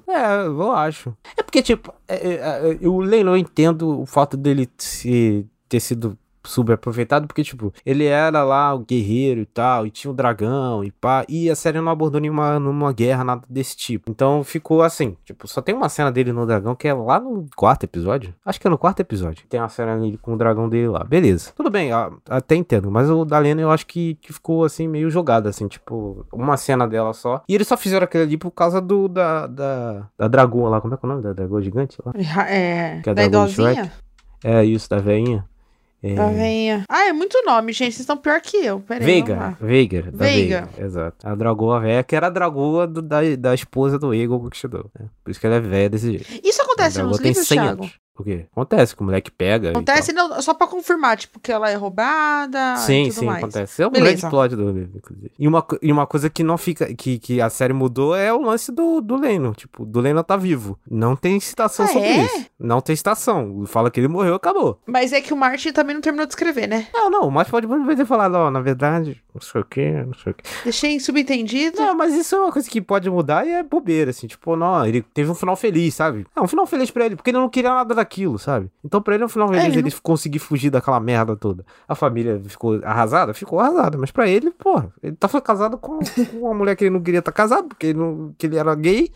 eu 0.45 0.71
acho. 0.71 1.15
É 1.35 1.43
porque, 1.43 1.61
tipo, 1.61 1.93
é, 2.07 2.15
é, 2.15 2.77
é, 2.81 2.87
o 2.87 2.99
Leno, 2.99 3.31
eu 3.31 3.37
entendo 3.37 4.01
o 4.01 4.05
fato 4.05 4.35
dele 4.35 4.69
se, 4.77 5.45
ter 5.69 5.79
sido 5.79 6.17
subaproveitado, 6.49 7.27
porque, 7.27 7.43
tipo, 7.43 7.73
ele 7.85 8.05
era 8.05 8.43
lá 8.43 8.73
o 8.73 8.79
guerreiro 8.79 9.41
e 9.41 9.45
tal, 9.45 9.85
e 9.85 9.91
tinha 9.91 10.11
o 10.11 10.13
dragão 10.13 10.83
e 10.83 10.91
pá, 10.91 11.25
e 11.27 11.49
a 11.49 11.55
série 11.55 11.79
não 11.79 11.91
abordou 11.91 12.19
nenhuma 12.21 12.59
numa 12.59 12.91
guerra, 12.91 13.23
nada 13.23 13.43
desse 13.49 13.75
tipo. 13.75 14.11
Então 14.11 14.43
ficou 14.43 14.81
assim, 14.81 15.15
tipo, 15.25 15.47
só 15.47 15.61
tem 15.61 15.75
uma 15.75 15.89
cena 15.89 16.11
dele 16.11 16.31
no 16.31 16.45
dragão 16.45 16.75
que 16.75 16.87
é 16.87 16.93
lá 16.93 17.19
no 17.19 17.45
quarto 17.55 17.83
episódio. 17.83 18.33
Acho 18.45 18.59
que 18.59 18.67
é 18.67 18.69
no 18.69 18.77
quarto 18.77 18.99
episódio. 18.99 19.45
Tem 19.47 19.59
uma 19.59 19.69
cena 19.69 19.97
dele 19.97 20.17
com 20.17 20.33
o 20.33 20.37
dragão 20.37 20.69
dele 20.69 20.87
lá. 20.87 21.03
Beleza. 21.03 21.51
Tudo 21.55 21.69
bem, 21.69 21.91
até 22.29 22.55
entendo, 22.55 22.89
mas 22.91 23.09
o 23.09 23.25
da 23.25 23.39
Lena 23.39 23.61
eu 23.61 23.71
acho 23.71 23.85
que, 23.85 24.15
que 24.15 24.33
ficou 24.33 24.63
assim, 24.63 24.87
meio 24.87 25.09
jogado, 25.09 25.47
assim, 25.47 25.67
tipo, 25.67 26.25
uma 26.31 26.57
cena 26.57 26.87
dela 26.87 27.13
só. 27.13 27.41
E 27.47 27.55
eles 27.55 27.67
só 27.67 27.77
fizeram 27.77 28.05
aquilo 28.05 28.23
ali 28.23 28.37
por 28.37 28.51
causa 28.51 28.81
do 28.81 29.07
da, 29.07 29.47
da, 29.47 30.07
da 30.17 30.27
dragoa 30.27 30.69
lá. 30.69 30.81
Como 30.81 30.93
é 30.93 30.97
que 30.97 31.05
é 31.05 31.07
o 31.07 31.09
nome 31.09 31.23
da 31.23 31.33
dragoa 31.33 31.61
gigante 31.61 31.97
lá? 32.05 32.13
É, 32.47 33.01
é 33.05 33.13
da 33.13 33.23
idosinha? 33.23 33.91
É 34.43 34.63
isso, 34.63 34.89
da 34.89 34.99
veinha. 34.99 35.45
É... 36.03 36.83
Ah, 36.87 37.07
é 37.07 37.13
muito 37.13 37.41
nome, 37.45 37.73
gente. 37.73 37.93
Vocês 37.93 38.01
estão 38.01 38.17
pior 38.17 38.39
que 38.39 38.57
eu. 38.57 38.79
Peraí. 38.81 39.03
Veiga. 39.05 39.57
Veiga, 39.59 40.01
da 40.03 40.25
Veiga. 40.25 40.69
Veiga. 40.71 40.85
Exato. 40.85 41.27
A 41.27 41.33
dragoa 41.35 41.79
velha, 41.79 42.03
que 42.03 42.15
era 42.15 42.27
a 42.27 42.29
dragoa 42.29 42.85
do- 42.85 43.01
da, 43.01 43.19
da 43.37 43.53
esposa 43.55 43.97
do 43.97 44.13
Eagle 44.13 44.39
Conquistador. 44.39 44.85
Né? 44.99 45.07
Por 45.23 45.31
isso 45.31 45.39
que 45.39 45.47
ela 45.47 45.55
é 45.55 45.59
velha 45.59 45.89
desse 45.89 46.11
jeito. 46.17 46.47
Isso 46.47 46.61
acontece 46.61 47.01
nos 47.01 47.19
livros, 47.19 47.47
100 47.47 47.57
Thiago? 47.57 47.81
anos. 47.83 47.93
O 48.17 48.23
quê? 48.23 48.45
Acontece 48.51 48.95
que 48.95 49.01
o 49.01 49.05
moleque 49.05 49.29
pega. 49.29 49.69
Acontece 49.71 50.11
não, 50.11 50.41
só 50.41 50.53
pra 50.53 50.65
confirmar, 50.67 51.17
tipo, 51.17 51.39
que 51.39 51.51
ela 51.51 51.69
é 51.69 51.75
roubada 51.75 52.75
Sim, 52.77 53.11
sim, 53.11 53.25
mais. 53.25 53.37
acontece. 53.43 53.81
É 53.83 53.85
o 53.87 53.89
Beleza. 53.91 54.11
grande 54.27 54.29
plot 54.29 54.55
do 54.55 54.71
livro, 54.71 54.97
inclusive. 54.97 55.31
E 55.37 55.47
uma, 55.47 55.65
e 55.81 55.91
uma 55.91 56.07
coisa 56.07 56.29
que 56.29 56.43
não 56.43 56.57
fica. 56.57 56.93
Que, 56.95 57.19
que 57.19 57.39
a 57.41 57.49
série 57.49 57.73
mudou 57.73 58.15
é 58.15 58.33
o 58.33 58.41
lance 58.41 58.71
do, 58.71 59.01
do 59.01 59.15
Leno. 59.15 59.53
Tipo, 59.53 59.85
do 59.85 59.99
Leno 59.99 60.23
tá 60.23 60.35
vivo. 60.35 60.79
Não 60.89 61.15
tem 61.15 61.39
citação 61.39 61.85
Ah, 61.85 61.89
sobre 61.89 62.07
é? 62.07 62.25
isso. 62.25 62.45
Não 62.59 62.81
tem 62.81 62.95
citação. 62.95 63.63
Fala 63.67 63.91
que 63.91 63.99
ele 63.99 64.07
morreu, 64.07 64.33
acabou. 64.35 64.79
Mas 64.85 65.13
é 65.13 65.21
que 65.21 65.33
o 65.33 65.37
Martin 65.37 65.71
também 65.71 65.93
não 65.93 66.01
terminou 66.01 66.25
de 66.25 66.31
escrever, 66.33 66.67
né? 66.67 66.87
Não, 66.93 67.09
não, 67.09 67.29
mas 67.29 67.47
pode 67.47 67.67
muito 67.67 67.85
bem 67.85 67.95
ter 67.95 68.05
falado, 68.05 68.33
ó, 68.35 68.49
na 68.49 68.59
verdade, 68.61 69.21
não 69.33 69.41
sei 69.41 69.61
o 69.61 69.65
que, 69.65 69.91
não 69.91 70.13
sei 70.15 70.31
o 70.31 70.35
que. 70.35 70.43
Deixei 70.63 70.99
subentendido. 70.99 71.77
Não, 71.79 71.95
mas 71.95 72.13
isso 72.15 72.35
é 72.35 72.39
uma 72.39 72.51
coisa 72.51 72.67
que 72.69 72.81
pode 72.81 73.09
mudar 73.09 73.45
e 73.45 73.51
é 73.51 73.63
bobeira, 73.63 74.09
assim, 74.11 74.25
tipo, 74.27 74.55
não, 74.55 74.85
ele 74.85 75.01
teve 75.01 75.29
um 75.29 75.35
final 75.35 75.55
feliz, 75.55 75.93
sabe? 75.93 76.25
É 76.35 76.41
um 76.41 76.47
final 76.47 76.65
feliz 76.65 76.89
pra 76.89 77.05
ele, 77.05 77.15
porque 77.15 77.29
ele 77.29 77.37
não 77.37 77.49
queria 77.49 77.69
nada 77.69 77.93
daquilo, 77.93 78.06
sabe? 78.37 78.69
Então 78.83 79.01
pra 79.01 79.13
ele 79.13 79.23
é 79.23 79.25
um 79.25 79.29
final 79.29 79.47
feliz, 79.47 79.65
ele 79.65 79.79
ele, 79.79 79.91
conseguir 80.01 80.39
fugir 80.39 80.69
daquela 80.69 80.99
merda 80.99 81.35
toda. 81.35 81.65
A 81.87 81.95
família 81.95 82.41
ficou 82.45 82.79
arrasada? 82.83 83.33
Ficou 83.33 83.59
arrasada, 83.59 83.97
mas 83.97 84.11
pra 84.11 84.27
ele, 84.27 84.51
porra, 84.51 84.91
ele 85.03 85.15
tava 85.15 85.41
casado 85.41 85.77
com, 85.77 85.99
com 86.31 86.37
uma 86.39 86.53
mulher 86.53 86.75
que 86.75 86.83
ele 86.85 86.91
não 86.91 87.01
queria 87.01 87.19
estar 87.19 87.31
casado, 87.31 87.67
porque 87.67 87.87
ele, 87.87 87.99
não, 87.99 88.33
que 88.37 88.45
ele 88.47 88.57
era 88.57 88.73
gay. 88.75 89.11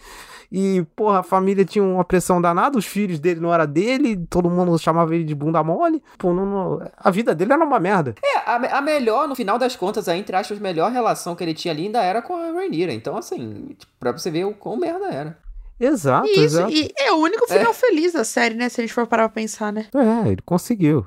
E, 0.51 0.85
porra, 0.97 1.19
a 1.19 1.23
família 1.23 1.63
tinha 1.63 1.81
uma 1.81 2.03
pressão 2.03 2.41
danada, 2.41 2.77
os 2.77 2.85
filhos 2.85 3.19
dele 3.22 3.39
não 3.39 3.53
era 3.53 3.65
dele, 3.65 4.18
todo 4.30 4.49
mundo 4.49 4.77
chamava 4.77 5.15
ele 5.15 5.23
de 5.23 5.34
bunda 5.34 5.63
mole. 5.63 6.03
Pô, 6.18 6.34
não, 6.34 6.45
não- 6.45 6.91
a 6.97 7.09
vida 7.09 7.34
dele 7.34 7.53
era 7.53 7.63
uma 7.63 7.80
merda. 7.80 8.15
É, 8.22 8.38
a, 8.39 8.55
a 8.77 8.81
melhor, 8.81 9.30
no 9.30 9.35
final 9.35 9.57
das 9.57 9.77
contas, 9.77 10.09
a, 10.09 10.18
entre 10.18 10.35
aspas, 10.35 10.59
melhor 10.59 10.91
relação 10.91 11.35
que 11.38 11.43
ele 11.43 11.53
tinha 11.53 11.73
ali 11.73 11.85
ainda 11.85 12.03
era 12.03 12.22
com 12.22 12.35
a 12.35 12.51
Rhaenyra. 12.51 12.91
Então, 12.91 13.15
assim, 13.15 13.76
tipo, 13.80 13.91
pra 13.97 14.11
você 14.11 14.30
ver 14.30 14.43
o 14.43 14.53
quão 14.53 14.76
merda 14.76 15.05
era. 15.05 15.38
Exato, 15.81 16.27
Isso, 16.27 16.41
exato. 16.41 16.71
e 16.71 16.91
é 16.99 17.11
o 17.11 17.15
único 17.17 17.47
final 17.47 17.73
feliz 17.73 18.13
da 18.13 18.23
série, 18.23 18.53
né? 18.53 18.69
Se 18.69 18.79
a 18.79 18.83
gente 18.83 18.93
for 18.93 19.07
parar 19.07 19.27
pra 19.29 19.41
pensar, 19.41 19.73
né? 19.73 19.87
É, 19.95 20.27
ele 20.29 20.41
conseguiu. 20.45 21.05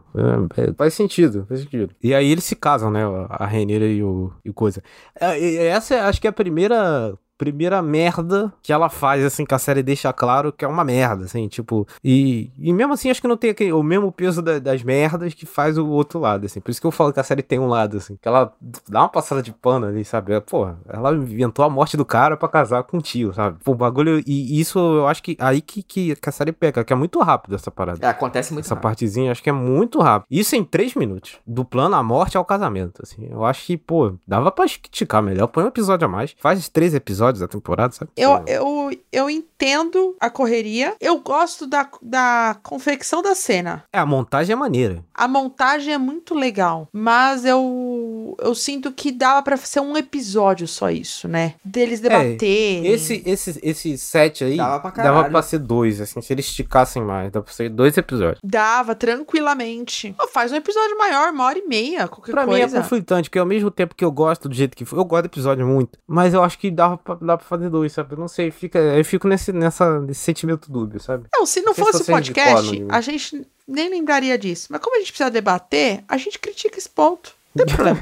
É, 0.56 0.62
é, 0.62 0.72
faz 0.74 0.94
sentido, 0.94 1.46
faz 1.48 1.60
sentido. 1.60 1.94
E 2.02 2.12
aí 2.12 2.30
eles 2.30 2.42
se 2.44 2.56
casam, 2.56 2.90
né? 2.90 3.02
A 3.30 3.46
Renira 3.46 3.86
e 3.86 4.02
o, 4.02 4.32
e 4.44 4.50
o 4.50 4.54
coisa. 4.54 4.82
É, 5.20 5.38
e 5.38 5.56
essa 5.58 5.94
é, 5.94 6.00
acho 6.00 6.20
que 6.20 6.26
é 6.26 6.30
a 6.30 6.32
primeira 6.32 7.16
primeira 7.36 7.82
merda 7.82 8.52
que 8.62 8.72
ela 8.72 8.88
faz, 8.88 9.24
assim, 9.24 9.44
que 9.44 9.54
a 9.54 9.58
série 9.58 9.82
deixa 9.82 10.12
claro 10.12 10.52
que 10.52 10.64
é 10.64 10.68
uma 10.68 10.84
merda, 10.84 11.24
assim, 11.24 11.48
tipo. 11.48 11.86
E, 12.02 12.50
e 12.58 12.72
mesmo 12.72 12.92
assim, 12.94 13.10
acho 13.10 13.20
que 13.20 13.28
não 13.28 13.36
tem 13.36 13.50
aquele, 13.50 13.72
o 13.72 13.82
mesmo 13.82 14.10
peso 14.12 14.40
da- 14.42 14.58
das 14.58 14.82
merdas 14.82 15.34
que 15.34 15.44
faz 15.46 15.76
o 15.78 15.86
outro 15.88 16.18
lado, 16.20 16.46
assim. 16.46 16.60
Por 16.60 16.70
isso 16.70 16.80
que 16.80 16.86
eu 16.86 16.90
falo 16.92 17.12
que 17.12 17.20
a 17.20 17.24
série 17.24 17.42
tem 17.42 17.58
um 17.58 17.66
lado, 17.66 17.96
assim. 17.96 18.16
Que 18.20 18.28
ela 18.28 18.52
dá 18.88 19.00
uma 19.00 19.08
passada 19.08 19.42
de 19.42 19.52
pano 19.52 19.86
ali, 19.86 20.04
sabe? 20.04 20.40
Porra, 20.42 20.78
ela 20.88 21.12
inventou 21.14 21.64
a 21.64 21.70
morte 21.70 21.96
do 21.96 22.04
cara 22.04 22.36
pra 22.36 22.48
casar 22.48 22.82
com 22.84 22.98
o 22.98 23.02
tio, 23.02 23.32
sabe? 23.34 23.58
Pô, 23.64 23.72
o 23.72 23.74
bagulho. 23.74 24.22
E 24.26 24.60
isso 24.60 24.78
eu 24.78 25.06
acho 25.08 25.22
que 25.22 25.36
aí 25.40 25.60
que, 25.60 25.82
que, 25.82 26.14
que 26.16 26.28
a 26.28 26.32
série 26.32 26.52
peca, 26.52 26.84
que 26.84 26.92
é 26.92 26.96
muito 26.96 27.18
rápido 27.20 27.54
essa 27.56 27.70
parada. 27.70 28.04
É, 28.06 28.08
acontece 28.08 28.52
muito 28.52 28.64
Essa 28.66 28.74
rápido. 28.74 28.82
partezinha, 28.82 29.32
acho 29.32 29.42
que 29.42 29.50
é 29.50 29.52
muito 29.52 29.98
rápido. 30.00 30.26
Isso 30.30 30.54
em 30.54 30.62
três 30.64 30.94
minutos. 30.94 31.38
Do 31.46 31.64
plano 31.64 31.96
à 31.96 32.02
morte 32.02 32.36
ao 32.36 32.44
casamento, 32.44 33.00
assim. 33.02 33.26
Eu 33.30 33.44
acho 33.44 33.66
que, 33.66 33.76
pô, 33.76 34.14
dava 34.26 34.50
pra 34.52 34.64
esticar 34.64 35.22
melhor. 35.22 35.46
Põe 35.48 35.64
um 35.64 35.68
episódio 35.68 36.06
a 36.06 36.08
mais. 36.08 36.34
Faz 36.38 36.68
três 36.68 36.94
episódios 36.94 37.23
da 37.32 37.48
temporada, 37.48 37.92
sabe? 37.92 38.10
Eu, 38.16 38.36
É. 38.36 38.42
eu, 38.46 38.90
eu 39.12 39.30
entendo 39.30 40.16
a 40.20 40.28
correria. 40.30 40.94
Eu 41.00 41.18
gosto 41.20 41.66
da, 41.66 41.88
da 42.02 42.56
confecção 42.62 43.22
da 43.22 43.34
cena. 43.34 43.84
É, 43.92 43.98
a 43.98 44.06
montagem 44.06 44.52
é 44.52 44.56
maneira. 44.56 45.04
A 45.14 45.28
montagem 45.28 45.94
é 45.94 45.98
muito 45.98 46.34
legal, 46.34 46.88
mas 46.92 47.44
eu 47.44 48.36
eu 48.40 48.54
sinto 48.54 48.90
que 48.90 49.12
dava 49.12 49.42
pra 49.42 49.56
ser 49.56 49.80
um 49.80 49.96
episódio 49.96 50.66
só 50.66 50.90
isso, 50.90 51.28
né? 51.28 51.54
Deles 51.64 52.00
debaterem. 52.00 52.86
É, 52.86 52.90
Esse, 52.90 53.22
esse, 53.24 53.60
esse 53.62 53.96
set 53.98 54.42
aí 54.42 54.56
Dava 54.56 54.80
pra 54.80 54.90
dava 54.90 55.02
caralho. 55.14 55.30
pra 55.30 55.42
ser 55.42 55.58
dois, 55.60 56.00
assim, 56.00 56.20
se 56.20 56.32
eles 56.32 56.46
esticassem 56.46 57.02
mais. 57.02 57.30
Dava 57.30 57.44
pra 57.44 57.54
ser 57.54 57.68
dois 57.68 57.96
episódios. 57.96 58.40
dava 58.42 58.94
tranquilamente. 58.94 60.14
Pô, 60.18 60.26
faz 60.28 60.52
um 60.52 60.56
episódio 60.56 60.96
maior, 60.98 61.32
uma 61.32 61.44
hora 61.44 61.58
e 61.58 61.66
meia, 61.66 62.08
qualquer 62.08 62.32
Pra 62.32 62.46
mim 62.46 62.54
é 62.54 62.60
coisa. 62.60 62.80
conflitante, 62.80 63.28
porque 63.28 63.38
ao 63.38 63.46
mesmo 63.46 63.70
tempo 63.70 63.94
que 63.94 64.04
eu 64.04 64.10
gosto 64.12 64.48
do 64.48 64.54
jeito 64.54 64.76
que 64.76 64.84
foi, 64.84 64.98
eu 64.98 65.04
gosto 65.04 65.22
do 65.24 65.26
episódio 65.26 65.66
muito, 65.66 65.98
mas 66.06 66.34
eu 66.34 66.42
acho 66.42 66.58
que 66.58 66.70
dava 66.70 66.96
pra, 66.98 67.14
dava 67.14 67.38
pra 67.38 67.46
fazer 67.46 67.70
dois, 67.70 67.92
sabe? 67.92 68.14
Eu 68.14 68.18
não 68.18 68.28
sei, 68.28 68.50
fica, 68.50 68.78
eu 68.78 69.04
fico 69.04 69.28
nesse, 69.28 69.52
nessa, 69.52 70.00
nesse 70.00 70.20
sentimento 70.20 70.70
dúbio, 70.70 71.00
sabe? 71.00 71.26
Não, 71.32 71.46
se 71.46 71.60
não 71.60 71.66
Não 71.66 71.74
fosse 71.74 72.02
o 72.02 72.06
podcast, 72.06 72.84
a 72.88 73.00
gente 73.00 73.46
nem 73.66 73.88
lembraria 73.88 74.38
disso. 74.38 74.68
Mas 74.70 74.80
como 74.80 74.96
a 74.96 74.98
gente 74.98 75.12
precisa 75.12 75.30
debater, 75.30 76.04
a 76.08 76.16
gente 76.16 76.38
critica 76.38 76.78
esse 76.78 76.88
ponto. 76.88 77.34
Não 77.54 77.64
tem 77.64 77.74
problema. 77.74 77.98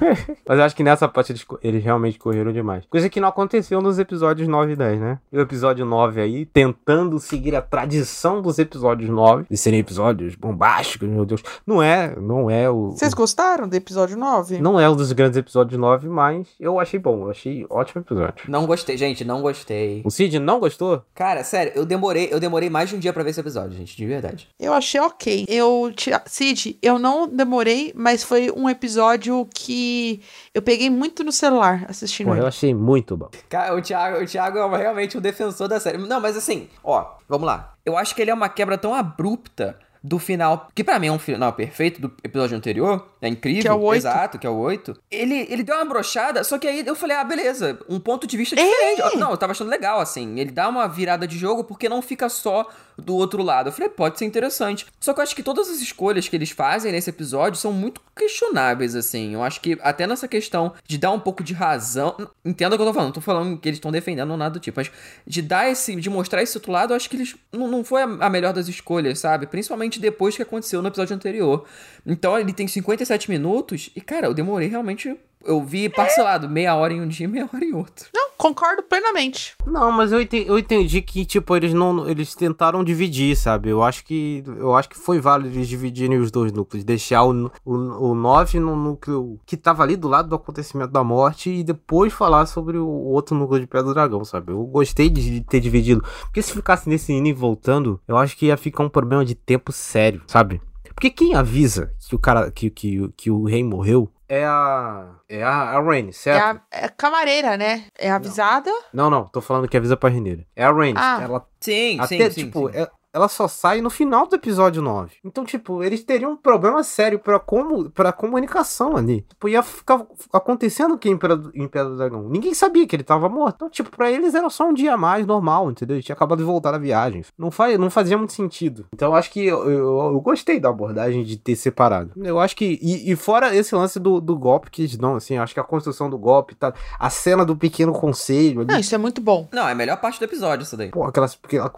Mas 0.47 0.59
eu 0.59 0.65
acho 0.65 0.77
que 0.77 0.83
nessa 0.83 1.09
parte 1.09 1.33
eles, 1.33 1.45
eles 1.63 1.85
realmente 1.85 2.19
correram 2.19 2.53
demais. 2.53 2.85
Coisa 2.89 3.09
que 3.09 3.21
não 3.21 3.29
aconteceu 3.29 3.81
nos 3.83 3.99
episódios 3.99 4.49
9 4.49 4.73
e 4.73 4.77
10, 4.77 5.01
né? 5.01 5.19
E 5.33 5.37
o 5.37 5.41
episódio 5.41 5.85
9 5.85 6.21
aí, 6.21 6.47
tentando 6.47 7.19
seguir 7.19 7.55
a 7.55 7.63
tradição 7.63 8.41
dos 8.41 8.59
episódios 8.59 9.11
9, 9.11 9.45
de 9.51 9.57
serem 9.57 9.81
episódios 9.81 10.35
bombásticos, 10.35 11.09
meu 11.09 11.25
Deus. 11.25 11.43
Não 11.67 11.83
é, 11.83 12.15
não 12.19 12.51
é 12.51 12.71
o. 12.71 12.91
Vocês 12.93 13.13
gostaram 13.15 13.69
do 13.69 13.75
episódio 13.75 14.17
9? 14.17 14.61
Não 14.61 14.79
é 14.81 14.89
um 14.89 14.97
dos 14.97 15.13
grandes 15.13 15.37
episódios 15.37 15.79
9, 15.79 16.09
mas 16.09 16.49
eu 16.59 16.79
achei 16.81 16.99
bom. 16.99 17.25
Eu 17.25 17.31
achei 17.31 17.67
ótimo 17.69 18.03
episódio. 18.03 18.45
Não 18.49 18.67
gostei, 18.67 18.97
gente, 18.97 19.25
não 19.25 19.43
gostei. 19.43 20.03
O 20.05 20.11
Cid 20.11 20.39
não 20.39 20.59
gostou? 20.61 21.03
Cara, 21.15 21.45
sério, 21.45 21.73
eu 21.75 21.85
demorei, 21.85 22.29
eu 22.31 22.41
demorei 22.41 22.71
mais 22.71 22.89
de 22.91 22.97
um 22.97 22.99
dia 22.99 23.13
pra 23.13 23.23
ver 23.23 23.31
esse 23.31 23.41
episódio, 23.41 23.77
gente, 23.77 23.97
de 23.97 24.07
verdade. 24.07 24.49
Eu 24.59 24.73
achei 24.73 25.01
ok. 25.01 25.45
Eu, 25.49 25.93
te- 25.95 26.11
Cid, 26.27 26.79
eu 26.83 26.99
não 26.99 27.27
demorei, 27.29 27.93
mas 27.95 28.23
foi 28.23 28.51
um 28.51 28.69
episódio 28.69 29.42
que 29.47 30.23
eu 30.55 30.63
peguei 30.63 30.91
muito 30.91 31.25
no 31.25 31.33
celular 31.33 31.85
assistindo 31.89 32.27
Pô, 32.29 32.35
ele. 32.35 32.43
eu 32.43 32.47
achei 32.47 32.75
muito 32.75 33.17
bom. 33.17 33.29
Cara, 33.49 33.75
o 33.75 33.81
Thiago, 33.83 34.23
o 34.23 34.27
Thiago 34.27 34.59
é 34.59 34.77
realmente 34.79 35.17
um 35.17 35.21
defensor 35.21 35.69
da 35.69 35.79
série. 35.81 35.99
Não, 35.99 36.21
mas 36.21 36.37
assim, 36.37 36.69
ó, 36.83 37.17
vamos 37.29 37.47
lá. 37.47 37.75
Eu 37.85 37.97
acho 37.97 38.15
que 38.15 38.23
ele 38.23 38.31
é 38.31 38.35
uma 38.35 38.49
quebra 38.49 38.79
tão 38.79 38.95
abrupta 38.95 39.79
do 40.03 40.19
final, 40.19 40.69
que 40.75 40.83
pra 40.83 40.99
mim 40.99 41.07
é 41.07 41.13
um 41.13 41.19
final 41.19 41.53
perfeito 41.53 42.01
do 42.01 42.13
episódio 42.25 42.57
anterior, 42.57 43.09
é 43.21 43.29
incrível, 43.29 43.63
Que 43.63 43.69
é 43.69 43.73
o 43.73 43.81
oito. 43.81 43.99
exato, 44.01 44.39
que 44.39 44.47
é 44.47 44.51
o 44.51 44.57
8. 44.57 44.95
Ele, 45.11 45.47
ele 45.49 45.63
deu 45.63 45.77
uma 45.77 45.85
brochada, 45.85 46.43
só 46.43 46.59
que 46.59 46.67
aí 46.67 46.83
eu 46.85 46.97
falei, 46.97 47.17
ah, 47.17 47.23
beleza, 47.25 47.79
um 47.89 48.01
ponto 48.01 48.27
de 48.27 48.37
vista 48.37 48.59
É. 48.61 48.65
diferente. 48.65 49.17
Não, 49.17 49.31
eu 49.31 49.37
tava 49.37 49.53
achando 49.53 49.71
legal, 49.71 50.01
assim, 50.01 50.41
ele 50.41 50.51
dá 50.51 50.69
uma 50.69 50.89
virada 50.89 51.27
de 51.27 51.39
jogo 51.39 51.63
porque 51.63 51.89
não 51.89 52.03
fica 52.03 52.29
só 52.29 52.67
do 52.99 53.15
outro 53.15 53.43
lado. 53.43 53.69
Eu 53.69 53.73
falei, 53.73 53.89
pode 53.89 54.19
ser 54.19 54.25
interessante. 54.25 54.87
Só 55.01 55.15
que 55.15 55.21
eu 55.21 55.23
acho 55.23 55.35
que 55.37 55.43
todas 55.43 55.71
as 55.71 55.81
escolhas 55.81 56.29
que 56.29 56.37
eles 56.37 56.51
fazem 56.51 56.91
nesse 56.93 57.09
episódio 57.11 57.59
são 57.59 57.73
muito 57.73 58.01
questionáveis, 58.15 58.95
assim. 58.95 59.35
Eu 59.35 59.43
acho 59.43 59.61
que 59.61 59.79
até 59.83 60.07
nessa 60.07 60.27
questão 60.29 60.73
de 60.87 60.99
dar 60.99 61.11
um 61.13 61.21
pouco 61.21 61.43
de 61.43 61.53
razão. 61.55 62.17
Entenda 62.45 62.75
o 62.75 62.79
que 62.79 62.83
eu 62.83 62.87
tô 62.87 62.93
falando, 62.93 63.07
não 63.09 63.13
tô 63.15 63.21
falando 63.21 63.59
que 63.59 63.69
eles 63.69 63.77
estão 63.79 63.91
defendendo 63.91 64.31
ou 64.31 64.37
nada 64.37 64.51
do 64.55 64.61
tipo, 64.61 64.79
mas 64.79 64.91
de 65.27 65.41
dar 65.43 65.71
esse. 65.71 65.95
de 65.97 66.11
mostrar 66.11 66.43
esse 66.43 66.57
outro 66.57 66.73
lado, 66.73 66.93
eu 66.93 66.97
acho 66.97 67.09
que 67.09 67.17
eles. 67.17 67.35
Não, 67.53 67.69
não 67.69 67.85
foi 67.85 68.03
a 68.03 68.29
melhor 68.31 68.53
das 68.53 68.69
escolhas, 68.69 69.19
sabe? 69.19 69.47
Principalmente 69.47 69.92
depois 70.01 70.37
que 70.37 70.43
aconteceu 70.43 70.81
no 70.83 70.89
episódio 70.89 71.15
anterior. 71.15 71.65
Então 72.07 72.39
ele 72.39 72.53
tem 72.53 72.67
57 72.67 73.31
minutos 73.31 73.91
e, 73.95 74.01
cara, 74.01 74.27
eu 74.27 74.35
demorei 74.35 74.69
realmente. 74.69 75.17
Eu 75.45 75.63
vi 75.63 75.89
parcelado, 75.89 76.49
meia 76.49 76.75
hora 76.75 76.93
em 76.93 77.01
um 77.01 77.09
dia 77.09 77.25
e 77.25 77.29
meia 77.29 77.49
hora 77.53 77.65
em 77.65 77.75
outro. 77.75 78.07
Não, 78.15 78.31
concordo 78.37 78.83
plenamente. 78.83 79.55
Não, 79.67 79.91
mas 79.93 80.13
eu 80.13 80.21
entendi, 80.21 80.49
eu 80.49 80.59
entendi 80.59 81.03
que, 81.03 81.25
tipo, 81.25 81.57
eles 81.57 81.73
não. 81.73 82.09
Eles 82.09 82.35
tentaram 82.35 82.83
dividir, 82.85 83.37
sabe? 83.37 83.69
Eu 83.69 83.83
acho 83.83 84.05
que. 84.05 84.43
Eu 84.47 84.75
acho 84.75 84.89
que 84.89 84.99
foi 84.99 85.21
válido 85.21 85.55
eles 85.55 85.69
dividirem 85.69 86.19
os 86.19 86.31
dois 86.31 86.53
núcleos. 86.53 86.85
Deixar 86.85 87.25
o, 87.25 87.51
o, 87.65 87.75
o 88.11 88.15
9 88.15 88.61
no 88.61 88.77
núcleo 88.77 89.39
que 89.47 89.57
tava 89.57 89.83
ali 89.83 89.97
do 89.97 90.09
lado 90.09 90.29
do 90.29 90.35
acontecimento 90.35 90.91
da 90.91 91.05
morte 91.05 91.51
e 91.51 91.65
depois 91.65 92.13
falar 92.13 92.47
sobre 92.47 92.79
o 92.79 92.89
outro 92.89 93.37
núcleo 93.37 93.61
de 93.61 93.67
Pedra 93.67 93.85
do 93.85 93.95
Dragão, 93.95 94.25
sabe? 94.25 94.53
Eu 94.53 94.65
gostei 94.65 95.09
de 95.09 95.41
ter 95.43 95.61
dividido. 95.61 96.03
Porque 96.23 96.43
se 96.43 96.53
ficasse 96.53 96.89
nesse 96.89 97.13
indo 97.13 97.29
e 97.29 97.33
voltando, 97.33 98.01
eu 98.07 98.17
acho 98.17 98.37
que 98.37 98.47
ia 98.47 98.57
ficar 98.57 98.85
um 98.85 98.89
problema 98.89 99.25
de 99.25 99.35
tempo 99.35 99.73
sério, 99.73 100.23
sabe? 100.27 100.61
Porque 100.95 101.11
quem 101.11 101.35
avisa 101.35 101.93
que 102.13 102.15
o 102.15 102.19
cara. 102.19 102.51
que, 102.51 102.69
que, 102.69 103.09
que 103.17 103.31
o 103.31 103.45
rei 103.45 103.65
morreu 103.65 104.11
é 104.35 104.45
a. 104.45 105.11
É 105.29 105.43
a, 105.43 105.77
a 105.77 105.81
Rainey, 105.81 106.11
É 106.11 106.13
certo? 106.13 106.61
a, 106.71 106.77
é 106.79 106.85
a 106.87 106.89
camareira, 106.89 107.57
né? 107.57 107.85
É 107.99 108.11
avisada. 108.11 108.71
Não, 108.93 109.11
não, 109.11 109.25
tô 109.29 109.41
falando 109.41 109.69
que 109.69 109.77
avisa 109.77 109.97
pra 109.97 110.09
Reneira. 110.09 110.45
É 110.57 110.65
a 110.65 110.73
Rainey. 110.73 110.95
Ah. 110.97 111.21
Ela 111.23 111.47
Sim, 111.61 112.01
Até, 112.01 112.07
sim, 112.29 112.31
sim. 112.31 112.45
tipo, 112.47 112.71
sim. 112.71 112.79
é- 112.79 112.89
ela 113.13 113.29
só 113.29 113.47
sai 113.47 113.81
no 113.81 113.91
final 113.91 114.27
do 114.27 114.37
episódio 114.37 114.81
9. 114.81 115.17
Então, 115.25 115.45
tipo, 115.45 115.83
eles 115.83 116.03
teriam 116.03 116.33
um 116.33 116.37
problema 116.37 116.83
sério 116.83 117.19
pra, 117.19 117.39
como, 117.39 117.91
pra 117.91 118.13
comunicação 118.13 118.97
ali. 118.97 119.23
Tipo, 119.29 119.49
ia 119.49 119.63
ficar 119.63 120.07
acontecendo 120.33 120.95
o 120.95 120.99
que 120.99 121.11
em 121.11 121.17
Pedra 121.17 121.37
do 121.37 121.97
Dragão? 121.97 122.29
Ninguém 122.29 122.55
sabia 122.55 122.87
que 122.87 122.97
ele 122.97 123.03
tava 123.03 123.29
morto. 123.29 123.57
Então, 123.57 123.71
tipo, 123.71 123.91
pra 123.91 124.11
eles 124.11 124.35
era 124.35 124.49
só 124.49 124.69
um 124.69 124.73
dia 124.73 124.95
a 124.95 124.97
mais 124.97 125.27
normal, 125.27 125.71
entendeu? 125.71 125.97
Ele 125.97 126.03
tinha 126.03 126.15
acabado 126.15 126.39
de 126.39 126.45
voltar 126.45 126.73
da 126.73 126.79
viagem. 126.79 127.25
Não, 127.37 127.51
faz, 127.51 127.79
não 127.79 127.91
fazia 127.91 128.17
muito 128.17 128.33
sentido. 128.33 128.87
Então, 128.93 129.09
eu 129.09 129.15
acho 129.15 129.31
que 129.31 129.45
eu, 129.45 129.71
eu, 129.71 129.99
eu 130.15 130.21
gostei 130.21 130.59
da 130.59 130.71
abordagem 130.71 131.23
de 131.23 131.37
ter 131.37 131.57
separado. 131.57 132.13
Eu 132.17 132.41
acho 132.41 132.57
que. 132.57 132.79
E, 132.81 133.13
e 133.13 133.17
fora 133.17 133.55
esse 133.55 133.75
lance 133.75 134.01
do, 134.01 134.21
do 134.21 134.37
golpe, 134.39 134.71
que 134.71 134.83
eles 134.83 134.99
não, 134.99 135.17
assim, 135.17 135.37
acho 135.37 135.53
que 135.53 135.61
a 135.61 135.65
construção 135.65 136.09
do 136.09 136.17
golpe, 136.17 136.55
tá, 136.55 136.73
a 136.99 137.11
cena 137.11 137.45
do 137.45 137.57
pequeno 137.57 137.93
conselho 137.93 138.61
ali. 138.61 138.73
Não, 138.73 138.81
isso 138.81 138.95
é 138.95 138.99
muito 138.99 139.21
bom. 139.21 139.49
Não, 139.53 139.69
é 139.69 139.73
a 139.73 139.75
melhor 139.75 140.01
parte 140.01 140.19
do 140.19 140.25
episódio, 140.25 140.65
isso 140.65 140.77
daí. 140.77 140.91
Pô, 140.91 141.05
aquelas, 141.05 141.39
aquela 141.43 141.73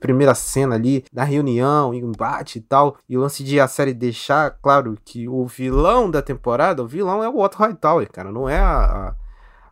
primeira 0.00 0.34
cena 0.34 0.74
ali, 0.74 1.04
da 1.12 1.24
reunião, 1.24 1.94
embate 1.94 2.58
e 2.58 2.62
tal, 2.62 2.96
e 3.08 3.16
o 3.16 3.20
lance 3.20 3.44
de 3.44 3.60
a 3.60 3.68
série 3.68 3.94
deixar 3.94 4.50
claro 4.62 4.96
que 5.04 5.28
o 5.28 5.46
vilão 5.46 6.10
da 6.10 6.20
temporada, 6.20 6.82
o 6.82 6.88
vilão 6.88 7.22
é 7.22 7.28
o 7.28 7.38
Otto 7.38 7.58
Hightower, 7.58 8.10
cara, 8.10 8.32
não 8.32 8.48
é 8.48 8.58
a, 8.58 9.08
a 9.08 9.14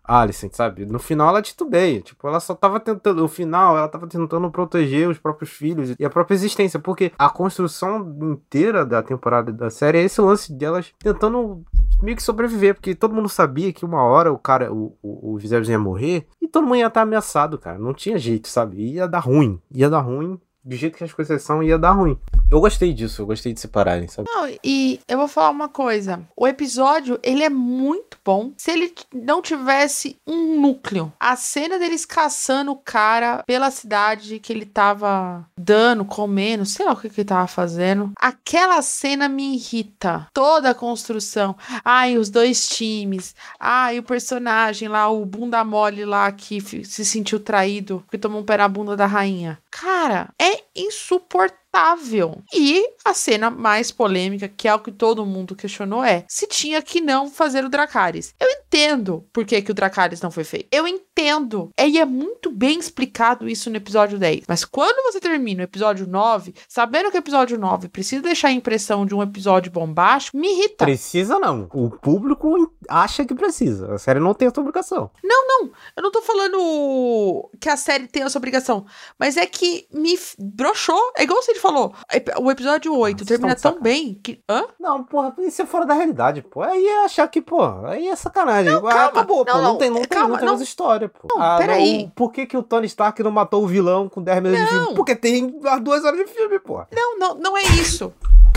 Alicent, 0.06 0.52
sabe? 0.54 0.86
No 0.86 0.98
final 0.98 1.28
ela 1.28 1.42
titubeia, 1.42 2.00
tipo, 2.00 2.26
ela 2.26 2.40
só 2.40 2.54
tava 2.54 2.80
tentando, 2.80 3.22
no 3.22 3.28
final 3.28 3.76
ela 3.76 3.88
tava 3.88 4.06
tentando 4.06 4.50
proteger 4.50 5.08
os 5.08 5.18
próprios 5.18 5.50
filhos 5.50 5.94
e 5.98 6.04
a 6.04 6.10
própria 6.10 6.34
existência, 6.34 6.78
porque 6.78 7.12
a 7.18 7.28
construção 7.28 8.16
inteira 8.22 8.84
da 8.84 9.02
temporada 9.02 9.52
da 9.52 9.70
série 9.70 9.98
é 9.98 10.02
esse 10.02 10.20
lance 10.20 10.52
delas 10.52 10.92
tentando 10.98 11.64
meio 12.02 12.16
que 12.16 12.22
sobreviver, 12.22 12.74
porque 12.74 12.94
todo 12.94 13.14
mundo 13.14 13.28
sabia 13.28 13.72
que 13.72 13.84
uma 13.84 14.02
hora 14.02 14.32
o 14.32 14.38
cara, 14.38 14.72
o, 14.72 14.96
o, 15.02 15.34
o 15.34 15.38
Viserys 15.38 15.68
ia 15.68 15.78
morrer, 15.78 16.26
e 16.40 16.48
todo 16.48 16.64
mundo 16.64 16.76
ia 16.76 16.86
estar 16.86 17.02
ameaçado, 17.02 17.58
cara. 17.58 17.78
Não 17.78 17.92
tinha 17.92 18.18
jeito, 18.18 18.48
sabe? 18.48 18.78
Ia 18.78 19.08
dar 19.08 19.20
ruim. 19.20 19.60
Ia 19.72 19.90
dar 19.90 20.00
ruim. 20.00 20.38
Do 20.66 20.74
jeito 20.74 20.98
que 20.98 21.04
as 21.04 21.12
coisas 21.12 21.40
são, 21.42 21.62
ia 21.62 21.78
dar 21.78 21.92
ruim. 21.92 22.18
Eu 22.50 22.60
gostei 22.60 22.92
disso, 22.92 23.22
eu 23.22 23.26
gostei 23.26 23.52
de 23.52 23.60
separarem, 23.60 24.08
sabe? 24.08 24.28
Não, 24.28 24.48
e 24.64 25.00
eu 25.06 25.16
vou 25.16 25.28
falar 25.28 25.50
uma 25.50 25.68
coisa. 25.68 26.20
O 26.36 26.46
episódio, 26.46 27.20
ele 27.22 27.44
é 27.44 27.48
muito 27.48 28.18
bom. 28.24 28.52
Se 28.56 28.72
ele 28.72 28.92
não 29.14 29.40
tivesse 29.40 30.16
um 30.26 30.60
núcleo, 30.60 31.12
a 31.20 31.36
cena 31.36 31.78
deles 31.78 32.04
caçando 32.04 32.72
o 32.72 32.76
cara 32.76 33.44
pela 33.46 33.70
cidade 33.70 34.40
que 34.40 34.52
ele 34.52 34.66
tava 34.66 35.46
dando, 35.56 36.04
comendo, 36.04 36.66
sei 36.66 36.84
lá 36.84 36.92
o 36.92 36.96
que, 36.96 37.10
que 37.10 37.20
ele 37.20 37.28
tava 37.28 37.46
fazendo. 37.46 38.10
Aquela 38.18 38.82
cena 38.82 39.28
me 39.28 39.54
irrita. 39.54 40.26
Toda 40.34 40.70
a 40.70 40.74
construção. 40.74 41.56
Ai, 41.84 42.18
os 42.18 42.28
dois 42.28 42.68
times. 42.68 43.36
Ai, 43.58 44.00
o 44.00 44.02
personagem 44.02 44.88
lá, 44.88 45.08
o 45.08 45.24
bunda 45.24 45.62
mole 45.64 46.04
lá 46.04 46.30
que 46.32 46.60
se 46.60 47.04
sentiu 47.04 47.38
traído 47.38 48.00
porque 48.00 48.18
tomou 48.18 48.40
um 48.40 48.44
pé 48.44 48.56
na 48.56 48.68
bunda 48.68 48.96
da 48.96 49.06
rainha. 49.06 49.58
Cara, 49.78 50.32
é 50.40 50.64
insuportável. 50.76 52.42
E 52.54 52.88
a 53.04 53.12
cena 53.12 53.50
mais 53.50 53.90
polêmica, 53.92 54.48
que 54.48 54.66
é 54.66 54.74
o 54.74 54.78
que 54.78 54.90
todo 54.90 55.26
mundo 55.26 55.54
questionou, 55.54 56.02
é 56.02 56.24
se 56.26 56.46
tinha 56.46 56.80
que 56.80 57.00
não 57.00 57.30
fazer 57.30 57.64
o 57.64 57.68
Dracarys. 57.68 58.34
Eu 58.40 58.48
entendo 58.48 59.26
por 59.32 59.44
que, 59.44 59.60
que 59.60 59.70
o 59.70 59.74
Dracarys 59.74 60.20
não 60.20 60.30
foi 60.30 60.44
feito. 60.44 60.68
Eu 60.72 60.88
entendo. 60.88 61.70
E 61.78 61.98
é 61.98 62.04
muito 62.04 62.50
bem 62.50 62.78
explicado 62.78 63.48
isso 63.48 63.68
no 63.68 63.76
episódio 63.76 64.18
10. 64.18 64.44
Mas 64.48 64.64
quando 64.64 65.02
você 65.04 65.20
termina 65.20 65.62
o 65.62 65.64
episódio 65.64 66.06
9, 66.06 66.54
sabendo 66.68 67.10
que 67.10 67.16
o 67.16 67.20
episódio 67.20 67.58
9 67.58 67.88
precisa 67.88 68.22
deixar 68.22 68.48
a 68.48 68.52
impressão 68.52 69.04
de 69.04 69.14
um 69.14 69.22
episódio 69.22 69.70
bombástico, 69.70 70.38
me 70.38 70.48
irrita. 70.48 70.84
Precisa 70.84 71.38
não. 71.38 71.68
O 71.74 71.90
público 71.90 72.72
acha 72.88 73.24
que 73.24 73.34
precisa. 73.34 73.94
A 73.94 73.98
série 73.98 74.20
não 74.20 74.34
tem 74.34 74.48
essa 74.48 74.60
obrigação. 74.60 75.10
Não, 75.22 75.46
não. 75.46 75.70
Eu 75.96 76.02
não 76.02 76.10
tô 76.10 76.22
falando 76.22 77.50
que 77.60 77.68
a 77.68 77.76
série 77.76 78.08
tem 78.08 78.22
essa 78.22 78.38
obrigação. 78.38 78.86
Mas 79.18 79.36
é 79.36 79.46
que 79.46 79.86
me 79.92 80.18
broxou. 80.66 81.12
É 81.16 81.22
igual 81.22 81.42
você 81.42 81.54
falou. 81.56 81.94
O 82.40 82.50
episódio 82.50 82.94
8 82.96 83.20
Nossa, 83.20 83.24
termina 83.26 83.54
tão 83.56 83.80
bem 83.80 84.14
que. 84.22 84.40
Hã? 84.48 84.64
Não, 84.80 85.04
porra, 85.04 85.34
isso 85.38 85.62
é 85.62 85.66
fora 85.66 85.86
da 85.86 85.94
realidade, 85.94 86.42
pô. 86.42 86.62
Aí 86.62 86.86
é 86.86 87.04
achar 87.04 87.28
que, 87.28 87.40
pô, 87.40 87.62
aí 87.86 88.08
é 88.08 88.16
sacanagem. 88.16 88.72
Não, 88.72 88.86
Ah, 88.86 89.06
acabou, 89.06 89.44
pô. 89.44 89.52
Não, 89.52 89.62
Não, 89.62 89.72
não. 89.72 89.78
tem, 89.78 89.90
não 89.90 90.00
tem, 90.00 90.08
Calma, 90.08 90.28
não 90.30 90.36
tem 90.36 90.46
não. 90.46 90.54
mais 90.54 90.66
história, 90.68 91.08
pô. 91.08 91.28
Não, 91.34 91.42
ah, 91.42 91.56
peraí. 91.58 92.02
não, 92.04 92.10
por 92.10 92.32
que, 92.32 92.46
que 92.46 92.56
o 92.56 92.62
Tony 92.62 92.86
Stark 92.86 93.22
não 93.22 93.30
matou 93.30 93.62
o 93.62 93.66
vilão 93.66 94.08
com 94.08 94.22
10 94.22 94.42
minutos 94.42 94.66
de 94.66 94.72
Não. 94.74 94.80
filme? 94.82 94.96
Porque 94.96 95.14
tem 95.16 95.60
as 95.64 95.80
duas 95.80 96.04
horas 96.04 96.18
de 96.18 96.26
filme, 96.26 96.58
pô. 96.58 96.82
Não, 96.92 97.18
não, 97.18 97.34
não 97.36 97.56
é 97.56 97.62
isso. 97.62 98.12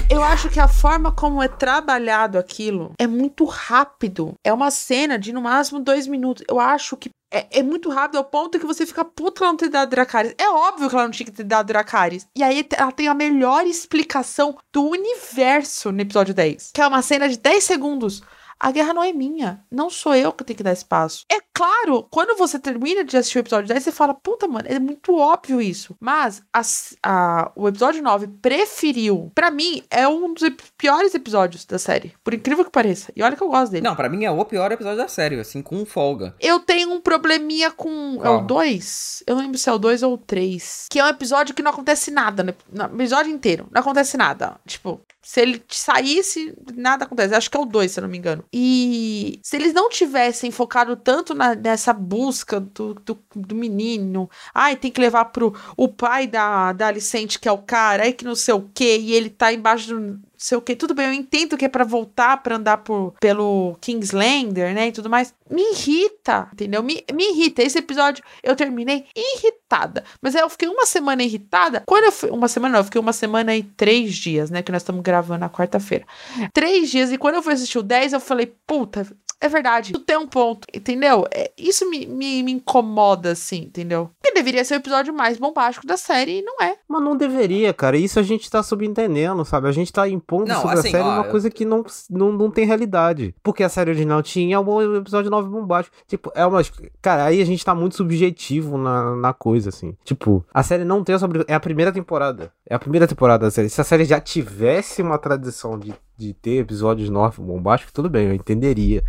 Eu 0.09 0.23
acho 0.23 0.49
que 0.49 0.59
a 0.59 0.67
forma 0.67 1.11
como 1.11 1.41
é 1.43 1.47
trabalhado 1.47 2.39
aquilo 2.39 2.93
é 2.97 3.05
muito 3.05 3.45
rápido. 3.45 4.33
É 4.43 4.51
uma 4.51 4.71
cena 4.71 5.19
de 5.19 5.31
no 5.31 5.41
máximo 5.41 5.79
dois 5.79 6.07
minutos. 6.07 6.43
Eu 6.49 6.59
acho 6.59 6.97
que 6.97 7.11
é, 7.31 7.59
é 7.59 7.63
muito 7.63 7.89
rápido 7.89 8.17
ao 8.17 8.23
ponto 8.23 8.59
que 8.59 8.65
você 8.65 8.85
fica 8.85 9.05
puto 9.05 9.43
ela 9.43 9.51
não 9.51 9.57
ter 9.57 9.69
dado 9.69 9.89
Dracarys. 9.89 10.33
É 10.37 10.49
óbvio 10.49 10.89
que 10.89 10.95
ela 10.95 11.03
não 11.03 11.11
tinha 11.11 11.25
que 11.25 11.31
ter 11.31 11.43
dado 11.43 11.67
Dracarys. 11.67 12.27
E 12.35 12.43
aí 12.43 12.67
ela 12.75 12.91
tem 12.91 13.07
a 13.07 13.13
melhor 13.13 13.65
explicação 13.65 14.57
do 14.73 14.83
universo 14.83 15.91
no 15.91 16.01
episódio 16.01 16.33
10. 16.33 16.71
Que 16.73 16.81
é 16.81 16.87
uma 16.87 17.01
cena 17.01 17.29
de 17.29 17.37
10 17.37 17.63
segundos. 17.63 18.23
A 18.59 18.71
guerra 18.71 18.93
não 18.93 19.03
é 19.03 19.13
minha. 19.13 19.63
Não 19.71 19.89
sou 19.89 20.13
eu 20.15 20.31
que 20.33 20.43
tenho 20.43 20.57
que 20.57 20.63
dar 20.63 20.73
espaço. 20.73 21.23
É 21.31 21.37
claro, 21.53 22.05
quando 22.09 22.37
você 22.37 22.59
termina 22.59 23.03
de 23.03 23.15
assistir 23.17 23.37
o 23.37 23.41
episódio 23.41 23.67
10, 23.67 23.83
você 23.83 23.91
fala, 23.91 24.13
puta, 24.13 24.47
mano, 24.47 24.65
é 24.67 24.77
muito 24.79 25.15
óbvio 25.15 25.61
isso. 25.61 25.95
Mas 25.99 26.41
as- 26.53 26.95
a- 27.03 27.51
o 27.55 27.67
episódio 27.67 28.01
9 28.03 28.27
preferiu. 28.41 29.31
Pra 29.33 29.49
mim, 29.49 29.83
é 29.89 30.07
um 30.07 30.33
dos 30.33 30.49
piores 30.77 31.13
episódios 31.15 31.65
da 31.65 31.79
série. 31.79 32.13
Por 32.23 32.33
incrível 32.33 32.65
que 32.65 32.71
pareça. 32.71 33.11
E 33.15 33.23
olha 33.23 33.35
que 33.35 33.43
eu 33.43 33.49
gosto 33.49 33.71
dele. 33.71 33.83
Não, 33.87 33.95
pra 33.95 34.09
mim 34.09 34.25
é 34.25 34.31
o 34.31 34.45
pior 34.45 34.71
episódio 34.71 34.97
da 34.97 35.07
série, 35.07 35.39
assim, 35.39 35.61
com 35.61 35.85
folga. 35.85 36.35
Eu 36.39 36.59
tenho 36.59 36.91
um 36.91 36.99
probleminha 37.01 37.71
com. 37.71 38.15
É 38.19 38.23
Qual? 38.23 38.39
o 38.39 38.47
2? 38.47 39.23
Eu 39.25 39.35
não 39.35 39.41
lembro 39.43 39.57
se 39.57 39.69
é 39.69 39.73
o 39.73 39.77
2 39.79 40.03
ou 40.03 40.13
o 40.13 40.17
3. 40.17 40.87
Que 40.89 40.99
é 40.99 41.03
um 41.03 41.07
episódio 41.09 41.55
que 41.55 41.63
não 41.63 41.71
acontece 41.71 42.11
nada. 42.11 42.43
No 42.43 42.53
no 42.89 42.95
episódio 42.95 43.31
inteiro. 43.31 43.67
Não 43.71 43.81
acontece 43.81 44.17
nada. 44.17 44.59
Tipo, 44.65 45.01
se 45.21 45.41
ele 45.41 45.63
saísse, 45.69 46.53
nada 46.75 47.05
acontece. 47.05 47.33
Acho 47.35 47.49
que 47.51 47.57
é 47.57 47.59
o 47.59 47.65
2, 47.65 47.91
se 47.91 47.99
eu 47.99 48.03
não 48.03 48.09
me 48.09 48.17
engano. 48.17 48.43
E 48.53 49.39
se 49.43 49.55
eles 49.55 49.73
não 49.73 49.89
tivessem 49.89 50.49
focado 50.51 50.95
tanto 50.95 51.33
na- 51.33 51.55
nessa 51.55 51.93
busca 51.93 52.59
do, 52.59 52.93
do, 52.93 53.17
do 53.35 53.55
menino. 53.55 54.29
Ai, 54.53 54.75
tem 54.75 54.91
que 54.91 55.01
levar 55.01 55.25
pro 55.25 55.53
o 55.77 55.87
pai 55.87 56.25
da, 56.27 56.71
da 56.73 56.87
Alicente, 56.87 57.39
que 57.39 57.47
é 57.47 57.51
o 57.51 57.57
cara, 57.57 58.03
aí 58.03 58.13
que 58.13 58.25
não 58.25 58.35
sei 58.35 58.53
o 58.53 58.69
quê, 58.73 58.97
e 58.99 59.13
ele 59.13 59.29
tá 59.29 59.51
embaixo 59.53 59.87
do 59.89 59.99
não 59.99 60.19
sei 60.37 60.57
o 60.57 60.61
quê. 60.61 60.73
Tudo 60.75 60.93
bem, 60.93 61.07
eu 61.07 61.13
entendo 61.13 61.57
que 61.57 61.65
é 61.65 61.69
pra 61.69 61.83
voltar 61.83 62.41
pra 62.41 62.55
andar 62.55 62.77
por, 62.77 63.13
pelo 63.19 63.75
Kingslander, 63.81 64.73
né, 64.73 64.87
e 64.87 64.91
tudo 64.91 65.09
mais. 65.09 65.33
Me 65.49 65.61
irrita, 65.71 66.47
entendeu? 66.53 66.83
Me, 66.83 67.03
me 67.13 67.31
irrita. 67.31 67.61
Esse 67.63 67.79
episódio 67.79 68.23
eu 68.43 68.55
terminei 68.55 69.05
irritada. 69.15 70.03
Mas 70.21 70.35
aí 70.35 70.41
eu 70.41 70.49
fiquei 70.49 70.67
uma 70.67 70.85
semana 70.85 71.23
irritada. 71.23 71.83
Quando 71.85 72.05
eu 72.05 72.11
fui. 72.11 72.29
Uma 72.29 72.47
semana 72.47 72.73
não, 72.73 72.79
eu 72.79 72.83
fiquei 72.85 73.01
uma 73.01 73.13
semana 73.13 73.55
e 73.55 73.63
três 73.63 74.15
dias, 74.15 74.49
né? 74.49 74.61
Que 74.61 74.71
nós 74.71 74.81
estamos 74.81 75.01
gravando 75.01 75.39
na 75.39 75.49
quarta-feira. 75.49 76.05
Três 76.53 76.89
dias. 76.89 77.11
E 77.11 77.17
quando 77.17 77.35
eu 77.35 77.43
fui 77.43 77.53
assistir 77.53 77.77
o 77.79 77.83
10, 77.83 78.13
eu 78.13 78.19
falei, 78.19 78.53
puta, 78.67 79.05
é 79.41 79.47
verdade. 79.47 79.93
Tu 79.93 79.99
tem 79.99 80.17
um 80.17 80.27
ponto, 80.27 80.67
entendeu? 80.73 81.25
É, 81.33 81.49
isso 81.57 81.89
me, 81.89 82.05
me, 82.05 82.43
me 82.43 82.51
incomoda, 82.51 83.31
assim, 83.31 83.63
entendeu? 83.63 84.09
Porque 84.21 84.33
deveria 84.33 84.65
ser 84.65 84.73
o 84.73 84.77
episódio 84.77 85.13
mais 85.13 85.37
bombástico 85.37 85.87
da 85.87 85.95
série 85.95 86.39
e 86.39 86.41
não 86.41 86.57
é. 86.61 86.75
Mas 86.89 87.01
não 87.01 87.15
deveria, 87.15 87.73
cara. 87.73 87.95
Isso 87.97 88.19
a 88.19 88.23
gente 88.23 88.49
tá 88.49 88.61
subentendendo, 88.61 89.45
sabe? 89.45 89.69
A 89.69 89.71
gente 89.71 89.93
tá 89.93 90.09
impondo 90.09 90.47
Não, 90.49 90.61
sobre 90.61 90.79
assim, 90.79 90.89
a 90.89 90.91
série 90.91 91.03
ó, 91.03 91.07
uma 91.07 91.25
eu- 91.25 91.31
coisa 91.31 91.49
que 91.49 91.63
não, 91.63 91.85
não, 92.09 92.33
não 92.33 92.51
tem 92.51 92.65
realidade. 92.65 93.33
Porque 93.41 93.63
a 93.63 93.69
série 93.69 93.91
original 93.91 94.21
tinha 94.21 94.59
o 94.59 94.97
episódio 94.97 95.31
9 95.31 95.38
bombástico. 95.47 95.95
Tipo, 96.07 96.31
é 96.35 96.45
uma. 96.45 96.61
Cara, 97.01 97.25
aí 97.25 97.41
a 97.41 97.45
gente 97.45 97.63
tá 97.63 97.75
muito 97.75 97.95
subjetivo 97.95 98.77
na, 98.77 99.15
na 99.15 99.33
coisa, 99.33 99.69
assim. 99.69 99.95
Tipo, 100.03 100.45
a 100.53 100.63
série 100.63 100.83
não 100.83 101.03
tem 101.03 101.15
essa. 101.15 101.27
É 101.47 101.53
a 101.53 101.59
primeira 101.59 101.91
temporada. 101.91 102.51
É 102.67 102.75
a 102.75 102.79
primeira 102.79 103.07
temporada 103.07 103.45
da 103.45 103.51
série. 103.51 103.69
Se 103.69 103.81
a 103.81 103.83
série 103.83 104.05
já 104.05 104.19
tivesse 104.19 105.01
uma 105.01 105.17
tradição 105.17 105.77
de, 105.77 105.93
de 106.17 106.33
ter 106.33 106.57
episódios 106.57 107.09
9 107.09 107.41
bombásticos, 107.41 107.93
tudo 107.93 108.09
bem, 108.09 108.27
eu 108.27 108.33
entenderia. 108.33 109.03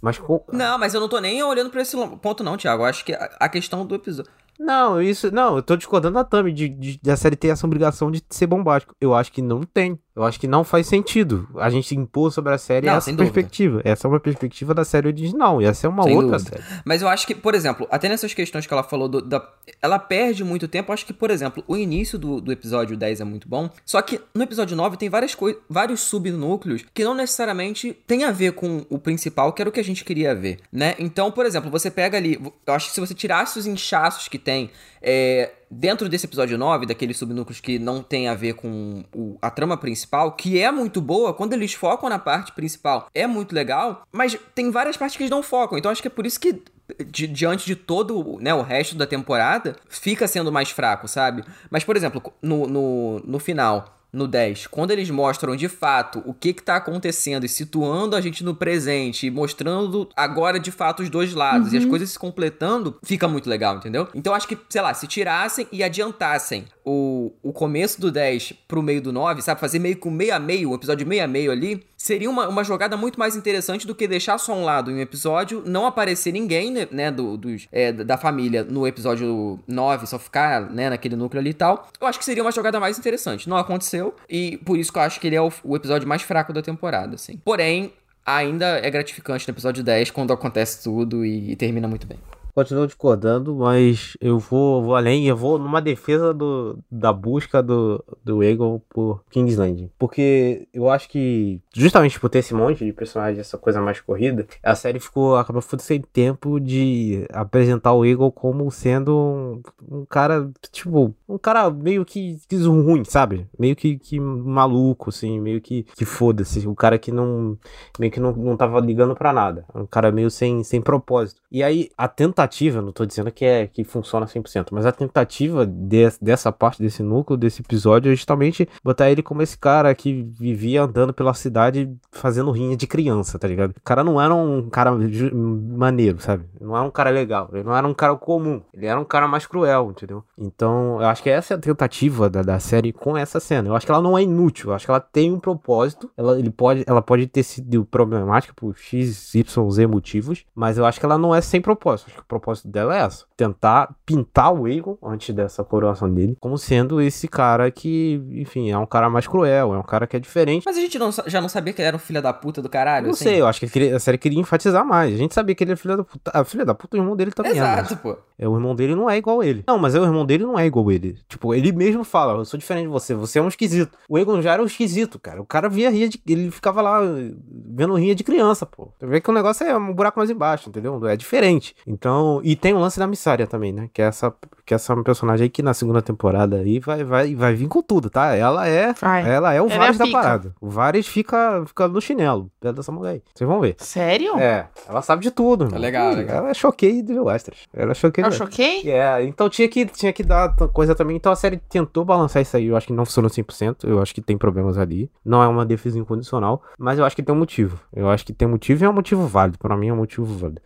Mas 0.00 0.18
com. 0.18 0.44
Não, 0.52 0.78
mas 0.78 0.92
eu 0.92 1.00
não 1.00 1.08
tô 1.08 1.18
nem 1.18 1.42
olhando 1.42 1.70
pra 1.70 1.80
esse 1.80 1.96
ponto 2.18 2.44
não, 2.44 2.56
Thiago. 2.58 2.82
Eu 2.82 2.86
acho 2.86 3.04
que 3.04 3.14
a, 3.14 3.30
a 3.40 3.48
questão 3.48 3.86
do 3.86 3.94
episódio... 3.94 4.30
Não, 4.58 5.00
isso. 5.00 5.30
Não, 5.32 5.56
eu 5.56 5.62
tô 5.62 5.76
discordando 5.76 6.14
da 6.14 6.24
Tami 6.24 6.52
de, 6.52 6.68
de, 6.68 7.00
de 7.02 7.10
a 7.10 7.16
série 7.16 7.36
ter 7.36 7.48
essa 7.48 7.66
obrigação 7.66 8.10
de 8.10 8.22
ser 8.30 8.46
bombástico. 8.46 8.94
Eu 9.00 9.14
acho 9.14 9.32
que 9.32 9.42
não 9.42 9.62
tem. 9.62 9.98
Eu 10.16 10.22
acho 10.22 10.38
que 10.38 10.46
não 10.46 10.62
faz 10.62 10.86
sentido 10.86 11.48
a 11.56 11.68
gente 11.68 11.92
impor 11.96 12.30
sobre 12.32 12.52
a 12.54 12.58
série 12.58 12.86
Não, 12.86 12.94
essa 12.94 13.06
sem 13.06 13.16
dúvida. 13.16 13.32
perspectiva. 13.34 13.80
Essa 13.84 14.06
é 14.06 14.08
uma 14.08 14.20
perspectiva 14.20 14.72
da 14.72 14.84
série 14.84 15.08
original. 15.08 15.60
E 15.60 15.64
essa 15.64 15.88
é 15.88 15.90
uma 15.90 16.04
Sem 16.04 16.14
outra 16.16 16.38
dúvida. 16.38 16.56
série. 16.62 16.80
Mas 16.84 17.02
eu 17.02 17.08
acho 17.08 17.26
que, 17.26 17.34
por 17.34 17.52
exemplo, 17.52 17.84
até 17.90 18.08
nessas 18.08 18.32
questões 18.32 18.64
que 18.64 18.72
ela 18.72 18.84
falou, 18.84 19.08
do- 19.08 19.20
da, 19.20 19.44
ela 19.82 19.98
perde 19.98 20.44
muito 20.44 20.68
tempo. 20.68 20.90
Eu 20.90 20.94
acho 20.94 21.04
que, 21.04 21.12
por 21.12 21.32
exemplo, 21.32 21.64
o 21.66 21.76
início 21.76 22.16
do, 22.16 22.40
do 22.40 22.52
episódio 22.52 22.96
10 22.96 23.20
é 23.22 23.24
muito 23.24 23.48
bom. 23.48 23.68
Só 23.84 24.00
que 24.02 24.20
no 24.32 24.44
episódio 24.44 24.76
9 24.76 24.96
tem 24.96 25.08
várias 25.08 25.36
vários 25.68 26.00
subnúcleos 26.02 26.84
que 26.94 27.02
não 27.02 27.14
necessariamente 27.14 27.92
tem 28.06 28.22
a 28.22 28.30
ver 28.30 28.52
com 28.52 28.86
o 28.88 28.98
principal, 29.00 29.52
que 29.52 29.60
era 29.62 29.68
o 29.68 29.72
que 29.72 29.80
a 29.80 29.84
gente 29.84 30.04
queria 30.04 30.32
ver, 30.32 30.60
né? 30.72 30.94
Então, 30.98 31.32
por 31.32 31.44
exemplo, 31.44 31.70
você 31.70 31.90
pega 31.90 32.16
ali. 32.16 32.40
Eu 32.64 32.72
acho 32.74 32.86
que 32.88 32.94
se 32.94 33.00
você 33.00 33.14
tirasse 33.14 33.58
os 33.58 33.66
inchaços 33.66 34.28
que 34.28 34.38
tem 34.38 34.70
é, 35.02 35.50
dentro 35.70 36.08
desse 36.08 36.26
episódio 36.26 36.56
9, 36.58 36.86
daqueles 36.86 37.16
subnúcleos 37.16 37.60
que 37.60 37.78
não 37.78 38.02
tem 38.02 38.28
a 38.28 38.34
ver 38.34 38.54
com 38.54 39.04
o- 39.14 39.36
a 39.40 39.50
trama 39.50 39.76
principal, 39.76 40.32
que 40.32 40.58
é 40.60 40.70
muito 40.70 41.00
boa, 41.00 41.32
quando 41.34 41.52
eles 41.52 41.72
focam 41.74 42.08
na 42.08 42.18
parte 42.18 42.52
principal, 42.52 43.08
é 43.14 43.26
muito 43.26 43.54
legal, 43.54 44.02
mas 44.12 44.36
tem 44.54 44.70
várias 44.70 44.96
partes 44.96 45.16
que 45.16 45.22
eles 45.22 45.30
não 45.30 45.42
focam. 45.42 45.76
Então 45.78 45.90
acho 45.90 46.02
que 46.02 46.08
é 46.08 46.10
por 46.10 46.26
isso 46.26 46.38
que 46.40 46.62
di- 47.06 47.26
diante 47.26 47.64
de 47.66 47.74
todo 47.76 48.38
né, 48.40 48.52
o 48.54 48.62
resto 48.62 48.94
da 48.94 49.06
temporada, 49.06 49.74
fica 49.88 50.28
sendo 50.28 50.52
mais 50.52 50.70
fraco, 50.70 51.08
sabe? 51.08 51.42
Mas, 51.70 51.82
por 51.84 51.96
exemplo, 51.96 52.22
no, 52.42 52.66
no, 52.66 53.20
no 53.20 53.38
final, 53.38 53.98
no 54.14 54.28
10, 54.28 54.68
quando 54.68 54.92
eles 54.92 55.10
mostram 55.10 55.56
de 55.56 55.68
fato 55.68 56.22
o 56.24 56.32
que, 56.32 56.52
que 56.52 56.62
tá 56.62 56.76
acontecendo 56.76 57.44
e 57.44 57.48
situando 57.48 58.16
a 58.16 58.20
gente 58.20 58.44
no 58.44 58.54
presente 58.54 59.26
e 59.26 59.30
mostrando 59.30 60.08
agora 60.16 60.58
de 60.58 60.70
fato 60.70 61.02
os 61.02 61.10
dois 61.10 61.34
lados 61.34 61.72
e 61.72 61.76
as 61.76 61.84
coisas 61.84 62.10
se 62.10 62.18
completando, 62.18 62.96
fica 63.02 63.26
muito 63.26 63.48
legal, 63.48 63.76
entendeu? 63.76 64.08
Então 64.14 64.34
acho 64.34 64.46
que, 64.46 64.56
sei 64.68 64.80
lá, 64.80 64.94
se 64.94 65.06
tirassem 65.06 65.66
e 65.72 65.82
adiantassem 65.82 66.64
o, 66.84 67.32
o 67.42 67.52
começo 67.52 68.00
do 68.00 68.10
10 68.10 68.52
pro 68.68 68.82
meio 68.82 69.00
do 69.00 69.12
9, 69.12 69.40
sabe? 69.40 69.60
Fazer 69.60 69.78
meio 69.78 69.96
com 69.96 70.10
meio 70.10 70.34
a 70.34 70.38
meio, 70.38 70.70
um 70.70 70.74
episódio 70.74 71.06
meio 71.06 71.24
a 71.24 71.26
meio 71.26 71.50
ali, 71.50 71.84
seria 71.96 72.28
uma, 72.28 72.46
uma 72.48 72.62
jogada 72.62 72.96
muito 72.96 73.18
mais 73.18 73.34
interessante 73.34 73.86
do 73.86 73.94
que 73.94 74.06
deixar 74.06 74.36
só 74.38 74.54
um 74.54 74.64
lado 74.64 74.90
em 74.90 74.94
um 74.94 75.00
episódio, 75.00 75.62
não 75.66 75.86
aparecer 75.86 76.32
ninguém, 76.32 76.70
né, 76.70 76.86
né, 76.90 77.10
do, 77.10 77.36
dos, 77.36 77.66
é, 77.72 77.92
da 77.92 78.18
família 78.18 78.62
no 78.62 78.86
episódio 78.86 79.58
9, 79.66 80.06
só 80.06 80.18
ficar, 80.18 80.70
né, 80.70 80.90
naquele 80.90 81.16
núcleo 81.16 81.40
ali 81.40 81.50
e 81.50 81.54
tal. 81.54 81.88
Eu 81.98 82.06
acho 82.06 82.18
que 82.18 82.24
seria 82.24 82.42
uma 82.42 82.52
jogada 82.52 82.78
mais 82.78 82.98
interessante. 82.98 83.48
Não 83.48 83.56
aconteceu, 83.56 84.14
e 84.28 84.58
por 84.58 84.78
isso 84.78 84.92
que 84.92 84.98
eu 84.98 85.02
acho 85.02 85.18
que 85.18 85.26
ele 85.26 85.36
é 85.36 85.40
o, 85.40 85.50
o 85.62 85.76
episódio 85.76 86.06
mais 86.06 86.22
fraco 86.22 86.52
da 86.52 86.60
temporada, 86.60 87.14
assim. 87.14 87.40
Porém, 87.44 87.92
ainda 88.26 88.78
é 88.78 88.90
gratificante 88.90 89.48
no 89.48 89.52
episódio 89.52 89.82
10, 89.82 90.10
quando 90.10 90.32
acontece 90.32 90.82
tudo 90.82 91.24
e, 91.24 91.52
e 91.52 91.56
termina 91.56 91.88
muito 91.88 92.06
bem. 92.06 92.18
Continuo 92.54 92.86
discordando, 92.86 93.52
mas 93.56 94.16
eu 94.20 94.38
vou, 94.38 94.80
vou 94.80 94.94
além. 94.94 95.26
Eu 95.26 95.36
vou 95.36 95.58
numa 95.58 95.82
defesa 95.82 96.32
do, 96.32 96.78
da 96.88 97.12
busca 97.12 97.60
do, 97.60 98.02
do 98.22 98.44
Eagle 98.44 98.80
por 98.88 99.24
Kingsland. 99.28 99.90
Porque 99.98 100.68
eu 100.72 100.88
acho 100.88 101.08
que, 101.08 101.60
justamente 101.74 102.20
por 102.20 102.30
ter 102.30 102.38
esse 102.38 102.54
monte 102.54 102.84
de 102.84 102.92
personagens, 102.92 103.40
essa 103.40 103.58
coisa 103.58 103.80
mais 103.80 104.00
corrida, 104.00 104.46
a 104.62 104.76
série 104.76 105.00
ficou, 105.00 105.34
acabou 105.36 105.60
ficando 105.60 105.80
sem 105.80 106.00
tempo 106.00 106.60
de 106.60 107.26
apresentar 107.32 107.92
o 107.92 108.04
Eagle 108.04 108.30
como 108.30 108.70
sendo 108.70 109.16
um, 109.16 109.62
um 109.90 110.04
cara, 110.06 110.48
tipo, 110.70 111.12
um 111.28 111.38
cara 111.38 111.68
meio 111.70 112.04
que, 112.04 112.38
que 112.48 112.56
ruim, 112.56 113.04
sabe? 113.04 113.48
Meio 113.58 113.74
que, 113.74 113.98
que 113.98 114.20
maluco, 114.20 115.10
assim, 115.10 115.40
meio 115.40 115.60
que, 115.60 115.82
que 115.96 116.04
foda-se. 116.04 116.68
O 116.68 116.74
cara 116.76 116.98
que 116.98 117.10
não, 117.10 117.58
meio 117.98 118.12
que 118.12 118.20
não, 118.20 118.30
não 118.30 118.56
tava 118.56 118.78
ligando 118.78 119.16
pra 119.16 119.32
nada. 119.32 119.64
Um 119.74 119.86
cara 119.86 120.12
meio 120.12 120.30
sem, 120.30 120.62
sem 120.62 120.80
propósito. 120.80 121.40
E 121.50 121.60
aí, 121.60 121.90
a 121.98 122.06
tentativa 122.06 122.43
tentativa, 122.44 122.82
não 122.82 122.92
tô 122.92 123.04
dizendo 123.04 123.30
que 123.30 123.44
é 123.44 123.66
que 123.66 123.84
funciona 123.84 124.26
100%, 124.26 124.68
mas 124.70 124.86
a 124.86 124.92
tentativa 124.92 125.66
de, 125.66 126.04
dessa 126.20 126.52
parte 126.52 126.82
desse 126.82 127.02
núcleo, 127.02 127.36
desse 127.36 127.62
episódio, 127.62 128.12
é 128.12 128.14
justamente 128.14 128.68
botar 128.82 129.10
ele 129.10 129.22
como 129.22 129.42
esse 129.42 129.56
cara 129.58 129.94
que 129.94 130.22
vivia 130.38 130.82
andando 130.82 131.12
pela 131.12 131.34
cidade 131.34 131.90
fazendo 132.12 132.50
rinha 132.50 132.76
de 132.76 132.86
criança, 132.86 133.38
tá 133.38 133.48
ligado? 133.48 133.70
O 133.70 133.80
cara 133.82 134.04
não 134.04 134.20
era 134.20 134.34
um 134.34 134.68
cara 134.68 134.92
maneiro, 134.92 136.20
sabe? 136.20 136.44
Não 136.60 136.76
era 136.76 136.84
um 136.84 136.90
cara 136.90 137.10
legal, 137.10 137.48
ele 137.52 137.64
não 137.64 137.76
era 137.76 137.86
um 137.86 137.94
cara 137.94 138.14
comum, 138.16 138.62
ele 138.72 138.86
era 138.86 138.98
um 138.98 139.04
cara 139.04 139.26
mais 139.26 139.46
cruel, 139.46 139.90
entendeu? 139.90 140.24
Então, 140.38 141.00
eu 141.00 141.06
acho 141.06 141.22
que 141.22 141.30
essa 141.30 141.54
é 141.54 141.56
a 141.56 141.60
tentativa 141.60 142.28
da, 142.28 142.42
da 142.42 142.58
série 142.60 142.92
com 142.92 143.16
essa 143.16 143.40
cena. 143.40 143.68
Eu 143.68 143.76
acho 143.76 143.86
que 143.86 143.92
ela 143.92 144.02
não 144.02 144.16
é 144.16 144.22
inútil, 144.22 144.70
eu 144.70 144.74
acho 144.74 144.84
que 144.84 144.90
ela 144.90 145.00
tem 145.00 145.32
um 145.32 145.38
propósito, 145.38 146.10
ela, 146.16 146.38
ele 146.38 146.50
pode, 146.50 146.84
ela 146.86 147.02
pode 147.02 147.26
ter 147.26 147.42
sido 147.42 147.84
problemática 147.84 148.52
por 148.54 148.76
X, 148.76 149.34
Y, 149.34 149.70
Z 149.70 149.86
motivos, 149.86 150.44
mas 150.54 150.78
eu 150.78 150.84
acho 150.84 150.98
que 150.98 151.06
ela 151.06 151.18
não 151.18 151.34
é 151.34 151.40
sem 151.40 151.60
propósito. 151.60 152.08
Acho 152.08 152.16
que 152.16 152.24
propósito 152.34 152.68
dela 152.68 152.96
é 152.96 153.00
essa: 153.00 153.24
tentar 153.36 153.94
pintar 154.04 154.52
o 154.52 154.68
Egon, 154.68 154.96
antes 155.02 155.34
dessa 155.34 155.62
coroação 155.64 156.12
dele, 156.12 156.36
como 156.40 156.58
sendo 156.58 157.00
esse 157.00 157.28
cara 157.28 157.70
que, 157.70 158.20
enfim, 158.30 158.70
é 158.70 158.78
um 158.78 158.86
cara 158.86 159.08
mais 159.08 159.26
cruel, 159.26 159.74
é 159.74 159.78
um 159.78 159.82
cara 159.82 160.06
que 160.06 160.16
é 160.16 160.20
diferente. 160.20 160.64
Mas 160.64 160.76
a 160.76 160.80
gente 160.80 160.98
não, 160.98 161.10
já 161.26 161.40
não 161.40 161.48
sabia 161.48 161.72
que 161.72 161.80
ele 161.80 161.88
era 161.88 161.96
um 161.96 162.00
filho 162.00 162.20
da 162.20 162.32
puta 162.32 162.60
do 162.60 162.68
caralho? 162.68 163.06
Não 163.06 163.12
assim? 163.12 163.24
sei, 163.24 163.40
eu 163.40 163.46
acho 163.46 163.60
que 163.60 163.92
a 163.92 163.98
série 163.98 164.18
queria 164.18 164.40
enfatizar 164.40 164.84
mais. 164.84 165.14
A 165.14 165.16
gente 165.16 165.34
sabia 165.34 165.54
que 165.54 165.64
ele 165.64 165.72
é 165.72 165.76
filho 165.76 165.96
da 165.96 166.04
puta. 166.04 166.30
A 166.34 166.44
filha 166.44 166.64
da 166.64 166.74
puta, 166.74 166.96
o 166.96 167.00
irmão 167.00 167.16
dele 167.16 167.30
também 167.30 167.52
Exato, 167.52 167.94
é. 167.94 167.96
pô. 167.96 168.16
É, 168.38 168.48
o 168.48 168.54
irmão 168.54 168.74
dele 168.74 168.94
não 168.94 169.08
é 169.08 169.16
igual 169.16 169.40
a 169.40 169.46
ele. 169.46 169.62
Não, 169.66 169.78
mas 169.78 169.94
é, 169.94 170.00
o 170.00 170.04
irmão 170.04 170.26
dele 170.26 170.44
não 170.44 170.58
é 170.58 170.66
igual 170.66 170.88
a 170.88 170.94
ele. 170.94 171.18
Tipo, 171.28 171.54
ele 171.54 171.72
mesmo 171.72 172.02
fala, 172.04 172.32
eu 172.32 172.44
sou 172.44 172.58
diferente 172.58 172.86
de 172.86 172.92
você, 172.92 173.14
você 173.14 173.38
é 173.38 173.42
um 173.42 173.48
esquisito. 173.48 173.96
O 174.08 174.18
Egon 174.18 174.42
já 174.42 174.52
era 174.52 174.62
um 174.62 174.66
esquisito, 174.66 175.18
cara. 175.18 175.40
O 175.40 175.46
cara 175.46 175.68
via 175.68 175.90
ria 175.90 176.08
de. 176.08 176.20
Ele 176.26 176.50
ficava 176.50 176.82
lá 176.82 177.00
vendo 177.48 177.94
rinha 177.94 178.14
de 178.14 178.24
criança, 178.24 178.66
pô. 178.66 178.92
Você 178.98 179.06
vê 179.06 179.20
que 179.20 179.30
o 179.30 179.34
negócio 179.34 179.64
é 179.64 179.76
um 179.76 179.92
buraco 179.92 180.18
mais 180.18 180.30
embaixo, 180.30 180.68
entendeu? 180.68 181.04
É 181.06 181.16
diferente. 181.16 181.74
Então, 181.86 182.23
e 182.42 182.54
tem 182.56 182.72
o 182.74 182.78
lance 182.78 182.98
da 182.98 183.06
Missária 183.06 183.46
também, 183.46 183.72
né? 183.72 183.88
Que 183.92 184.02
é 184.02 184.06
essa, 184.06 184.32
que 184.64 184.74
é 184.74 184.76
essa 184.76 184.96
personagem 185.02 185.44
aí 185.44 185.50
que 185.50 185.62
na 185.62 185.74
segunda 185.74 186.00
temporada 186.02 186.56
aí 186.56 186.78
vai, 186.78 187.02
vai, 187.04 187.34
vai 187.34 187.54
vir 187.54 187.68
com 187.68 187.82
tudo, 187.82 188.08
tá? 188.10 188.34
Ela 188.34 188.66
é, 188.68 188.92
Vai. 188.94 189.28
ela 189.28 189.52
é 189.52 189.60
o 189.62 189.68
Ela 189.68 189.86
é 189.86 189.88
a 189.88 189.92
da 189.92 190.04
pica. 190.04 190.18
parada. 190.18 190.54
O 190.60 190.68
Varys 190.68 191.06
fica, 191.06 191.62
fica 191.66 191.88
no 191.88 192.00
chinelo, 192.00 192.50
perto 192.60 192.76
dessa 192.76 192.92
mulher 192.92 193.10
aí. 193.12 193.22
Vocês 193.34 193.48
vão 193.48 193.60
ver. 193.60 193.76
Sério? 193.78 194.36
É, 194.38 194.66
ela 194.88 195.02
sabe 195.02 195.22
de 195.22 195.30
tudo. 195.30 195.64
irmão. 195.64 195.78
legal, 195.80 196.10
Tudo. 196.10 196.18
legal. 196.18 196.36
Ela 196.38 196.50
é 196.50 196.54
choquei 196.54 197.02
de 197.02 197.18
Westeros. 197.18 197.60
Ela 197.72 197.92
é 197.92 197.94
choquei 197.94 198.24
Eu 198.24 198.30
de 198.30 198.36
choquei? 198.36 198.90
é, 198.90 199.22
então 199.24 199.48
tinha 199.48 199.68
que, 199.68 199.86
tinha 199.86 200.12
que 200.12 200.22
dar 200.22 200.54
coisa 200.72 200.94
também. 200.94 201.16
Então 201.16 201.32
a 201.32 201.36
série 201.36 201.56
tentou 201.56 202.04
balançar 202.04 202.42
isso 202.42 202.56
aí. 202.56 202.66
Eu 202.66 202.76
acho 202.76 202.86
que 202.86 202.92
não 202.92 203.04
funcionou 203.04 203.30
100%. 203.30 203.84
Eu 203.84 204.00
acho 204.00 204.14
que 204.14 204.20
tem 204.20 204.36
problemas 204.38 204.78
ali. 204.78 205.10
Não 205.24 205.42
é 205.42 205.48
uma 205.48 205.64
defesa 205.66 205.98
incondicional. 205.98 206.62
Mas 206.78 206.98
eu 206.98 207.04
acho 207.04 207.14
que 207.16 207.22
tem 207.22 207.34
um 207.34 207.38
motivo. 207.38 207.78
Eu 207.94 208.08
acho 208.10 208.24
que 208.24 208.32
tem 208.32 208.48
motivo 208.48 208.82
e 208.82 208.86
é 208.86 208.88
um 208.88 208.92
motivo 208.92 209.26
válido. 209.26 209.58
Pra 209.58 209.76
mim 209.76 209.88
é 209.88 209.92
um 209.92 209.96
motivo 209.96 210.24
válido. 210.26 210.62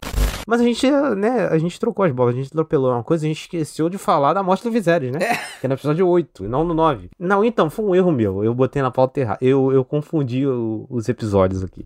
Mas 0.49 0.63
a 0.63 0.65
gente, 0.65 0.91
né, 1.19 1.47
a 1.51 1.59
gente 1.59 1.79
trocou 1.79 2.07
as 2.07 2.11
bolas, 2.11 2.35
a 2.35 2.39
gente 2.39 2.47
atropelou 2.47 2.91
uma 2.91 3.05
coisa, 3.05 3.27
a 3.27 3.29
gente 3.29 3.43
esqueceu 3.43 3.91
de 3.91 3.99
falar 3.99 4.33
da 4.33 4.43
morte 4.43 4.65
do 4.65 4.71
Viserys, 4.71 5.13
né? 5.13 5.19
Que 5.61 5.67
é 5.67 5.69
no 5.69 5.75
episódio 5.75 6.09
8, 6.09 6.47
e 6.47 6.49
não 6.49 6.65
no 6.65 6.73
9. 6.73 7.11
Não, 7.19 7.45
então, 7.45 7.69
foi 7.69 7.85
um 7.85 7.95
erro 7.95 8.11
meu. 8.11 8.43
Eu 8.43 8.55
botei 8.55 8.81
na 8.81 8.91
pauta 8.91 9.21
errada. 9.21 9.39
Eu, 9.43 9.71
eu 9.71 9.85
confundi 9.85 10.47
o- 10.47 10.87
os 10.89 11.07
episódios 11.07 11.63
aqui. 11.63 11.85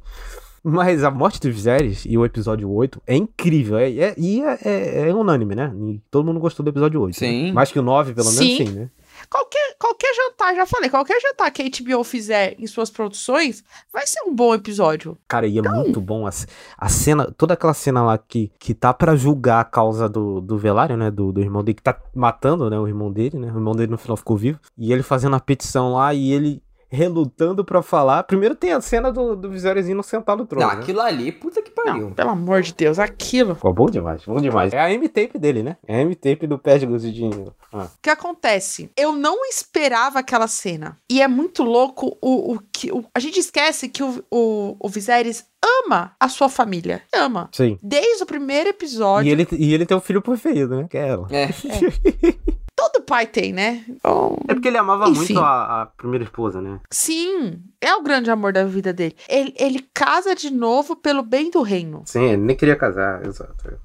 Mas 0.62 1.02
a 1.02 1.10
morte 1.10 1.40
do 1.40 1.50
Viserys 1.50 2.04
e 2.06 2.16
o 2.16 2.24
episódio 2.24 2.70
8 2.70 3.02
é 3.04 3.16
incrível. 3.16 3.78
É, 3.78 3.90
é- 3.90 4.14
e 4.16 4.40
é, 4.42 4.58
é- 4.64 5.08
é 5.08 5.12
unânime, 5.14 5.56
né? 5.56 5.72
Todo 6.08 6.24
mundo 6.24 6.38
gostou 6.38 6.62
do 6.62 6.68
episódio 6.70 7.00
8. 7.00 7.16
Sim. 7.18 7.46
Né? 7.46 7.52
Mais 7.52 7.72
que 7.72 7.80
o 7.80 7.82
9, 7.82 8.14
pelo 8.14 8.26
menos, 8.30 8.38
Sim. 8.38 8.64
sim, 8.66 8.72
né? 8.72 8.88
Qualquer, 9.32 9.76
qualquer 9.78 10.14
jantar, 10.14 10.54
já 10.54 10.66
falei, 10.66 10.90
qualquer 10.90 11.18
jantar 11.18 11.50
que 11.50 11.62
a 11.62 11.64
HBO 11.64 12.04
fizer 12.04 12.54
em 12.58 12.66
suas 12.66 12.90
produções 12.90 13.64
vai 13.90 14.06
ser 14.06 14.20
um 14.26 14.34
bom 14.34 14.54
episódio. 14.54 15.16
Cara, 15.26 15.46
e 15.46 15.58
é 15.58 15.62
muito 15.62 16.02
bom 16.02 16.26
a, 16.26 16.30
a 16.76 16.88
cena, 16.90 17.32
toda 17.34 17.54
aquela 17.54 17.72
cena 17.72 18.02
lá 18.02 18.18
que, 18.18 18.52
que 18.58 18.74
tá 18.74 18.92
pra 18.92 19.16
julgar 19.16 19.60
a 19.60 19.64
causa 19.64 20.06
do, 20.06 20.38
do 20.38 20.58
Velário, 20.58 20.98
né? 20.98 21.10
Do, 21.10 21.32
do 21.32 21.40
irmão 21.40 21.64
dele, 21.64 21.76
que 21.76 21.82
tá 21.82 21.98
matando, 22.14 22.68
né? 22.68 22.78
O 22.78 22.86
irmão 22.86 23.10
dele, 23.10 23.38
né? 23.38 23.46
O 23.46 23.56
irmão 23.56 23.74
dele 23.74 23.90
no 23.90 23.96
final 23.96 24.18
ficou 24.18 24.36
vivo. 24.36 24.60
E 24.76 24.92
ele 24.92 25.02
fazendo 25.02 25.34
a 25.34 25.40
petição 25.40 25.94
lá 25.94 26.12
e 26.12 26.30
ele 26.30 26.62
relutando 26.92 27.64
pra 27.64 27.80
falar. 27.82 28.22
Primeiro 28.24 28.54
tem 28.54 28.72
a 28.72 28.80
cena 28.80 29.10
do, 29.10 29.34
do 29.34 29.50
Viserys 29.50 29.88
indo 29.88 30.02
sentar 30.02 30.36
no 30.36 30.44
trono. 30.46 30.66
Não, 30.66 30.74
né? 30.74 30.80
aquilo 30.80 31.00
ali, 31.00 31.32
puta 31.32 31.62
que 31.62 31.70
pariu. 31.70 32.10
Pelo 32.10 32.30
amor 32.30 32.60
de 32.60 32.74
Deus, 32.74 32.98
aquilo. 32.98 33.56
Pô, 33.56 33.72
bom 33.72 33.86
demais, 33.86 34.22
bom 34.24 34.40
demais. 34.40 34.72
É 34.72 34.78
a 34.78 34.92
M-tape 34.92 35.38
dele, 35.38 35.62
né? 35.62 35.76
É 35.88 35.96
a 35.96 36.00
M-tape 36.02 36.46
do 36.46 36.58
pé 36.58 36.76
de 36.76 36.84
gozidinho. 36.86 37.52
Ah. 37.72 37.84
O 37.84 37.88
que 38.02 38.10
acontece? 38.10 38.90
Eu 38.96 39.12
não 39.12 39.44
esperava 39.46 40.18
aquela 40.18 40.46
cena. 40.46 40.98
E 41.10 41.22
é 41.22 41.26
muito 41.28 41.62
louco 41.62 42.16
o, 42.20 42.54
o 42.54 42.58
que. 42.70 42.92
o- 42.92 43.04
a 43.14 43.18
gente 43.18 43.40
esquece 43.40 43.88
que 43.88 44.02
o, 44.02 44.22
o, 44.30 44.76
o 44.78 44.88
Viserys 44.90 45.46
ama 45.88 46.12
a 46.20 46.28
sua 46.28 46.48
família. 46.48 47.02
Ama. 47.14 47.48
Sim. 47.52 47.78
Desde 47.82 48.22
o 48.22 48.26
primeiro 48.26 48.68
episódio. 48.68 49.28
E 49.28 49.32
ele, 49.32 49.46
e 49.52 49.72
ele 49.72 49.86
tem 49.86 49.96
um 49.96 50.00
filho 50.00 50.20
preferido, 50.20 50.76
né? 50.76 50.86
Que 50.90 50.98
é 50.98 51.08
ela. 51.08 51.26
É. 51.30 51.48
Todo 52.90 53.04
pai 53.04 53.26
tem, 53.26 53.52
né? 53.52 53.84
Então, 53.88 54.36
É 54.48 54.54
porque 54.54 54.68
ele 54.68 54.78
amava 54.78 55.08
Enfim. 55.08 55.34
muito 55.34 55.38
a, 55.44 55.82
a 55.82 55.86
primeira 55.86 56.24
esposa, 56.24 56.60
né? 56.60 56.80
sim, 56.90 57.62
é 57.80 57.94
o 57.94 58.02
grande 58.02 58.30
amor 58.30 58.52
da 58.52 58.64
vida 58.64 58.92
dele. 58.92 59.16
Ele, 59.28 59.54
ele 59.58 59.88
casa 59.94 60.34
de 60.34 60.50
novo 60.50 60.96
pelo 60.96 61.22
bem 61.22 61.50
do 61.50 61.62
reino. 61.62 62.02
Sim, 62.06 62.24
ele 62.24 62.42
nem 62.42 62.56
queria 62.56 62.76
casar, 62.76 63.24
exato. 63.26 63.78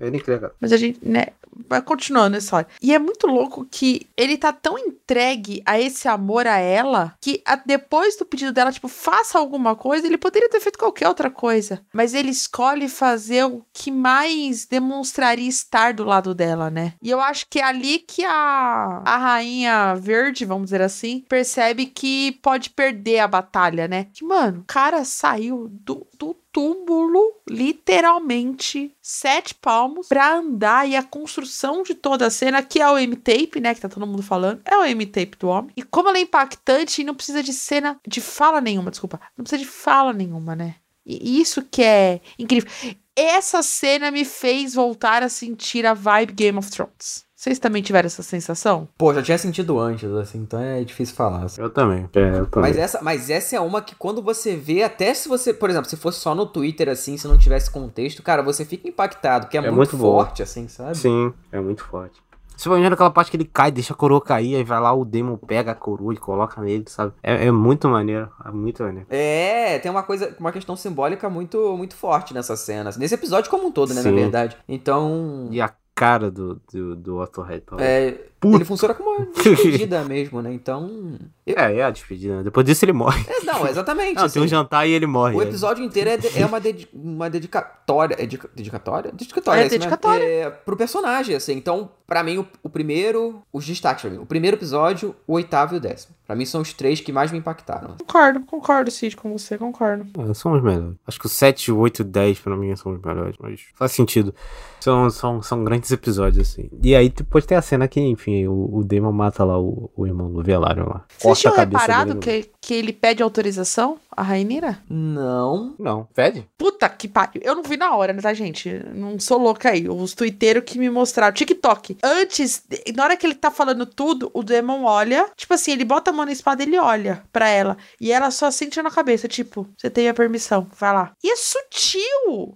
Ele 0.00 0.10
nem. 0.10 0.20
Mas 0.60 0.72
a 0.72 0.76
gente, 0.76 0.98
né, 1.02 1.26
vai 1.68 1.80
continuando 1.80 2.34
a 2.34 2.38
história. 2.38 2.66
E 2.82 2.92
é 2.92 2.98
muito 2.98 3.26
louco 3.26 3.66
que 3.70 4.06
ele 4.16 4.36
tá 4.36 4.52
tão 4.52 4.76
entregue 4.78 5.62
a 5.64 5.78
esse 5.80 6.08
amor 6.08 6.46
a 6.46 6.58
ela 6.58 7.14
que 7.20 7.40
a- 7.46 7.56
depois 7.56 8.16
do 8.16 8.24
pedido 8.26 8.52
dela, 8.52 8.72
tipo, 8.72 8.88
faça 8.88 9.38
alguma 9.38 9.76
coisa, 9.76 10.06
ele 10.06 10.18
poderia 10.18 10.48
ter 10.48 10.60
feito 10.60 10.78
qualquer 10.78 11.06
outra 11.08 11.30
coisa. 11.30 11.80
Mas 11.92 12.12
ele 12.12 12.30
escolhe 12.30 12.88
fazer 12.88 13.44
o 13.44 13.64
que 13.72 13.90
mais 13.90 14.66
demonstraria 14.66 15.48
estar 15.48 15.94
do 15.94 16.04
lado 16.04 16.34
dela, 16.34 16.70
né? 16.70 16.94
E 17.00 17.08
eu 17.10 17.20
acho 17.20 17.46
que 17.48 17.60
é 17.60 17.62
ali 17.64 17.98
que 18.00 18.24
a, 18.24 19.02
a 19.04 19.16
rainha 19.16 19.94
verde, 19.94 20.44
vamos 20.44 20.64
dizer 20.64 20.82
assim, 20.82 21.24
percebe 21.28 21.86
que 21.86 22.32
pode 22.42 22.70
perder 22.70 23.20
a 23.20 23.28
batalha, 23.28 23.86
né? 23.86 24.08
Que, 24.12 24.24
mano, 24.24 24.60
o 24.60 24.64
cara 24.64 25.04
saiu 25.04 25.68
do, 25.70 26.06
do 26.18 26.36
túmulo, 26.54 27.40
literalmente, 27.50 28.94
sete 29.02 29.56
palmos, 29.56 30.06
pra 30.06 30.36
andar. 30.36 30.88
E 30.88 30.94
a 30.94 31.02
construção 31.02 31.82
de 31.82 31.94
toda 31.94 32.28
a 32.28 32.30
cena, 32.30 32.62
que 32.62 32.80
é 32.80 32.88
o 32.88 32.96
M-Tape, 32.96 33.60
né? 33.60 33.74
Que 33.74 33.80
tá 33.80 33.88
todo 33.88 34.06
mundo 34.06 34.22
falando, 34.22 34.62
é 34.64 34.76
o 34.76 34.84
M-Tape 34.84 35.36
do 35.36 35.48
homem. 35.48 35.72
E 35.76 35.82
como 35.82 36.08
ela 36.08 36.18
é 36.18 36.20
impactante 36.20 37.02
e 37.02 37.04
não 37.04 37.14
precisa 37.14 37.42
de 37.42 37.52
cena, 37.52 37.98
de 38.06 38.20
fala 38.20 38.60
nenhuma, 38.60 38.92
desculpa. 38.92 39.20
Não 39.36 39.42
precisa 39.42 39.62
de 39.62 39.68
fala 39.68 40.12
nenhuma, 40.12 40.54
né? 40.54 40.76
E 41.04 41.40
isso 41.40 41.60
que 41.60 41.82
é 41.82 42.20
incrível. 42.38 42.70
Essa 43.16 43.62
cena 43.62 44.10
me 44.10 44.24
fez 44.24 44.74
voltar 44.74 45.22
a 45.22 45.28
sentir 45.28 45.84
a 45.84 45.92
vibe 45.92 46.32
Game 46.32 46.58
of 46.58 46.70
Thrones. 46.70 47.26
Vocês 47.44 47.58
também 47.58 47.82
tiveram 47.82 48.06
essa 48.06 48.22
sensação? 48.22 48.88
Pô, 48.96 49.12
já 49.12 49.22
tinha 49.22 49.36
sentido 49.36 49.78
antes, 49.78 50.10
assim, 50.10 50.38
então 50.38 50.58
é 50.58 50.82
difícil 50.82 51.14
falar. 51.14 51.44
assim. 51.44 51.60
Eu 51.60 51.68
também. 51.68 52.08
É, 52.14 52.38
eu 52.38 52.46
também. 52.46 52.70
Mas 52.70 52.78
essa, 52.78 53.02
mas 53.02 53.28
essa 53.28 53.54
é 53.54 53.60
uma 53.60 53.82
que 53.82 53.94
quando 53.94 54.22
você 54.22 54.56
vê, 54.56 54.82
até 54.82 55.12
se 55.12 55.28
você, 55.28 55.52
por 55.52 55.68
exemplo, 55.68 55.90
se 55.90 55.94
fosse 55.94 56.20
só 56.20 56.34
no 56.34 56.46
Twitter, 56.46 56.88
assim, 56.88 57.18
se 57.18 57.28
não 57.28 57.36
tivesse 57.36 57.70
contexto, 57.70 58.22
cara, 58.22 58.42
você 58.42 58.64
fica 58.64 58.88
impactado, 58.88 59.48
que 59.48 59.58
é, 59.58 59.60
muito, 59.60 59.76
muito 59.76 59.96
boa. 59.98 60.24
forte, 60.24 60.42
assim, 60.42 60.68
sabe? 60.68 60.96
Sim, 60.96 61.34
é 61.52 61.60
muito 61.60 61.84
forte. 61.84 62.18
Você 62.56 62.66
vai 62.66 62.80
vendo 62.80 62.94
aquela 62.94 63.10
parte 63.10 63.30
que 63.30 63.36
ele 63.36 63.44
cai, 63.44 63.70
deixa 63.70 63.92
a 63.92 63.96
coroa 63.96 64.22
cair, 64.22 64.56
aí 64.56 64.64
vai 64.64 64.80
lá, 64.80 64.94
o 64.94 65.04
Demon 65.04 65.36
pega 65.36 65.72
a 65.72 65.74
coroa 65.74 66.14
e 66.14 66.16
coloca 66.16 66.62
nele, 66.62 66.84
sabe? 66.86 67.12
É, 67.22 67.48
é 67.48 67.50
muito 67.50 67.86
maneiro, 67.88 68.30
é 68.42 68.50
muito 68.50 68.82
maneiro. 68.82 69.06
É, 69.10 69.78
tem 69.80 69.90
uma 69.90 70.02
coisa, 70.02 70.34
uma 70.40 70.50
questão 70.50 70.76
simbólica 70.76 71.28
muito, 71.28 71.76
muito 71.76 71.94
forte 71.94 72.32
nessa 72.32 72.56
cena. 72.56 72.90
Nesse 72.96 73.14
episódio 73.14 73.50
como 73.50 73.66
um 73.66 73.70
todo, 73.70 73.90
né, 73.90 73.96
na 73.96 74.08
Sim. 74.08 74.14
verdade. 74.14 74.56
Então, 74.66 75.48
E 75.50 75.60
a 75.60 75.70
cara 75.94 76.30
do, 76.30 76.60
do, 76.72 76.96
do 76.96 77.16
Otto 77.18 77.40
Hightower. 77.42 77.82
é, 77.82 78.18
Puta. 78.44 78.56
ele 78.58 78.64
funciona 78.64 78.94
como 78.94 79.10
uma 79.10 79.26
despedida 79.34 80.04
mesmo, 80.04 80.40
né? 80.40 80.52
Então, 80.52 81.18
É, 81.46 81.52
é 81.76 81.82
a 81.84 81.90
despedida. 81.90 82.36
né? 82.38 82.42
Depois 82.44 82.64
disso 82.64 82.84
ele 82.84 82.92
morre. 82.92 83.24
é, 83.28 83.44
não, 83.44 83.66
exatamente. 83.66 84.14
Não, 84.16 84.28
tem 84.28 84.40
um 84.40 84.44
assim. 84.44 84.48
jantar 84.48 84.86
e 84.88 84.92
ele 84.92 85.06
morre. 85.06 85.34
O 85.36 85.42
episódio 85.42 85.84
inteiro 85.84 86.10
é, 86.10 86.16
de- 86.16 86.38
é 86.38 86.46
uma, 86.46 86.60
dedi- 86.60 86.88
uma 86.92 87.28
dedicatória. 87.30 88.14
É 88.14 88.18
dedica- 88.18 88.48
dedicatória? 88.54 89.12
Dedicatória, 89.12 89.60
É 89.60 89.66
isso, 89.66 89.74
né? 89.74 89.78
dedicatória. 89.78 90.24
É, 90.24 90.50
pro 90.50 90.76
personagem, 90.76 91.34
assim. 91.36 91.52
Então, 91.54 91.90
pra 92.06 92.22
mim, 92.22 92.38
o, 92.38 92.46
o 92.62 92.68
primeiro. 92.68 93.42
Os 93.52 93.66
destaques 93.66 94.02
pra 94.02 94.10
mim. 94.10 94.18
O 94.18 94.26
primeiro 94.26 94.56
episódio, 94.56 95.14
o 95.26 95.34
oitavo 95.34 95.74
e 95.74 95.78
o 95.78 95.80
décimo. 95.80 96.14
Pra 96.26 96.34
mim, 96.34 96.46
são 96.46 96.62
os 96.62 96.72
três 96.72 97.00
que 97.00 97.12
mais 97.12 97.30
me 97.30 97.36
impactaram. 97.38 97.96
Concordo, 97.98 98.40
concordo, 98.40 98.90
Cid, 98.90 99.14
com 99.14 99.30
você, 99.36 99.58
concordo. 99.58 100.06
É, 100.30 100.32
são 100.32 100.52
os 100.52 100.62
melhores. 100.62 100.96
Acho 101.06 101.20
que 101.20 101.26
o 101.26 101.28
7, 101.28 101.70
8 101.70 102.00
e 102.00 102.04
10 102.04 102.38
pra 102.38 102.56
mim 102.56 102.74
são 102.76 102.92
os 102.94 103.00
melhores, 103.02 103.36
mas 103.38 103.60
faz 103.74 103.92
sentido. 103.92 104.34
São, 104.80 105.10
são, 105.10 105.42
são 105.42 105.62
grandes 105.64 105.90
episódios, 105.90 106.48
assim. 106.48 106.70
E 106.82 106.94
aí 106.96 107.10
depois 107.10 107.44
tem 107.44 107.58
a 107.58 107.62
cena 107.62 107.86
que, 107.86 108.00
enfim, 108.00 108.33
o, 108.48 108.78
o 108.78 108.84
Demon 108.84 109.12
mata 109.12 109.44
lá 109.44 109.58
o, 109.58 109.90
o 109.96 110.06
irmão 110.06 110.32
do 110.32 110.42
Velário 110.42 110.88
lá. 110.88 111.04
Vocês 111.18 111.40
tinham 111.40 111.54
reparado 111.54 112.16
que, 112.16 112.50
que 112.60 112.74
ele 112.74 112.92
pede 112.92 113.22
autorização 113.22 113.98
a 114.10 114.22
Rainira? 114.22 114.78
Não. 114.88 115.74
Não, 115.78 116.08
pede? 116.14 116.46
Puta 116.56 116.88
que 116.88 117.08
pariu. 117.08 117.42
Eu 117.44 117.54
não 117.54 117.62
vi 117.62 117.76
na 117.76 117.94
hora, 117.94 118.12
né, 118.12 118.20
tá, 118.20 118.32
gente? 118.32 118.70
Não 118.94 119.18
sou 119.18 119.38
louca 119.38 119.70
aí. 119.70 119.88
Os 119.88 120.14
tuiteiros 120.14 120.64
que 120.64 120.78
me 120.78 120.88
mostraram. 120.90 121.34
TikTok. 121.34 121.98
Antes, 122.02 122.64
na 122.94 123.04
hora 123.04 123.16
que 123.16 123.26
ele 123.26 123.34
tá 123.34 123.50
falando 123.50 123.86
tudo, 123.86 124.30
o 124.32 124.42
Demon 124.42 124.84
olha. 124.84 125.28
Tipo 125.36 125.54
assim, 125.54 125.72
ele 125.72 125.84
bota 125.84 126.10
a 126.10 126.12
mão 126.12 126.24
na 126.24 126.32
espada 126.32 126.62
e 126.62 126.66
ele 126.66 126.78
olha 126.78 127.22
pra 127.32 127.48
ela. 127.48 127.76
E 128.00 128.12
ela 128.12 128.30
só 128.30 128.50
sente 128.50 128.80
na 128.82 128.90
cabeça, 128.90 129.28
tipo, 129.28 129.66
você 129.76 129.90
tem 129.90 130.08
a 130.08 130.14
permissão, 130.14 130.66
vai 130.78 130.92
lá. 130.92 131.12
E 131.22 131.30
é 131.30 131.36
sutil. 131.36 132.02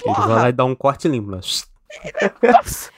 Ele 0.05 0.15
vai 0.15 0.29
lá 0.29 0.35
Porra. 0.35 0.49
e 0.49 0.53
dá 0.53 0.65
um 0.65 0.75
corte 0.75 1.09
limpo, 1.09 1.31
né? 1.31 1.41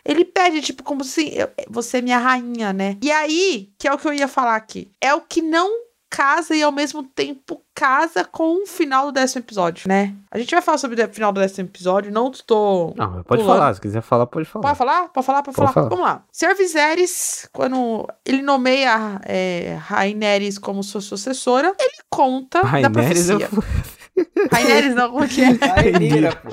Ele 0.04 0.24
pede, 0.24 0.60
tipo, 0.60 0.82
como 0.82 1.04
se 1.04 1.36
eu- 1.36 1.48
você 1.68 1.98
é 1.98 2.02
minha 2.02 2.18
rainha, 2.18 2.72
né? 2.72 2.96
E 3.02 3.10
aí, 3.10 3.70
que 3.78 3.86
é 3.88 3.92
o 3.92 3.98
que 3.98 4.06
eu 4.08 4.12
ia 4.12 4.28
falar 4.28 4.56
aqui, 4.56 4.90
é 5.00 5.14
o 5.14 5.20
que 5.20 5.40
não 5.42 5.88
casa 6.12 6.56
e 6.56 6.62
ao 6.62 6.72
mesmo 6.72 7.04
tempo 7.04 7.62
casa 7.72 8.24
com 8.24 8.64
o 8.64 8.66
final 8.66 9.06
do 9.06 9.12
décimo 9.12 9.42
episódio, 9.42 9.88
né? 9.88 10.12
A 10.28 10.38
gente 10.38 10.50
vai 10.50 10.60
falar 10.60 10.76
sobre 10.76 11.00
o 11.00 11.08
final 11.08 11.30
do 11.32 11.40
décimo 11.40 11.68
episódio, 11.68 12.10
não 12.10 12.28
estou. 12.32 12.92
Não, 12.96 13.10
mas 13.12 13.22
pode 13.22 13.42
Pulando. 13.42 13.58
falar. 13.58 13.74
Se 13.74 13.80
quiser 13.80 14.02
falar, 14.02 14.26
pode 14.26 14.44
falar. 14.44 14.62
Pode 14.64 14.78
falar? 14.78 15.08
Pode 15.10 15.26
falar? 15.26 15.42
Pode, 15.44 15.56
Pode 15.56 15.72
falar? 15.72 15.72
falar. 15.72 15.88
Vamos 15.88 16.04
lá. 16.04 16.24
Sr. 16.32 16.56
Viserys, 16.56 17.48
quando 17.52 18.08
ele 18.26 18.42
nomeia 18.42 19.20
é, 19.24 19.78
Raineris 19.82 20.58
como 20.58 20.82
sua 20.82 21.00
sucessora, 21.00 21.74
ele 21.78 21.98
conta 22.10 22.60
da 22.62 22.68
Raineris 22.68 23.26
profecia. 23.28 23.48
eu... 24.16 24.48
Raineris 24.52 24.94
não, 24.96 25.12
como 25.12 25.28
que 25.28 25.42
é? 25.42 25.46
Rainira, 25.52 26.34
pô. 26.34 26.48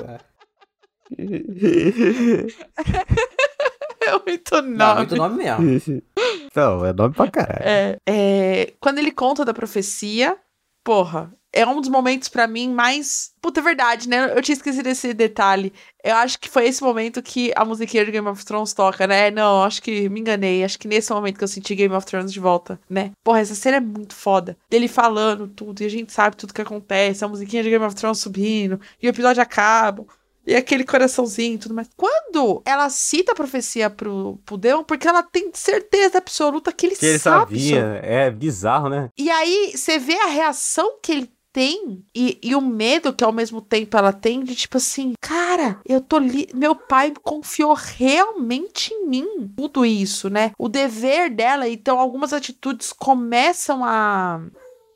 É 4.00 4.12
muito 4.26 4.62
Não, 4.62 4.94
nome. 4.94 4.96
muito 4.98 5.16
nome 5.16 5.44
mesmo. 5.44 6.02
Não, 6.54 6.84
é 6.86 6.92
nome 6.92 7.14
pra 7.14 7.30
caralho. 7.30 7.62
É, 7.62 7.96
é, 8.06 8.72
quando 8.80 8.98
ele 8.98 9.10
conta 9.10 9.44
da 9.44 9.52
profecia, 9.52 10.36
porra, 10.82 11.30
é 11.52 11.66
um 11.66 11.80
dos 11.80 11.90
momentos 11.90 12.28
pra 12.28 12.46
mim 12.46 12.70
mais. 12.72 13.32
Puta, 13.40 13.60
é 13.60 13.62
verdade, 13.62 14.08
né? 14.08 14.32
Eu 14.34 14.40
tinha 14.42 14.54
esquecido 14.54 14.86
esse 14.86 15.12
detalhe. 15.12 15.72
Eu 16.02 16.14
acho 16.16 16.38
que 16.38 16.48
foi 16.48 16.66
esse 16.66 16.82
momento 16.82 17.22
que 17.22 17.52
a 17.56 17.64
musiquinha 17.64 18.04
de 18.04 18.10
Game 18.10 18.26
of 18.28 18.44
Thrones 18.44 18.72
toca, 18.72 19.06
né? 19.06 19.30
Não, 19.30 19.62
acho 19.62 19.82
que 19.82 20.08
me 20.08 20.20
enganei. 20.20 20.64
Acho 20.64 20.78
que 20.78 20.88
nesse 20.88 21.12
momento 21.12 21.36
que 21.38 21.44
eu 21.44 21.48
senti 21.48 21.74
Game 21.74 21.94
of 21.94 22.06
Thrones 22.06 22.32
de 22.32 22.40
volta, 22.40 22.80
né? 22.88 23.12
Porra, 23.24 23.40
essa 23.40 23.54
cena 23.54 23.76
é 23.78 23.80
muito 23.80 24.14
foda. 24.14 24.56
Dele 24.70 24.88
falando 24.88 25.48
tudo, 25.48 25.82
e 25.82 25.86
a 25.86 25.90
gente 25.90 26.12
sabe 26.12 26.36
tudo 26.36 26.54
que 26.54 26.62
acontece, 26.62 27.24
a 27.24 27.28
musiquinha 27.28 27.62
de 27.62 27.70
Game 27.70 27.84
of 27.84 27.94
Thrones 27.96 28.18
subindo, 28.18 28.80
e 29.02 29.06
o 29.06 29.10
episódio 29.10 29.42
acaba. 29.42 30.06
E 30.48 30.56
aquele 30.56 30.82
coraçãozinho 30.82 31.56
e 31.56 31.58
tudo 31.58 31.74
mais. 31.74 31.90
Quando 31.94 32.62
ela 32.64 32.88
cita 32.88 33.32
a 33.32 33.34
profecia 33.34 33.90
pro, 33.90 34.40
pro 34.46 34.56
Deon, 34.56 34.82
porque 34.82 35.06
ela 35.06 35.22
tem 35.22 35.50
certeza 35.52 36.16
absoluta 36.16 36.72
que 36.72 36.86
ele, 36.86 36.96
Que 36.96 37.04
ele 37.04 37.18
sabe 37.18 37.58
sabia. 37.60 38.00
É 38.02 38.30
bizarro, 38.30 38.88
né? 38.88 39.10
e 39.16 39.30
aí, 39.30 39.72
você 39.74 39.98
vê 39.98 40.14
a 40.14 40.28
reação 40.28 40.98
que 41.02 41.12
ele 41.12 41.30
tem 41.52 42.04
e, 42.14 42.38
e 42.42 42.54
o 42.54 42.60
medo 42.60 43.12
que 43.12 43.24
ao 43.24 43.32
mesmo 43.32 43.60
tempo 43.60 43.96
ela 43.96 44.12
tem 44.12 44.42
de 44.44 44.54
tipo 44.54 44.76
assim, 44.76 45.14
cara, 45.20 45.80
eu 45.84 46.00
tô 46.00 46.18
li 46.18 46.48
meu 46.54 46.74
pai 46.74 47.12
confiou 47.22 47.74
realmente 47.74 48.94
em 48.94 49.06
mim. 49.06 49.52
Tudo 49.56 49.84
isso, 49.84 50.30
né? 50.30 50.52
O 50.58 50.68
dever 50.68 51.34
dela, 51.34 51.68
então 51.68 51.98
algumas 51.98 52.32
atitudes 52.32 52.92
começam 52.92 53.84
a 53.84 54.40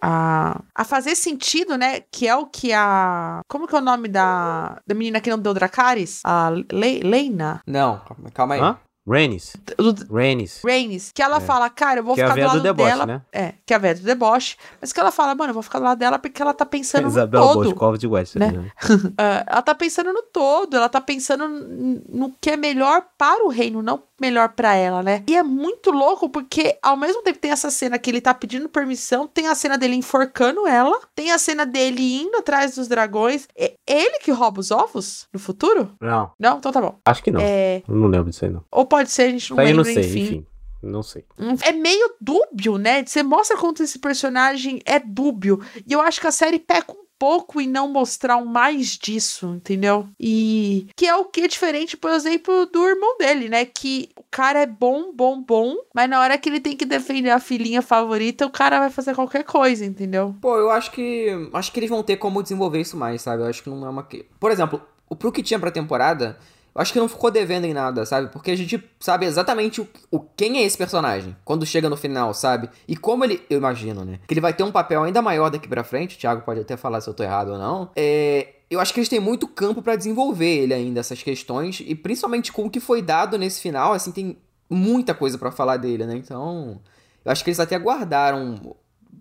a, 0.02 0.60
a 0.74 0.84
fazer 0.84 1.14
sentido, 1.14 1.78
né? 1.78 2.00
Que 2.10 2.26
é 2.26 2.34
o 2.36 2.46
que 2.46 2.72
a. 2.72 3.40
Como 3.48 3.68
que 3.68 3.74
é 3.74 3.78
o 3.78 3.82
nome 3.82 4.08
da, 4.08 4.80
da 4.86 4.94
menina 4.94 5.20
que 5.20 5.30
não 5.30 5.38
deu 5.38 5.54
Dracarys? 5.54 6.20
A 6.24 6.50
Le, 6.50 7.00
Leina? 7.04 7.60
Não, 7.66 7.98
calma, 8.00 8.30
calma 8.34 8.54
aí. 8.56 8.60
Hã? 8.60 8.76
Rhaenys. 9.04 9.56
Do, 9.76 10.14
Rhaenys. 10.14 10.60
Rhaenys, 10.64 11.10
que 11.12 11.20
ela 11.20 11.38
É. 11.38 11.40
fala, 11.40 11.68
cara, 11.68 11.98
eu 11.98 12.04
vou 12.04 12.14
Que 12.14 12.20
é 12.20 12.24
a 12.24 12.28
ficar 12.28 12.34
do 12.34 12.36
véia 12.36 12.48
do 12.50 12.54
lado 12.54 12.62
deboche, 12.62 12.88
dela. 12.90 13.06
né? 13.06 13.22
É, 13.32 13.54
que 13.66 13.72
é 13.72 13.76
a 13.76 13.78
véia 13.80 13.94
do 13.96 14.02
deboche. 14.02 14.56
Mas 14.80 14.92
que 14.92 15.00
ela 15.00 15.10
fala, 15.10 15.34
mano, 15.34 15.50
eu 15.50 15.54
vou 15.54 15.62
ficar 15.64 15.80
do 15.80 15.84
lado 15.86 15.98
dela 15.98 16.20
porque 16.20 16.40
ela 16.40 16.54
tá 16.54 16.64
pensando 16.64 17.08
Isabel 17.08 17.40
no 17.40 17.52
todo. 17.52 17.64
Boscov 17.70 17.98
de 17.98 18.06
West. 18.06 18.36
né? 18.36 18.52
né? 18.52 18.70
Ah, 19.18 19.42
ela 19.50 19.62
tá 19.62 19.74
pensando 19.74 20.12
no 20.12 20.22
todo, 20.22 20.76
ela 20.76 20.88
tá 20.88 21.00
pensando 21.00 21.48
no 21.48 22.32
que 22.40 22.50
é 22.50 22.56
melhor 22.56 23.04
para 23.18 23.44
o 23.44 23.48
reino, 23.48 23.82
não 23.82 24.00
melhor 24.22 24.50
pra 24.50 24.74
ela, 24.74 25.02
né? 25.02 25.22
E 25.28 25.36
é 25.36 25.42
muito 25.42 25.90
louco 25.90 26.28
porque 26.30 26.78
ao 26.80 26.96
mesmo 26.96 27.20
tempo 27.22 27.38
tem 27.40 27.50
essa 27.50 27.70
cena 27.70 27.98
que 27.98 28.08
ele 28.08 28.20
tá 28.20 28.32
pedindo 28.32 28.68
permissão, 28.68 29.26
tem 29.26 29.48
a 29.48 29.54
cena 29.54 29.76
dele 29.76 29.96
enforcando 29.96 30.66
ela, 30.66 30.98
tem 31.14 31.32
a 31.32 31.38
cena 31.38 31.66
dele 31.66 32.22
indo 32.22 32.36
atrás 32.38 32.76
dos 32.76 32.86
dragões. 32.88 33.48
É 33.56 33.74
ele 33.86 34.18
que 34.20 34.30
rouba 34.30 34.60
os 34.60 34.70
ovos 34.70 35.26
no 35.32 35.40
futuro? 35.40 35.90
Não, 36.00 36.30
Não? 36.38 36.58
Então 36.58 36.70
tá 36.72 36.80
bom. 36.80 36.96
acho 37.04 37.22
que 37.22 37.30
não. 37.32 37.40
É, 37.42 37.82
Não 37.88 38.06
lembro 38.06 38.30
disso 38.30 38.44
aí, 38.44 38.50
não. 38.50 38.64
ou 38.70 38.86
pode 38.86 39.10
ser, 39.10 39.22
a 39.22 39.30
gente 39.30 39.50
não 39.50 39.56
Isso 39.56 39.60
aí 39.60 39.70
eu 39.70 39.76
não 39.76 39.82
lembra, 39.84 40.02
sei, 40.02 40.10
enfim. 40.12 40.22
enfim. 40.22 40.46
Não 40.84 41.02
sei. 41.02 41.24
É 41.64 41.70
meio 41.70 42.12
dúbio, 42.20 42.76
né? 42.76 43.04
Você 43.06 43.22
mostra 43.22 43.56
quanto 43.56 43.84
esse 43.84 44.00
personagem 44.00 44.80
é 44.84 44.98
dúbio. 44.98 45.60
E 45.86 45.92
eu 45.92 46.00
acho 46.00 46.20
que 46.20 46.26
a 46.26 46.32
série 46.32 46.58
peca 46.58 46.90
um 46.92 47.01
pouco 47.22 47.60
em 47.60 47.68
não 47.68 47.86
mostrar 47.86 48.44
mais 48.44 48.98
disso, 48.98 49.54
entendeu? 49.54 50.08
E 50.18 50.88
que 50.96 51.06
é 51.06 51.14
o 51.14 51.24
que 51.26 51.42
é 51.42 51.46
diferente, 51.46 51.96
por 51.96 52.10
exemplo, 52.10 52.66
do 52.66 52.84
irmão 52.84 53.16
dele, 53.16 53.48
né? 53.48 53.64
Que 53.64 54.08
o 54.16 54.24
cara 54.28 54.62
é 54.62 54.66
bom, 54.66 55.12
bom, 55.14 55.40
bom, 55.40 55.76
mas 55.94 56.10
na 56.10 56.18
hora 56.20 56.36
que 56.36 56.48
ele 56.48 56.58
tem 56.58 56.76
que 56.76 56.84
defender 56.84 57.30
a 57.30 57.38
filhinha 57.38 57.80
favorita, 57.80 58.44
o 58.44 58.50
cara 58.50 58.80
vai 58.80 58.90
fazer 58.90 59.14
qualquer 59.14 59.44
coisa, 59.44 59.84
entendeu? 59.84 60.34
Pô, 60.40 60.56
eu 60.58 60.68
acho 60.72 60.90
que. 60.90 61.28
Acho 61.52 61.70
que 61.70 61.78
eles 61.78 61.90
vão 61.90 62.02
ter 62.02 62.16
como 62.16 62.42
desenvolver 62.42 62.80
isso 62.80 62.96
mais, 62.96 63.22
sabe? 63.22 63.42
Eu 63.44 63.46
acho 63.46 63.62
que 63.62 63.70
não 63.70 63.86
é 63.86 63.88
uma. 63.88 64.02
que- 64.02 64.26
Por 64.40 64.50
exemplo, 64.50 64.82
o 65.08 65.14
pro 65.14 65.30
que 65.30 65.44
tinha 65.44 65.60
pra 65.60 65.70
temporada, 65.70 66.36
eu 66.74 66.80
acho 66.80 66.92
que 66.92 66.98
não 66.98 67.08
ficou 67.08 67.30
devendo 67.30 67.66
em 67.66 67.74
nada, 67.74 68.06
sabe? 68.06 68.28
Porque 68.28 68.50
a 68.50 68.56
gente 68.56 68.82
sabe 68.98 69.26
exatamente 69.26 69.80
o, 69.80 69.88
o 70.10 70.20
quem 70.20 70.58
é 70.58 70.62
esse 70.62 70.76
personagem 70.76 71.36
quando 71.44 71.66
chega 71.66 71.88
no 71.90 71.96
final, 71.96 72.32
sabe? 72.32 72.70
E 72.88 72.96
como 72.96 73.24
ele. 73.24 73.44
Eu 73.50 73.58
imagino, 73.58 74.04
né? 74.04 74.18
Que 74.26 74.32
ele 74.32 74.40
vai 74.40 74.54
ter 74.54 74.62
um 74.62 74.72
papel 74.72 75.02
ainda 75.02 75.20
maior 75.20 75.50
daqui 75.50 75.68
pra 75.68 75.84
frente. 75.84 76.16
O 76.16 76.18
Thiago 76.18 76.42
pode 76.42 76.60
até 76.60 76.76
falar 76.76 77.00
se 77.00 77.08
eu 77.08 77.14
tô 77.14 77.22
errado 77.22 77.52
ou 77.52 77.58
não. 77.58 77.90
É. 77.94 78.54
Eu 78.70 78.80
acho 78.80 78.94
que 78.94 79.00
eles 79.00 79.08
têm 79.10 79.20
muito 79.20 79.46
campo 79.46 79.82
pra 79.82 79.96
desenvolver 79.96 80.62
ele 80.62 80.72
ainda, 80.72 81.00
essas 81.00 81.22
questões. 81.22 81.82
E 81.86 81.94
principalmente 81.94 82.50
com 82.50 82.64
o 82.64 82.70
que 82.70 82.80
foi 82.80 83.02
dado 83.02 83.36
nesse 83.36 83.60
final, 83.60 83.92
assim, 83.92 84.10
tem 84.10 84.38
muita 84.70 85.12
coisa 85.12 85.36
pra 85.36 85.50
falar 85.50 85.76
dele, 85.76 86.06
né? 86.06 86.16
Então. 86.16 86.80
Eu 87.24 87.30
acho 87.30 87.44
que 87.44 87.50
eles 87.50 87.60
até 87.60 87.78
guardaram 87.78 88.74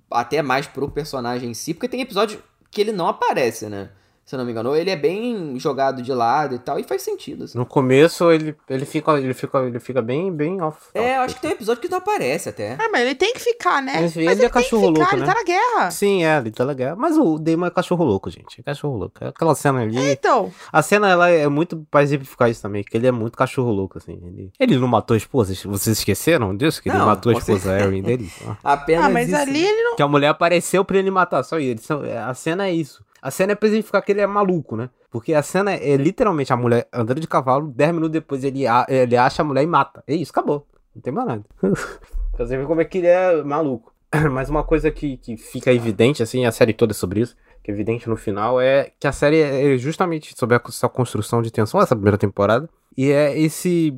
até 0.10 0.42
mais 0.42 0.68
pro 0.68 0.90
personagem 0.90 1.52
em 1.52 1.54
si, 1.54 1.74
porque 1.74 1.88
tem 1.88 2.02
episódio 2.02 2.42
que 2.72 2.82
ele 2.82 2.92
não 2.92 3.08
aparece, 3.08 3.68
né? 3.68 3.90
Se 4.24 4.36
eu 4.36 4.38
não 4.38 4.46
me 4.46 4.52
engano, 4.52 4.76
ele 4.76 4.90
é 4.90 4.96
bem 4.96 5.60
jogado 5.60 6.02
de 6.02 6.14
lado 6.14 6.56
e 6.56 6.60
tal, 6.60 6.80
e 6.80 6.84
faz 6.84 7.02
sentido. 7.02 7.44
assim. 7.44 7.58
No 7.58 7.66
começo 7.66 8.32
ele, 8.32 8.56
ele, 8.70 8.86
fica, 8.86 9.18
ele, 9.20 9.34
fica, 9.34 9.60
ele 9.60 9.80
fica 9.80 10.02
bem, 10.02 10.32
bem 10.32 10.62
off. 10.62 10.78
É, 10.94 11.18
eu 11.18 11.22
acho 11.22 11.36
que 11.36 11.42
tem 11.42 11.52
um 11.52 11.54
episódio 11.54 11.82
que 11.82 11.90
não 11.90 11.98
aparece 11.98 12.48
até. 12.48 12.78
Ah, 12.80 12.88
mas 12.92 13.02
ele 13.02 13.16
tem 13.16 13.34
que 13.34 13.40
ficar, 13.40 13.82
né? 13.82 13.94
Mas 13.96 14.02
Mas, 14.04 14.18
ele 14.18 14.26
ele, 14.26 14.34
é 14.34 14.36
tem 14.38 14.48
que 14.48 14.54
cachorro 14.54 14.88
ficar, 14.88 15.00
louco, 15.00 15.16
ele 15.16 15.22
né? 15.22 15.28
tá 15.28 15.34
na 15.34 15.44
guerra. 15.44 15.92
Sim, 15.92 16.24
é, 16.24 16.38
ele 16.38 16.52
tá 16.52 16.64
legal. 16.64 16.96
Mas 16.96 17.18
o 17.18 17.38
Damon 17.38 17.66
é 17.66 17.70
cachorro 17.72 18.06
louco, 18.06 18.30
gente. 18.30 18.62
É 18.62 18.64
cachorro 18.64 18.96
louco. 18.98 19.16
Aquela 19.26 19.56
cena 19.56 19.82
ali. 19.82 19.98
Então, 19.98 20.52
A 20.72 20.82
cena, 20.82 21.10
ela 21.10 21.30
é 21.30 21.48
muito 21.50 21.86
pra 21.90 22.04
exemplificar 22.04 22.50
isso 22.50 22.62
também, 22.62 22.84
que 22.84 22.96
ele 22.96 23.08
é 23.08 23.12
muito 23.12 23.38
cachorro 23.38 23.72
louco, 23.72 23.98
assim. 23.98 24.14
Ele, 24.24 24.52
ele 24.60 24.78
não 24.78 24.88
matou 24.88 25.14
a 25.16 25.18
esposa, 25.18 25.54
vocês 25.66 25.98
esqueceram 25.98 26.56
disso? 26.56 26.82
Que 26.82 26.90
ele 26.90 26.98
Não, 26.98 27.06
matou 27.06 27.34
a 27.34 27.38
esposa. 27.38 27.78
Erin 27.80 28.02
dele? 28.02 28.32
Apenas 28.64 29.06
ah, 29.06 29.10
mas 29.10 29.28
isso. 29.28 29.38
ali 29.38 29.66
ele 29.66 29.84
não. 29.84 29.96
Que 29.96 30.04
a 30.04 30.08
mulher 30.08 30.30
apareceu 30.30 30.86
pra 30.86 30.98
ele 30.98 31.12
matar, 31.12 31.44
só 31.44 31.60
isso. 31.60 31.94
A 32.26 32.34
cena 32.34 32.68
é 32.68 32.74
isso. 32.74 33.04
A 33.22 33.30
cena 33.32 33.52
é 33.52 33.56
pra 33.56 33.68
exemplificar 33.68 34.02
que 34.04 34.12
ele 34.12 34.22
é 34.22 34.28
maluco, 34.28 34.76
né? 34.76 34.90
Porque 35.12 35.34
a 35.34 35.44
cena 35.44 35.74
é 35.74 35.96
literalmente 35.96 36.52
a 36.52 36.58
mulher 36.58 36.88
andando 36.92 37.20
de 37.20 37.28
cavalo, 37.28 37.68
10 37.68 37.92
minutos 37.94 38.12
depois 38.14 38.44
ele, 38.44 38.66
a- 38.66 38.86
ele 38.90 39.16
acha 39.16 39.42
a 39.42 39.46
mulher 39.46 39.64
e 39.64 39.68
mata. 39.68 40.04
É 40.08 40.16
isso, 40.16 40.32
acabou. 40.32 40.66
Não 40.96 41.02
tem 41.02 41.14
mais 41.14 41.28
nada. 41.28 41.44
pra 42.36 42.46
você 42.46 42.58
ver 42.58 42.66
como 42.66 42.82
é 42.82 42.86
que 42.86 42.98
ele 42.98 43.08
é 43.08 43.44
maluco. 43.44 43.92
Mas 44.32 44.50
uma 44.50 44.64
coisa 44.64 44.90
que, 44.92 45.18
que 45.18 45.38
fica 45.38 45.72
evidente, 45.72 46.24
assim, 46.24 46.46
a 46.46 46.52
série 46.52 46.74
toda 46.74 46.92
é 46.94 46.96
sobre 46.96 47.22
isso, 47.22 47.36
que 47.64 47.70
é 47.72 47.74
evidente 47.74 48.10
no 48.10 48.18
final, 48.18 48.60
é 48.60 48.92
que 49.00 49.08
a 49.08 49.12
série 49.12 49.40
é 49.40 49.78
justamente 49.78 50.34
sobre 50.38 50.56
essa 50.58 50.90
construção 50.90 51.42
de 51.42 51.52
tensão, 51.52 51.80
essa 51.80 51.96
primeira 51.96 52.18
temporada, 52.18 52.68
e 52.98 53.10
é 53.12 53.40
esse 53.40 53.96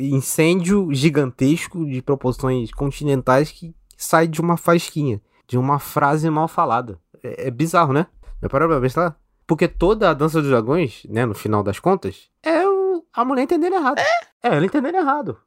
incêndio 0.00 0.88
gigantesco 0.92 1.84
de 1.86 2.02
proporções 2.02 2.70
continentais 2.72 3.50
que 3.50 3.74
sai 3.96 4.26
de 4.28 4.40
uma 4.40 4.56
fasquinha, 4.56 5.20
de 5.48 5.56
uma 5.58 5.78
frase 5.78 6.28
mal 6.30 6.46
falada. 6.48 6.98
É, 7.22 7.48
é 7.48 7.50
bizarro, 7.50 7.92
né? 7.92 8.06
Já 8.42 8.48
parou 8.48 8.68
pra 8.68 8.80
pensar? 8.80 9.18
Porque 9.46 9.68
toda 9.68 10.10
a 10.10 10.14
dança 10.14 10.40
dos 10.40 10.50
dragões, 10.50 11.02
né, 11.08 11.24
no 11.24 11.34
final 11.34 11.62
das 11.62 11.78
contas, 11.78 12.28
é 12.42 12.66
o- 12.66 13.04
a 13.12 13.24
mulher 13.24 13.42
entendendo 13.44 13.74
errado. 13.74 13.98
É? 13.98 14.26
ela 14.42 14.64
entendendo 14.64 14.96
errado. 14.96 15.38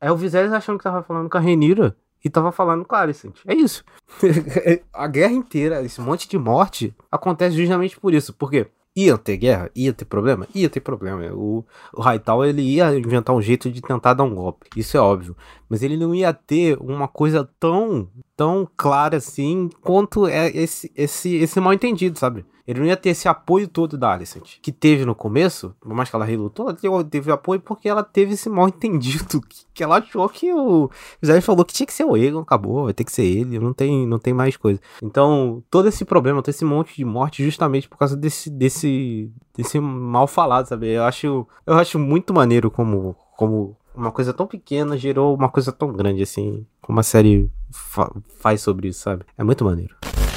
É 0.00 0.10
o 0.10 0.16
Viserys 0.16 0.52
achando 0.52 0.78
que 0.78 0.84
tava 0.84 1.02
falando 1.02 1.28
com 1.28 1.36
a 1.36 1.40
Renira 1.40 1.96
e 2.24 2.30
tava 2.30 2.50
falando 2.52 2.84
com 2.84 2.94
a 2.94 3.00
Alicent. 3.00 3.36
É 3.46 3.54
isso. 3.54 3.84
a 4.92 5.06
guerra 5.06 5.32
inteira, 5.32 5.82
esse 5.82 6.00
monte 6.00 6.28
de 6.28 6.38
morte, 6.38 6.94
acontece 7.10 7.56
justamente 7.56 7.98
por 7.98 8.12
isso. 8.14 8.32
Por 8.32 8.50
quê? 8.50 8.66
Ia 8.96 9.16
ter 9.16 9.36
guerra? 9.36 9.70
Ia 9.76 9.92
ter 9.92 10.04
problema? 10.04 10.46
Ia 10.54 10.68
ter 10.68 10.80
problema. 10.80 11.22
O, 11.32 11.64
o 11.94 12.44
ele 12.44 12.62
ia 12.62 12.96
inventar 12.98 13.34
um 13.34 13.40
jeito 13.42 13.70
de 13.70 13.80
tentar 13.80 14.14
dar 14.14 14.24
um 14.24 14.34
golpe. 14.34 14.68
Isso 14.76 14.96
é 14.96 15.00
óbvio. 15.00 15.36
Mas 15.68 15.82
ele 15.84 15.96
não 15.96 16.12
ia 16.12 16.32
ter 16.32 16.76
uma 16.80 17.06
coisa 17.06 17.48
tão, 17.60 18.08
tão 18.38 18.68
clara 18.76 19.16
assim 19.16 19.68
quanto 19.82 20.28
é 20.28 20.46
esse, 20.56 20.92
esse, 20.94 21.34
esse 21.34 21.60
mal 21.60 21.72
entendido, 21.72 22.16
sabe? 22.16 22.46
Ele 22.68 22.78
não 22.78 22.86
ia 22.86 22.96
ter 22.96 23.08
esse 23.08 23.26
apoio 23.26 23.66
todo 23.66 23.98
da 23.98 24.12
Alicent, 24.12 24.60
que 24.62 24.70
teve 24.70 25.04
no 25.04 25.14
começo, 25.14 25.74
por 25.80 25.92
mais 25.92 26.08
que 26.08 26.14
ela 26.14 26.24
relutou, 26.24 26.68
ela 26.68 27.02
teve, 27.02 27.32
apoio 27.32 27.58
porque 27.60 27.88
ela 27.88 28.04
teve 28.04 28.34
esse 28.34 28.48
mal 28.48 28.68
entendido, 28.68 29.40
que, 29.42 29.64
que 29.74 29.82
ela 29.82 29.98
achou 29.98 30.28
que 30.28 30.52
o 30.52 30.88
Zé 31.24 31.40
falou 31.40 31.64
que 31.64 31.72
tinha 31.72 31.86
que 31.86 31.92
ser 31.92 32.04
o 32.04 32.16
Egon, 32.16 32.38
acabou, 32.38 32.84
vai 32.84 32.94
ter 32.94 33.02
que 33.02 33.10
ser 33.10 33.24
ele, 33.24 33.58
não 33.58 33.72
tem, 33.72 34.06
não 34.06 34.20
tem 34.20 34.32
mais 34.32 34.56
coisa. 34.56 34.78
Então, 35.02 35.64
todo 35.68 35.88
esse 35.88 36.04
problema, 36.04 36.40
todo 36.40 36.50
esse 36.50 36.64
monte 36.64 36.94
de 36.94 37.04
morte, 37.04 37.42
justamente 37.42 37.88
por 37.88 37.98
causa 37.98 38.16
desse, 38.16 38.50
desse, 38.50 39.32
desse 39.56 39.80
mal 39.80 40.28
falado, 40.28 40.66
sabe? 40.66 40.92
Eu 40.92 41.02
acho, 41.02 41.44
eu 41.66 41.74
acho 41.74 41.98
muito 41.98 42.32
maneiro 42.32 42.70
como, 42.70 43.16
como 43.36 43.76
uma 43.98 44.12
coisa 44.12 44.32
tão 44.32 44.46
pequena 44.46 44.96
gerou 44.96 45.34
uma 45.34 45.48
coisa 45.48 45.72
tão 45.72 45.92
grande, 45.92 46.22
assim, 46.22 46.64
como 46.80 47.00
a 47.00 47.02
série 47.02 47.50
fa- 47.70 48.10
faz 48.38 48.60
sobre 48.62 48.88
isso, 48.88 49.00
sabe? 49.00 49.24
É 49.36 49.42
muito 49.44 49.64
maneiro. 49.64 49.94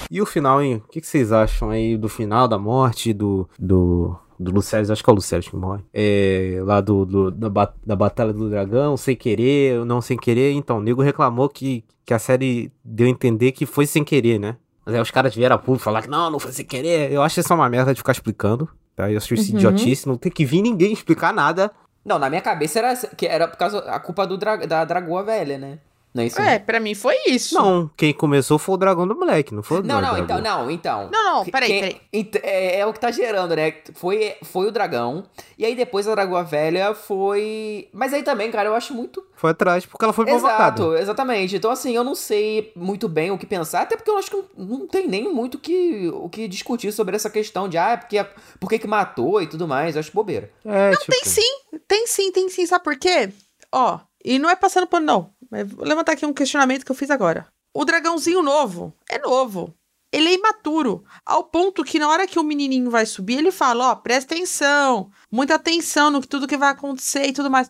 E 0.10 0.22
o 0.22 0.26
final, 0.26 0.62
hein? 0.62 0.82
O 0.86 0.92
que, 0.92 1.00
que 1.00 1.08
vocês 1.08 1.32
acham 1.32 1.70
aí 1.70 1.96
do 1.98 2.10
final, 2.10 2.48
da 2.48 2.58
morte, 2.58 3.14
do, 3.14 3.48
do, 3.58 4.14
do 4.38 4.52
acho 4.60 5.04
que 5.04 5.10
é 5.10 5.14
o 5.14 5.16
Lucério 5.16 5.50
que 5.50 5.56
morre. 5.56 5.84
É, 5.94 6.60
lá 6.66 6.82
do, 6.82 7.06
do 7.06 7.32
da, 7.32 7.50
ba- 7.50 7.74
da 7.86 7.96
Batalha 7.96 8.34
do 8.34 8.50
Dragão, 8.50 8.98
sem 8.98 9.16
querer, 9.16 9.86
não 9.86 10.02
sem 10.02 10.18
querer. 10.18 10.52
Então, 10.52 10.80
o 10.80 10.82
nego 10.82 11.02
reclamou 11.02 11.48
que, 11.48 11.86
que 12.06 12.14
a 12.14 12.20
série 12.20 12.72
deu 12.84 13.08
a 13.08 13.10
entender 13.10 13.54
que 13.54 13.66
foi 13.66 13.86
sem 13.86 14.04
querer, 14.04 14.38
né? 14.38 14.58
Mas 14.86 14.96
aí 14.96 15.02
os 15.02 15.12
caras 15.12 15.34
vieram 15.34 15.56
a 15.56 15.60
público 15.60 15.84
falar 15.86 16.02
que 16.02 16.10
não, 16.10 16.30
não 16.30 16.40
foi 16.40 16.52
sem 16.52 16.66
querer. 16.66 17.12
Eu 17.12 17.22
acho 17.22 17.40
isso 17.40 17.54
uma 17.54 17.70
merda 17.70 17.94
de 17.94 18.00
ficar 18.00 18.12
explicando. 18.12 18.68
Tá? 18.96 19.10
Eu 19.10 19.18
acho 19.18 19.34
isso 19.34 19.52
Uhum. 19.52 19.58
idiotice, 19.58 20.08
não 20.08 20.18
tem 20.18 20.30
que 20.32 20.44
vir 20.44 20.62
ninguém 20.62 20.92
explicar 20.92 21.34
nada. 21.34 21.72
Não, 22.03 22.18
na 22.19 22.30
minha 22.30 22.41
cabeça 22.41 22.80
era 22.80 22.95
que 23.15 23.28
era 23.28 23.48
por 23.48 23.57
causa 23.57 23.80
a 23.91 23.99
culpa 23.99 24.26
do 24.26 24.38
dra- 24.38 24.65
da 24.65 24.84
dragoa 24.86 25.23
velha, 25.23 25.57
né? 25.57 25.80
Não 26.14 26.24
é 26.24 26.28
isso? 26.28 26.42
É, 26.42 26.60
pra 26.60 26.80
mim 26.80 26.94
foi 26.94 27.16
isso. 27.28 27.56
Não, 27.56 27.90
quem 27.96 28.14
começou 28.14 28.60
foi 28.60 28.76
o 28.76 28.78
dragão 28.78 29.08
do 29.08 29.16
moleque, 29.18 29.54
não 29.56 29.64
foi 29.64 29.80
o 29.80 29.84
Não, 29.84 30.02
não, 30.02 30.14
dragão. 30.14 30.24
então, 30.24 30.42
não, 30.42 30.70
então. 30.72 31.10
Não, 31.12 31.38
não, 31.38 31.46
peraí, 31.46 31.70
quem- 31.70 31.80
peraí. 31.82 32.02
ent- 32.12 32.36
É, 32.44 32.80
é 32.80 32.86
o 32.86 32.92
que 32.92 33.00
tá 33.00 33.12
gerando, 33.12 33.56
né? 33.56 33.74
Foi, 33.94 34.36
foi 34.44 34.68
o 34.68 34.72
dragão. 34.72 35.24
E 35.58 35.66
aí 35.66 35.74
depois 35.76 36.08
a 36.08 36.12
dragoa 36.12 36.44
velha 36.44 36.94
foi. 36.94 37.88
Mas 37.94 38.14
aí 38.14 38.24
também, 38.24 38.52
cara, 38.52 38.68
eu 38.70 38.76
acho 38.76 38.94
muito. 38.94 39.24
Foi 39.36 39.52
atrás, 39.52 39.86
porque 39.86 40.04
ela 40.04 40.14
foi 40.14 40.26
provocada. 40.26 40.82
Exato, 40.82 40.96
exatamente. 40.98 41.56
Então, 41.56 41.72
assim, 41.72 41.96
eu 41.96 42.04
não 42.04 42.14
sei 42.16 42.72
muito 42.76 43.08
bem 43.08 43.32
o 43.32 43.38
que 43.38 43.46
pensar, 43.46 43.82
até 43.84 43.96
porque 43.96 44.12
eu 44.12 44.18
acho 44.18 44.30
que 44.30 44.36
não, 44.38 44.46
não 44.80 44.88
tem 44.88 45.08
nem 45.08 45.34
muito 45.34 45.58
que, 45.58 46.10
o 46.14 46.28
que 46.30 46.48
discutir 46.48 46.92
sobre 46.92 47.16
essa 47.16 47.30
questão 47.30 47.68
de, 47.70 47.78
ah, 47.78 47.98
porque, 47.98 48.24
por 48.60 48.70
que 48.70 48.86
matou 48.86 49.42
e 49.42 49.48
tudo 49.48 49.68
mais. 49.68 49.96
Eu 49.96 50.02
acho 50.02 50.12
bobeira. 50.12 50.52
É, 50.66 50.92
tipo, 50.92 51.12
Tem 51.12 51.24
sim, 51.24 51.80
tem 51.88 52.06
sim, 52.08 52.32
tem 52.32 52.50
sim. 52.50 52.66
Sabe 52.66 52.84
por 52.84 52.98
quê? 52.98 53.30
Ó, 53.72 54.00
e 54.24 54.38
não 54.38 54.50
é 54.50 54.56
passando 54.56 54.86
pano, 54.86 55.06
não. 55.06 55.30
Mas 55.52 55.69
vou 55.69 55.86
levantar 55.86 56.14
aqui 56.14 56.26
um 56.26 56.34
questionamento 56.34 56.86
que 56.86 56.91
eu 56.91 56.95
fiz 56.95 57.11
agora. 57.11 57.45
O 57.73 57.84
dragãozinho 57.84 58.41
novo 58.41 58.94
é 59.10 59.19
novo. 59.19 59.76
Ele 60.11 60.30
é 60.30 60.34
imaturo. 60.34 61.03
Ao 61.26 61.44
ponto 61.44 61.84
que 61.84 61.99
na 61.99 62.10
hora 62.10 62.28
que 62.28 62.40
o 62.40 62.44
menininho 62.44 62.90
vai 62.90 63.06
subir, 63.06 63.38
ele 63.38 63.52
fala: 63.52 63.91
Ó, 63.91 63.95
presta 63.95 64.34
atenção, 64.34 65.11
muita 65.32 65.56
atenção 65.56 66.10
no 66.10 66.22
que 66.22 66.28
tudo 66.28 66.48
que 66.48 66.57
vai 66.57 66.72
acontecer 66.72 67.26
e 67.28 67.34
tudo 67.34 67.52
mais. 67.52 67.69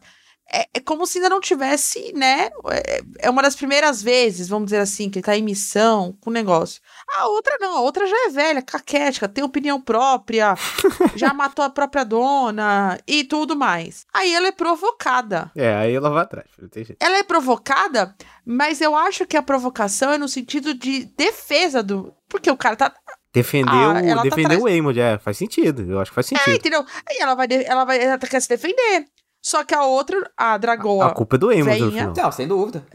É, 0.53 0.67
é 0.73 0.79
como 0.81 1.07
se 1.07 1.17
ainda 1.17 1.29
não 1.29 1.39
tivesse, 1.39 2.11
né? 2.13 2.49
É, 2.71 3.01
é 3.19 3.29
uma 3.29 3.41
das 3.41 3.55
primeiras 3.55 4.01
vezes, 4.01 4.49
vamos 4.49 4.65
dizer 4.65 4.79
assim, 4.79 5.09
que 5.09 5.19
ele 5.19 5.25
tá 5.25 5.37
em 5.37 5.43
missão 5.43 6.17
com 6.19 6.29
o 6.29 6.33
negócio. 6.33 6.81
A 7.17 7.27
outra 7.27 7.57
não, 7.59 7.75
a 7.77 7.81
outra 7.81 8.07
já 8.07 8.15
é 8.27 8.29
velha, 8.29 8.61
caquética, 8.61 9.27
tem 9.27 9.43
opinião 9.43 9.81
própria, 9.81 10.55
já 11.15 11.33
matou 11.33 11.63
a 11.65 11.69
própria 11.69 12.05
dona 12.05 12.97
e 13.07 13.23
tudo 13.23 13.55
mais. 13.55 14.05
Aí 14.13 14.33
ela 14.33 14.47
é 14.47 14.51
provocada. 14.51 15.51
É, 15.55 15.73
aí 15.75 15.93
ela 15.93 16.09
vai 16.09 16.23
atrás. 16.23 16.47
Não 16.59 16.69
tem 16.69 16.85
jeito. 16.85 16.97
Ela 17.03 17.17
é 17.17 17.23
provocada, 17.23 18.15
mas 18.45 18.79
eu 18.81 18.95
acho 18.95 19.25
que 19.25 19.35
a 19.35 19.41
provocação 19.43 20.11
é 20.11 20.17
no 20.17 20.27
sentido 20.27 20.73
de 20.73 21.05
defesa 21.17 21.83
do. 21.83 22.13
Porque 22.29 22.49
o 22.49 22.55
cara 22.57 22.75
tá. 22.75 22.93
Defendeu, 23.33 23.91
Ah, 23.91 23.99
ela 24.01 24.17
tá 24.17 24.23
defendeu 24.23 24.57
atrás. 24.59 24.63
o 24.63 24.67
Eamon, 24.69 24.91
é, 24.91 25.17
faz 25.17 25.37
sentido. 25.37 25.89
Eu 25.89 25.99
acho 25.99 26.11
que 26.11 26.15
faz 26.15 26.31
É, 26.31 26.37
sentido. 26.37 26.55
entendeu? 26.55 26.85
Aí 27.09 27.17
ela 27.19 27.35
vai, 27.35 27.47
ela 27.65 27.85
vai. 27.85 28.01
Ela 28.01 28.17
quer 28.17 28.41
se 28.41 28.49
defender. 28.49 29.05
Só 29.41 29.63
que 29.63 29.73
a 29.73 29.83
outra, 29.83 30.29
a 30.37 30.57
dragoa. 30.57 31.07
a 31.07 31.11
culpa 31.13 31.35
é 31.35 31.39
do 31.39 31.51
Eamon. 31.51 31.71
Não, 32.15 32.31
sem 32.31 32.47
dúvida. 32.47 32.85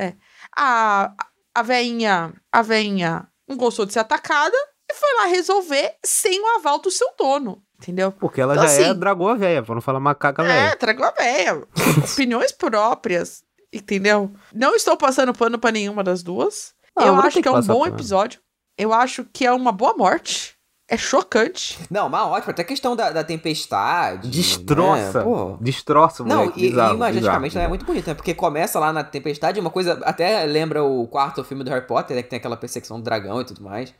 a, 0.56 1.12
a 1.54 1.62
veinha, 1.62 2.32
a 2.52 2.62
veinha 2.62 3.26
não 3.48 3.56
gostou 3.56 3.86
de 3.86 3.92
ser 3.92 4.00
atacada 4.00 4.56
e 4.90 4.94
foi 4.94 5.14
lá 5.18 5.26
resolver 5.26 5.94
sem 6.04 6.40
o 6.40 6.56
aval 6.56 6.78
do 6.78 6.90
seu 6.90 7.08
dono, 7.18 7.62
entendeu? 7.80 8.12
Porque 8.12 8.40
ela 8.40 8.54
Então, 8.54 8.66
já 8.66 8.72
é 8.72 8.90
assim- 8.90 8.98
dragoa 8.98 9.34
velha, 9.36 9.62
pra 9.62 9.74
não 9.74 9.82
falar 9.82 10.00
macaca 10.00 10.42
É, 10.42 10.46
velha. 10.46 10.76
tragou 10.76 11.06
a 11.06 11.10
véia. 11.10 11.62
Opiniões 12.14 12.52
próprias, 12.52 13.42
entendeu? 13.72 14.30
Não 14.54 14.74
estou 14.74 14.96
passando 14.96 15.34
pano 15.34 15.58
pra 15.58 15.72
nenhuma 15.72 16.02
das 16.04 16.22
duas. 16.22 16.74
Não, 16.96 17.06
Eu 17.06 17.12
não 17.14 17.20
acho 17.20 17.34
tem 17.34 17.42
que 17.42 17.48
é 17.48 17.52
que 17.52 17.58
um 17.58 17.62
bom 17.62 17.80
pano. 17.82 17.94
episódio. 17.94 18.40
Eu 18.78 18.92
acho 18.92 19.24
que 19.32 19.44
é 19.46 19.52
uma 19.52 19.72
boa 19.72 19.94
morte. 19.96 20.55
É 20.88 20.96
chocante. 20.96 21.78
Não, 21.90 22.08
mas 22.08 22.22
ótimo. 22.26 22.50
Até 22.52 22.62
a 22.62 22.64
questão 22.64 22.94
da, 22.94 23.10
da 23.10 23.24
tempestade. 23.24 24.28
Destroça. 24.28 25.24
Né? 25.24 25.56
Destroça 25.60 26.22
o 26.22 26.26
Não, 26.26 26.44
e, 26.44 26.52
bizarro, 26.52 26.92
e 26.92 26.96
imageticamente 26.96 27.50
bizarro, 27.50 27.58
ela 27.58 27.64
é 27.64 27.68
muito 27.68 27.84
bonita, 27.84 28.10
né? 28.10 28.14
Porque 28.14 28.32
começa 28.34 28.78
lá 28.78 28.92
na 28.92 29.02
tempestade, 29.02 29.58
uma 29.58 29.70
coisa. 29.70 30.00
Até 30.04 30.44
lembra 30.44 30.84
o 30.84 31.06
quarto 31.08 31.42
filme 31.42 31.64
do 31.64 31.70
Harry 31.70 31.86
Potter, 31.86 32.16
né? 32.16 32.22
Que 32.22 32.30
tem 32.30 32.36
aquela 32.36 32.56
perseguição 32.56 32.98
do 33.00 33.02
dragão 33.04 33.40
e 33.40 33.44
tudo 33.44 33.62
mais. 33.62 33.92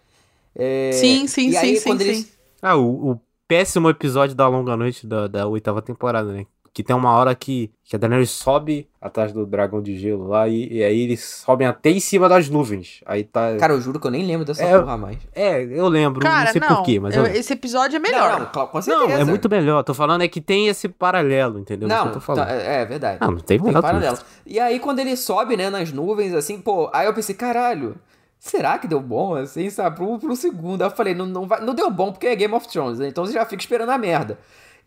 É, 0.55 0.93
Sim, 0.93 1.27
sim, 1.27 1.49
e 1.49 1.53
sim, 1.53 1.59
aí, 1.59 1.77
sim, 1.77 1.99
sim. 1.99 2.05
eles- 2.05 2.33
Ah, 2.63 2.77
o, 2.77 3.13
o 3.13 3.21
péssimo 3.49 3.91
episódio 3.91 4.35
da 4.37 4.47
longa 4.49 4.77
noite 4.77 5.07
da, 5.07 5.27
da 5.27 5.47
oitava 5.47 5.83
temporada, 5.83 6.33
né? 6.33 6.47
Que 6.77 6.83
tem 6.85 6.95
uma 6.95 7.11
hora 7.15 7.35
que, 7.35 7.71
que 7.85 7.97
a 7.97 7.99
Daenerys 7.99 8.29
sobe 8.29 8.87
atrás 9.01 9.33
do 9.33 9.47
dragão 9.47 9.81
de 9.81 9.97
gelo 9.97 10.29
lá 10.29 10.47
e, 10.47 10.71
e 10.75 10.85
aí 10.85 11.01
eles 11.01 11.25
sobem 11.25 11.67
até 11.67 11.89
em 11.89 11.99
cima 12.01 12.29
das 12.29 12.51
nuvens. 12.51 13.01
Aí 13.07 13.25
tá. 13.25 13.57
Cara, 13.59 13.73
eu 13.73 13.81
juro 13.81 13.99
que 13.99 14.07
eu 14.07 14.11
nem 14.11 14.27
lembro 14.27 14.45
dessa 14.45 14.63
É, 14.63 14.79
porra 14.79 14.95
mais. 14.99 15.17
é, 15.35 15.63
eu 15.65 15.89
lembro, 15.89 16.21
Cara, 16.21 16.45
não 16.45 16.53
sei 16.53 16.61
não. 16.61 16.69
porquê, 16.69 17.01
mas 17.01 17.17
eu, 17.17 17.25
eu- 17.25 17.35
esse 17.35 17.51
episódio 17.55 17.97
é 17.97 17.99
melhor. 17.99 18.33
Não, 18.33 18.39
não, 18.41 18.67
com 18.67 18.77
Não, 18.77 18.83
certeza. 18.83 19.21
é 19.23 19.25
muito 19.25 19.49
melhor. 19.49 19.83
Tô 19.85 19.95
falando 19.95 20.21
é 20.21 20.29
que 20.29 20.39
tem 20.43 20.69
esse 20.69 20.87
paralelo, 20.87 21.59
entendeu? 21.59 21.89
Não, 21.89 22.21
falando. 22.21 22.47
tá, 22.47 22.53
é 22.55 22.83
é 22.83 22.85
verdade. 22.85 23.17
Ah, 23.23 23.31
não 23.31 23.39
tem 23.39 23.59
Tem 23.59 23.73
paralelo. 23.73 24.19
E 24.45 24.61
aí, 24.61 24.79
quando 24.79 24.99
ele 24.99 25.17
sobe, 25.17 25.57
né, 25.57 25.71
nas 25.71 25.91
nuvens, 25.91 26.35
assim, 26.35 26.61
pô, 26.61 26.91
aí 26.93 27.07
eu 27.07 27.15
pensei, 27.15 27.35
caralho, 27.35 27.97
será 28.39 28.77
que 28.79 28.87
deu 28.87 29.01
bom, 29.01 29.35
assim, 29.35 29.71
sabe, 29.71 29.97
pro, 29.97 30.19
pro 30.19 30.37
segundo? 30.37 30.83
Aí 30.83 30.89
eu 30.89 30.95
falei, 30.95 31.15
não, 31.15 31.25
não, 31.25 31.47
vai, 31.49 31.59
não 31.65 31.75
deu 31.75 31.91
bom 31.91 32.13
porque 32.13 32.27
é 32.27 32.37
Game 32.37 32.53
of 32.53 32.69
Thrones, 32.69 32.99
né? 32.99 33.09
Então 33.09 33.25
você 33.25 33.33
já 33.33 33.47
fica 33.47 33.63
esperando 33.63 33.89
a 33.89 33.97
merda. 33.97 34.39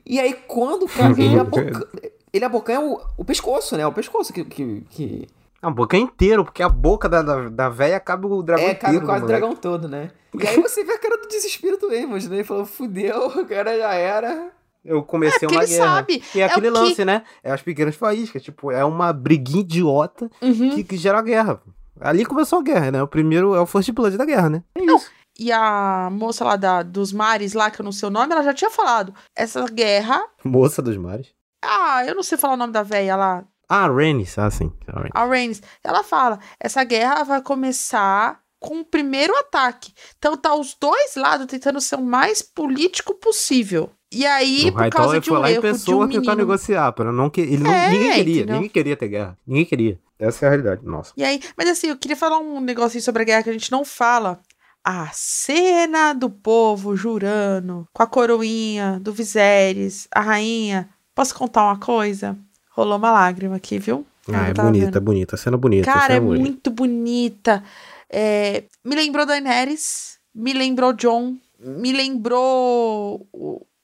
E 0.10 0.20
aí, 0.20 0.34
quando, 0.48 0.88
cara, 0.88 1.14
ele, 1.22 1.40
aboca, 1.40 1.88
ele 2.34 2.44
abocanha 2.46 2.82
o, 2.82 3.00
o 3.16 3.24
pescoço, 3.24 3.78
né? 3.78 3.86
O 3.86 3.92
pescoço 3.94 4.34
que. 4.34 4.44
que, 4.44 4.82
que 4.90 5.28
A 5.62 5.70
boca 5.70 5.96
inteiro, 5.96 6.44
porque 6.44 6.64
a 6.64 6.68
boca 6.70 7.08
da, 7.08 7.22
da, 7.22 7.48
da 7.48 7.70
véia 7.70 8.00
cabe 8.00 8.26
o 8.26 8.42
dragão 8.42 8.66
é, 8.66 8.72
inteiro. 8.72 8.80
cabe 8.86 9.00
do 9.00 9.06
quase 9.06 9.24
o 9.24 9.28
dragão 9.28 9.56
todo, 9.56 9.88
né? 9.88 10.10
E 10.34 10.48
aí 10.48 10.60
você 10.62 10.84
vê 10.84 10.94
a 10.94 10.98
cara 11.00 11.18
do 11.18 11.28
desespero 11.28 11.78
do 11.78 11.88
Amos, 11.94 12.28
né? 12.28 12.38
Ele 12.38 12.44
falou, 12.44 12.66
fudeu, 12.66 13.28
o 13.28 13.46
cara 13.46 13.78
já 13.78 13.94
era. 13.94 14.50
Eu 14.84 15.04
comecei 15.04 15.48
É, 15.48 15.52
uma 15.52 15.62
ele 15.64 15.72
guerra. 15.72 15.86
sabe. 15.96 16.24
E 16.34 16.40
é 16.40 16.44
É 16.44 16.46
aquele 16.46 16.70
o 16.70 16.74
que- 16.74 16.80
lance, 16.80 17.06
né? 17.06 17.24
É 17.44 17.52
as 17.52 17.62
pequenas 17.62 17.96
faíscas. 17.96 18.42
Tipo, 18.42 18.72
é 18.72 18.84
uma 18.84 19.14
briguinha 19.14 19.62
idiota 19.62 20.30
Uhum. 20.42 20.72
que, 20.72 20.84
que 20.84 20.98
gera 20.98 21.22
guerra. 21.22 21.62
Ali 22.02 22.26
começou 22.26 22.60
a 22.60 22.64
guerra, 22.64 22.92
né? 22.92 23.04
O 23.04 23.08
primeiro 23.08 23.54
é 23.54 23.60
o 23.60 23.66
First 23.66 23.92
Blood 23.92 24.18
da 24.18 24.24
guerra, 24.26 24.50
né? 24.50 24.64
É 24.74 24.84
isso. 24.84 25.12
E 25.40 25.54
a 25.54 26.10
moça 26.12 26.44
lá 26.44 26.58
da, 26.58 26.84
dos 26.84 27.14
mares, 27.14 27.54
lá, 27.54 27.72
que 27.72 27.80
eu 27.80 27.84
não 27.86 27.94
sei 27.94 28.10
o 28.10 28.12
nome, 28.12 28.34
ela 28.34 28.44
já 28.44 28.54
tinha 28.54 28.70
falado. 28.70 29.16
Essa 29.34 29.66
guerra. 29.66 30.22
Moça 30.44 30.82
dos 30.82 30.98
mares. 30.98 31.28
Ah, 31.64 32.04
eu 32.06 32.14
não 32.14 32.24
sei 32.24 32.38
falar 32.38 32.56
o 32.56 32.58
nome 32.58 32.74
da 32.74 32.84
véia 32.84 33.16
lá. 33.16 33.46
Ah, 33.70 33.88
Rhaenys. 33.88 34.38
Ah, 34.38 34.52
sim. 34.52 34.72
A 35.14 35.26
Rhaenys. 35.26 35.62
Ela 35.82 36.04
fala: 36.04 36.40
essa 36.60 36.84
guerra 36.84 37.24
vai 37.24 37.42
começar 37.42 38.42
com 38.60 38.82
o 38.82 38.86
primeiro 38.86 39.34
ataque. 39.38 39.94
Então 40.18 40.36
tá 40.36 40.54
os 40.54 40.76
dois 40.80 41.16
lados 41.16 41.48
tentando 41.48 41.80
ser 41.80 41.96
o 41.96 42.04
mais 42.04 42.42
político 42.42 43.14
possível. 43.16 43.90
E 44.12 44.26
aí, 44.26 44.70
o 44.70 44.74
por 44.74 44.90
causa 44.90 45.20
de 45.20 45.30
foi 45.30 45.38
um 45.38 45.42
lá 45.42 45.50
em 45.50 45.54
erro 45.54 45.62
de 45.62 45.72
pessoa 45.72 46.06
um 46.06 46.10
tentar 46.10 46.20
menino. 46.20 46.38
negociar. 46.38 46.92
Pra 46.94 47.12
não 47.12 47.30
que... 47.30 47.42
Ele 47.42 47.60
não... 47.60 47.72
É, 47.72 47.90
ninguém 47.92 48.14
queria. 48.14 48.36
entendeu? 48.38 48.56
Ninguém 48.56 48.70
queria 48.70 48.98
ter 48.98 49.08
guerra. 49.08 49.38
Ninguém 49.46 49.66
queria. 49.66 50.00
Essa 50.18 50.46
é 50.46 50.48
a 50.48 50.50
realidade. 50.50 50.82
Nossa. 50.84 51.14
E 51.16 51.24
aí, 51.24 51.40
mas 51.56 51.70
assim, 51.70 51.88
eu 51.88 51.98
queria 51.98 52.18
falar 52.18 52.40
um 52.40 52.60
negocinho 52.60 53.02
sobre 53.02 53.22
a 53.22 53.26
guerra 53.26 53.44
que 53.44 53.50
a 53.50 53.54
gente 53.54 53.72
não 53.72 53.86
fala. 53.86 54.42
A 54.84 55.10
cena 55.14 56.14
do 56.14 56.30
povo 56.30 56.96
jurando 56.96 57.88
com 57.94 58.02
a 58.02 58.08
coroinha 58.08 59.00
do 59.02 59.12
Viserys, 59.12 60.08
a 60.12 60.22
rainha. 60.22 60.90
Posso 61.14 61.36
contar 61.36 61.66
uma 61.66 61.78
coisa? 61.78 62.38
Rolou 62.72 62.98
uma 62.98 63.12
lágrima 63.12 63.58
aqui, 63.58 63.78
viu? 63.78 64.06
Ah, 64.34 64.50
é 64.50 64.54
bonita, 64.54 64.86
vendo. 64.86 64.98
é 64.98 65.02
bonita. 65.02 65.38
Cena 65.38 65.58
bonita. 65.58 65.86
Cara, 65.92 66.08
cena 66.08 66.16
é 66.16 66.20
bonita. 66.20 66.42
muito 66.42 66.72
bonita. 66.72 67.64
É, 68.10 68.64
me 68.84 68.96
lembrou 68.96 69.26
Daenerys, 69.26 70.18
me 70.34 70.54
lembrou 70.54 70.94
John, 70.94 71.38
me 71.60 71.92
lembrou. 71.92 73.28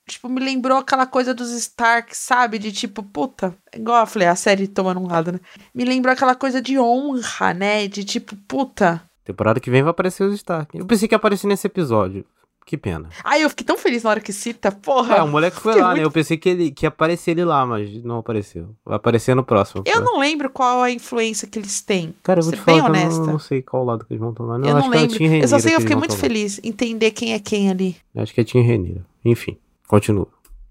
Tipo, 0.08 0.30
me 0.30 0.40
lembrou 0.40 0.78
aquela 0.78 1.08
coisa 1.08 1.34
dos 1.34 1.52
Stark, 1.52 2.16
sabe? 2.16 2.60
De 2.60 2.72
tipo, 2.72 3.02
puta. 3.02 3.56
Igual 3.76 4.02
eu 4.02 4.08
falei, 4.08 4.28
a 4.28 4.36
série 4.36 4.68
tomando 4.68 5.00
um 5.00 5.08
lado, 5.08 5.32
né? 5.32 5.40
Me 5.74 5.84
lembrou 5.84 6.14
aquela 6.14 6.36
coisa 6.36 6.62
de 6.62 6.80
honra, 6.80 7.54
né? 7.54 7.88
De 7.88 8.04
tipo, 8.04 8.36
puta. 8.48 9.02
Temporada 9.26 9.60
que 9.60 9.70
vem 9.70 9.82
vai 9.84 9.92
aparecer 9.92 10.24
os 10.24 10.36
Stark. 10.36 10.78
Eu 10.78 10.86
pensei 10.86 11.08
que 11.08 11.14
ia 11.14 11.18
aparecer 11.18 11.48
nesse 11.48 11.68
episódio. 11.68 12.24
Que 12.66 12.78
pena. 12.78 13.10
Ai, 13.24 13.44
eu 13.44 13.50
fiquei 13.50 13.64
tão 13.64 13.78
feliz 13.78 14.02
na 14.02 14.10
hora 14.10 14.20
que 14.20 14.34
cita, 14.34 14.72
porra. 14.72 15.18
É, 15.18 15.22
o 15.22 15.28
moleque 15.28 15.60
foi 15.60 15.76
lá, 15.76 15.90
né? 15.90 15.94
muito- 15.96 16.04
Eu 16.08 16.12
pensei 16.12 16.36
que, 16.36 16.50
ele, 16.50 16.72
que 16.72 16.84
ia 16.86 16.90
aparecer 16.90 17.32
ele 17.32 17.46
lá, 17.46 17.64
mas 17.64 18.04
não 18.04 18.18
apareceu. 18.18 18.76
Vai 18.84 18.96
aparecer 18.96 19.36
no 19.36 19.44
próximo. 19.44 19.84
Eu 19.86 20.02
não 20.02 20.18
lembro 20.20 20.50
qual 20.50 20.82
a 20.82 20.90
influência 20.90 21.48
que 21.48 21.60
eles 21.60 21.82
têm. 21.82 22.16
Cara, 22.24 22.40
eu 22.40 22.44
vou 22.44 22.54
te 22.54 22.58
falar 22.60 22.66
bem 22.66 22.82
que 22.82 22.90
eu 22.90 22.94
não- 22.94 23.02
honesta. 23.18 23.32
não, 23.34 23.38
sei 23.40 23.62
qual 23.62 23.84
lado 23.86 24.04
que 24.04 24.14
eles 24.14 24.20
vão 24.20 24.34
tomar. 24.34 24.58
Não, 24.58 24.68
eu 24.68 24.78
acho 24.78 24.86
não 24.86 24.92
que 24.92 24.98
é 24.98 25.02
lembro. 25.02 25.18
Tim 25.18 25.26
Eu 25.26 25.48
só 25.48 25.60
sei 25.60 25.70
que 25.72 25.76
eu 25.78 25.82
fiquei 25.82 25.96
muito 25.96 26.10
tomar. 26.12 26.22
feliz 26.22 26.60
entender 26.64 27.12
quem 27.12 27.34
é 27.34 27.40
quem 27.40 27.70
ali. 27.70 27.96
Acho 28.16 28.34
que 28.34 28.42
é 28.42 28.44
Tim 28.44 28.62
Renira. 28.62 29.06
Enfim, 29.24 29.58
continua. 29.88 30.28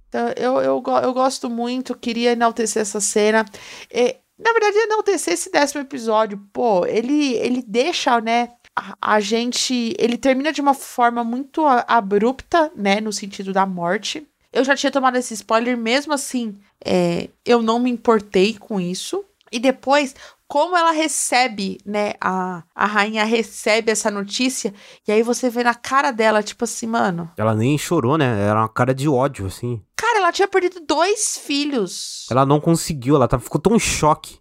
Então, 0.08 0.28
eu, 0.36 0.60
eu, 0.60 0.82
eu 1.02 1.12
gosto 1.12 1.48
muito, 1.48 1.94
queria 1.96 2.32
enaltecer 2.32 2.82
essa 2.82 3.00
cena. 3.00 3.44
É, 3.88 4.16
na 4.38 4.52
verdade, 4.52 4.76
enaltecer 4.78 5.34
esse 5.34 5.50
décimo 5.50 5.82
episódio. 5.82 6.40
Pô, 6.52 6.84
ele, 6.86 7.34
ele 7.34 7.62
deixa, 7.66 8.20
né, 8.20 8.50
a, 8.74 8.96
a 9.00 9.20
gente. 9.20 9.94
Ele 9.98 10.16
termina 10.16 10.52
de 10.52 10.60
uma 10.60 10.74
forma 10.74 11.22
muito 11.22 11.64
abrupta, 11.66 12.70
né, 12.74 13.00
no 13.00 13.12
sentido 13.12 13.52
da 13.52 13.64
morte. 13.64 14.26
Eu 14.52 14.64
já 14.64 14.76
tinha 14.76 14.92
tomado 14.92 15.16
esse 15.16 15.34
spoiler, 15.34 15.76
mesmo 15.76 16.12
assim, 16.12 16.56
é, 16.84 17.28
eu 17.44 17.60
não 17.60 17.78
me 17.78 17.90
importei 17.90 18.56
com 18.56 18.80
isso. 18.80 19.24
E 19.50 19.58
depois, 19.58 20.14
como 20.46 20.76
ela 20.76 20.90
recebe, 20.90 21.78
né? 21.84 22.12
A, 22.20 22.62
a 22.74 22.86
rainha 22.86 23.24
recebe 23.24 23.90
essa 23.90 24.10
notícia. 24.10 24.72
E 25.06 25.12
aí 25.12 25.22
você 25.22 25.48
vê 25.50 25.64
na 25.64 25.74
cara 25.74 26.10
dela, 26.10 26.42
tipo 26.42 26.64
assim, 26.64 26.86
mano. 26.86 27.30
Ela 27.36 27.54
nem 27.54 27.76
chorou, 27.78 28.16
né? 28.18 28.42
Era 28.42 28.60
uma 28.60 28.68
cara 28.68 28.94
de 28.94 29.08
ódio, 29.08 29.46
assim. 29.46 29.82
Cara, 29.96 30.18
ela 30.18 30.32
tinha 30.32 30.46
perdido 30.48 30.80
dois 30.86 31.38
filhos. 31.38 32.26
Ela 32.30 32.44
não 32.44 32.60
conseguiu, 32.60 33.16
ela 33.16 33.26
tá, 33.26 33.38
ficou 33.38 33.60
tão 33.60 33.74
em 33.74 33.80
choque. 33.80 34.38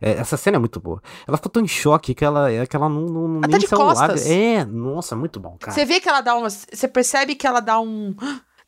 É, 0.00 0.12
essa 0.12 0.36
cena 0.36 0.56
é 0.56 0.60
muito 0.60 0.78
boa. 0.78 1.02
Ela 1.26 1.36
ficou 1.36 1.50
tão 1.50 1.62
em 1.62 1.68
choque 1.68 2.14
que 2.14 2.24
ela, 2.24 2.50
é 2.52 2.64
que 2.66 2.76
ela 2.76 2.88
não, 2.88 3.00
não, 3.06 3.32
Ela 3.38 3.42
tá 3.42 3.48
nem 3.48 3.58
de 3.58 3.66
saiu 3.66 3.82
lá. 3.82 3.94
costas. 3.94 4.26
É, 4.30 4.64
nossa, 4.64 5.16
muito 5.16 5.40
bom, 5.40 5.56
cara. 5.58 5.72
Você 5.72 5.84
vê 5.84 5.98
que 5.98 6.08
ela 6.08 6.20
dá 6.20 6.36
uma. 6.36 6.48
Você 6.48 6.86
percebe 6.86 7.34
que 7.34 7.46
ela 7.46 7.60
dá 7.60 7.80
um. 7.80 8.14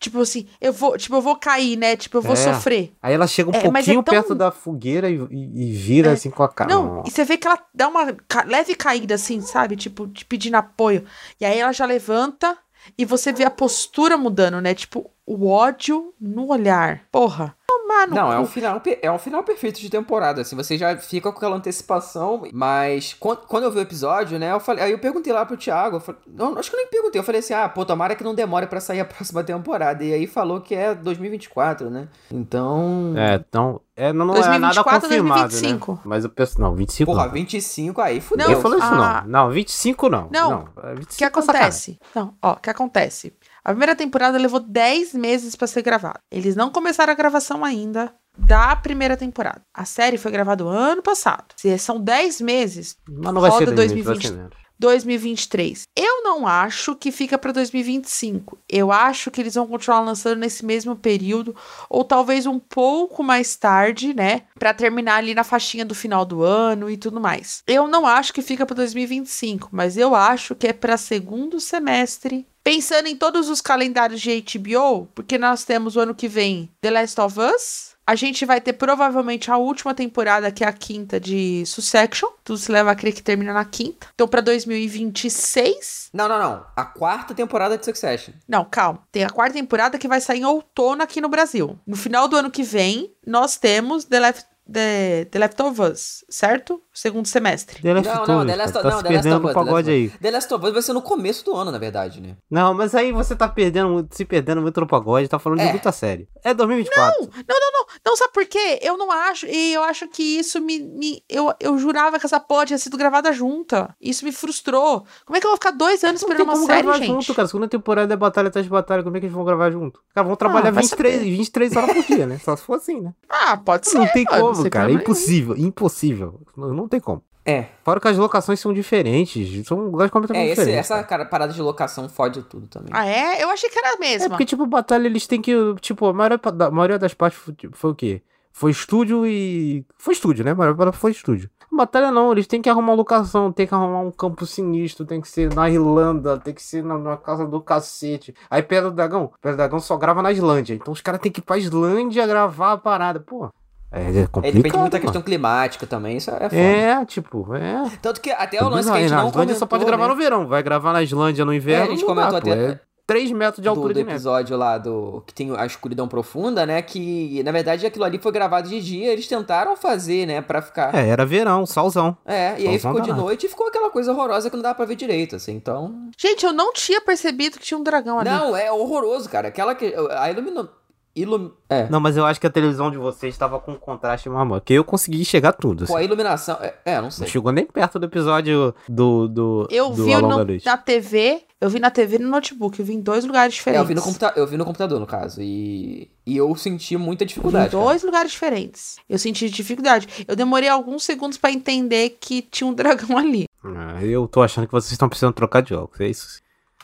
Tipo 0.00 0.18
assim, 0.22 0.46
eu 0.60 0.72
vou, 0.72 0.96
tipo, 0.96 1.14
eu 1.14 1.20
vou 1.20 1.36
cair, 1.36 1.76
né? 1.76 1.94
Tipo, 1.94 2.16
eu 2.16 2.22
vou 2.22 2.32
É. 2.32 2.36
sofrer. 2.36 2.92
Aí 3.02 3.12
ela 3.12 3.26
chega 3.26 3.50
um 3.50 3.52
É, 3.54 3.58
é 3.58 3.60
pouquinho 3.60 4.02
tão- 4.02 4.14
perto 4.14 4.34
da 4.34 4.50
fogueira 4.50 5.10
e, 5.10 5.14
e- 5.30 5.72
vira 5.74 6.08
É. 6.08 6.12
assim 6.14 6.30
com 6.30 6.42
a 6.42 6.48
cara. 6.48 6.70
Não, 6.74 7.02
e 7.06 7.10
você 7.10 7.22
vê 7.22 7.36
que 7.36 7.46
ela 7.46 7.58
dá 7.74 7.86
uma 7.86 8.16
leve 8.46 8.74
caída, 8.74 9.14
assim, 9.16 9.42
sabe? 9.42 9.76
Tipo, 9.76 10.06
de 10.06 10.24
pedindo 10.24 10.54
apoio. 10.56 11.04
E 11.38 11.44
aí 11.44 11.58
ela 11.58 11.70
já 11.72 11.84
levanta 11.84 12.56
e 12.96 13.04
você 13.04 13.30
vê 13.30 13.44
a 13.44 13.50
postura 13.50 14.16
mudando, 14.16 14.58
né? 14.58 14.72
Tipo, 14.74 15.10
o 15.26 15.48
ódio 15.48 16.12
no 16.20 16.48
olhar. 16.50 17.02
Porra. 17.10 17.54
Tomar 17.66 18.08
no 18.08 18.14
Não, 18.16 18.32
é 18.32 18.38
um 18.40 18.46
final, 18.46 18.82
é 19.00 19.12
um 19.12 19.18
final 19.18 19.44
perfeito 19.44 19.80
de 19.80 19.88
temporada, 19.88 20.40
assim, 20.40 20.56
você 20.56 20.76
já 20.76 20.96
fica 20.96 21.30
com 21.30 21.36
aquela 21.38 21.54
antecipação, 21.56 22.42
mas 22.52 23.14
quando, 23.14 23.46
quando 23.46 23.62
eu 23.64 23.70
vi 23.70 23.78
o 23.78 23.82
episódio, 23.82 24.40
né, 24.40 24.50
eu 24.50 24.58
falei, 24.58 24.82
aí 24.84 24.90
eu 24.90 24.98
perguntei 24.98 25.32
lá 25.32 25.46
pro 25.46 25.56
Thiago, 25.56 25.96
eu 25.96 26.00
falei, 26.00 26.20
não, 26.26 26.58
acho 26.58 26.68
que 26.68 26.74
eu 26.74 26.80
nem 26.80 26.88
perguntei, 26.88 27.20
eu 27.20 27.24
falei 27.24 27.38
assim, 27.38 27.54
ah, 27.54 27.68
pô, 27.68 27.84
tomara 27.84 28.16
que 28.16 28.24
não 28.24 28.34
demore 28.34 28.66
pra 28.66 28.80
sair 28.80 28.98
a 29.00 29.04
próxima 29.06 29.44
temporada, 29.44 30.02
e 30.02 30.12
aí 30.12 30.26
falou 30.26 30.60
que 30.60 30.74
é 30.74 30.94
2024, 30.96 31.88
né, 31.90 32.08
então... 32.28 33.14
É, 33.16 33.34
então. 33.36 33.80
É, 33.96 34.12
não, 34.14 34.24
não 34.26 34.34
é 34.34 34.40
nada 34.58 34.82
2024 34.82 35.00
confirmado. 35.02 35.40
2025? 35.50 35.92
Né? 35.92 35.98
Mas 36.06 36.24
eu 36.24 36.30
penso. 36.30 36.58
Não, 36.58 36.74
25. 36.74 37.12
Porra, 37.12 37.26
não. 37.26 37.32
25 37.34 38.00
aí, 38.00 38.18
fudeu. 38.18 38.46
Não, 38.46 38.52
Ele 38.54 38.62
falou 38.62 38.78
isso 38.78 38.86
a- 38.86 39.22
não. 39.24 39.28
Não, 39.30 39.50
25 39.50 40.08
não. 40.08 40.28
Não, 40.32 40.68
é 40.82 40.92
O 40.92 40.96
25 40.96 41.16
que 41.18 41.24
acontece? 41.24 41.98
Não, 42.14 42.34
ó, 42.40 42.52
o 42.52 42.56
que 42.56 42.70
acontece? 42.70 43.34
A 43.64 43.70
primeira 43.70 43.94
temporada 43.94 44.38
levou 44.38 44.60
10 44.60 45.14
meses 45.14 45.54
pra 45.54 45.66
ser 45.66 45.82
gravada. 45.82 46.20
Eles 46.30 46.56
não 46.56 46.70
começaram 46.70 47.12
a 47.12 47.16
gravação 47.16 47.64
ainda 47.64 48.12
da 48.36 48.74
primeira 48.76 49.16
temporada. 49.16 49.62
A 49.74 49.84
série 49.84 50.16
foi 50.16 50.30
gravada 50.30 50.64
ano 50.64 51.02
passado. 51.02 51.46
Se 51.56 51.76
são 51.78 52.00
10 52.00 52.40
meses, 52.40 52.96
Mas 53.08 53.34
não 53.34 53.40
vai 53.40 53.50
roda 53.50 53.66
ser 53.66 53.74
2020. 53.74 54.04
Vai 54.04 54.14
2020. 54.14 54.26
ser 54.28 54.36
menos. 54.36 54.60
2023. 54.80 55.82
Eu 55.94 56.22
não 56.24 56.46
acho 56.46 56.96
que 56.96 57.12
fica 57.12 57.36
pra 57.36 57.52
2025. 57.52 58.58
Eu 58.66 58.90
acho 58.90 59.30
que 59.30 59.40
eles 59.40 59.54
vão 59.54 59.66
continuar 59.66 60.00
lançando 60.00 60.38
nesse 60.38 60.64
mesmo 60.64 60.96
período 60.96 61.54
ou 61.88 62.02
talvez 62.02 62.46
um 62.46 62.58
pouco 62.58 63.22
mais 63.22 63.54
tarde, 63.56 64.14
né, 64.14 64.42
Pra 64.58 64.72
terminar 64.72 65.16
ali 65.16 65.34
na 65.34 65.44
faixinha 65.44 65.84
do 65.84 65.94
final 65.94 66.24
do 66.24 66.42
ano 66.42 66.88
e 66.88 66.96
tudo 66.96 67.20
mais. 67.20 67.62
Eu 67.66 67.86
não 67.88 68.06
acho 68.06 68.32
que 68.32 68.40
fica 68.40 68.64
pra 68.64 68.74
2025, 68.74 69.68
mas 69.70 69.96
eu 69.98 70.14
acho 70.14 70.54
que 70.54 70.68
é 70.68 70.72
pra 70.72 70.96
segundo 70.96 71.60
semestre. 71.60 72.46
Pensando 72.70 73.08
em 73.08 73.16
todos 73.16 73.48
os 73.48 73.60
calendários 73.60 74.20
de 74.20 74.44
HBO, 74.44 75.08
porque 75.12 75.36
nós 75.36 75.64
temos 75.64 75.96
o 75.96 76.00
ano 76.00 76.14
que 76.14 76.28
vem 76.28 76.70
The 76.80 76.92
Last 76.92 77.20
of 77.20 77.36
Us, 77.40 77.96
a 78.06 78.14
gente 78.14 78.46
vai 78.46 78.60
ter 78.60 78.74
provavelmente 78.74 79.50
a 79.50 79.56
última 79.56 79.92
temporada, 79.92 80.52
que 80.52 80.62
é 80.62 80.68
a 80.68 80.72
quinta 80.72 81.18
de 81.18 81.64
Succession. 81.66 82.28
Tudo 82.44 82.58
se 82.58 82.70
leva 82.70 82.92
a 82.92 82.94
crer 82.94 83.12
que 83.12 83.22
termina 83.22 83.52
na 83.52 83.64
quinta. 83.64 84.06
Então, 84.14 84.28
pra 84.28 84.40
2026. 84.40 86.10
Não, 86.12 86.28
não, 86.28 86.38
não, 86.38 86.66
a 86.76 86.84
quarta 86.84 87.34
temporada 87.34 87.76
de 87.76 87.84
Succession. 87.84 88.34
Não, 88.48 88.64
calma. 88.64 89.02
Tem 89.10 89.24
a 89.24 89.30
quarta 89.30 89.54
temporada 89.54 89.98
que 89.98 90.08
vai 90.08 90.20
sair 90.20 90.40
em 90.40 90.44
outono 90.44 91.02
aqui 91.02 91.20
no 91.20 91.28
Brasil. 91.28 91.78
No 91.84 91.96
final 91.96 92.28
do 92.28 92.36
ano 92.36 92.50
que 92.50 92.62
vem, 92.62 93.12
nós 93.26 93.56
temos 93.56 94.04
The 94.04 94.20
Left, 94.20 94.46
The, 94.72 95.24
The 95.30 95.38
Left 95.38 95.62
of 95.62 95.80
Us, 95.82 96.24
certo? 96.28 96.80
Segundo 96.92 97.26
semestre. 97.26 97.80
The 97.82 97.94
Last 97.94 98.08
Não, 98.08 98.22
of 98.22 98.28
não, 98.30 98.38
Us, 98.40 98.46
The 98.46 98.56
Last 98.56 98.72
tá 98.72 98.82
não, 98.82 98.90
se 98.90 98.90
The 98.90 98.90
Last 98.90 99.08
perdendo 99.08 99.36
of 99.36 99.42
no 99.42 99.48
Us, 99.48 99.54
The 99.54 99.58
Last 99.60 99.66
pagode 99.70 99.90
of 99.90 99.96
aí. 99.98 100.06
Us. 100.06 100.12
The 100.20 100.30
Last 100.30 100.54
of 100.54 100.66
Us 100.66 100.72
vai 100.72 100.82
ser 100.82 100.92
no 100.92 101.02
começo 101.02 101.44
do 101.44 101.54
ano, 101.56 101.70
na 101.70 101.78
verdade, 101.78 102.20
né? 102.20 102.36
Não, 102.50 102.74
mas 102.74 102.94
aí 102.94 103.12
você 103.12 103.34
tá 103.34 103.48
perdendo, 103.48 104.06
se 104.10 104.24
perdendo 104.24 104.60
muito 104.62 104.80
no 104.80 104.86
pagode, 104.86 105.28
tá 105.28 105.38
falando 105.38 105.60
de 105.60 105.66
É. 105.66 105.70
muita 105.70 105.92
série. 105.92 106.28
É 106.44 106.52
2024. 106.54 107.20
Não, 107.20 107.30
não, 107.60 107.72
não. 107.72 107.80
Não, 108.06 108.16
sabe 108.16 108.32
por 108.32 108.46
quê? 108.46 108.78
Eu 108.82 108.96
não 108.96 109.10
acho. 109.10 109.46
E 109.46 109.72
eu 109.74 109.82
acho 109.82 110.06
que 110.08 110.22
isso 110.38 110.60
me. 110.60 110.78
me- 110.80 111.22
eu, 111.28 111.52
eu 111.60 111.76
jurava 111.78 112.18
que 112.20 112.26
essa 112.26 112.38
porra 112.40 112.66
tinha 112.66 112.78
sido 112.78 112.96
gravada 112.96 113.32
junta. 113.32 113.94
Isso 114.00 114.24
me 114.24 114.32
frustrou. 114.32 115.04
Como 115.26 115.36
é 115.36 115.40
que 115.40 115.46
eu 115.46 115.50
vou 115.50 115.56
ficar 115.56 115.72
dois 115.72 116.02
anos 116.04 116.20
Não 116.22 116.28
tem 116.28 116.36
esperando 116.36 116.48
uma 116.48 116.54
como 116.54 116.66
série, 116.66 116.82
gravar 116.82 116.98
gente? 116.98 117.08
junto, 117.08 117.34
cara. 117.34 117.48
Segunda 117.48 117.68
temporada 117.68 118.12
é 118.14 118.16
batalha 118.16 118.48
atrás 118.48 118.64
de 118.64 118.70
batalha. 118.70 119.02
Como 119.02 119.16
é 119.16 119.20
que 119.20 119.26
eles 119.26 119.34
vão 119.34 119.44
gravar 119.44 119.70
junto? 119.70 120.00
Cara, 120.14 120.26
vão 120.26 120.36
trabalhar 120.36 120.68
Ah, 120.68 120.72
vai 120.72 120.82
23, 120.82 121.14
saber. 121.16 121.30
23 121.30 121.76
horas 121.76 121.92
por 121.96 122.04
dia, 122.04 122.26
né? 122.26 122.38
Só 122.44 122.56
se 122.56 122.62
for 122.62 122.74
assim, 122.76 123.00
né? 123.00 123.12
Ah, 123.28 123.56
pode 123.56 123.88
ser. 123.88 123.98
Não 123.98 124.06
tem 124.08 124.24
mano, 124.30 124.40
como, 124.52 124.59
cara. 124.68 124.90
É 124.90 124.94
impossível. 124.94 125.56
Impossível. 125.56 126.40
Não, 126.56 126.74
não 126.74 126.88
tem 126.88 127.00
como. 127.00 127.22
É, 127.46 127.66
Fora 127.82 127.98
que 127.98 128.06
as 128.06 128.18
locações 128.18 128.60
são 128.60 128.72
diferentes. 128.72 129.66
São 129.66 129.78
lugares 129.88 130.12
completamente 130.12 130.48
é 130.48 130.52
esse, 130.52 130.60
diferentes. 130.60 130.90
essa 130.90 131.02
cara, 131.02 131.24
parada 131.24 131.52
de 131.52 131.62
locação 131.62 132.06
fode 132.08 132.42
tudo 132.42 132.66
também. 132.66 132.90
Ah, 132.92 133.06
é? 133.06 133.42
Eu 133.42 133.48
achei 133.50 133.70
que 133.70 133.78
era 133.78 133.88
a 133.90 133.94
É 133.94 133.98
mesma. 133.98 134.28
porque, 134.28 134.44
tipo, 134.44 134.66
batalha 134.66 135.06
eles 135.06 135.26
têm 135.26 135.40
que. 135.40 135.54
Tipo, 135.80 136.06
a 136.06 136.12
maioria, 136.12 136.38
da- 136.38 136.66
a 136.66 136.70
maioria 136.70 136.98
das 136.98 137.14
partes 137.14 137.40
foi, 137.40 137.54
tipo, 137.54 137.76
foi 137.76 137.90
o 137.90 137.94
quê? 137.94 138.22
Foi 138.52 138.70
estúdio 138.70 139.26
e. 139.26 139.86
Foi 139.96 140.12
estúdio, 140.12 140.44
né? 140.44 140.50
A 140.50 140.54
maioria 140.54 140.76
parte 140.76 140.98
foi 140.98 141.12
estúdio. 141.12 141.48
Batalha 141.72 142.10
não, 142.10 142.32
eles 142.32 142.48
têm 142.48 142.60
que 142.60 142.68
arrumar 142.68 142.94
locação, 142.94 143.50
tem 143.52 143.64
que 143.66 143.72
arrumar 143.72 144.00
um 144.00 144.10
campo 144.10 144.44
sinistro, 144.44 145.06
tem 145.06 145.20
que 145.20 145.28
ser 145.28 145.54
na 145.54 145.70
Irlanda, 145.70 146.36
tem 146.36 146.52
que 146.52 146.60
ser 146.62 146.82
na, 146.82 146.98
na 146.98 147.16
casa 147.16 147.46
do 147.46 147.60
cacete. 147.60 148.34
Aí 148.50 148.60
Pedra 148.60 148.90
do 148.90 148.96
Dragão, 148.96 149.30
Pedra 149.40 149.52
do 149.52 149.56
Dragão 149.56 149.78
só 149.78 149.96
grava 149.96 150.20
na 150.20 150.32
Islândia. 150.32 150.74
Então 150.74 150.92
os 150.92 151.00
caras 151.00 151.20
têm 151.20 151.30
que 151.30 151.38
ir 151.40 151.44
pra 151.44 151.56
Islândia 151.58 152.26
gravar 152.26 152.72
a 152.72 152.76
parada. 152.76 153.20
Pô. 153.20 153.48
É, 153.92 154.00
é 154.02 154.02
É, 154.22 154.26
complicado. 154.26 154.54
depende 154.62 154.76
muito 154.78 154.92
da 154.92 155.00
questão 155.00 155.22
climática 155.22 155.86
também, 155.86 156.16
isso 156.16 156.30
é 156.30 156.48
foda. 156.48 156.56
É, 156.56 157.04
tipo, 157.04 157.54
é. 157.54 157.90
Tanto 158.00 158.20
que 158.20 158.30
até 158.30 158.62
o 158.62 158.68
lance 158.68 158.88
que 158.88 158.94
a 158.94 158.96
Aí 158.96 159.02
gente 159.02 159.10
na 159.10 159.16
não 159.16 159.28
Islândia 159.28 159.32
comentou, 159.32 159.56
só 159.58 159.66
pode 159.66 159.84
gravar 159.84 160.04
né, 160.04 160.14
no 160.14 160.16
verão. 160.16 160.46
Vai 160.46 160.62
gravar 160.62 160.92
na 160.92 161.02
Islândia 161.02 161.44
no 161.44 161.52
inverno. 161.52 161.84
É, 161.84 161.88
a 161.88 161.90
gente 161.90 162.04
não 162.06 162.14
dá, 162.14 162.26
comentou 162.28 162.40
pô, 162.40 162.50
até- 162.52 162.72
É 162.72 162.80
3 163.06 163.32
metros 163.32 163.56
de 163.56 163.62
do, 163.64 163.70
altura 163.70 163.92
do 163.92 163.96
de 163.96 164.04
neve. 164.04 164.12
episódio 164.12 164.56
lá 164.56 164.78
do 164.78 165.24
que 165.26 165.34
tem 165.34 165.52
a 165.56 165.66
escuridão 165.66 166.06
profunda, 166.06 166.64
né, 166.64 166.80
que 166.80 167.42
na 167.42 167.50
verdade 167.50 167.84
aquilo 167.84 168.04
ali 168.04 168.20
foi 168.20 168.30
gravado 168.30 168.68
de 168.68 168.80
dia, 168.80 169.12
eles 169.12 169.26
tentaram 169.26 169.76
fazer, 169.76 170.26
né, 170.26 170.40
pra 170.40 170.62
ficar... 170.62 170.94
É, 170.94 171.08
era 171.08 171.26
verão, 171.26 171.66
solzão. 171.66 172.16
É, 172.24 172.50
e 172.56 172.68
aí 172.68 172.78
Solzão 172.78 172.92
ficou 172.94 173.00
de 173.00 173.12
noite 173.20 173.46
e 173.46 173.48
ficou 173.48 173.66
aquela 173.66 173.90
coisa 173.90 174.12
horrorosa 174.12 174.48
que 174.48 174.54
não 174.54 174.62
dá 174.62 174.72
pra 174.72 174.84
ver 174.84 174.94
direito, 174.94 175.34
assim, 175.34 175.56
então... 175.56 176.08
Gente, 176.16 176.46
eu 176.46 176.52
não 176.52 176.72
tinha 176.72 177.00
percebido 177.00 177.58
que 177.58 177.64
tinha 177.64 177.78
um 177.78 177.82
dragão 177.82 178.16
ali. 178.20 178.30
Não, 178.30 178.56
é 178.56 178.70
horroroso, 178.70 179.28
cara, 179.28 179.48
aquela 179.48 179.74
que... 179.74 179.92
A 180.16 180.30
ilumina... 180.30 180.68
Ilum... 181.14 181.50
É, 181.68 181.88
Não, 181.90 181.98
mas 181.98 182.16
eu 182.16 182.24
acho 182.24 182.40
que 182.40 182.46
a 182.46 182.50
televisão 182.50 182.88
de 182.90 182.96
vocês 182.96 183.34
estava 183.34 183.58
com 183.58 183.72
um 183.72 183.76
contraste 183.76 184.28
maior, 184.28 184.60
que 184.60 184.72
eu 184.74 184.84
consegui 184.84 185.20
enxergar 185.20 185.52
tudo. 185.52 185.84
pô, 185.86 185.94
assim. 185.94 186.02
a 186.02 186.04
iluminação... 186.04 186.56
É, 186.60 186.74
é, 186.84 186.94
não 186.96 187.02
Não 187.04 187.10
sei. 187.10 187.26
chegou 187.26 187.50
nem 187.50 187.66
perto 187.66 187.98
do 187.98 188.06
episódio 188.06 188.72
do. 188.88 189.26
do 189.28 189.66
Eu 189.70 189.90
do 189.90 190.04
vi 190.04 190.14
no- 190.16 190.44
na 190.64 190.76
TV, 190.76 191.42
eu 191.60 191.68
vi 191.68 191.80
na 191.80 191.90
TV 191.90 192.16
e 192.16 192.18
no 192.20 192.28
notebook, 192.30 192.78
eu 192.78 192.86
vi 192.86 192.94
em 192.94 193.00
dois 193.00 193.24
lugares 193.24 193.52
É, 193.52 193.56
diferentes. 193.56 193.80
eu 193.82 193.86
vi, 193.88 193.94
no 193.94 194.02
computa... 194.02 194.32
eu 194.36 194.46
vi 194.46 194.56
no 194.56 194.64
computador, 194.64 195.00
no 195.00 195.06
caso, 195.06 195.42
e... 195.42 196.08
E 196.24 196.36
eu 196.36 196.54
senti 196.54 196.96
muita 196.96 197.24
Em 197.24 197.26
dificuldade, 197.26 197.70
cara. 197.72 197.84
dois 197.84 198.04
lugares 198.04 198.30
diferentes. 198.30 198.96
Eu 199.08 199.18
senti 199.18 199.50
dificuldade. 199.50 200.06
Eu 200.28 200.36
demorei 200.36 200.68
alguns 200.68 201.02
segundos 201.02 201.36
pra 201.36 201.50
entender 201.50 202.18
que 202.20 202.40
tinha 202.40 202.68
um 202.68 202.72
dragão 202.74 203.18
ali. 203.18 203.46
Ah, 203.64 204.02
eu 204.04 204.28
tô 204.28 204.40
achando 204.42 204.66
que 204.66 204.72
vocês 204.72 204.92
estão 204.92 205.08
precisando 205.08 205.34
trocar 205.34 205.60
de 205.60 205.74
óculos, 205.74 206.00
é 206.00 206.06
isso? 206.08 206.40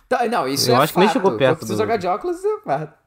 Tá, 0.08 0.26
não, 0.28 0.48
isso 0.48 0.68
Eu 0.70 0.74
é 0.76 0.78
acho 0.78 0.92
que 0.92 0.98
nem 0.98 1.08
fato. 1.08 1.12
chegou 1.16 1.36
perto 1.38 1.52
Eu 1.52 1.56
preciso 1.58 1.76
do- 1.78 1.82
jogar 1.82 1.96
de 1.96 2.06
óculos, 2.08 2.44
é 2.44 2.58
fato. 2.64 3.05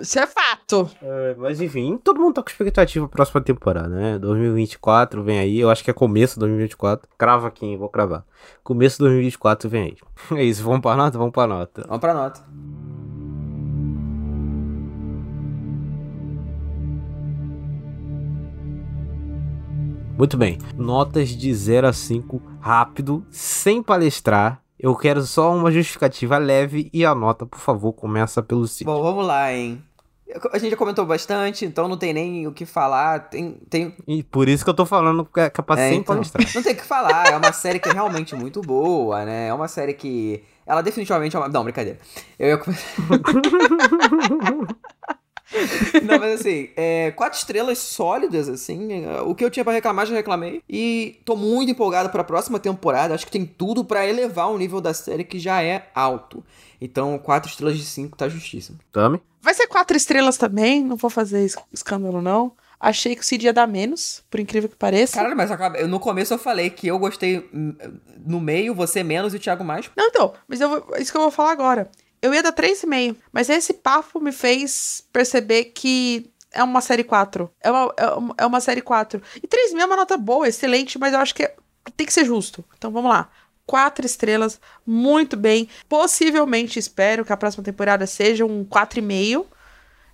Isso 0.00 0.18
é 0.18 0.26
fato. 0.26 0.88
É, 1.02 1.34
mas 1.36 1.60
enfim, 1.60 1.98
todo 2.02 2.20
mundo 2.20 2.34
tá 2.34 2.42
com 2.42 2.48
expectativa 2.48 3.06
pra 3.08 3.16
próxima 3.16 3.40
temporada, 3.40 3.88
né? 3.88 4.18
2024 4.18 5.22
vem 5.22 5.38
aí, 5.38 5.58
eu 5.58 5.70
acho 5.70 5.82
que 5.82 5.90
é 5.90 5.94
começo 5.94 6.34
de 6.34 6.40
2024. 6.40 7.08
Crava 7.18 7.48
aqui, 7.48 7.66
hein? 7.66 7.76
vou 7.76 7.88
cravar. 7.88 8.24
Começo 8.62 8.96
de 8.96 9.04
2024 9.04 9.68
vem 9.68 9.82
aí. 9.82 9.96
É 10.38 10.42
isso, 10.42 10.62
vamos 10.62 10.80
pra 10.80 10.96
nota? 10.96 11.18
Vamos 11.18 11.32
pra 11.32 11.46
nota. 11.46 11.84
Vamos 11.86 12.00
pra 12.00 12.14
nota. 12.14 12.44
Muito 20.16 20.36
bem. 20.38 20.58
Notas 20.74 21.28
de 21.28 21.54
0 21.54 21.88
a 21.88 21.92
5, 21.92 22.40
rápido, 22.58 23.24
sem 23.30 23.82
palestrar. 23.82 24.62
Eu 24.78 24.94
quero 24.94 25.22
só 25.22 25.54
uma 25.54 25.70
justificativa 25.70 26.36
leve 26.36 26.90
e 26.92 27.04
a 27.04 27.14
nota, 27.14 27.46
por 27.46 27.58
favor, 27.58 27.92
começa 27.92 28.42
pelo 28.42 28.66
5. 28.66 28.90
Bom, 28.90 29.02
vamos 29.02 29.26
lá, 29.26 29.52
hein. 29.52 29.82
A 30.52 30.58
gente 30.58 30.72
já 30.72 30.76
comentou 30.76 31.06
bastante, 31.06 31.64
então 31.64 31.86
não 31.86 31.96
tem 31.96 32.12
nem 32.12 32.46
o 32.46 32.52
que 32.52 32.66
falar. 32.66 33.30
Tem, 33.30 33.52
tem 33.70 33.94
E 34.06 34.22
por 34.24 34.48
isso 34.48 34.64
que 34.64 34.70
eu 34.70 34.74
tô 34.74 34.84
falando 34.84 35.24
que 35.24 35.40
é 35.40 35.50
É, 35.78 35.94
então. 35.94 36.16
Não 36.16 36.62
tem 36.62 36.72
o 36.72 36.76
que 36.76 36.84
falar, 36.84 37.32
é 37.32 37.36
uma 37.36 37.52
série 37.52 37.78
que 37.78 37.88
é 37.88 37.92
realmente 37.92 38.34
muito 38.34 38.60
boa, 38.60 39.24
né? 39.24 39.48
É 39.48 39.54
uma 39.54 39.68
série 39.68 39.94
que. 39.94 40.42
Ela 40.66 40.82
definitivamente 40.82 41.36
é 41.36 41.38
uma. 41.38 41.48
Não, 41.48 41.62
brincadeira. 41.62 41.98
Eu 42.38 42.48
ia. 42.48 42.60
Não, 46.02 46.18
mas 46.18 46.40
assim, 46.40 46.70
é, 46.76 47.10
quatro 47.12 47.38
estrelas 47.38 47.78
sólidas, 47.78 48.48
assim. 48.48 48.88
O 49.24 49.34
que 49.34 49.44
eu 49.44 49.50
tinha 49.50 49.64
pra 49.64 49.72
reclamar, 49.72 50.06
já 50.06 50.14
reclamei. 50.14 50.62
E 50.68 51.20
tô 51.24 51.36
muito 51.36 51.70
empolgado 51.70 52.10
pra 52.10 52.24
próxima 52.24 52.58
temporada. 52.58 53.14
Acho 53.14 53.24
que 53.26 53.32
tem 53.32 53.46
tudo 53.46 53.84
pra 53.84 54.06
elevar 54.06 54.50
o 54.50 54.58
nível 54.58 54.80
da 54.80 54.92
série, 54.92 55.24
que 55.24 55.38
já 55.38 55.62
é 55.62 55.88
alto. 55.94 56.44
Então, 56.80 57.18
quatro 57.18 57.50
estrelas 57.50 57.76
de 57.78 57.84
cinco 57.84 58.16
tá 58.16 58.28
justíssimo. 58.28 58.78
Tami? 58.92 59.20
Vai 59.40 59.54
ser 59.54 59.66
quatro 59.68 59.96
estrelas 59.96 60.36
também, 60.36 60.82
não 60.84 60.96
vou 60.96 61.08
fazer 61.08 61.44
es- 61.44 61.56
escândalo, 61.72 62.20
não. 62.20 62.52
Achei 62.78 63.14
que 63.16 63.22
o 63.22 63.24
Cid 63.24 63.46
ia 63.46 63.52
dar 63.54 63.66
menos, 63.66 64.22
por 64.30 64.38
incrível 64.38 64.68
que 64.68 64.76
pareça. 64.76 65.14
Caralho, 65.14 65.36
mas 65.36 65.50
acaba- 65.50 65.78
eu- 65.78 65.88
no 65.88 65.98
começo 65.98 66.34
eu 66.34 66.38
falei 66.38 66.68
que 66.68 66.86
eu 66.88 66.98
gostei 66.98 67.48
hum, 67.54 67.74
no 68.26 68.38
meio, 68.40 68.74
você 68.74 69.02
menos 69.02 69.32
e 69.32 69.36
o 69.36 69.40
Thiago 69.40 69.64
mais. 69.64 69.88
Não, 69.96 70.08
então, 70.08 70.34
mas 70.46 70.60
eu 70.60 70.68
vou- 70.68 70.96
isso 70.98 71.10
que 71.10 71.16
eu 71.16 71.22
vou 71.22 71.30
falar 71.30 71.52
agora. 71.52 71.88
Eu 72.26 72.34
ia 72.34 72.42
dar 72.42 72.52
3,5, 72.52 73.16
mas 73.32 73.48
esse 73.48 73.72
papo 73.72 74.20
me 74.20 74.32
fez 74.32 75.02
perceber 75.12 75.66
que 75.66 76.30
é 76.52 76.62
uma 76.62 76.80
série 76.80 77.04
4. 77.04 77.50
É 77.60 77.70
uma, 77.70 77.94
é 77.96 78.06
uma, 78.08 78.34
é 78.38 78.46
uma 78.46 78.60
série 78.60 78.80
4. 78.82 79.22
E 79.42 79.46
3,5 79.46 79.80
é 79.80 79.84
uma 79.86 79.96
nota 79.96 80.16
boa, 80.16 80.48
excelente, 80.48 80.98
mas 80.98 81.12
eu 81.12 81.20
acho 81.20 81.34
que 81.34 81.44
é- 81.44 81.54
tem 81.96 82.06
que 82.06 82.12
ser 82.12 82.24
justo. 82.24 82.64
Então 82.76 82.90
vamos 82.90 83.10
lá. 83.10 83.28
Quatro 83.64 84.04
estrelas, 84.06 84.60
muito 84.86 85.36
bem. 85.36 85.68
Possivelmente 85.88 86.78
espero 86.78 87.24
que 87.24 87.32
a 87.32 87.36
próxima 87.36 87.62
temporada 87.64 88.06
seja 88.06 88.44
um 88.44 88.64
4,5 88.64 89.46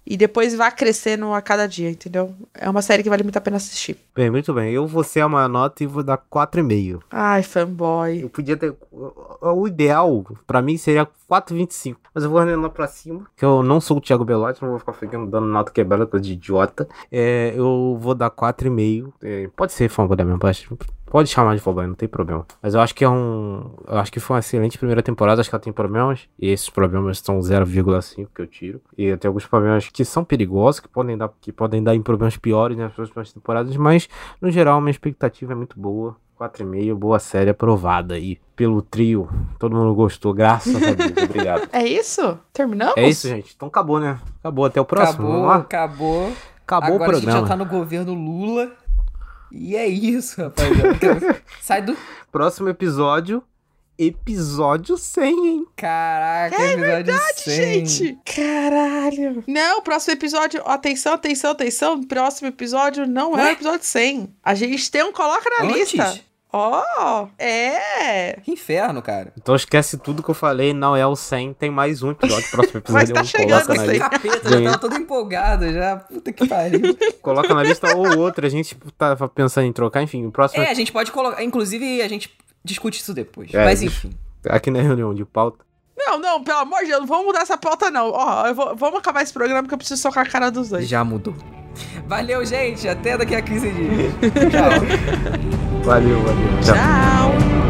e 0.06 0.16
depois 0.16 0.54
vá 0.54 0.70
crescendo 0.70 1.32
a 1.32 1.40
cada 1.40 1.66
dia, 1.66 1.90
entendeu? 1.90 2.34
É 2.54 2.68
uma 2.68 2.82
série 2.82 3.02
que 3.02 3.08
vale 3.10 3.22
muito 3.22 3.36
a 3.36 3.40
pena 3.40 3.56
assistir. 3.56 3.96
Bem, 4.14 4.30
muito 4.30 4.52
bem. 4.52 4.72
Eu 4.72 4.86
vou 4.86 5.04
ser 5.04 5.20
a 5.20 5.28
maior 5.28 5.48
nota 5.48 5.82
e 5.82 5.86
vou 5.86 6.02
dar 6.02 6.18
4,5. 6.18 7.00
Ai, 7.10 7.42
fanboy. 7.42 8.22
Eu 8.22 8.28
podia 8.28 8.56
ter. 8.56 8.74
o- 8.90 9.66
ideal, 9.66 10.24
pra 10.46 10.60
mim, 10.62 10.76
seria 10.76 11.06
4,25. 11.28 11.96
Mas 12.14 12.24
eu 12.24 12.30
vou 12.30 12.44
lá 12.44 12.68
pra 12.68 12.86
cima. 12.86 13.26
Que 13.36 13.44
eu 13.44 13.62
não 13.62 13.80
sou 13.80 13.96
o 13.96 14.00
Thiago 14.00 14.24
Belotti, 14.24 14.60
não 14.62 14.70
vou 14.70 14.78
ficar 14.78 14.92
ficando 14.92 15.30
dando 15.30 15.46
nota 15.46 15.72
quebrada, 15.72 16.06
coisa 16.06 16.24
de 16.24 16.32
idiota. 16.32 16.86
É, 17.10 17.52
eu 17.56 17.96
vou 18.00 18.14
dar 18.14 18.30
4,5. 18.30 19.12
É, 19.22 19.48
pode 19.56 19.72
ser 19.72 19.88
fanboy 19.88 20.16
da 20.16 20.24
minha 20.24 20.38
parte. 20.38 20.68
Pode 21.12 21.28
chamar 21.28 21.55
de 21.55 21.60
fanboy, 21.60 21.86
não 21.86 21.94
tem 21.94 22.09
problema. 22.09 22.47
Mas 22.62 22.72
eu 22.72 22.80
acho 22.80 22.94
que 22.94 23.05
é 23.05 23.09
um. 23.09 23.70
Eu 23.86 23.98
acho 23.98 24.10
que 24.10 24.18
foi 24.18 24.36
uma 24.36 24.40
excelente 24.40 24.78
primeira 24.78 25.02
temporada. 25.02 25.43
Acho 25.43 25.51
que 25.51 25.55
ela 25.55 25.62
tem 25.62 25.70
problemas. 25.70 26.26
E 26.39 26.48
esses 26.48 26.70
problemas 26.70 27.18
são 27.18 27.39
0,5 27.39 28.28
que 28.34 28.40
eu 28.40 28.47
tiro. 28.47 28.80
E 28.97 29.14
tem 29.18 29.28
alguns 29.28 29.44
problemas 29.44 29.90
que 29.90 30.06
são 30.06 30.24
perigosos, 30.24 30.80
que 30.80 30.89
podem 30.89 31.18
dar, 31.18 31.30
que 31.39 31.52
podem 31.52 31.82
dar 31.82 31.94
em 31.94 32.01
problemas 32.01 32.39
piores 32.39 32.78
nas 32.78 32.94
próximas 32.94 33.30
temporadas. 33.30 33.76
Mas, 33.76 34.09
no 34.40 34.51
geral, 34.51 34.80
minha 34.80 34.90
expectativa 34.90 35.52
é 35.52 35.55
muito 35.55 35.78
boa. 35.78 36.16
4,5, 36.40 36.94
boa 36.94 37.18
série 37.18 37.51
aprovada 37.51 38.14
aí 38.14 38.39
pelo 38.56 38.80
trio. 38.80 39.28
Todo 39.59 39.76
mundo 39.76 39.94
gostou, 39.94 40.32
graças 40.32 40.74
a 40.74 40.93
Deus. 40.94 41.12
Obrigado. 41.28 41.68
É 41.74 41.86
isso? 41.86 42.39
Terminamos? 42.55 42.97
É 42.97 43.06
isso, 43.06 43.28
gente. 43.28 43.52
Então 43.55 43.68
acabou, 43.68 44.01
né? 44.01 44.18
Acabou. 44.40 44.64
Até 44.64 44.80
o 44.80 44.84
próximo. 44.86 45.26
acabou, 45.26 45.32
Vamos 45.32 45.48
lá? 45.48 45.56
acabou. 45.56 46.32
Acabou 46.66 46.94
Agora 46.94 47.10
o 47.10 47.12
a 47.12 47.14
gente 47.16 47.24
programa. 47.24 47.47
já 47.47 47.48
tá 47.48 47.56
no 47.56 47.66
governo 47.66 48.14
Lula. 48.14 48.72
E 49.54 49.76
é 49.76 49.86
isso, 49.86 50.40
rapaziada. 50.40 51.42
Sai 51.60 51.82
do. 51.82 51.96
Próximo 52.30 52.68
episódio. 52.70 53.42
Episódio 53.98 54.96
100, 54.96 55.46
hein? 55.46 55.66
Caraca, 55.76 56.56
episódio 56.64 57.14
100. 57.44 57.52
É 57.52 57.56
Gente, 57.84 58.18
caralho. 58.24 59.44
Não, 59.46 59.82
próximo 59.82 60.14
episódio, 60.14 60.62
atenção, 60.66 61.12
atenção, 61.12 61.50
atenção. 61.52 62.02
Próximo 62.02 62.48
episódio 62.48 63.06
não 63.06 63.32
é 63.38 63.42
o 63.42 63.44
Ué? 63.44 63.52
episódio 63.52 63.84
100. 63.84 64.34
A 64.42 64.54
gente 64.54 64.90
tem 64.90 65.04
um 65.04 65.12
coloca 65.12 65.48
na 65.58 65.66
Antes? 65.66 65.92
lista. 65.92 66.20
Ó, 66.52 67.28
é. 67.38 68.38
Que 68.44 68.50
inferno, 68.52 69.00
cara. 69.00 69.32
Então 69.38 69.54
esquece 69.54 69.96
tudo 69.96 70.22
que 70.22 70.28
eu 70.30 70.34
falei. 70.34 70.74
Não 70.74 70.94
é 70.94 71.06
o 71.06 71.16
100. 71.16 71.54
Tem 71.54 71.70
mais 71.70 72.02
um 72.02 72.10
episódio. 72.10 72.50
Próximo 72.50 72.78
episódio 72.80 73.14
tá 73.14 73.20
eu 73.20 73.24
chegando 73.24 73.62
coloca 73.62 73.74
na 73.74 73.82
isso 73.82 73.90
aí. 73.92 73.98
Capeta, 73.98 74.48
já 74.50 74.62
tava 74.64 74.78
todo 74.78 74.96
empolgado 74.96 75.72
já. 75.72 75.96
Puta 75.96 76.32
que 76.32 76.46
pariu. 76.46 76.80
Coloca 77.22 77.54
na 77.54 77.62
lista 77.62 77.96
ou 77.96 78.18
outra. 78.18 78.46
A 78.46 78.50
gente 78.50 78.76
tava 78.98 79.28
pensando 79.28 79.66
em 79.66 79.72
trocar. 79.72 80.02
Enfim, 80.02 80.26
o 80.26 80.30
próximo. 80.30 80.62
É, 80.62 80.70
a 80.70 80.74
gente 80.74 80.92
pode 80.92 81.10
colocar. 81.10 81.42
Inclusive, 81.42 82.02
a 82.02 82.08
gente 82.08 82.30
discute 82.62 83.00
isso 83.00 83.14
depois. 83.14 83.52
É, 83.54 83.64
Mas 83.64 83.82
enfim. 83.82 84.12
Aqui 84.46 84.70
na 84.70 84.82
reunião 84.82 85.14
de 85.14 85.24
pauta. 85.24 85.64
Não, 85.96 86.18
não, 86.18 86.42
pelo 86.42 86.58
amor 86.58 86.80
de 86.80 86.86
Deus, 86.88 87.00
não 87.00 87.06
vamos 87.06 87.26
mudar 87.26 87.40
essa 87.42 87.56
pauta, 87.56 87.90
não. 87.90 88.10
Ó, 88.10 88.52
vou- 88.54 88.74
vamos 88.76 88.98
acabar 88.98 89.22
esse 89.22 89.32
programa 89.32 89.62
porque 89.62 89.74
eu 89.74 89.78
preciso 89.78 90.02
socar 90.02 90.26
a 90.26 90.28
cara 90.28 90.50
dos 90.50 90.68
dois. 90.68 90.88
Já 90.88 91.04
mudou. 91.04 91.34
Valeu, 92.06 92.44
gente. 92.44 92.88
Até 92.88 93.16
daqui 93.16 93.34
a 93.34 93.42
15 93.42 93.70
dias. 93.70 94.12
Tchau. 94.50 95.82
Valeu, 95.84 96.20
valeu. 96.20 96.60
Tchau. 96.62 96.74
Tchau. 96.74 97.61